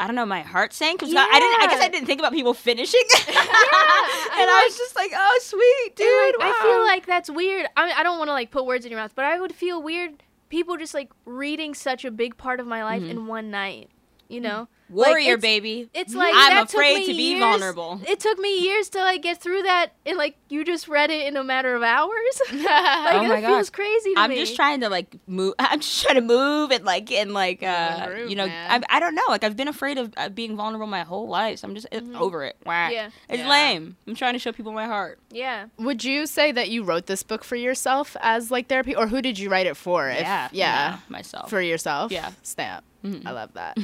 I 0.00 0.06
don't 0.06 0.16
know, 0.16 0.24
my 0.26 0.40
heart 0.40 0.72
sank 0.72 0.98
because 0.98 1.14
I 1.14 1.24
didn't. 1.38 1.60
I 1.62 1.66
guess 1.70 1.80
I 1.82 1.88
didn't 1.88 2.06
think 2.06 2.20
about 2.20 2.32
people 2.32 2.54
finishing. 2.54 3.02
and 3.28 3.36
I 3.36 4.64
was 4.66 4.76
just 4.78 4.96
like, 4.96 5.12
oh 5.14 5.40
sweet, 5.42 5.94
dude. 5.96 6.06
Like, 6.40 6.48
I 6.52 6.62
feel 6.62 6.80
like 6.86 7.06
that's 7.06 7.30
weird. 7.30 7.66
I 7.76 7.86
mean, 7.86 7.94
I 7.96 8.02
don't 8.02 8.18
want 8.18 8.28
to 8.28 8.32
like 8.32 8.50
put 8.50 8.64
words 8.66 8.84
in 8.84 8.90
your 8.90 9.00
mouth, 9.00 9.12
but 9.14 9.24
I 9.26 9.38
would 9.40 9.54
feel 9.54 9.82
weird 9.82 10.22
people 10.48 10.76
just 10.76 10.94
like 10.94 11.10
reading 11.26 11.74
such 11.74 12.04
a 12.04 12.10
big 12.10 12.36
part 12.36 12.60
of 12.60 12.66
my 12.66 12.82
life 12.82 13.02
Mm-hmm. 13.02 13.10
in 13.10 13.26
one 13.26 13.50
night. 13.50 13.90
you 14.28 14.40
know. 14.40 14.68
Warrior, 14.90 15.34
it's- 15.34 15.40
baby. 15.42 15.88
It's 15.94 16.14
like 16.14 16.34
I'm 16.34 16.50
that 16.54 16.68
took 16.68 16.74
afraid 16.80 16.98
me 16.98 17.06
to 17.06 17.12
be 17.12 17.22
years- 17.30 17.40
vulnerable. 17.40 18.00
It 18.06 18.20
took 18.20 18.38
me 18.38 18.60
years 18.60 18.88
to 18.90 18.98
like 19.00 19.22
get 19.22 19.40
through 19.40 19.62
that, 19.62 19.92
and 20.06 20.16
like 20.18 20.36
you 20.48 20.64
just 20.64 20.88
read 20.88 21.10
it 21.10 21.26
in 21.26 21.36
a 21.36 21.44
matter 21.44 21.74
of 21.74 21.82
hours. 21.82 22.10
like 22.52 22.60
Oh 22.62 23.22
my 23.28 23.40
that 23.40 23.46
feels 23.46 23.70
crazy 23.70 24.14
to 24.14 24.20
I'm 24.20 24.30
me. 24.30 24.36
just 24.36 24.56
trying 24.56 24.80
to 24.80 24.88
like 24.88 25.16
move. 25.26 25.54
I'm 25.58 25.80
just 25.80 26.02
trying 26.02 26.16
to 26.16 26.20
move 26.20 26.70
and 26.72 26.84
like 26.84 27.10
and 27.12 27.32
like 27.32 27.62
uh 27.62 28.06
Groove, 28.06 28.30
you 28.30 28.36
know. 28.36 28.46
I, 28.46 28.80
I 28.88 29.00
don't 29.00 29.14
know 29.14 29.22
like 29.28 29.44
I've 29.44 29.56
been 29.56 29.68
afraid 29.68 29.98
of 29.98 30.12
uh, 30.16 30.28
being 30.28 30.56
vulnerable 30.56 30.86
my 30.86 31.02
whole 31.02 31.28
life. 31.28 31.60
So 31.60 31.68
I'm 31.68 31.74
just 31.74 31.86
it's 31.92 32.06
over 32.14 32.44
it. 32.44 32.56
Wah. 32.66 32.72
Mm-hmm. 32.72 32.92
Yeah. 32.92 33.10
It's 33.28 33.38
Yeah. 33.38 33.48
lame. 33.48 33.96
I'm 34.06 34.14
trying 34.14 34.32
to 34.34 34.38
show 34.38 34.52
people 34.52 34.72
my 34.72 34.86
heart. 34.86 35.18
Yeah. 35.30 35.66
Would 35.78 36.04
you 36.04 36.26
say 36.26 36.52
that 36.52 36.70
you 36.70 36.82
wrote 36.82 37.06
this 37.06 37.22
book 37.22 37.44
for 37.44 37.56
yourself 37.56 38.16
as 38.20 38.50
like 38.50 38.66
therapy, 38.68 38.94
or 38.96 39.06
who 39.06 39.22
did 39.22 39.38
you 39.38 39.48
write 39.50 39.66
it 39.66 39.76
for? 39.76 40.08
If- 40.08 40.20
yeah. 40.20 40.48
yeah, 40.52 40.98
myself. 41.08 41.48
for 41.50 41.60
yourself. 41.60 42.10
Yeah. 42.12 42.30
stamp. 42.42 42.84
Mhm. 43.04 43.24
I 43.26 43.30
love 43.30 43.54
that. 43.54 43.78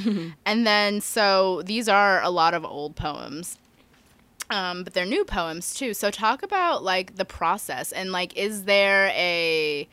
and 0.45 0.67
then 0.67 0.96
so 1.01 1.61
these 1.63 1.87
are 1.87 2.21
a 2.21 2.29
lot 2.29 2.53
of 2.53 2.65
old 2.65 2.95
poems. 2.95 3.57
Um, 4.49 4.83
but 4.83 4.93
they're 4.93 5.05
new 5.05 5.25
poems 5.25 5.73
too. 5.73 5.93
So 5.93 6.09
talk 6.09 6.41
about 6.41 6.83
like 6.83 7.17
the 7.17 7.25
process 7.25 7.91
and 7.91 8.11
like 8.11 8.37
is 8.37 8.63
there 8.63 9.07
a 9.07 9.87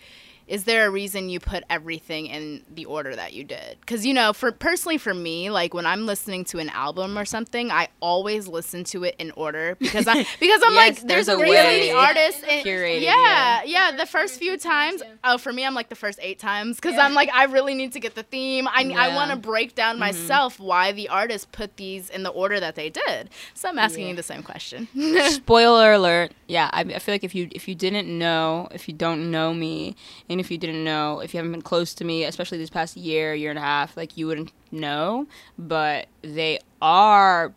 is 0.46 0.64
there 0.64 0.86
a 0.86 0.90
reason 0.90 1.28
you 1.28 1.40
put 1.40 1.64
everything 1.70 2.26
in 2.26 2.62
the 2.72 2.84
order 2.84 3.14
that 3.16 3.32
you 3.32 3.44
did? 3.44 3.84
Cuz 3.86 4.04
you 4.04 4.12
know, 4.14 4.32
for 4.32 4.52
personally 4.52 4.98
for 4.98 5.14
me, 5.14 5.50
like 5.50 5.72
when 5.74 5.86
I'm 5.86 6.06
listening 6.06 6.44
to 6.46 6.58
an 6.58 6.68
album 6.70 7.16
or 7.18 7.24
something, 7.24 7.70
I 7.70 7.88
always 8.00 8.46
listen 8.48 8.84
to 8.84 9.04
it 9.04 9.14
in 9.18 9.30
order 9.32 9.76
because 9.80 10.06
I 10.06 10.14
because 10.40 10.60
I'm 10.64 10.74
Yes, 10.74 10.98
like 10.98 11.08
there's 11.08 11.26
there's, 11.26 11.28
a 11.28 11.32
a 11.32 11.42
reason 11.42 11.50
way 11.50 11.88
the 11.90 11.96
artist 11.96 12.44
and 12.48 12.66
curated, 12.66 13.00
yeah, 13.02 13.62
yeah, 13.64 13.92
the 13.96 14.06
first 14.06 14.38
few 14.38 14.56
times. 14.58 15.02
Oh, 15.22 15.38
for 15.38 15.52
me 15.52 15.64
I'm 15.64 15.74
like 15.74 15.88
the 15.88 15.94
first 15.96 16.18
8 16.22 16.38
times 16.38 16.78
cuz 16.80 16.96
I'm 16.98 17.14
like 17.14 17.30
I 17.32 17.44
really 17.44 17.74
need 17.74 17.92
to 17.92 18.00
get 18.00 18.14
the 18.14 18.22
theme. 18.22 18.68
I 18.68 18.72
I 18.74 18.80
Yeah. 18.82 19.06
Mm-hmm. 19.06 19.14
want 19.16 19.30
to 19.30 19.36
break 19.36 19.74
down 19.74 19.98
myself 19.98 20.60
why 20.60 20.92
the 20.92 21.08
artist 21.08 21.52
put 21.52 21.76
these 21.78 22.10
in 22.10 22.22
the 22.22 22.30
order 22.30 22.60
that 22.60 22.74
they 22.74 22.90
did. 22.90 23.30
So 23.54 23.68
I'm 23.68 23.78
asking 23.78 24.04
Yeah. 24.04 24.10
you 24.10 24.16
the 24.16 24.22
same 24.22 24.42
question. 24.42 24.88
Spoiler 25.30 25.92
alert. 25.92 26.32
Yeah, 26.46 26.68
I, 26.72 26.80
I 26.80 26.98
feel 26.98 27.14
like 27.14 27.24
if 27.24 27.34
you 27.34 27.48
if 27.52 27.66
you 27.68 27.74
didn't 27.74 28.06
know, 28.08 28.68
if 28.72 28.88
you 28.88 28.94
don't 28.94 29.30
know 29.30 29.54
me, 29.54 29.96
and 30.28 30.33
if 30.40 30.50
you 30.50 30.58
didn't 30.58 30.84
know, 30.84 31.20
if 31.20 31.34
you 31.34 31.38
haven't 31.38 31.52
been 31.52 31.62
close 31.62 31.94
to 31.94 32.04
me, 32.04 32.24
especially 32.24 32.58
this 32.58 32.70
past 32.70 32.96
year, 32.96 33.34
year 33.34 33.50
and 33.50 33.58
a 33.58 33.62
half, 33.62 33.96
like 33.96 34.16
you 34.16 34.26
wouldn't 34.26 34.52
know. 34.70 35.26
But 35.58 36.06
they 36.22 36.60
are 36.82 37.52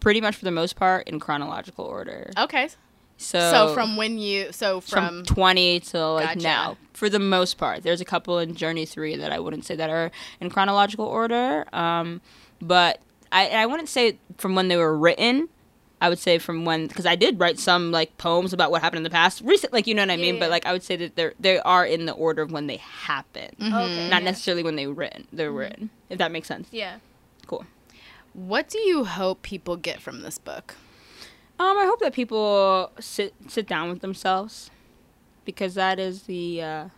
pretty 0.00 0.20
much 0.20 0.36
for 0.36 0.44
the 0.44 0.50
most 0.50 0.76
part 0.76 1.08
in 1.08 1.18
chronological 1.20 1.84
order. 1.84 2.30
okay. 2.38 2.68
So, 3.18 3.38
So 3.50 3.74
from 3.74 3.96
when 3.96 4.18
you 4.18 4.52
so 4.52 4.80
from, 4.82 5.24
from, 5.24 5.24
20 5.24 5.80
to 5.80 6.06
like 6.06 6.28
Gotcha. 6.34 6.38
now 6.40 6.76
for 6.92 7.08
the 7.08 7.18
most 7.18 7.56
part 7.56 7.82
there's 7.82 8.02
a 8.02 8.04
couple 8.04 8.38
in 8.38 8.54
journey 8.54 8.84
3 8.84 9.16
that 9.16 9.32
i 9.32 9.38
wouldn't 9.38 9.64
say 9.64 9.74
that 9.74 9.88
are 9.88 10.10
in 10.38 10.50
chronological 10.50 11.06
order 11.06 11.64
um, 11.72 12.20
but 12.60 13.00
I, 13.32 13.48
I 13.48 13.66
wouldn't 13.66 13.88
say 13.88 14.18
from 14.36 14.54
when 14.54 14.68
they 14.68 14.76
were 14.76 14.96
written 14.96 15.48
i 16.00 16.08
would 16.08 16.18
say 16.18 16.38
from 16.38 16.64
when 16.64 16.86
because 16.86 17.06
i 17.06 17.14
did 17.14 17.38
write 17.40 17.58
some 17.58 17.90
like 17.92 18.16
poems 18.18 18.52
about 18.52 18.70
what 18.70 18.82
happened 18.82 18.98
in 18.98 19.02
the 19.02 19.10
past 19.10 19.40
recent 19.42 19.72
like 19.72 19.86
you 19.86 19.94
know 19.94 20.02
what 20.02 20.10
i 20.10 20.16
mean 20.16 20.34
Yeah, 20.34 20.40
but 20.40 20.50
like 20.50 20.66
i 20.66 20.72
would 20.72 20.82
say 20.82 20.96
that 20.96 21.16
they're 21.16 21.34
they 21.40 21.58
are 21.60 21.84
in 21.86 22.06
the 22.06 22.12
order 22.12 22.42
of 22.42 22.50
when 22.52 22.66
they 22.66 22.76
happened 22.76 23.56
Mm-hmm. 23.58 23.74
Okay. 23.74 24.08
not 24.10 24.22
yeah. 24.22 24.30
necessarily 24.30 24.62
when 24.62 24.76
they 24.76 24.86
were 24.86 24.94
written 24.94 25.26
they 25.32 25.46
were 25.48 25.52
written 25.54 25.90
if 26.10 26.18
that 26.18 26.30
makes 26.32 26.48
sense 26.48 26.68
Yeah. 26.70 26.98
cool 27.46 27.64
what 28.32 28.68
do 28.68 28.78
you 28.78 29.04
hope 29.04 29.40
people 29.40 29.76
get 29.76 30.02
from 30.02 30.20
this 30.20 30.36
book? 30.36 30.74
Um, 31.58 31.78
I 31.78 31.86
hope 31.86 32.00
that 32.00 32.12
people 32.12 32.90
sit 33.00 33.32
sit 33.48 33.66
down 33.66 33.88
with 33.88 34.00
themselves, 34.02 34.70
because 35.46 35.72
that 35.72 35.98
is 35.98 36.24
the 36.24 36.60
uh, 36.60 36.88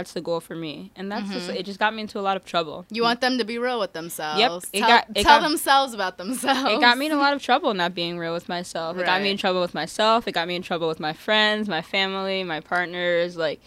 that's 0.00 0.12
the 0.14 0.20
goal 0.20 0.40
for 0.40 0.56
me, 0.56 0.90
and 0.96 1.12
that's 1.12 1.28
just 1.30 1.50
it. 1.50 1.62
Just 1.64 1.78
got 1.78 1.94
me 1.94 2.00
into 2.02 2.18
a 2.18 2.22
lot 2.22 2.36
of 2.36 2.44
trouble. 2.44 2.86
You 2.90 3.02
want 3.02 3.20
them 3.20 3.36
to 3.38 3.44
be 3.44 3.58
real 3.58 3.78
with 3.78 3.92
themselves. 3.92 4.68
it 4.72 4.78
tell 4.80 4.88
got- 4.88 5.06
it 5.14 5.22
tell 5.22 5.40
got- 5.40 5.48
themselves 5.48 5.92
about 5.94 6.16
themselves. 6.18 6.70
It 6.72 6.80
got 6.80 6.96
me 6.98 7.06
in 7.06 7.12
a 7.12 7.16
lot 7.16 7.34
of 7.34 7.42
trouble 7.42 7.74
not 7.74 7.94
being 7.94 8.18
real 8.18 8.32
with 8.32 8.48
myself. 8.48 8.96
It 8.98 9.04
got 9.04 9.20
me 9.22 9.30
in 9.30 9.36
trouble 9.36 9.60
with 9.60 9.74
myself. 9.74 10.26
It 10.26 10.32
got 10.32 10.48
me 10.48 10.56
in 10.56 10.62
trouble 10.62 10.88
with 10.88 11.00
my 11.00 11.12
friends, 11.12 11.68
my 11.68 11.82
family, 11.82 12.42
my 12.44 12.60
partners. 12.60 13.36
Like, 13.36 13.60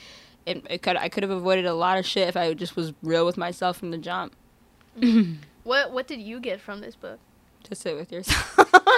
it, 0.45 0.65
it 0.69 0.81
could 0.81 0.97
I 0.97 1.07
could 1.09 1.23
have 1.23 1.31
avoided 1.31 1.65
a 1.65 1.73
lot 1.73 1.97
of 1.97 2.05
shit 2.05 2.27
if 2.27 2.35
I 2.35 2.53
just 2.53 2.75
was 2.75 2.93
real 3.03 3.25
with 3.25 3.37
myself 3.37 3.77
from 3.77 3.91
the 3.91 3.97
jump. 3.97 4.35
What 5.63 5.91
What 5.91 6.07
did 6.07 6.21
you 6.21 6.39
get 6.39 6.59
from 6.59 6.81
this 6.81 6.95
book? 6.95 7.19
Just 7.67 7.81
sit 7.81 7.95
with 7.95 8.11
yourself. 8.11 8.57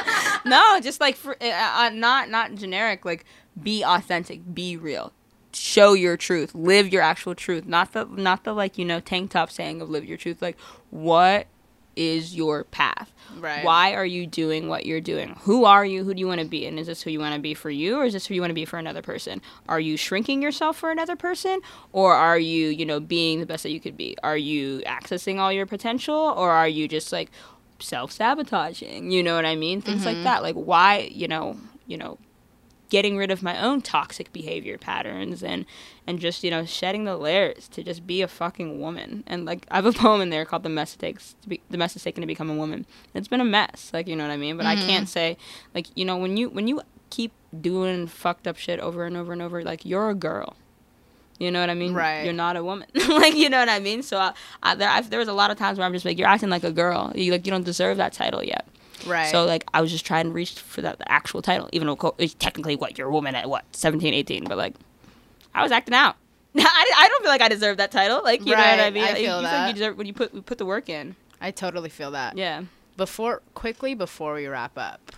no, 0.46 0.80
just 0.82 1.00
like 1.00 1.16
for 1.16 1.36
uh, 1.42 1.46
uh, 1.86 1.90
not 1.94 2.30
not 2.30 2.56
generic. 2.56 3.06
Like 3.06 3.26
be 3.62 3.84
authentic, 3.84 4.42
be 4.56 4.76
real, 4.76 5.14
show 5.56 5.94
your 5.94 6.18
truth, 6.18 6.54
live 6.54 6.92
your 6.92 7.02
actual 7.02 7.36
truth. 7.36 7.66
Not 7.66 7.94
the 7.94 8.06
not 8.06 8.44
the 8.44 8.54
like 8.54 8.78
you 8.78 8.86
know 8.86 9.00
tank 9.00 9.32
top 9.32 9.52
saying 9.52 9.82
of 9.82 9.90
live 9.90 10.06
your 10.06 10.18
truth. 10.18 10.42
Like 10.42 10.58
what 10.90 11.48
is 11.96 12.36
your 12.36 12.64
path? 12.66 13.12
Right. 13.38 13.64
Why 13.64 13.94
are 13.94 14.06
you 14.06 14.28
doing 14.28 14.68
what 14.68 14.86
you're 14.86 15.02
doing? 15.02 15.36
Who 15.42 15.66
are 15.66 15.86
you? 15.86 16.04
Who 16.04 16.14
do 16.14 16.20
you 16.20 16.28
want 16.28 16.42
to 16.42 16.48
be? 16.48 16.66
And 16.66 16.80
is 16.80 16.88
this 16.88 17.02
who 17.02 17.10
you 17.10 17.20
want 17.20 17.36
to 17.36 17.42
be 17.42 17.54
for 17.54 17.70
you, 17.70 17.98
or 17.98 18.06
is 18.06 18.14
this 18.14 18.26
who 18.26 18.34
you 18.34 18.42
want 18.42 18.52
to 18.52 18.56
be 18.56 18.66
for 18.66 18.78
another 18.78 19.02
person? 19.02 19.42
Are 19.68 19.80
you 19.80 19.98
shrinking 19.98 20.42
yourself 20.42 20.78
for 20.78 20.92
another 20.92 21.16
person, 21.16 21.60
or 21.92 22.14
are 22.14 22.40
you, 22.40 22.68
you 22.68 22.86
know, 22.86 23.00
being 23.00 23.40
the 23.40 23.46
best 23.46 23.64
that 23.64 23.72
you 23.72 23.80
could 23.80 23.98
be? 23.98 24.18
Are 24.24 24.38
you 24.38 24.80
accessing 24.86 25.40
all 25.40 25.52
your 25.52 25.66
potential, 25.66 26.16
or 26.16 26.52
are 26.52 26.68
you 26.68 26.88
just 26.88 27.12
like 27.12 27.32
self 27.80 28.12
sabotaging? 28.12 29.12
You 29.12 29.24
know 29.24 29.36
what 29.36 29.46
I 29.46 29.56
mean? 29.56 29.82
Things 29.82 30.06
like 30.06 30.16
mm-hmm. 30.16 30.24
that. 30.26 30.44
Like 30.44 30.56
why, 30.56 31.10
you 31.12 31.28
know, 31.28 31.58
you 31.88 31.98
know, 31.98 32.18
getting 32.90 33.18
rid 33.18 33.32
of 33.32 33.42
my 33.42 33.62
own 33.62 33.82
toxic 33.82 34.32
behavior 34.32 34.78
patterns 34.78 35.44
and 35.44 35.66
and 36.06 36.20
just 36.20 36.44
you 36.44 36.52
know 36.52 36.66
shedding 36.66 37.04
the 37.04 37.18
layers 37.18 37.68
to 37.68 37.84
just 37.84 38.06
be 38.06 38.22
a 38.22 38.28
fucking 38.28 38.80
woman 38.80 39.24
and 39.28 39.46
like 39.46 39.66
i 39.72 39.76
have 39.76 39.86
a 39.86 39.92
poem 39.94 40.22
in 40.22 40.30
there 40.30 40.46
called 40.46 40.64
the 40.64 40.70
mess 40.70 40.96
it 40.96 41.00
takes 41.00 41.36
to 41.42 41.50
be 41.50 41.62
the 41.70 41.78
mess 41.78 41.96
it's 41.96 42.04
taken 42.04 42.22
to 42.22 42.28
become 42.28 42.50
a 42.50 42.56
woman 42.56 42.86
it's 43.14 43.28
been 43.28 43.42
a 43.42 43.46
mess 43.46 43.92
like 43.94 44.08
you 44.08 44.16
know 44.16 44.24
what 44.24 44.32
i 44.32 44.38
mean 44.38 44.58
but 44.58 44.66
i 44.66 44.76
can't 44.76 45.06
mm-hmm. 45.06 45.06
say 45.06 45.38
like 45.74 45.88
you 45.96 46.06
know 46.06 46.18
when 46.18 46.38
you 46.38 46.50
when 46.50 46.68
you 46.68 46.82
keep 47.10 47.32
doing 47.62 48.08
fucked 48.08 48.48
up 48.48 48.58
shit 48.58 48.80
over 48.80 49.06
and 49.06 49.16
over 49.16 49.34
and 49.34 49.42
over 49.42 49.64
like 49.64 49.86
you're 49.86 50.10
a 50.10 50.16
girl 50.16 50.56
you 51.38 51.52
know 51.52 51.60
what 51.60 51.70
I 51.70 51.74
mean? 51.74 51.94
Right. 51.94 52.24
You're 52.24 52.34
not 52.34 52.56
a 52.56 52.64
woman. 52.64 52.88
like, 53.10 53.36
you 53.36 53.50
know 53.50 53.60
what 53.60 53.70
I 53.70 53.80
mean? 53.80 54.04
So 54.04 54.18
I, 54.18 54.34
I, 54.64 54.76
there, 54.76 54.90
I've, 54.90 55.10
there 55.10 55.20
was 55.20 55.28
a 55.28 55.34
lot 55.34 55.52
of 55.52 55.58
times 55.58 55.78
where 55.78 55.86
I'm 55.86 55.92
just 55.92 56.06
like, 56.06 56.18
you're 56.18 56.28
acting 56.28 56.50
like 56.50 56.64
a 56.64 56.72
girl. 56.72 57.12
You 57.14 57.32
like, 57.32 57.46
you 57.46 57.52
don't 57.52 57.66
deserve 57.66 57.98
that 57.98 58.14
title 58.14 58.44
yet. 58.44 58.66
Right. 59.06 59.30
So 59.32 59.46
like 59.46 59.64
I 59.74 59.82
was 59.82 59.92
just 59.92 60.06
trying 60.06 60.26
to 60.26 60.32
reach 60.32 60.54
for 60.60 60.82
that 60.82 61.00
the 61.00 61.12
actual 61.12 61.42
title, 61.42 61.70
even 61.74 61.88
though 61.88 62.16
it's 62.18 62.34
eh, 62.34 62.38
technically 62.40 62.76
what 62.76 62.98
you're 62.98 63.08
a 63.10 63.12
woman 63.12 63.36
at 63.36 63.50
what 63.50 63.64
17, 63.76 64.14
18, 64.14 64.44
but 64.46 64.58
like 64.58 64.74
I 65.54 65.64
was 65.64 65.72
acting 65.72 65.94
out. 65.96 66.16
I, 66.58 66.92
I 66.98 67.08
don't 67.10 67.22
feel 67.22 67.32
like 67.32 67.42
I 67.42 67.50
deserve 67.50 67.78
that 67.78 67.92
title. 67.92 68.22
Like 68.24 68.40
you 68.46 68.52
know 68.56 68.62
what 68.62 68.80
I 68.80 68.90
mean? 68.90 69.04
I 69.04 69.10
You- 69.10 69.14
feel 69.16 69.22
you, 69.24 69.28
feel 69.28 69.36
like 69.42 69.52
that. 69.52 69.68
you 69.68 69.74
deserve 69.74 69.98
when 69.98 70.08
you 70.08 70.14
put 70.14 70.46
put 70.46 70.58
the 70.58 70.66
work 70.66 70.90
in. 70.90 71.16
I 71.42 71.52
totally 71.52 71.90
feel 71.90 72.12
that. 72.12 72.38
Yeah. 72.38 72.64
Before 72.98 73.42
quickly 73.54 73.94
before 73.94 74.34
we 74.36 74.48
wrap 74.48 74.78
up 74.78 75.12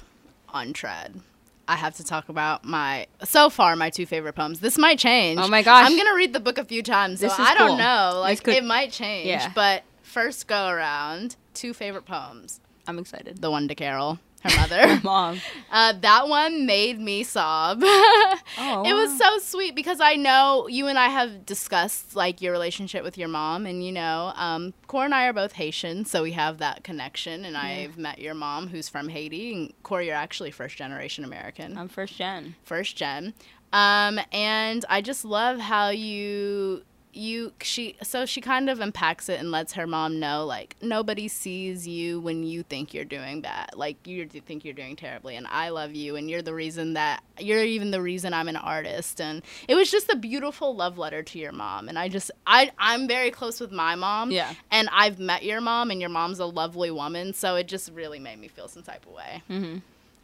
on 0.49 0.73
Tread, 0.73 1.21
I 1.67 1.75
have 1.75 1.95
to 1.97 2.03
talk 2.03 2.28
about 2.30 2.63
my 2.65 3.05
so 3.23 3.49
far 3.51 3.75
my 3.75 3.89
two 3.91 4.05
favorite 4.07 4.34
poems. 4.34 4.59
This 4.61 4.78
might 4.80 4.97
change. 4.97 5.39
Oh 5.39 5.47
my 5.47 5.61
gosh. 5.61 5.86
I'm 5.89 5.95
gonna 5.95 6.15
read 6.15 6.34
the 6.34 6.39
book 6.39 6.57
a 6.57 6.65
few 6.65 6.82
times, 6.82 7.19
so 7.19 7.28
This 7.28 7.34
is 7.38 7.45
I 7.47 7.53
don't 7.53 7.67
cool. 7.69 7.78
know. 7.78 8.19
Like 8.21 8.43
could- 8.43 8.55
it 8.55 8.63
might 8.63 8.91
change. 8.91 9.28
Yeah. 9.28 9.51
But 9.53 9.84
first 10.01 10.47
go 10.47 10.69
around, 10.69 11.36
two 11.53 11.73
favorite 11.73 12.05
poems. 12.05 12.59
I'm 12.88 13.00
excited. 13.00 13.42
The 13.42 13.52
one 13.52 13.68
to 13.68 13.76
Carol, 13.76 14.20
her 14.44 14.56
mother. 14.62 15.00
Mom. 15.04 15.40
Uh, 15.70 15.94
that 16.00 16.28
one 16.30 16.66
made 16.66 16.98
me 16.98 17.24
sob. 17.24 17.82
Oh, 17.84 18.84
it 18.86 18.94
was 18.94 19.18
so 19.18 19.38
sweet 19.40 19.76
because 19.76 20.00
I 20.00 20.16
know 20.16 20.68
you 20.70 20.88
and 20.88 20.98
I 20.98 21.10
have 21.10 21.46
discussed 21.46 22.16
like 22.16 22.42
your 22.42 22.54
relationship 22.54 23.04
with 23.04 23.18
your 23.18 23.28
mom, 23.28 23.66
and 23.66 23.86
you 23.86 23.92
know, 23.92 24.32
um, 24.36 24.74
Cor 24.88 25.04
and 25.06 25.14
I 25.14 25.28
are 25.28 25.34
both 25.34 25.52
Haitian, 25.54 26.06
so 26.06 26.24
we 26.24 26.32
have 26.32 26.60
that 26.60 26.84
connection. 26.86 27.44
And 27.44 27.58
I've 27.58 27.98
met 27.98 28.20
your 28.20 28.34
mom, 28.34 28.70
who's 28.70 28.88
from 28.88 29.10
Haiti, 29.10 29.54
and 29.54 29.74
Cor, 29.84 30.02
you're 30.02 30.16
actually 30.16 30.52
first 30.52 30.78
generation 30.78 31.26
American, 31.26 31.78
I'm 31.78 31.90
first 31.90 32.16
gen. 32.18 32.56
first 32.64 32.96
gen. 32.96 33.34
Um, 33.74 34.20
and 34.32 34.86
I 34.90 35.02
just 35.02 35.26
love 35.26 35.60
how 35.60 35.90
you 35.90 36.84
you 37.18 37.51
she 37.61 37.95
so 38.03 38.26
she 38.26 38.39
kind 38.41 38.70
of 38.70 38.80
unpacks 38.80 39.28
it 39.30 39.39
and 39.39 39.51
lets 39.51 39.74
her 39.74 39.86
mom 39.88 40.20
know 40.20 40.45
like 40.45 40.76
nobody 40.82 41.28
sees 41.28 41.88
you 41.88 42.20
when 42.20 42.43
you 42.43 42.63
think 42.63 42.93
you're 42.93 43.03
doing 43.05 43.41
bad. 43.41 43.72
Like 43.76 44.05
you 44.07 44.26
think 44.28 44.63
you're 44.63 44.74
doing 44.74 44.95
terribly 44.95 45.36
and 45.36 45.47
i 45.47 45.70
love 45.70 45.93
you 45.95 46.15
and 46.15 46.30
you're 46.30 46.41
the 46.41 46.53
reason 46.53 46.93
that 46.93 47.24
you're 47.39 47.63
even 47.63 47.91
the 47.91 48.01
reason 48.01 48.34
i'm 48.34 48.47
an 48.47 48.55
artist. 48.55 49.20
And 49.20 49.41
it 49.68 49.76
was 49.76 49.89
just 49.91 50.09
a 50.09 50.15
beautiful 50.15 50.76
love 50.76 50.97
letter 50.97 51.24
to 51.24 51.39
your 51.39 51.51
mom. 51.51 51.89
And 51.89 51.97
i 51.99 52.07
just 52.07 52.32
i 52.45 52.72
i'm 52.78 53.07
very 53.07 53.32
close 53.32 53.59
with 53.59 53.72
my 53.72 53.95
mom. 53.95 54.32
Yeah. 54.32 54.53
and 54.72 54.88
i've 54.93 55.20
met 55.20 55.43
your 55.43 55.59
mom 55.61 55.91
and 55.91 55.99
your 55.99 56.09
mom's 56.09 56.39
a 56.39 56.45
lovely 56.45 56.91
woman. 56.91 57.34
So 57.34 57.55
it 57.55 57.68
just 57.68 57.91
really 57.91 58.20
made 58.20 58.39
me 58.39 58.47
feel 58.47 58.68
some 58.68 58.84
type 58.84 59.05
of 59.05 59.13
way. 59.13 59.41
Mm-hmm. 59.49 59.78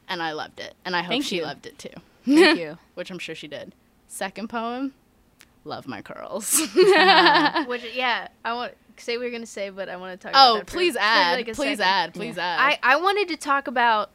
and 0.09 0.21
i 0.21 0.31
loved 0.31 0.59
it. 0.59 0.73
And 0.85 0.95
i 0.95 1.01
hope 1.01 1.09
Thank 1.09 1.25
she 1.25 1.37
you. 1.37 1.43
loved 1.43 1.65
it 1.65 1.77
too. 1.79 1.89
Thank 2.25 2.59
you. 2.65 2.77
which 2.93 3.09
i'm 3.11 3.19
sure 3.19 3.35
she 3.35 3.47
did. 3.47 3.73
Second 4.07 4.47
poem 4.47 4.93
love 5.65 5.87
my 5.87 6.01
curls 6.01 6.59
uh-huh. 6.61 7.65
Which 7.67 7.83
yeah, 7.95 8.27
I 8.43 8.53
want 8.53 8.73
say 8.97 9.17
what 9.17 9.23
you're 9.23 9.31
gonna 9.31 9.45
say, 9.45 9.69
but 9.69 9.89
I 9.89 9.95
want 9.95 10.19
to 10.19 10.27
talk. 10.27 10.33
Oh, 10.35 10.55
about 10.57 10.61
oh 10.61 10.65
please 10.65 10.95
add 10.95 11.35
like, 11.37 11.45
please 11.55 11.77
second. 11.77 11.81
add 11.81 12.13
please 12.13 12.37
add 12.37 12.59
I 12.59 12.79
I 12.83 12.95
wanted 12.97 13.27
to 13.29 13.37
talk 13.37 13.67
about 13.67 14.11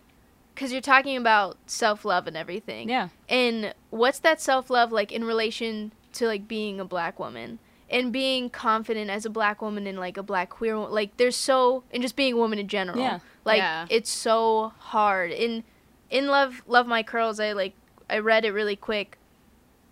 because 0.54 0.72
you're 0.72 0.80
talking 0.80 1.16
about 1.16 1.56
self 1.66 2.04
love 2.04 2.26
and 2.26 2.36
everything. 2.36 2.88
Yeah. 2.88 3.08
And 3.28 3.74
what's 3.90 4.18
that 4.20 4.40
self 4.40 4.70
love 4.70 4.92
like 4.92 5.10
in 5.12 5.24
relation 5.24 5.92
to 6.14 6.26
like 6.26 6.46
being 6.48 6.80
a 6.80 6.84
black 6.84 7.18
woman? 7.18 7.58
and 7.90 8.12
being 8.12 8.50
confident 8.50 9.08
as 9.08 9.24
a 9.24 9.30
black 9.30 9.62
woman 9.62 9.86
and 9.86 9.98
like 9.98 10.18
a 10.18 10.22
black 10.22 10.50
queer 10.50 10.76
wo- 10.78 10.90
like 10.90 11.16
there's 11.16 11.34
so 11.34 11.82
and 11.90 12.02
just 12.02 12.16
being 12.16 12.34
a 12.34 12.36
woman 12.36 12.58
in 12.58 12.68
general 12.68 12.98
Yeah. 12.98 13.20
like 13.46 13.56
Yeah. 13.60 13.86
it's 13.88 14.10
so 14.10 14.74
hard 14.78 15.30
in 15.30 15.64
in 16.10 16.26
love 16.26 16.60
love 16.66 16.86
my 16.86 17.02
curls 17.02 17.40
i 17.40 17.52
like 17.52 17.72
i 18.10 18.18
read 18.18 18.44
it 18.44 18.50
really 18.52 18.76
quick 18.76 19.16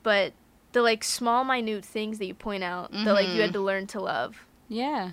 but 0.03 0.35
the 0.77 0.83
like 0.83 1.03
small 1.03 1.43
minute 1.43 1.83
things 1.87 2.19
that 2.19 2.27
you 2.27 2.35
point 2.35 2.63
out 2.63 2.93
that 2.93 3.11
like 3.13 3.27
you 3.29 3.41
had 3.41 3.45
mm-hmm. 3.49 3.53
to 3.55 3.61
learn 3.61 3.87
to 3.87 3.99
love 3.99 4.37
Yeah. 4.69 5.13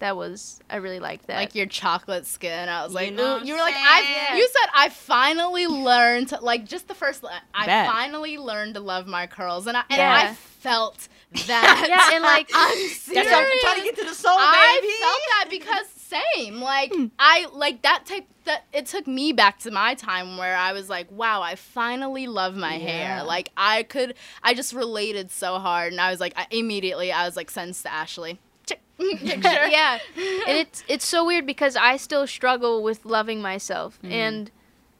that 0.00 0.16
was 0.16 0.58
i 0.68 0.76
really 0.76 0.98
liked 0.98 1.28
that 1.28 1.36
like 1.36 1.54
your 1.54 1.66
chocolate 1.66 2.26
skin. 2.26 2.68
I 2.68 2.82
was 2.82 2.90
You 2.90 2.96
like, 2.96 3.14
know 3.14 3.36
you 3.38 3.54
I'm 3.54 3.58
were 3.60 3.64
like. 3.64 3.74
I. 3.76 4.36
You 4.36 4.48
said 4.52 4.68
I 4.74 4.88
finally 4.88 5.68
learned 5.68 6.30
to 6.30 6.40
like 6.40 6.64
just 6.64 6.88
the 6.88 6.94
first. 6.94 7.22
li- 7.22 7.30
I 7.54 7.66
Bet. 7.66 7.86
finally 7.88 8.36
learned 8.36 8.74
to 8.74 8.80
love 8.80 9.06
my 9.06 9.28
curls, 9.28 9.68
and 9.68 9.76
I 9.76 9.84
and 9.90 9.98
Yeah. 9.98 10.30
I 10.30 10.34
felt 10.34 11.06
that. 11.46 11.86
Yeah, 11.88 12.16
and, 12.16 12.22
like- 12.24 12.50
I'm 12.54 12.76
That's 12.76 13.00
serious. 13.02 13.32
I'm 13.32 13.46
trying 13.60 13.78
to 13.78 13.84
get 13.84 13.96
to 13.98 14.04
the 14.06 14.14
soul, 14.14 14.32
I 14.36 14.80
baby. 14.80 14.92
felt 15.04 15.22
that 15.30 15.46
because 15.50 15.95
same. 16.08 16.60
Like 16.60 16.92
I 17.18 17.46
like 17.52 17.82
that 17.82 18.04
type 18.06 18.26
that 18.44 18.64
it 18.72 18.86
took 18.86 19.06
me 19.06 19.32
back 19.32 19.58
to 19.60 19.70
my 19.70 19.94
time 19.94 20.36
where 20.36 20.56
I 20.56 20.72
was 20.72 20.88
like, 20.88 21.10
wow, 21.10 21.42
I 21.42 21.54
finally 21.56 22.26
love 22.26 22.54
my 22.56 22.76
Yeah. 22.76 22.88
hair. 23.16 23.24
Like 23.24 23.50
I 23.56 23.82
could 23.82 24.14
I 24.42 24.54
just 24.54 24.72
related 24.72 25.30
so 25.30 25.58
hard 25.58 25.92
and 25.92 26.00
I 26.00 26.10
was 26.10 26.20
like 26.20 26.32
I, 26.36 26.46
immediately 26.50 27.10
I 27.12 27.24
was 27.26 27.36
like 27.36 27.50
sends 27.50 27.82
to 27.82 27.92
Ashley. 27.92 28.38
Yeah 28.98 29.98
and 30.16 30.56
it's 30.58 30.82
it's 30.88 31.04
so 31.06 31.22
weird 31.26 31.44
because 31.44 31.76
i 31.76 31.98
still 31.98 32.26
struggle 32.26 32.82
with 32.82 33.04
loving 33.04 33.42
myself 33.42 33.98
Mm. 34.02 34.10
and 34.10 34.50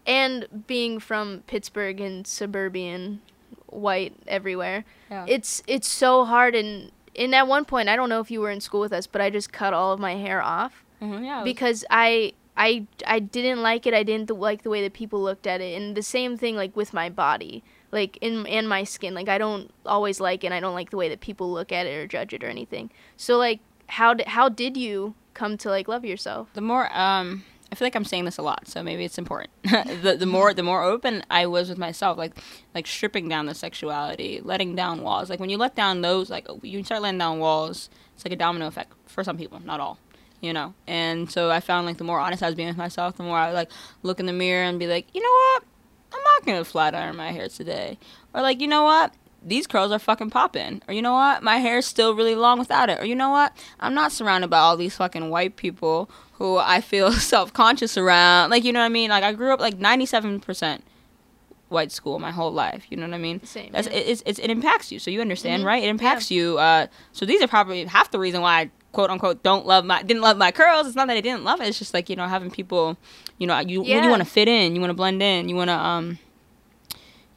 and 0.07 0.65
being 0.67 1.01
from 1.01 1.43
pittsburgh 1.47 1.99
and 2.01 2.27
suburban 2.27 3.23
white 3.67 4.13
everywhere 4.29 4.85
Yeah. 5.11 5.25
it's 5.27 5.63
it's 5.67 5.89
so 5.89 6.27
hard 6.27 6.55
and 6.55 6.93
and 7.17 7.35
at 7.35 7.49
one 7.49 7.65
point 7.65 7.89
i 7.89 7.97
don't 7.97 8.11
know 8.11 8.21
if 8.21 8.31
you 8.31 8.41
were 8.43 8.51
in 8.51 8.61
school 8.61 8.81
with 8.81 8.93
us 8.93 9.07
but 9.07 9.21
i 9.23 9.31
just 9.31 9.51
cut 9.51 9.73
all 9.73 9.93
of 9.95 9.99
my 9.99 10.15
hair 10.17 10.43
off 10.43 10.85
Mhm, 11.01 11.25
yeah. 11.25 11.43
because 11.45 11.85
i 11.91 12.33
i 12.57 12.87
i 13.07 13.19
didn't 13.19 13.61
like 13.63 13.87
it 13.87 13.93
i 13.95 14.03
didn't 14.03 14.31
like 14.31 14.63
the 14.63 14.71
way 14.71 14.83
that 14.83 14.93
people 14.95 15.23
looked 15.23 15.47
at 15.47 15.61
it 15.61 15.77
and 15.81 15.97
the 15.97 16.03
same 16.03 16.37
thing 16.37 16.57
like 16.57 16.75
with 16.75 16.95
my 16.95 17.11
body 17.11 17.63
like 17.93 18.17
in 18.21 18.47
and 18.47 18.69
my 18.69 18.83
skin 18.83 19.15
like 19.15 19.29
i 19.29 19.37
don't 19.39 19.71
always 19.85 20.21
like 20.21 20.43
it 20.43 20.47
and 20.49 20.55
i 20.55 20.61
don't 20.61 20.75
like 20.75 20.91
the 20.91 20.97
way 20.97 21.09
that 21.09 21.21
people 21.21 21.53
look 21.53 21.71
at 21.71 21.87
it 21.87 21.95
or 21.95 22.07
judge 22.07 22.33
it 22.33 22.43
or 22.43 22.49
anything 22.49 22.91
so 23.17 23.37
like 23.37 23.61
how 23.89 24.15
did 24.15 24.27
how 24.29 24.49
did 24.49 24.77
you 24.77 25.15
come 25.35 25.59
to 25.59 25.69
like 25.69 25.87
love 25.87 26.05
yourself 26.05 26.49
the 26.55 26.61
more 26.63 26.91
um 26.97 27.45
I 27.71 27.75
feel 27.75 27.87
like 27.87 27.97
I'm 27.97 28.05
saying 28.05 28.27
this 28.27 28.39
a 28.39 28.43
lot, 28.43 28.69
so 28.69 28.81
maybe 28.81 29.05
it's 29.05 29.19
important. 29.19 29.51
the 29.65 30.17
the 30.17 30.25
more 30.25 30.55
the 30.55 30.63
more 30.63 30.85
open 30.85 31.25
I 31.29 31.47
was 31.47 31.69
with 31.69 31.79
myself, 31.79 32.17
like 32.17 32.33
like 32.77 32.87
stripping 32.87 33.29
down 33.29 33.47
the 33.47 33.55
sexuality, 33.55 34.41
letting 34.41 34.77
down 34.77 35.03
walls. 35.03 35.29
Like 35.29 35.41
when 35.41 35.51
you 35.51 35.59
let 35.59 35.75
down 35.75 36.01
those, 36.01 36.31
like 36.31 36.47
you 36.63 36.85
start 36.85 37.03
letting 37.03 37.19
down 37.19 37.41
walls, 37.41 37.91
it's 38.15 38.25
like 38.25 38.33
a 38.33 38.37
domino 38.37 38.69
effect 38.69 38.93
for 39.07 39.25
some 39.25 39.37
people, 39.37 39.61
not 39.65 39.81
all, 39.81 39.99
you 40.41 40.53
know. 40.53 40.75
And 40.87 41.31
so 41.31 41.51
I 41.51 41.61
found 41.61 41.87
like 41.87 41.99
the 41.99 42.05
more 42.05 42.21
honest 42.21 42.43
I 42.43 42.47
was 42.47 42.55
being 42.55 42.69
with 42.69 42.77
myself, 42.77 43.17
the 43.17 43.23
more 43.23 43.39
I 43.39 43.49
would 43.49 43.55
like 43.55 43.71
look 44.03 44.21
in 44.21 44.27
the 44.27 44.33
mirror 44.33 44.65
and 44.65 44.79
be 44.79 44.87
like, 44.87 45.07
you 45.15 45.21
know 45.21 45.29
what, 45.29 45.65
I'm 46.13 46.23
not 46.23 46.47
gonna 46.47 46.65
flat 46.65 46.95
iron 46.95 47.17
my 47.17 47.33
hair 47.33 47.49
today, 47.49 47.99
or 48.35 48.43
like 48.43 48.61
you 48.61 48.69
know 48.69 48.85
what. 48.85 49.15
These 49.43 49.69
curls 49.69 49.93
are 49.93 50.01
fucking 50.01 50.31
popping. 50.31 50.83
Or 50.89 50.95
you 50.95 51.03
know 51.03 51.13
what? 51.13 51.41
My 51.41 51.59
hair's 51.59 51.87
still 51.87 52.17
really 52.17 52.35
long 52.35 52.59
without 52.59 52.91
it. 52.91 52.99
Or 52.99 53.05
you 53.05 53.15
know 53.15 53.31
what? 53.31 53.57
I'm 53.79 53.95
not 53.95 54.11
surrounded 54.11 54.51
by 54.51 54.59
all 54.59 54.77
these 54.77 54.97
fucking 54.97 55.31
white 55.31 55.55
people 55.55 56.11
who 56.33 56.57
I 56.57 56.81
feel 56.81 57.13
self 57.33 57.53
conscious 57.53 57.97
around. 57.97 58.51
Like, 58.51 58.65
you 58.65 58.73
know 58.73 58.81
what 58.81 58.87
I 58.87 58.89
mean? 58.89 59.11
Like, 59.11 59.23
I 59.23 59.33
grew 59.35 59.53
up 59.53 59.61
like 59.61 59.79
97% 59.79 60.81
white 61.69 61.91
school 61.91 62.19
my 62.19 62.31
whole 62.31 62.53
life. 62.53 62.87
You 62.91 62.97
know 62.97 63.07
what 63.07 63.15
I 63.15 63.19
mean? 63.19 63.45
Same, 63.45 63.73
That's, 63.73 63.89
yeah. 63.89 63.95
it, 63.95 64.07
it's, 64.09 64.23
it's, 64.27 64.39
it 64.39 64.51
impacts 64.51 64.93
you. 64.93 64.99
So 64.99 65.11
you 65.11 65.21
understand, 65.21 65.65
right? 65.65 65.83
It 65.83 65.89
impacts 65.89 66.31
you. 66.31 66.59
Uh, 66.59 66.87
so 67.13 67.27
these 67.27 67.43
are 67.43 67.49
probably 67.49 67.85
half 67.85 68.11
the 68.11 68.19
reason 68.19 68.41
why 68.41 68.61
I 68.61 68.71
quote 68.97 69.11
unquote 69.11 69.43
don't 69.43 69.67
love 69.67 69.85
my 69.85 70.03
didn't 70.03 70.23
love 70.23 70.39
my 70.39 70.51
curls. 70.51 70.87
It's 70.87 70.97
not 70.97 71.07
that 71.09 71.17
I 71.19 71.21
didn't 71.21 71.45
love 71.45 71.61
it. 71.61 71.69
It's 71.69 71.79
just 71.79 71.93
like 71.93 72.09
you 72.09 72.17
know 72.17 72.27
having 72.27 72.51
people, 72.51 72.97
you 73.39 73.47
know, 73.47 73.59
you 73.61 73.85
Yeah. 73.85 74.03
you 74.03 74.09
want 74.09 74.23
to 74.23 74.29
fit 74.29 74.49
in, 74.49 74.75
you 74.75 74.81
want 74.81 74.89
to 74.91 74.95
blend 74.95 75.23
in, 75.23 75.49
you 75.51 75.55
want 75.57 75.69
to 75.69 75.75
um, 75.79 76.19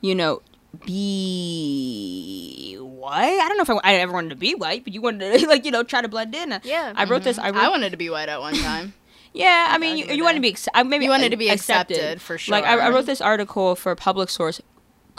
you 0.01 0.15
know. 0.15 0.41
Be 0.85 2.77
white. 2.79 3.39
I 3.41 3.47
don't 3.49 3.57
know 3.57 3.63
if 3.63 3.69
I, 3.83 3.91
I 3.91 3.95
ever 3.95 4.13
wanted 4.13 4.29
to 4.29 4.35
be 4.35 4.53
white, 4.55 4.83
but 4.83 4.93
you 4.93 5.01
wanted 5.01 5.39
to 5.39 5.47
like 5.53 5.65
you 5.65 5.71
know 5.71 5.83
try 5.83 6.01
to 6.01 6.07
blend 6.07 6.33
in. 6.35 6.59
Yeah. 6.63 6.93
I 6.95 7.03
wrote 7.05 7.23
this. 7.23 7.37
I 7.37 7.49
wrote 7.49 7.57
I 7.63 7.69
wanted 7.69 7.89
to 7.91 7.97
be 7.97 8.09
white 8.09 8.29
at 8.29 8.39
one 8.39 8.53
time. 8.69 8.93
yeah, 9.33 9.67
I 9.69 9.77
mean, 9.77 9.97
you, 9.97 10.05
you 10.05 10.23
want 10.23 10.35
to 10.35 10.41
be 10.41 10.55
uh, 10.73 10.83
maybe 10.83 11.05
You 11.05 11.11
wanted 11.11 11.29
to 11.31 11.37
be 11.37 11.49
accepted, 11.49 11.97
accepted, 11.97 12.21
for 12.21 12.37
sure. 12.37 12.51
Like 12.53 12.63
I, 12.65 12.77
I 12.77 12.89
wrote 12.89 13.05
this 13.05 13.19
article 13.19 13.75
for 13.75 13.95
Public 13.95 14.29
Source. 14.29 14.61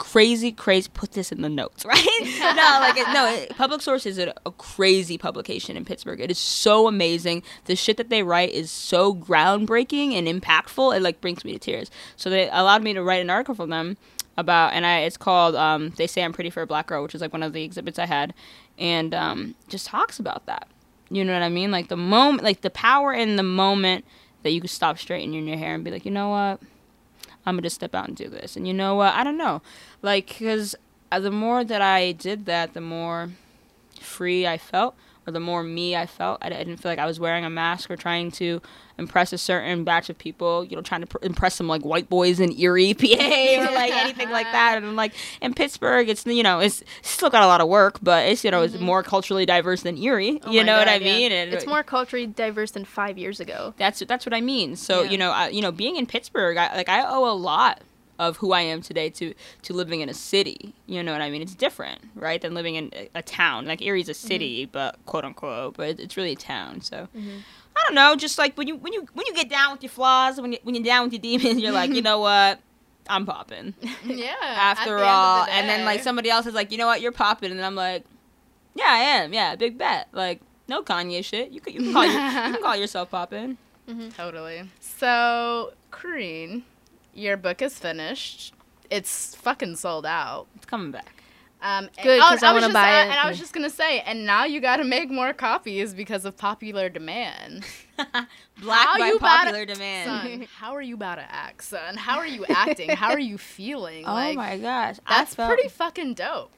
Crazy, 0.01 0.51
crazy. 0.51 0.89
Put 0.91 1.11
this 1.11 1.31
in 1.31 1.43
the 1.43 1.47
notes, 1.47 1.85
right? 1.85 2.03
no, 2.23 2.79
like 2.79 2.97
it, 2.97 3.07
no. 3.13 3.31
It, 3.31 3.55
Public 3.55 3.83
Source 3.83 4.07
is 4.07 4.17
a, 4.17 4.33
a 4.47 4.51
crazy 4.51 5.15
publication 5.15 5.77
in 5.77 5.85
Pittsburgh. 5.85 6.19
It 6.19 6.31
is 6.31 6.39
so 6.39 6.87
amazing. 6.87 7.43
The 7.65 7.75
shit 7.75 7.97
that 7.97 8.09
they 8.09 8.23
write 8.23 8.51
is 8.51 8.71
so 8.71 9.13
groundbreaking 9.13 10.13
and 10.13 10.27
impactful. 10.27 10.97
It 10.97 11.03
like 11.03 11.21
brings 11.21 11.45
me 11.45 11.53
to 11.53 11.59
tears. 11.59 11.91
So 12.15 12.31
they 12.31 12.49
allowed 12.49 12.81
me 12.81 12.93
to 12.93 13.03
write 13.03 13.21
an 13.21 13.29
article 13.29 13.53
for 13.53 13.67
them 13.67 13.95
about, 14.37 14.73
and 14.73 14.87
I 14.87 15.01
it's 15.01 15.17
called 15.17 15.55
um, 15.55 15.91
"They 15.91 16.07
Say 16.07 16.23
I'm 16.23 16.33
Pretty 16.33 16.49
for 16.49 16.63
a 16.63 16.67
Black 16.67 16.87
Girl," 16.87 17.03
which 17.03 17.13
is 17.13 17.21
like 17.21 17.31
one 17.31 17.43
of 17.43 17.53
the 17.53 17.63
exhibits 17.63 17.99
I 17.99 18.07
had, 18.07 18.33
and 18.79 19.13
um, 19.13 19.53
just 19.69 19.85
talks 19.85 20.17
about 20.17 20.47
that. 20.47 20.67
You 21.11 21.23
know 21.23 21.33
what 21.33 21.43
I 21.43 21.49
mean? 21.49 21.69
Like 21.69 21.89
the 21.89 21.97
moment, 21.97 22.43
like 22.43 22.61
the 22.61 22.71
power 22.71 23.13
in 23.13 23.35
the 23.35 23.43
moment 23.43 24.03
that 24.41 24.49
you 24.49 24.61
could 24.61 24.71
stop 24.71 24.97
straightening 24.97 25.47
your 25.47 25.57
hair 25.57 25.75
and 25.75 25.83
be 25.83 25.91
like, 25.91 26.05
you 26.05 26.11
know 26.11 26.29
what? 26.29 26.59
I'm 27.45 27.55
gonna 27.55 27.69
step 27.69 27.95
out 27.95 28.07
and 28.07 28.15
do 28.15 28.29
this. 28.29 28.55
And 28.55 28.67
you 28.67 28.73
know 28.73 28.95
what? 28.95 29.13
I 29.13 29.23
don't 29.23 29.37
know, 29.37 29.61
like, 30.01 30.27
because 30.27 30.75
uh, 31.11 31.19
the 31.19 31.31
more 31.31 31.63
that 31.63 31.81
I 31.81 32.11
did 32.11 32.45
that, 32.45 32.73
the 32.73 32.81
more 32.81 33.29
free 33.99 34.47
I 34.47 34.57
felt, 34.57 34.95
or 35.31 35.33
the 35.33 35.39
more 35.39 35.63
me 35.63 35.95
I 35.95 36.05
felt. 36.05 36.39
I, 36.41 36.47
I 36.47 36.49
didn't 36.49 36.77
feel 36.77 36.91
like 36.91 36.99
I 36.99 37.05
was 37.05 37.19
wearing 37.19 37.45
a 37.45 37.49
mask 37.49 37.89
or 37.89 37.97
trying 37.97 38.31
to 38.31 38.61
impress 38.97 39.33
a 39.33 39.37
certain 39.37 39.83
batch 39.83 40.09
of 40.09 40.17
people. 40.17 40.63
You 40.65 40.75
know, 40.75 40.81
trying 40.81 41.01
to 41.01 41.07
pr- 41.07 41.17
impress 41.21 41.55
some 41.55 41.67
like 41.67 41.83
white 41.83 42.09
boys 42.09 42.39
in 42.39 42.57
Erie, 42.59 42.93
PA, 42.93 43.05
or 43.05 43.73
like 43.73 43.93
anything 43.93 44.29
like 44.29 44.51
that. 44.51 44.77
And 44.77 44.95
like 44.95 45.13
in 45.41 45.53
Pittsburgh, 45.53 46.09
it's 46.09 46.25
you 46.25 46.43
know, 46.43 46.59
it's 46.59 46.83
still 47.01 47.29
got 47.29 47.43
a 47.43 47.47
lot 47.47 47.61
of 47.61 47.67
work, 47.67 47.99
but 48.01 48.27
it's 48.27 48.43
you 48.43 48.51
know, 48.51 48.61
it's 48.61 48.75
mm-hmm. 48.75 48.85
more 48.85 49.03
culturally 49.03 49.45
diverse 49.45 49.81
than 49.81 49.97
Erie. 49.97 50.39
Oh 50.43 50.51
you 50.51 50.63
know 50.63 50.77
what 50.77 50.87
I 50.87 50.95
yeah. 50.95 51.13
mean? 51.13 51.31
And 51.31 51.53
it's 51.53 51.67
more 51.67 51.83
culturally 51.83 52.27
diverse 52.27 52.71
than 52.71 52.85
five 52.85 53.17
years 53.17 53.39
ago 53.39 53.73
that's 53.77 53.99
that's 54.01 54.25
what 54.25 54.33
I 54.33 54.41
mean. 54.41 54.75
So 54.75 55.03
Yeah. 55.03 55.11
you 55.11 55.17
know, 55.17 55.31
I, 55.31 55.49
you 55.49 55.61
know, 55.61 55.71
being 55.71 55.95
in 55.95 56.05
Pittsburgh, 56.05 56.57
I, 56.57 56.75
like 56.75 56.89
I 56.89 57.05
owe 57.05 57.29
a 57.29 57.33
lot 57.33 57.81
of 58.21 58.37
who 58.37 58.53
I 58.53 58.61
am 58.61 58.81
today 58.81 59.09
to 59.09 59.33
to 59.63 59.73
living 59.73 60.01
in 60.01 60.07
a 60.07 60.13
city. 60.13 60.73
You 60.85 61.01
know 61.01 61.11
what 61.11 61.21
I 61.21 61.31
mean? 61.31 61.41
It's 61.41 61.55
different, 61.55 61.99
right, 62.13 62.39
than 62.39 62.53
living 62.53 62.75
in 62.75 62.91
a, 62.93 63.09
a 63.15 63.21
town. 63.23 63.65
Like 63.65 63.81
Erie's 63.81 64.09
a 64.09 64.13
city, 64.13 64.65
but 64.65 65.03
quote 65.07 65.25
unquote, 65.25 65.75
but 65.75 65.99
it's 65.99 66.15
really 66.15 66.33
a 66.33 66.35
town. 66.37 66.81
So. 66.81 67.07
I 67.73 67.83
don't 67.87 67.95
know, 67.95 68.15
just 68.17 68.37
like 68.37 68.57
when 68.57 68.67
you 68.67 68.75
when 68.75 68.93
you 68.93 69.07
when 69.13 69.25
you 69.25 69.33
get 69.33 69.49
down 69.49 69.71
with 69.71 69.81
your 69.81 69.89
flaws, 69.89 70.39
when 70.39 70.51
you 70.51 70.59
when 70.63 70.75
you're 70.75 70.83
down 70.83 71.05
with 71.05 71.13
your 71.13 71.21
demons, 71.21 71.59
you're 71.61 71.71
like, 71.71 71.91
you 71.91 72.01
know 72.09 72.19
what, 72.19 72.59
I'm 73.09 73.25
popping. 73.25 73.73
yeah. 74.05 74.35
After 74.41 74.99
all, 74.99 75.45
and 75.49 75.67
then 75.67 75.83
like 75.85 76.03
somebody 76.03 76.29
else 76.29 76.45
is 76.45 76.53
like, 76.53 76.71
you 76.71 76.77
know 76.77 76.85
what, 76.85 77.01
you're 77.01 77.11
popping, 77.13 77.49
and 77.49 77.59
then 77.59 77.65
I'm 77.65 77.75
like, 77.75 78.03
yeah, 78.75 78.85
I 78.87 78.97
am, 78.97 79.33
yeah, 79.33 79.55
big 79.55 79.77
bet. 79.77 80.09
Like, 80.11 80.41
no 80.67 80.83
Kanye 80.83 81.23
shit. 81.23 81.51
You 81.51 81.61
can 81.61 81.73
you 81.73 81.79
can 81.81 81.93
call 81.93 82.05
your, 82.05 82.13
you 82.13 82.53
can 82.53 82.61
call 82.61 82.75
yourself 82.75 83.09
popping. 83.09 83.57
Totally. 84.15 84.69
So, 84.79 85.73
Corrine, 85.91 86.61
your 87.13 87.37
book 87.37 87.61
is 87.61 87.77
finished. 87.77 88.53
It's 88.89 89.35
fucking 89.35 89.77
sold 89.77 90.05
out. 90.05 90.47
It's 90.55 90.65
coming 90.65 90.91
back. 90.91 91.23
Um, 91.63 91.89
Good, 92.01 92.19
'cause 92.19 92.41
I 92.41 92.53
was 92.53 92.61
wanna 92.63 92.73
just- 92.73 92.73
buy 92.73 93.01
uh, 93.01 93.05
it. 93.05 93.09
And 93.09 93.19
I 93.19 93.29
was 93.29 93.37
just 93.37 93.53
gonna 93.53 93.69
say, 93.69 93.99
and 94.01 94.25
now 94.25 94.45
you 94.45 94.59
got 94.59 94.77
to 94.77 94.83
make 94.83 95.11
more 95.11 95.31
copies 95.31 95.93
because 95.93 96.25
of 96.25 96.35
popular 96.35 96.89
demand. 96.89 97.63
Black 98.59 98.87
How 98.87 98.97
by 98.97 99.07
you 99.09 99.19
popular 99.19 99.65
demand. 99.65 100.09
Son, 100.23 100.47
how 100.57 100.73
are 100.73 100.81
you 100.81 100.95
about 100.95 101.15
to 101.15 101.31
act, 101.31 101.63
son? 101.63 101.97
How 101.97 102.17
are 102.17 102.25
you 102.25 102.45
acting? 102.49 102.89
How 102.89 103.11
are 103.11 103.19
you 103.19 103.37
feeling? 103.37 104.05
Oh 104.07 104.13
like, 104.13 104.35
my 104.37 104.57
gosh, 104.57 104.97
that's 105.07 105.35
felt- 105.35 105.53
pretty 105.53 105.69
fucking 105.69 106.15
dope. 106.15 106.51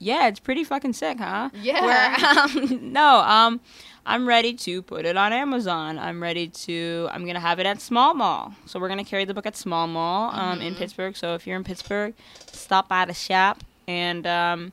Yeah, 0.00 0.26
it's 0.26 0.40
pretty 0.40 0.64
fucking 0.64 0.92
sick, 0.94 1.18
huh? 1.18 1.50
Yeah. 1.54 1.82
Where, 1.84 2.38
um, 2.40 2.92
no, 2.92 3.18
um, 3.20 3.60
I'm 4.06 4.28
ready 4.28 4.52
to 4.54 4.82
put 4.82 5.06
it 5.06 5.16
on 5.16 5.32
Amazon. 5.32 5.98
I'm 5.98 6.22
ready 6.22 6.48
to. 6.48 7.08
I'm 7.10 7.26
gonna 7.26 7.40
have 7.40 7.58
it 7.58 7.66
at 7.66 7.80
Small 7.80 8.14
Mall. 8.14 8.54
So 8.66 8.78
we're 8.78 8.88
gonna 8.88 9.04
carry 9.04 9.24
the 9.24 9.34
book 9.34 9.46
at 9.46 9.56
Small 9.56 9.86
Mall 9.86 10.30
um, 10.34 10.60
in 10.60 10.74
Pittsburgh. 10.74 11.16
So 11.16 11.34
if 11.34 11.46
you're 11.46 11.56
in 11.56 11.64
Pittsburgh, 11.64 12.14
stop 12.46 12.88
by 12.88 13.04
the 13.04 13.14
shop 13.14 13.62
and 13.86 14.26
um, 14.26 14.72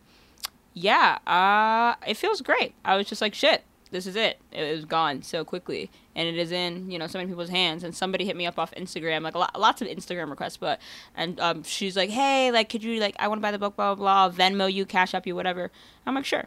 yeah, 0.73 1.17
uh, 1.27 1.95
it 2.07 2.17
feels 2.17 2.41
great. 2.41 2.73
I 2.83 2.95
was 2.95 3.07
just 3.07 3.21
like, 3.21 3.33
shit, 3.33 3.63
this 3.91 4.07
is 4.07 4.15
it. 4.15 4.39
It 4.51 4.73
was 4.75 4.85
gone 4.85 5.21
so 5.21 5.43
quickly, 5.43 5.89
and 6.15 6.27
it 6.27 6.37
is 6.37 6.51
in 6.51 6.89
you 6.89 6.97
know 6.97 7.07
so 7.07 7.17
many 7.17 7.29
people's 7.29 7.49
hands. 7.49 7.83
And 7.83 7.95
somebody 7.95 8.25
hit 8.25 8.35
me 8.35 8.45
up 8.45 8.57
off 8.57 8.73
Instagram, 8.75 9.21
like 9.21 9.35
a 9.35 9.39
lot, 9.39 9.59
lots 9.59 9.81
of 9.81 9.87
Instagram 9.87 10.29
requests, 10.29 10.57
but 10.57 10.79
and 11.15 11.39
um, 11.39 11.63
she's 11.63 11.95
like, 11.95 12.09
hey, 12.09 12.51
like, 12.51 12.69
could 12.69 12.83
you 12.83 12.99
like, 12.99 13.15
I 13.19 13.27
want 13.27 13.39
to 13.39 13.41
buy 13.41 13.51
the 13.51 13.59
book, 13.59 13.75
blah 13.75 13.95
blah 13.95 14.29
blah, 14.29 14.35
Venmo 14.35 14.71
you, 14.71 14.85
Cash 14.85 15.13
App 15.13 15.27
you, 15.27 15.35
whatever. 15.35 15.71
I'm 16.05 16.15
like, 16.15 16.25
sure. 16.25 16.45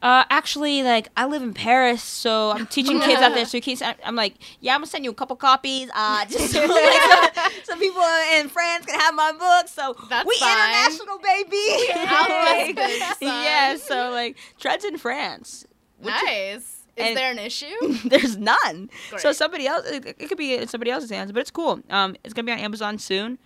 Uh, 0.00 0.24
actually, 0.30 0.84
like 0.84 1.08
I 1.16 1.26
live 1.26 1.42
in 1.42 1.52
Paris, 1.54 2.02
so 2.02 2.52
I'm 2.52 2.66
teaching 2.68 3.00
kids 3.00 3.20
out 3.20 3.34
there. 3.34 3.44
So 3.48 3.60
kids, 3.60 3.82
I'm 4.04 4.14
like, 4.14 4.34
yeah, 4.60 4.74
I'm 4.74 4.80
gonna 4.80 4.86
send 4.86 5.04
you 5.04 5.10
a 5.10 5.14
couple 5.14 5.34
copies, 5.36 5.90
uh, 5.94 6.24
just 6.30 6.52
so, 6.52 6.60
like, 6.66 7.34
so, 7.34 7.72
so 7.72 7.76
people 7.78 8.02
in 8.36 8.48
France 8.48 8.86
can 8.86 8.98
have 9.00 9.14
my 9.14 9.32
book. 9.32 9.68
So 9.68 9.96
That's 10.08 10.26
we 10.26 10.36
fine. 10.38 10.50
international, 10.50 11.18
baby. 11.18 11.92
out 11.96 12.28
this 12.28 12.72
bitch, 12.76 12.98
son. 13.08 13.44
yeah. 13.44 13.76
So 13.76 14.10
like, 14.10 14.36
Tread's 14.60 14.84
in 14.84 14.98
France. 14.98 15.66
Nice. 16.00 16.76
Is 16.96 17.06
and- 17.06 17.16
there 17.16 17.30
an 17.32 17.38
issue? 17.38 17.74
There's 18.04 18.36
none. 18.36 18.90
So 19.16 19.32
somebody 19.32 19.66
else, 19.66 19.86
it, 19.88 20.04
it 20.18 20.28
could 20.28 20.38
be 20.38 20.54
in 20.54 20.68
somebody 20.68 20.90
else's 20.90 21.10
hands, 21.10 21.32
but 21.32 21.40
it's 21.40 21.50
cool. 21.50 21.80
Um, 21.90 22.14
it's 22.22 22.34
gonna 22.34 22.46
be 22.46 22.52
on 22.52 22.58
Amazon 22.58 22.98
soon. 22.98 23.38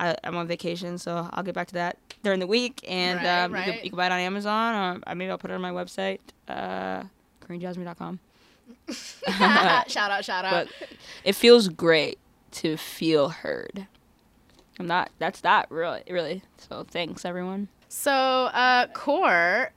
I, 0.00 0.16
I'm 0.24 0.36
on 0.36 0.46
vacation, 0.46 0.98
so 0.98 1.28
I'll 1.32 1.42
get 1.42 1.54
back 1.54 1.68
to 1.68 1.74
that 1.74 1.98
during 2.22 2.40
the 2.40 2.46
week, 2.46 2.84
and 2.88 3.18
Right, 3.22 3.44
um, 3.44 3.56
You, 3.56 3.62
can, 3.62 3.74
you 3.84 3.90
can 3.90 3.96
buy 3.96 4.06
it 4.06 4.12
on 4.12 4.20
Amazon, 4.20 4.74
or 4.74 5.00
uh, 5.06 5.14
maybe 5.14 5.30
I'll 5.30 5.38
put 5.38 5.50
it 5.50 5.54
on 5.54 5.60
my 5.60 5.70
website, 5.72 6.20
uh, 6.48 7.02
CorrineJasmine.com. 7.44 8.20
shout 8.90 10.10
out, 10.10 10.24
shout 10.24 10.44
out. 10.44 10.50
But 10.50 10.68
it 11.24 11.34
feels 11.34 11.68
great 11.68 12.18
to 12.52 12.76
feel 12.76 13.28
heard. 13.28 13.86
I'm 14.78 14.86
not. 14.86 15.10
That's 15.18 15.40
that 15.40 15.70
really, 15.70 16.02
really. 16.08 16.42
So 16.56 16.84
thanks 16.88 17.24
everyone. 17.24 17.68
So, 17.88 18.12
uh, 18.12 18.86
Core, 18.88 19.72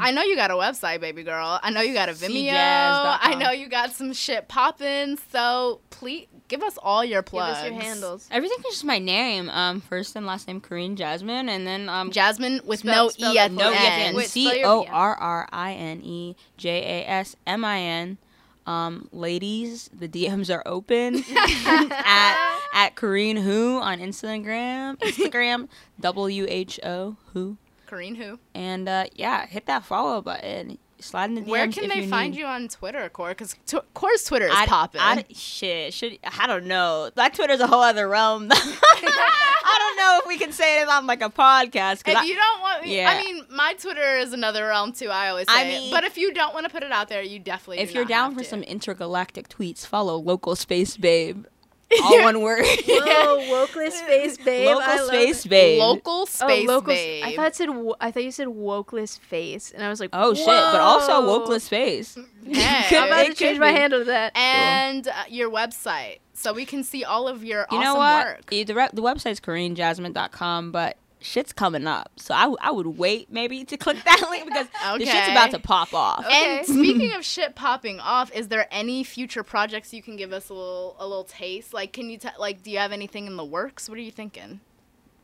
I 0.00 0.10
know 0.10 0.22
you 0.22 0.36
got 0.36 0.50
a 0.50 0.54
website, 0.54 1.00
baby 1.00 1.22
girl. 1.22 1.58
I 1.62 1.70
know 1.70 1.80
you 1.80 1.94
got 1.94 2.08
a 2.08 2.12
Vimeo. 2.12 2.52
I 2.52 3.34
know 3.38 3.50
you 3.50 3.68
got 3.68 3.92
some 3.92 4.12
shit 4.12 4.48
popping. 4.48 5.18
So, 5.30 5.80
please 5.90 6.26
give 6.48 6.62
us 6.62 6.78
all 6.82 7.04
your 7.04 7.22
plugs. 7.22 7.58
Give 7.62 7.72
us 7.72 7.72
your 7.72 7.82
handles. 7.82 8.28
Everything 8.30 8.58
is 8.60 8.74
just 8.74 8.84
my 8.84 8.98
name. 8.98 9.48
Um, 9.50 9.80
first 9.80 10.16
and 10.16 10.26
last 10.26 10.46
name 10.48 10.60
Corrine 10.60 10.94
Jasmine, 10.96 11.48
and 11.48 11.66
then 11.66 11.88
um, 11.88 12.10
Jasmine 12.10 12.60
with 12.64 12.80
Spell- 12.80 13.04
no 13.06 13.08
spell 13.10 13.34
E 13.34 13.38
at 13.38 13.50
it 13.50 13.54
the 13.56 13.62
No, 13.62 13.68
for 13.70 13.74
you 13.74 13.80
me. 13.80 13.86
end. 13.86 14.16
Wait, 14.16 14.28
C 14.28 14.44
spell 14.46 14.56
your 14.58 14.66
O 14.68 14.82
VM. 14.84 14.88
R 14.92 15.14
R 15.16 15.48
I 15.52 15.72
N 15.74 16.00
E 16.02 16.36
J 16.56 17.02
A 17.04 17.08
S 17.08 17.36
M 17.46 17.64
I 17.64 17.80
N. 17.80 18.18
Um, 18.66 19.08
ladies, 19.12 19.88
the 19.96 20.08
DMs 20.08 20.52
are 20.52 20.62
open 20.66 21.16
at 21.66 22.58
at 22.74 22.96
Corrine 22.96 23.42
Who 23.42 23.78
on 23.80 24.00
Instagram, 24.00 24.96
Instagram 24.98 25.68
W 26.00 26.46
H 26.48 26.80
O 26.84 27.16
Who, 27.32 27.56
Corrine 27.88 28.16
who? 28.16 28.38
and 28.54 28.88
uh, 28.88 29.04
yeah, 29.14 29.46
hit 29.46 29.66
that 29.66 29.84
follow 29.84 30.20
button. 30.20 30.78
Slide 30.98 31.26
in 31.30 31.34
the 31.34 31.40
DMs. 31.42 31.46
Where 31.48 31.68
can 31.68 31.88
they 31.88 32.02
you 32.02 32.08
find 32.08 32.32
need. 32.32 32.40
you 32.40 32.46
on 32.46 32.68
Twitter, 32.68 33.08
Core? 33.10 33.28
Because 33.30 33.54
t- 33.66 33.78
Core's 33.94 34.24
Twitter 34.24 34.46
is 34.46 34.54
popping. 34.66 35.00
I, 35.00 35.24
shit, 35.32 35.92
should 35.92 36.18
I 36.40 36.46
don't 36.46 36.64
know. 36.66 37.10
That 37.14 37.34
Twitter's 37.34 37.60
a 37.60 37.66
whole 37.66 37.82
other 37.82 38.08
realm. 38.08 38.48
I 38.50 39.76
don't 39.78 39.96
know 39.98 40.20
if 40.22 40.26
we 40.26 40.38
can 40.38 40.52
say 40.52 40.80
it 40.80 40.88
on 40.88 41.06
like 41.06 41.22
a 41.22 41.28
podcast. 41.30 42.02
If 42.06 42.16
I- 42.16 42.24
you 42.24 42.34
don't 42.34 42.60
want 42.62 42.82
me, 42.84 42.96
Yeah. 42.96 43.10
I 43.10 43.22
mean, 43.22 43.44
my 43.50 43.74
Twitter 43.74 44.16
is 44.16 44.32
another 44.32 44.66
realm 44.66 44.92
too. 44.92 45.08
I 45.08 45.28
always 45.28 45.46
say, 45.48 45.54
I 45.54 45.64
mean- 45.64 45.90
but 45.90 46.04
if 46.04 46.16
you 46.16 46.32
don't 46.32 46.54
want 46.54 46.64
to 46.66 46.70
put 46.72 46.82
it 46.82 46.92
out 46.92 47.08
there, 47.08 47.22
you 47.22 47.38
definitely. 47.38 47.78
if 47.82 47.94
you're 47.94 48.04
down 48.04 48.34
for 48.34 48.42
to. 48.42 48.48
some 48.48 48.62
intergalactic 48.62 49.48
tweets, 49.48 49.84
follow 49.86 50.16
local 50.16 50.56
space 50.56 50.96
babe. 50.96 51.44
All 52.02 52.22
one 52.24 52.40
word. 52.40 52.64
Oh, 52.64 53.68
wokeless 53.74 53.92
space 53.92 54.36
babe. 54.38 54.66
local 54.66 54.82
I 54.82 54.96
space 55.06 55.46
it. 55.46 55.48
babe. 55.48 55.78
local 55.80 56.12
Oh, 56.22 56.24
space 56.24 56.66
local. 56.66 56.88
babe. 56.88 57.24
I 57.24 57.36
thought 57.36 57.46
it 57.48 57.54
said. 57.56 57.70
wo- 57.70 57.94
I 58.00 58.10
thought 58.10 58.24
you 58.24 58.32
said 58.32 58.48
wokeless 58.48 59.18
face, 59.18 59.70
and 59.70 59.84
I 59.84 59.88
was 59.88 60.00
like, 60.00 60.10
Oh 60.12 60.34
shit! 60.34 60.46
But 60.46 60.80
also 60.80 61.22
wokeless 61.22 61.68
face. 61.68 62.18
Hey. 62.44 62.96
I'm 62.98 63.06
about 63.08 63.26
to 63.26 63.34
change 63.34 63.58
my 63.60 63.70
be. 63.72 63.78
handle 63.78 64.00
to 64.00 64.04
that. 64.06 64.36
and 64.36 65.06
uh, 65.06 65.12
your 65.28 65.48
website, 65.50 66.18
so 66.32 66.52
we 66.52 66.64
can 66.66 66.82
see 66.82 67.04
all 67.04 67.28
of 67.28 67.44
your 67.44 67.66
You 67.70 67.78
awesome 67.78 67.80
know 67.82 67.94
what? 67.94 68.26
work. 68.26 68.46
The, 68.50 68.64
the, 68.64 68.74
re- 68.74 68.88
the 68.92 69.02
website's 69.02 69.38
CorrineJasmine.com, 69.40 70.72
but 70.72 70.96
shit's 71.20 71.52
coming 71.52 71.86
up. 71.86 72.12
So 72.16 72.34
I, 72.34 72.54
I 72.60 72.70
would 72.70 72.86
wait 72.86 73.30
maybe 73.30 73.64
to 73.64 73.76
click 73.76 73.96
that 74.04 74.26
link 74.30 74.46
because 74.46 74.66
the 74.98 75.06
shit's 75.06 75.28
about 75.28 75.50
to 75.52 75.58
pop 75.58 75.94
off. 75.94 76.24
Okay. 76.24 76.58
And 76.58 76.66
speaking 76.66 77.12
of 77.14 77.24
shit 77.24 77.54
popping 77.54 78.00
off, 78.00 78.32
is 78.32 78.48
there 78.48 78.66
any 78.70 79.04
future 79.04 79.42
projects 79.42 79.92
you 79.92 80.02
can 80.02 80.16
give 80.16 80.32
us 80.32 80.48
a 80.48 80.54
little 80.54 80.96
a 80.98 81.06
little 81.06 81.24
taste? 81.24 81.72
Like, 81.72 81.92
can 81.92 82.10
you 82.10 82.18
t- 82.18 82.28
like, 82.38 82.62
do 82.62 82.70
you 82.70 82.78
have 82.78 82.92
anything 82.92 83.26
in 83.26 83.36
the 83.36 83.44
works? 83.44 83.88
What 83.88 83.98
are 83.98 84.02
you 84.02 84.10
thinking? 84.10 84.60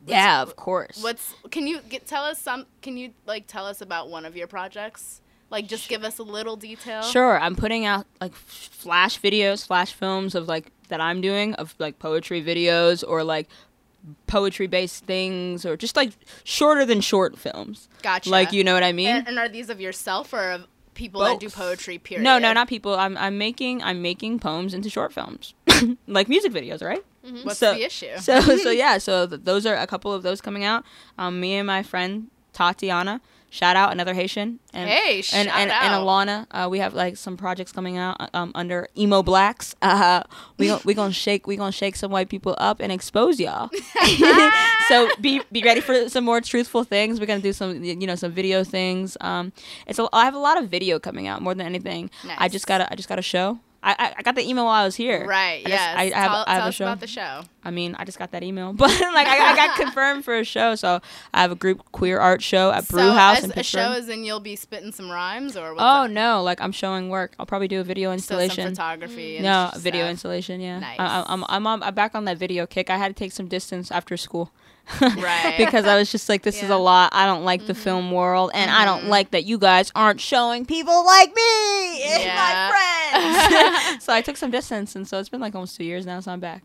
Yeah, 0.05 0.41
of 0.41 0.55
course. 0.55 1.01
What's 1.01 1.33
can 1.49 1.67
you 1.67 1.79
get 1.81 2.07
tell 2.07 2.23
us 2.23 2.39
some? 2.39 2.65
Can 2.81 2.97
you 2.97 3.11
like 3.25 3.47
tell 3.47 3.65
us 3.65 3.81
about 3.81 4.09
one 4.09 4.25
of 4.25 4.35
your 4.35 4.47
projects? 4.47 5.21
Like, 5.49 5.67
just 5.67 5.87
give 5.87 6.03
us 6.03 6.17
a 6.17 6.23
little 6.23 6.55
detail. 6.55 7.03
Sure, 7.03 7.39
I'm 7.39 7.55
putting 7.55 7.85
out 7.85 8.07
like 8.19 8.33
flash 8.33 9.21
videos, 9.21 9.65
flash 9.65 9.93
films 9.93 10.33
of 10.33 10.47
like 10.47 10.71
that 10.87 10.99
I'm 10.99 11.21
doing 11.21 11.53
of 11.55 11.75
like 11.79 11.99
poetry 11.99 12.43
videos 12.43 13.03
or 13.07 13.23
like 13.23 13.47
poetry 14.27 14.67
based 14.67 15.05
things 15.05 15.65
or 15.65 15.77
just 15.77 15.95
like 15.95 16.11
shorter 16.43 16.85
than 16.85 17.01
short 17.01 17.37
films. 17.37 17.87
Gotcha. 18.01 18.29
Like 18.29 18.51
you 18.53 18.63
know 18.63 18.73
what 18.73 18.83
I 18.83 18.91
mean? 18.91 19.07
And, 19.15 19.27
and 19.27 19.39
are 19.39 19.49
these 19.49 19.69
of 19.69 19.79
yourself 19.79 20.33
or 20.33 20.51
of 20.51 20.67
people 20.93 21.21
that 21.21 21.39
do 21.39 21.49
poetry? 21.49 21.97
Period. 21.97 22.23
No, 22.23 22.37
no, 22.39 22.53
not 22.53 22.67
people. 22.67 22.95
I'm 22.95 23.17
I'm 23.17 23.37
making 23.37 23.81
I'm 23.83 24.01
making 24.01 24.39
poems 24.39 24.73
into 24.73 24.89
short 24.89 25.13
films, 25.13 25.53
like 26.07 26.27
music 26.29 26.51
videos, 26.51 26.83
right? 26.83 27.03
What's 27.43 27.59
So- 27.59 27.73
the 27.73 27.85
issue? 27.85 28.17
So 28.19 28.41
so 28.57 28.69
yeah, 28.71 28.97
so 28.97 29.25
th- 29.27 29.41
those 29.43 29.65
are 29.65 29.75
a 29.75 29.87
couple 29.87 30.11
of 30.13 30.23
those 30.23 30.41
coming 30.41 30.63
out. 30.65 30.83
Um, 31.17 31.39
me 31.39 31.53
and 31.55 31.65
my 31.67 31.81
friend 31.83 32.27
Tatiana, 32.51 33.21
shout 33.53 33.75
out 33.75 33.91
another 33.91 34.15
Haitian, 34.15 34.59
and 34.73 34.89
hey, 34.89 35.17
and 35.17 35.25
shout 35.25 35.45
and, 35.45 35.71
out. 35.71 35.83
and 35.83 35.93
Alana, 35.93 36.47
uh, 36.49 36.67
we 36.67 36.79
have 36.79 36.95
like 36.95 37.17
some 37.17 37.37
projects 37.37 37.71
coming 37.71 37.97
out 37.97 38.17
uh, 38.19 38.27
um, 38.33 38.51
under 38.55 38.87
emo 38.97 39.23
blacks. 39.23 39.75
Uh, 39.93 40.23
we 40.57 40.67
gon' 40.67 40.81
we 40.85 40.93
gonna 40.95 41.13
shake 41.13 41.45
we 41.45 41.55
gonna 41.55 41.71
shake 41.71 41.95
some 41.95 42.09
white 42.09 42.27
people 42.27 42.55
up 42.57 42.79
and 42.79 42.91
expose 42.91 43.39
y'all. 43.39 43.69
so 44.87 45.07
be 45.21 45.41
be 45.51 45.61
ready 45.61 45.81
for 45.81 46.09
some 46.09 46.23
more 46.23 46.41
truthful 46.41 46.83
things. 46.83 47.19
We're 47.19 47.27
gonna 47.27 47.41
do 47.41 47.53
some 47.53 47.83
you 47.83 48.07
know 48.07 48.15
some 48.15 48.31
video 48.31 48.63
things. 48.63 49.15
Um, 49.21 49.53
it's 49.85 49.99
a, 49.99 50.07
I 50.11 50.25
have 50.25 50.33
a 50.33 50.39
lot 50.39 50.57
of 50.57 50.69
video 50.69 50.99
coming 50.99 51.27
out 51.27 51.41
more 51.41 51.53
than 51.53 51.67
anything. 51.67 52.09
I 52.37 52.49
just 52.49 52.65
got 52.65 52.81
a 52.81 52.91
I 52.91 52.95
just 52.95 53.07
got 53.07 53.19
a 53.19 53.21
show. 53.21 53.59
I, 53.85 54.13
I, 54.17 54.21
got 54.21 54.35
the 54.35 54.47
email 54.47 54.63
while 54.65 54.81
I 54.81 54.85
was 54.85 54.95
here. 54.95 55.25
Right. 55.27 55.61
I 55.65 55.69
yes. 55.69 55.95
I, 55.97 56.01
I 56.01 56.03
have, 56.05 56.31
tell 56.31 56.43
I 56.47 56.53
have 56.53 56.59
tell 56.59 56.65
a 56.65 56.69
us 56.69 56.75
show. 56.75 56.85
about 56.85 56.99
the 57.01 57.07
show. 57.07 57.41
I 57.65 57.71
mean, 57.71 57.95
I 57.99 58.05
just 58.05 58.17
got 58.17 58.31
that 58.31 58.41
email, 58.41 58.71
but 58.73 58.89
like 58.89 59.27
I, 59.27 59.51
I 59.51 59.55
got 59.55 59.75
confirmed 59.81 60.23
for 60.23 60.37
a 60.37 60.43
show, 60.45 60.75
so 60.75 61.01
I 61.33 61.41
have 61.41 61.51
a 61.51 61.55
group 61.55 61.91
queer 61.91 62.19
art 62.19 62.41
show 62.41 62.71
at 62.71 62.87
Brew 62.87 63.01
so 63.01 63.11
House 63.11 63.39
as 63.39 63.43
in 63.45 63.51
a 63.59 63.63
show 63.63 63.91
is 63.91 64.07
in, 64.07 64.23
you'll 64.23 64.39
be 64.39 64.55
spitting 64.55 64.91
some 64.93 65.11
rhymes 65.11 65.57
or 65.57 65.73
what's 65.73 65.81
oh 65.83 66.03
up? 66.05 66.11
no, 66.11 66.41
like 66.41 66.61
I'm 66.61 66.71
showing 66.71 67.09
work. 67.09 67.35
I'll 67.37 67.45
probably 67.45 67.67
do 67.67 67.81
a 67.81 67.83
video 67.83 68.09
So 68.11 68.17
some 68.19 68.39
installation. 68.39 68.69
photography. 68.69 69.37
And 69.37 69.43
no, 69.45 69.67
stuff. 69.69 69.81
video 69.81 70.07
installation. 70.09 70.61
Yeah, 70.61 70.79
Nice. 70.79 70.99
I, 70.99 71.25
I'm 71.27 71.43
I'm 71.49 71.67
on, 71.67 71.83
I'm 71.83 71.93
back 71.93 72.15
on 72.15 72.25
that 72.25 72.37
video 72.37 72.65
kick. 72.65 72.89
I 72.89 72.97
had 72.97 73.09
to 73.09 73.13
take 73.13 73.33
some 73.33 73.47
distance 73.47 73.91
after 73.91 74.15
school. 74.17 74.51
Right. 75.01 75.55
because 75.57 75.85
I 75.85 75.95
was 75.95 76.11
just 76.11 76.29
like, 76.29 76.43
this 76.43 76.61
is 76.61 76.69
a 76.69 76.77
lot. 76.77 77.11
I 77.13 77.25
don't 77.25 77.43
like 77.43 77.65
the 77.65 77.73
film 77.73 78.05
mm-hmm. 78.05 78.15
world, 78.15 78.51
and 78.53 78.69
I 78.69 78.85
don't 78.85 79.01
mm-hmm. 79.01 79.09
like 79.09 79.31
that 79.31 79.45
you 79.45 79.57
guys 79.57 79.91
aren't 79.95 80.21
showing 80.21 80.65
people 80.65 81.05
like 81.05 81.33
me 81.33 82.03
and 82.03 82.23
Yeah. 82.23 82.71
my 83.11 83.89
friends. 83.89 84.03
so 84.03 84.13
I 84.13 84.21
took 84.21 84.37
some 84.37 84.51
distance, 84.51 84.95
and 84.95 85.07
so 85.07 85.19
it's 85.19 85.29
been 85.29 85.41
like 85.41 85.55
almost 85.55 85.77
two 85.77 85.83
years 85.83 86.05
now. 86.05 86.19
So 86.19 86.31
I'm 86.31 86.39
back. 86.39 86.63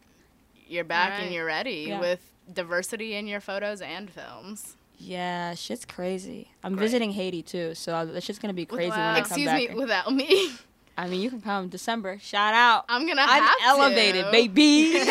You're 0.66 0.84
back 0.84 1.12
Right. 1.12 1.24
and 1.24 1.34
you're 1.34 1.46
ready 1.46 1.86
Yeah. 1.88 2.00
with 2.00 2.20
diversity 2.52 3.14
in 3.14 3.26
your 3.26 3.40
photos 3.40 3.80
and 3.80 4.10
films. 4.10 4.76
Yeah, 4.98 5.54
shit's 5.54 5.84
crazy. 5.84 6.50
I'm 6.64 6.74
Great. 6.74 6.86
visiting 6.86 7.12
Haiti 7.12 7.42
too, 7.42 7.74
so 7.74 8.10
it's 8.14 8.26
just 8.26 8.42
gonna 8.42 8.52
be 8.52 8.66
crazy 8.66 8.90
when 8.90 8.98
I 8.98 9.20
come 9.20 9.26
Excuse 9.26 9.46
back. 9.46 9.70
me, 9.70 9.74
without 9.74 10.12
me. 10.12 10.50
I 10.98 11.06
mean, 11.06 11.20
you 11.20 11.30
can 11.30 11.40
come 11.40 11.68
December. 11.68 12.18
Shout 12.20 12.54
out. 12.54 12.84
I'm 12.88 13.06
gonna 13.06 13.24
I'm 13.24 13.48
elevated, 13.64 14.24
to. 14.24 14.30
baby. 14.32 14.98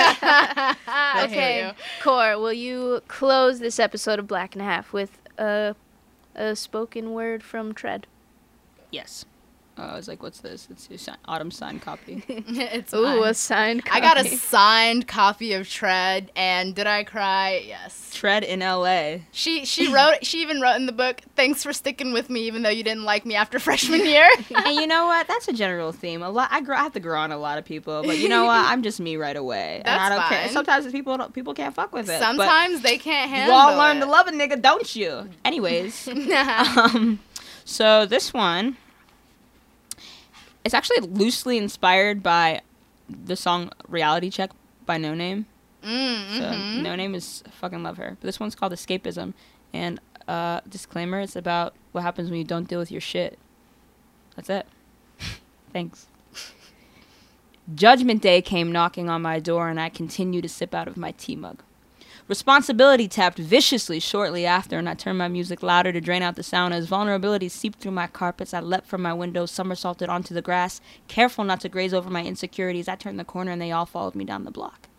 Okay. 1.23 1.71
Core, 2.03 2.37
will 2.37 2.51
you 2.53 3.01
close 3.07 3.59
this 3.59 3.79
episode 3.79 4.19
of 4.19 4.27
Black 4.27 4.53
and 4.53 4.61
a 4.61 4.65
Half 4.65 4.91
with 4.91 5.17
a 5.37 5.75
a 6.35 6.55
spoken 6.55 7.13
word 7.13 7.41
from 7.41 7.73
Tread? 7.73 8.05
yes. 8.91 9.25
Uh, 9.77 9.83
I 9.83 9.95
was 9.95 10.07
like, 10.07 10.23
what's 10.23 10.39
this? 10.39 10.67
It's 10.71 10.89
your 10.89 10.97
si- 10.97 11.11
autumn 11.25 11.51
signed 11.51 11.81
copy. 11.83 12.23
it's 12.27 12.93
Ooh, 12.93 13.03
mine. 13.03 13.23
a 13.23 13.33
signed 13.33 13.85
copy. 13.85 13.97
I 13.97 14.01
got 14.01 14.19
a 14.19 14.27
signed 14.27 15.07
copy 15.07 15.53
of 15.53 15.69
Tread, 15.69 16.31
and 16.35 16.73
did 16.73 16.87
I 16.87 17.03
cry? 17.03 17.63
Yes. 17.67 18.09
Tread 18.13 18.43
in 18.43 18.61
L.A. 18.63 19.23
She 19.31 19.65
she 19.65 19.93
wrote. 19.93 20.25
She 20.25 20.41
even 20.41 20.59
wrote 20.61 20.75
in 20.77 20.87
the 20.87 20.91
book, 20.91 21.21
"Thanks 21.35 21.61
for 21.63 21.73
sticking 21.73 22.11
with 22.13 22.29
me, 22.29 22.41
even 22.47 22.63
though 22.63 22.69
you 22.69 22.83
didn't 22.83 23.03
like 23.03 23.25
me 23.25 23.35
after 23.35 23.59
freshman 23.67 24.03
year." 24.05 24.27
and 24.55 24.75
you 24.75 24.87
know 24.87 25.05
what? 25.05 25.27
That's 25.27 25.47
a 25.47 25.53
general 25.53 25.91
theme. 25.91 26.23
A 26.23 26.29
lot. 26.29 26.49
I, 26.51 26.61
grow, 26.61 26.75
I 26.75 26.79
have 26.79 26.93
to 26.93 26.99
grow 26.99 27.19
on 27.19 27.31
a 27.31 27.37
lot 27.37 27.59
of 27.59 27.65
people, 27.65 28.01
but 28.03 28.17
you 28.17 28.29
know 28.29 28.45
what? 28.45 28.65
I'm 28.65 28.81
just 28.81 28.99
me 28.99 29.15
right 29.17 29.35
away, 29.37 29.81
and 29.85 29.89
I 29.89 30.09
That's 30.09 30.15
don't 30.15 30.29
care. 30.29 30.41
fine. 30.45 30.53
Sometimes 30.53 30.91
people 30.91 31.17
don't, 31.17 31.33
people 31.33 31.53
can't 31.53 31.75
fuck 31.75 31.93
with 31.93 32.05
it. 32.09 32.19
but 32.19 32.19
Sometimes 32.19 32.81
they 32.81 32.97
can't 32.97 33.29
handle. 33.29 33.55
you 33.55 33.61
all 33.61 33.77
learn 33.77 33.97
it. 33.97 33.99
to 33.99 34.05
love 34.07 34.27
a 34.27 34.31
nigga, 34.31 34.59
don't 34.59 34.95
you? 34.95 35.29
Anyways, 35.45 36.07
um, 36.07 37.19
so 37.65 38.05
this 38.07 38.33
one, 38.33 38.77
it's 40.67 40.73
actually 40.73 40.99
loosely 40.99 41.57
inspired 41.57 42.21
by 42.21 42.59
the 43.07 43.37
song 43.37 43.71
"Reality 43.87 44.29
Check" 44.29 44.51
by 44.85 44.97
Noname. 44.97 45.45
Mm, 45.81 46.37
So 46.37 46.43
mhm. 46.43 46.81
Noname 46.81 47.15
is 47.15 47.41
fucking 47.51 47.83
love 47.83 47.95
her. 47.95 48.17
But 48.19 48.25
this 48.27 48.37
one's 48.37 48.53
called 48.53 48.73
Escapism, 48.73 49.33
and 49.71 50.01
uh, 50.27 50.59
disclaimer: 50.67 51.21
it's 51.21 51.37
about 51.37 51.73
what 51.93 52.01
happens 52.03 52.29
when 52.29 52.37
you 52.37 52.43
don't 52.43 52.67
deal 52.67 52.79
with 52.79 52.91
your 52.91 52.99
shit. 52.99 53.39
That's 54.35 54.49
it. 54.49 54.67
Thanks. 55.71 56.07
Judgment 57.73 58.21
Day 58.21 58.41
came 58.41 58.69
knocking 58.69 59.09
on 59.09 59.21
my 59.21 59.39
door, 59.39 59.69
and 59.69 59.79
I 59.79 59.87
continued 59.87 60.41
to 60.43 60.49
sip 60.49 60.75
out 60.75 60.89
of 60.89 60.97
my 60.97 61.11
tea 61.13 61.37
mug. 61.37 61.63
Responsibility 62.27 63.07
tapped 63.07 63.39
viciously 63.39 64.01
shortly 64.01 64.45
after, 64.45 64.77
and 64.77 64.89
I 64.89 64.95
turned 64.95 65.17
my 65.17 65.29
music 65.29 65.63
louder 65.63 65.93
to 65.93 66.01
drain 66.01 66.21
out 66.21 66.35
the 66.35 66.43
sound. 66.43 66.73
As 66.73 66.85
vulnerability 66.85 67.47
seeped 67.47 67.79
through 67.79 67.91
my 67.91 68.07
carpets, 68.07 68.53
I 68.53 68.59
leapt 68.59 68.85
from 68.85 69.01
my 69.01 69.13
window, 69.13 69.45
somersaulted 69.45 70.09
onto 70.09 70.33
the 70.33 70.41
grass, 70.41 70.81
careful 71.07 71.45
not 71.45 71.61
to 71.61 71.69
graze 71.69 71.93
over 71.93 72.09
my 72.09 72.25
insecurities. 72.25 72.89
I 72.89 72.95
turned 72.95 73.17
the 73.17 73.23
corner, 73.23 73.51
and 73.51 73.61
they 73.61 73.71
all 73.71 73.85
followed 73.85 74.13
me 74.13 74.25
down 74.25 74.43
the 74.43 74.51
block. 74.51 74.89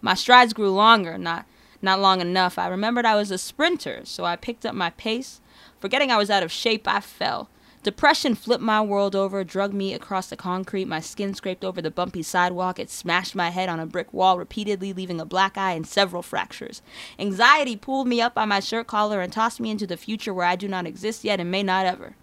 My 0.00 0.14
strides 0.14 0.52
grew 0.52 0.70
longer, 0.70 1.16
not 1.16 1.46
not 1.80 2.00
long 2.00 2.20
enough. 2.20 2.58
I 2.58 2.66
remembered 2.66 3.04
I 3.04 3.14
was 3.14 3.30
a 3.30 3.38
sprinter, 3.38 4.00
so 4.04 4.24
I 4.24 4.36
picked 4.36 4.66
up 4.66 4.74
my 4.74 4.90
pace. 4.90 5.40
Forgetting 5.78 6.10
I 6.10 6.16
was 6.16 6.30
out 6.30 6.42
of 6.42 6.50
shape, 6.50 6.88
I 6.88 7.00
fell. 7.00 7.50
Depression 7.84 8.34
flipped 8.34 8.62
my 8.62 8.80
world 8.80 9.14
over, 9.14 9.44
drug 9.44 9.74
me 9.74 9.92
across 9.92 10.28
the 10.28 10.38
concrete. 10.38 10.86
My 10.86 11.00
skin 11.00 11.34
scraped 11.34 11.66
over 11.66 11.82
the 11.82 11.90
bumpy 11.90 12.22
sidewalk. 12.22 12.78
It 12.78 12.88
smashed 12.88 13.34
my 13.34 13.50
head 13.50 13.68
on 13.68 13.78
a 13.78 13.84
brick 13.84 14.10
wall 14.10 14.38
repeatedly, 14.38 14.94
leaving 14.94 15.20
a 15.20 15.26
black 15.26 15.58
eye 15.58 15.72
and 15.72 15.86
several 15.86 16.22
fractures. 16.22 16.80
Anxiety 17.18 17.76
pulled 17.76 18.08
me 18.08 18.22
up 18.22 18.32
by 18.32 18.46
my 18.46 18.58
shirt 18.58 18.86
collar 18.86 19.20
and 19.20 19.30
tossed 19.30 19.60
me 19.60 19.70
into 19.70 19.86
the 19.86 19.98
future 19.98 20.32
where 20.32 20.46
I 20.46 20.56
do 20.56 20.66
not 20.66 20.86
exist 20.86 21.24
yet 21.24 21.40
and 21.40 21.50
may 21.50 21.62
not 21.62 21.84
ever. 21.84 22.16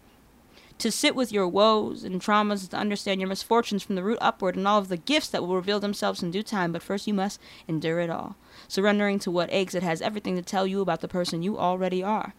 To 0.80 0.92
sit 0.92 1.16
with 1.16 1.32
your 1.32 1.48
woes 1.48 2.04
and 2.04 2.20
traumas, 2.20 2.68
to 2.70 2.78
understand 2.78 3.22
your 3.22 3.30
misfortunes 3.30 3.84
from 3.84 3.94
the 3.94 4.04
root 4.04 4.18
upward 4.20 4.56
and 4.56 4.68
all 4.68 4.80
of 4.80 4.88
the 4.88 4.98
gifts 4.98 5.28
that 5.28 5.44
will 5.44 5.56
reveal 5.56 5.80
themselves 5.80 6.24
in 6.24 6.32
due 6.32 6.42
time, 6.42 6.72
but 6.72 6.82
first 6.82 7.06
you 7.06 7.14
must 7.14 7.40
endure 7.68 8.00
it 8.00 8.10
all. 8.10 8.36
Surrendering 8.68 9.20
to 9.20 9.30
what 9.30 9.54
aches, 9.54 9.76
it 9.76 9.84
has 9.84 10.02
everything 10.02 10.36
to 10.38 10.42
tell 10.42 10.66
you 10.66 10.82
about 10.82 11.02
the 11.02 11.08
person 11.08 11.44
you 11.44 11.60
already 11.60 12.02
are. 12.02 12.34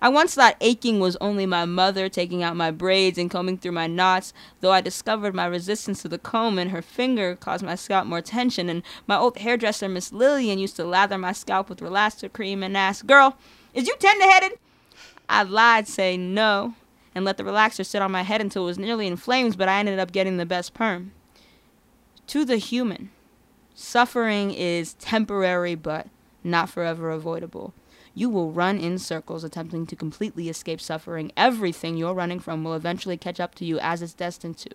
I 0.00 0.08
once 0.08 0.36
thought 0.36 0.56
aching 0.60 1.00
was 1.00 1.16
only 1.16 1.44
my 1.44 1.64
mother 1.64 2.08
taking 2.08 2.42
out 2.42 2.54
my 2.54 2.70
braids 2.70 3.18
and 3.18 3.28
combing 3.28 3.58
through 3.58 3.72
my 3.72 3.88
knots, 3.88 4.32
though 4.60 4.70
I 4.70 4.80
discovered 4.80 5.34
my 5.34 5.46
resistance 5.46 6.02
to 6.02 6.08
the 6.08 6.18
comb 6.18 6.56
and 6.56 6.70
her 6.70 6.82
finger 6.82 7.34
caused 7.34 7.64
my 7.64 7.74
scalp 7.74 8.06
more 8.06 8.20
tension, 8.20 8.68
and 8.68 8.84
my 9.08 9.16
old 9.16 9.38
hairdresser, 9.38 9.88
Miss 9.88 10.12
Lillian, 10.12 10.60
used 10.60 10.76
to 10.76 10.84
lather 10.84 11.18
my 11.18 11.32
scalp 11.32 11.68
with 11.68 11.80
relaxer 11.80 12.32
cream 12.32 12.62
and 12.62 12.76
ask, 12.76 13.06
Girl, 13.06 13.36
is 13.74 13.88
you 13.88 13.96
tender-headed? 13.98 14.58
I'd 15.28 15.50
lied, 15.50 15.88
say 15.88 16.16
no, 16.16 16.74
and 17.12 17.24
let 17.24 17.36
the 17.36 17.42
relaxer 17.42 17.84
sit 17.84 18.00
on 18.00 18.12
my 18.12 18.22
head 18.22 18.40
until 18.40 18.62
it 18.62 18.66
was 18.66 18.78
nearly 18.78 19.08
in 19.08 19.16
flames, 19.16 19.56
but 19.56 19.68
I 19.68 19.80
ended 19.80 19.98
up 19.98 20.12
getting 20.12 20.36
the 20.36 20.46
best 20.46 20.74
perm. 20.74 21.10
To 22.28 22.44
the 22.44 22.58
human, 22.58 23.10
suffering 23.74 24.52
is 24.52 24.94
temporary 24.94 25.74
but 25.74 26.06
not 26.44 26.70
forever 26.70 27.10
avoidable. 27.10 27.74
You 28.18 28.28
will 28.28 28.50
run 28.50 28.78
in 28.78 28.98
circles 28.98 29.44
attempting 29.44 29.86
to 29.86 29.94
completely 29.94 30.48
escape 30.48 30.80
suffering. 30.80 31.30
Everything 31.36 31.96
you're 31.96 32.12
running 32.12 32.40
from 32.40 32.64
will 32.64 32.74
eventually 32.74 33.16
catch 33.16 33.38
up 33.38 33.54
to 33.54 33.64
you 33.64 33.78
as 33.78 34.02
it's 34.02 34.12
destined 34.12 34.58
to. 34.58 34.70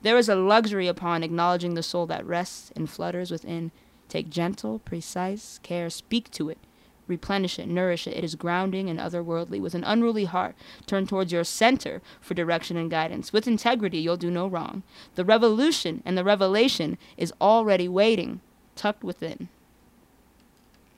There 0.00 0.18
is 0.18 0.28
a 0.28 0.34
luxury 0.34 0.88
upon 0.88 1.22
acknowledging 1.22 1.74
the 1.74 1.84
soul 1.84 2.06
that 2.06 2.26
rests 2.26 2.72
and 2.74 2.90
flutters 2.90 3.30
within. 3.30 3.70
Take 4.08 4.30
gentle, 4.30 4.80
precise 4.80 5.60
care, 5.62 5.90
speak 5.90 6.28
to 6.32 6.48
it, 6.48 6.58
replenish 7.06 7.56
it, 7.60 7.68
nourish 7.68 8.08
it. 8.08 8.16
It 8.16 8.24
is 8.24 8.34
grounding 8.34 8.90
and 8.90 8.98
otherworldly. 8.98 9.60
With 9.60 9.76
an 9.76 9.84
unruly 9.84 10.24
heart, 10.24 10.56
turn 10.84 11.06
towards 11.06 11.30
your 11.30 11.44
center 11.44 12.02
for 12.20 12.34
direction 12.34 12.76
and 12.76 12.90
guidance. 12.90 13.32
With 13.32 13.46
integrity, 13.46 13.98
you'll 13.98 14.16
do 14.16 14.28
no 14.28 14.48
wrong. 14.48 14.82
The 15.14 15.24
revolution 15.24 16.02
and 16.04 16.18
the 16.18 16.24
revelation 16.24 16.98
is 17.16 17.32
already 17.40 17.86
waiting, 17.86 18.40
tucked 18.74 19.04
within. 19.04 19.50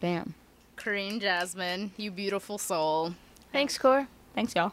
Bam. 0.01 0.35
Corrine 0.85 1.19
Jasmine, 1.21 1.93
you 1.97 2.11
beautiful 2.11 2.59
soul. 2.59 3.15
Thanks, 3.53 3.79
Core. 3.79 4.07
Thanks, 4.35 4.55
y'all. 4.55 4.73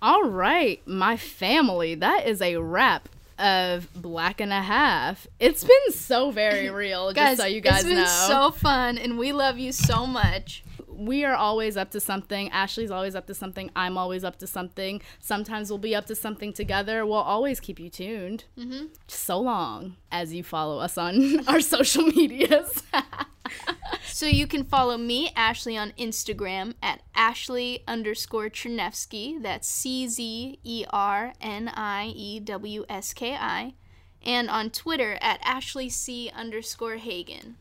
All 0.00 0.24
right, 0.24 0.80
my 0.86 1.16
family. 1.16 1.94
That 1.94 2.26
is 2.26 2.40
a 2.40 2.56
wrap 2.56 3.08
of 3.38 3.92
Black 3.92 4.40
and 4.40 4.52
a 4.52 4.62
Half. 4.62 5.26
It's 5.38 5.62
been 5.62 5.92
so 5.92 6.30
very 6.30 6.70
real, 6.70 7.12
Guys, 7.12 7.36
just 7.36 7.40
so 7.42 7.46
you 7.46 7.60
guys 7.60 7.80
it's 7.80 7.84
been 7.84 7.96
know. 7.98 8.04
so 8.04 8.50
fun, 8.50 8.96
and 8.96 9.18
we 9.18 9.32
love 9.32 9.58
you 9.58 9.72
so 9.72 10.06
much. 10.06 10.62
We 10.98 11.24
are 11.24 11.34
always 11.34 11.76
up 11.76 11.92
to 11.92 12.00
something. 12.00 12.50
Ashley's 12.50 12.90
always 12.90 13.14
up 13.14 13.26
to 13.28 13.34
something. 13.34 13.70
I'm 13.76 13.96
always 13.96 14.24
up 14.24 14.36
to 14.40 14.46
something. 14.46 15.00
Sometimes 15.20 15.70
we'll 15.70 15.78
be 15.78 15.94
up 15.94 16.06
to 16.06 16.16
something 16.16 16.52
together. 16.52 17.06
We'll 17.06 17.18
always 17.18 17.60
keep 17.60 17.78
you 17.78 17.88
tuned. 17.88 18.44
Mm-hmm. 18.58 18.86
So 19.06 19.38
long 19.38 19.96
as 20.10 20.34
you 20.34 20.42
follow 20.42 20.80
us 20.80 20.98
on 20.98 21.46
our 21.48 21.60
social 21.60 22.04
medias. 22.04 22.82
So 24.18 24.26
you 24.26 24.48
can 24.48 24.64
follow 24.64 24.96
me, 24.98 25.30
Ashley, 25.36 25.76
on 25.76 25.92
Instagram 25.92 26.74
at 26.82 27.02
Ashley 27.14 27.84
underscore 27.86 28.48
Czerniewski. 28.48 29.40
That's 29.40 29.68
C 29.68 30.08
Z 30.08 30.58
E 30.64 30.84
R 30.90 31.34
N 31.40 31.68
I 31.68 32.06
E 32.06 32.40
W 32.40 32.84
S 32.88 33.12
K 33.12 33.36
I. 33.36 33.74
And 34.22 34.50
on 34.50 34.70
Twitter 34.70 35.18
at 35.20 35.38
Ashley 35.44 35.88
C 35.88 36.32
underscore 36.34 36.96
Hagen. 36.96 37.56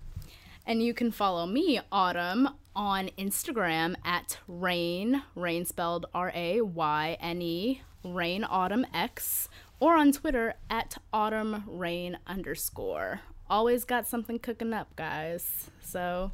And 0.65 0.81
you 0.81 0.93
can 0.93 1.11
follow 1.11 1.45
me, 1.45 1.79
Autumn, 1.91 2.49
on 2.77 3.09
Instagram 3.17 3.95
at 4.05 4.37
Rain, 4.47 5.23
Rain 5.35 5.65
spelled 5.65 6.05
R 6.13 6.31
A 6.33 6.61
Y 6.61 7.17
N 7.19 7.41
E, 7.41 7.81
Rain 8.05 8.45
Autumn 8.47 8.85
X, 8.93 9.49
or 9.79 9.95
on 9.97 10.11
Twitter 10.11 10.53
at 10.69 10.97
Autumn 11.11 11.63
Rain 11.67 12.19
underscore. 12.27 13.21
Always 13.49 13.83
got 13.83 14.07
something 14.07 14.37
cooking 14.39 14.73
up, 14.73 14.95
guys. 14.95 15.71
So 15.81 16.31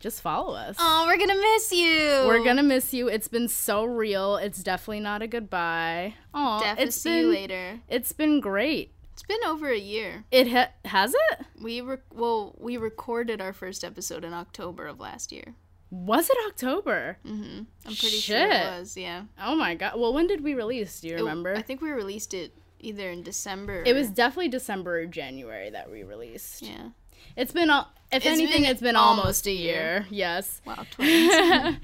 just 0.00 0.20
follow 0.20 0.54
us. 0.54 0.76
Oh, 0.80 1.04
we're 1.06 1.18
gonna 1.18 1.40
miss 1.40 1.70
you. 1.72 2.24
We're 2.26 2.44
gonna 2.44 2.64
miss 2.64 2.92
you. 2.92 3.08
It's 3.08 3.28
been 3.28 3.46
so 3.48 3.84
real. 3.84 4.36
It's 4.36 4.62
definitely 4.62 5.00
not 5.00 5.22
a 5.22 5.28
goodbye. 5.28 6.14
Oh, 6.34 6.58
definitely 6.58 6.84
it's 6.84 6.96
see 6.96 7.10
been 7.10 7.24
you 7.26 7.30
later. 7.32 7.80
it's 7.88 8.12
been 8.12 8.40
great. 8.40 8.92
It's 9.24 9.38
been 9.38 9.48
over 9.48 9.68
a 9.70 9.78
year. 9.78 10.24
It 10.32 10.48
ha- 10.50 10.70
has 10.84 11.14
it. 11.14 11.46
We 11.60 11.80
re- 11.80 11.98
well, 12.12 12.56
we 12.58 12.76
recorded 12.76 13.40
our 13.40 13.52
first 13.52 13.84
episode 13.84 14.24
in 14.24 14.32
October 14.32 14.86
of 14.88 14.98
last 14.98 15.30
year. 15.30 15.54
Was 15.90 16.28
it 16.28 16.36
October? 16.48 17.18
Mm-hmm. 17.24 17.58
I'm 17.86 17.94
pretty 17.96 18.16
sure 18.16 18.50
it 18.50 18.78
was. 18.78 18.96
Yeah. 18.96 19.24
Oh 19.40 19.54
my 19.54 19.76
god. 19.76 19.92
Well, 20.00 20.12
when 20.12 20.26
did 20.26 20.42
we 20.42 20.54
release? 20.54 21.00
Do 21.00 21.08
you 21.08 21.14
It- 21.14 21.20
remember? 21.20 21.54
I 21.54 21.62
think 21.62 21.80
we 21.80 21.90
released 21.92 22.34
it 22.34 22.52
either 22.80 23.10
in 23.10 23.22
December. 23.22 23.84
It 23.86 23.92
was 23.94 24.08
definitely 24.10 24.48
December 24.48 24.98
or 25.02 25.06
January 25.06 25.70
that 25.70 25.88
we 25.88 26.02
released. 26.02 26.62
Yeah. 26.62 26.88
It's 27.36 27.52
been, 27.52 27.70
al- 27.70 27.92
if 28.10 28.16
It's 28.16 28.26
anything, 28.26 28.62
been 28.62 28.70
it's 28.72 28.80
been 28.82 28.96
almost 28.96 29.20
almost 29.20 29.46
a 29.46 29.50
a 29.50 29.54
year. 29.54 29.74
year. 29.74 30.06
Yes. 30.10 30.60
Wow. 30.66 30.84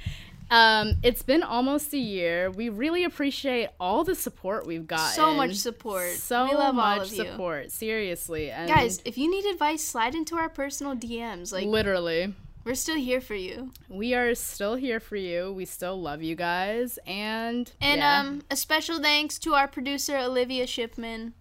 Um, 0.51 0.95
it's 1.03 1.23
been 1.23 1.43
almost 1.43 1.93
a 1.93 1.99
year. 1.99 2.51
We 2.51 2.69
really 2.71 3.05
appreciate 3.05 3.69
all 3.79 4.03
the 4.05 4.15
support 4.15 4.67
we've 4.67 4.87
gotten. 4.87 5.15
So 5.15 5.35
much 5.35 5.55
support. 5.57 6.11
So 6.13 6.45
We 6.45 6.55
love 6.55 6.69
all 6.79 6.97
much 6.97 7.09
of 7.09 7.13
you. 7.13 7.25
support. 7.25 7.71
Seriously. 7.71 8.51
And 8.51 8.69
Guys, 8.69 9.03
if 9.05 9.19
you 9.19 9.31
need 9.31 9.45
advice, 9.45 9.85
slide 9.85 10.15
into 10.15 10.37
our 10.37 10.49
personal 10.49 10.95
DMs. 10.97 11.53
Like 11.53 11.67
literally. 11.67 12.35
we're 12.65 12.75
still 12.75 12.97
here 12.97 13.21
for 13.21 13.35
you. 13.35 13.73
We 13.91 14.15
are 14.15 14.35
still 14.35 14.77
here 14.77 15.01
for 15.01 15.17
you. 15.17 15.53
We 15.53 15.65
still 15.67 16.01
love 16.01 16.23
you 16.23 16.35
guys. 16.35 16.99
And 17.07 17.71
And 17.81 17.99
yeah. 18.01 18.21
um, 18.21 18.43
a 18.51 18.57
special 18.57 19.01
thanks 19.01 19.39
to 19.41 19.55
our 19.55 19.69
producer 19.69 20.17
Olivia 20.17 20.67
Shipman. 20.67 21.35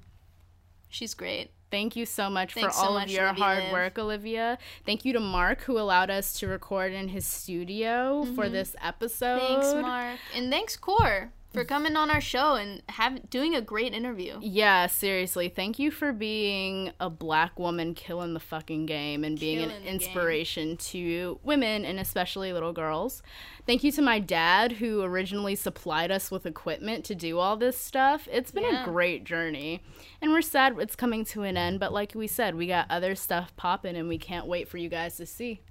She's 0.89 1.13
great. 1.13 1.51
Thank 1.69 1.95
you 1.95 2.05
so 2.05 2.29
much 2.29 2.53
Thanks 2.53 2.75
for 2.75 2.81
so 2.81 2.87
all 2.87 2.93
much, 2.93 3.05
of 3.05 3.11
your 3.11 3.25
Olivia 3.27 3.43
hard 3.43 3.63
Liv. 3.63 3.71
work, 3.71 3.99
Olivia. 3.99 4.57
Thank 4.85 5.05
you 5.05 5.13
to 5.13 5.19
Mark 5.19 5.61
who 5.61 5.77
allowed 5.77 6.09
us 6.09 6.39
to 6.39 6.47
record 6.47 6.93
in 6.93 7.09
his 7.09 7.25
studio 7.25 8.25
for 8.35 8.47
this 8.49 8.75
episode. 8.81 9.39
Mm-hmm. 9.39 9.61
Thanks, 9.61 9.81
Mark, 9.81 10.19
and 10.33 10.49
thanks 10.49 10.77
Core 10.77 11.31
for 11.57 11.65
coming 11.65 11.95
on 11.95 12.09
our 12.11 12.21
show 12.21 12.55
and 12.55 12.81
have 12.89 13.29
doing 13.29 13.55
a 13.55 13.61
great 13.61 13.93
interview. 13.93 14.37
Yeah, 14.41 14.87
seriously. 14.87 15.49
Thank 15.49 15.79
you 15.79 15.91
for 15.91 16.13
being 16.13 16.91
a 16.99 17.09
black 17.09 17.57
woman 17.59 17.93
killing 17.93 18.33
the 18.33 18.39
fucking 18.39 18.85
game 18.85 19.23
and 19.23 19.39
being 19.39 19.59
Killing 19.59 19.71
an 19.75 19.81
the 19.81 19.85
game. 19.85 19.95
inspiration 19.95 20.77
to 20.77 21.39
women 21.43 21.85
and 21.85 21.99
especially 21.99 22.53
little 22.53 22.73
girls. 22.73 23.21
Thank 23.65 23.83
you 23.83 23.91
to 23.93 24.01
my 24.01 24.19
dad 24.19 24.73
who 24.73 25.01
originally 25.01 25.55
supplied 25.55 26.11
us 26.11 26.31
with 26.31 26.45
equipment 26.45 27.03
to 27.05 27.15
do 27.15 27.39
all 27.39 27.57
this 27.57 27.77
stuff. 27.77 28.27
It's 28.31 28.51
been 28.51 28.63
Yeah. 28.63 28.83
a 28.83 28.85
great 28.85 29.23
journey. 29.23 29.81
And 30.21 30.31
we're 30.31 30.41
sad 30.41 30.77
it's 30.79 30.95
coming 30.95 31.25
to 31.25 31.43
an 31.43 31.57
end, 31.57 31.79
but 31.79 31.91
like 31.91 32.13
we 32.15 32.27
said, 32.27 32.55
we 32.55 32.67
got 32.67 32.89
other 32.89 33.15
stuff 33.15 33.55
popping 33.57 33.95
and 33.97 34.07
we 34.07 34.17
can't 34.17 34.47
wait 34.47 34.67
for 34.67 34.77
you 34.77 34.89
guys 34.89 35.17
to 35.17 35.25
see. 35.25 35.61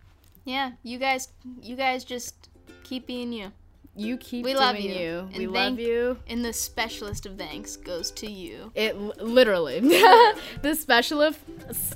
Yeah, 0.44 0.72
you 0.82 0.98
guys, 0.98 1.28
you 1.60 1.74
guys 1.74 2.04
just 2.04 2.48
keep 2.84 3.06
being 3.06 3.32
you. 3.32 3.52
You 3.96 4.16
keep 4.18 4.44
We 4.44 4.52
doing 4.52 4.62
love 4.62 4.78
you. 4.78 4.92
you. 4.92 5.18
And 5.32 5.36
we 5.36 5.46
love 5.46 5.78
you. 5.78 6.18
And 6.28 6.44
the 6.44 6.52
specialist 6.52 7.24
of 7.26 7.38
thanks 7.38 7.76
goes 7.76 8.10
to 8.12 8.30
you. 8.30 8.70
It 8.74 8.96
literally. 9.20 9.80
the 10.62 10.76
special 10.78 11.22
of, 11.22 11.38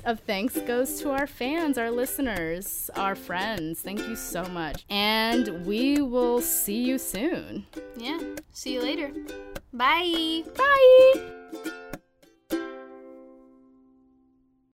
of 0.03 0.19
thanks 0.21 0.57
goes 0.61 0.99
to 1.01 1.11
our 1.11 1.27
fans, 1.27 1.77
our 1.77 1.91
listeners, 1.91 2.89
our 2.95 3.15
friends. 3.15 3.81
Thank 3.81 3.99
you 3.99 4.15
so 4.15 4.43
much. 4.45 4.85
And 4.89 5.65
we 5.65 6.01
will 6.01 6.41
see 6.41 6.81
you 6.83 6.97
soon. 6.97 7.65
Yeah. 7.95 8.19
See 8.51 8.73
you 8.73 8.81
later. 8.81 9.11
Bye. 9.73 10.43
Bye. 10.57 11.97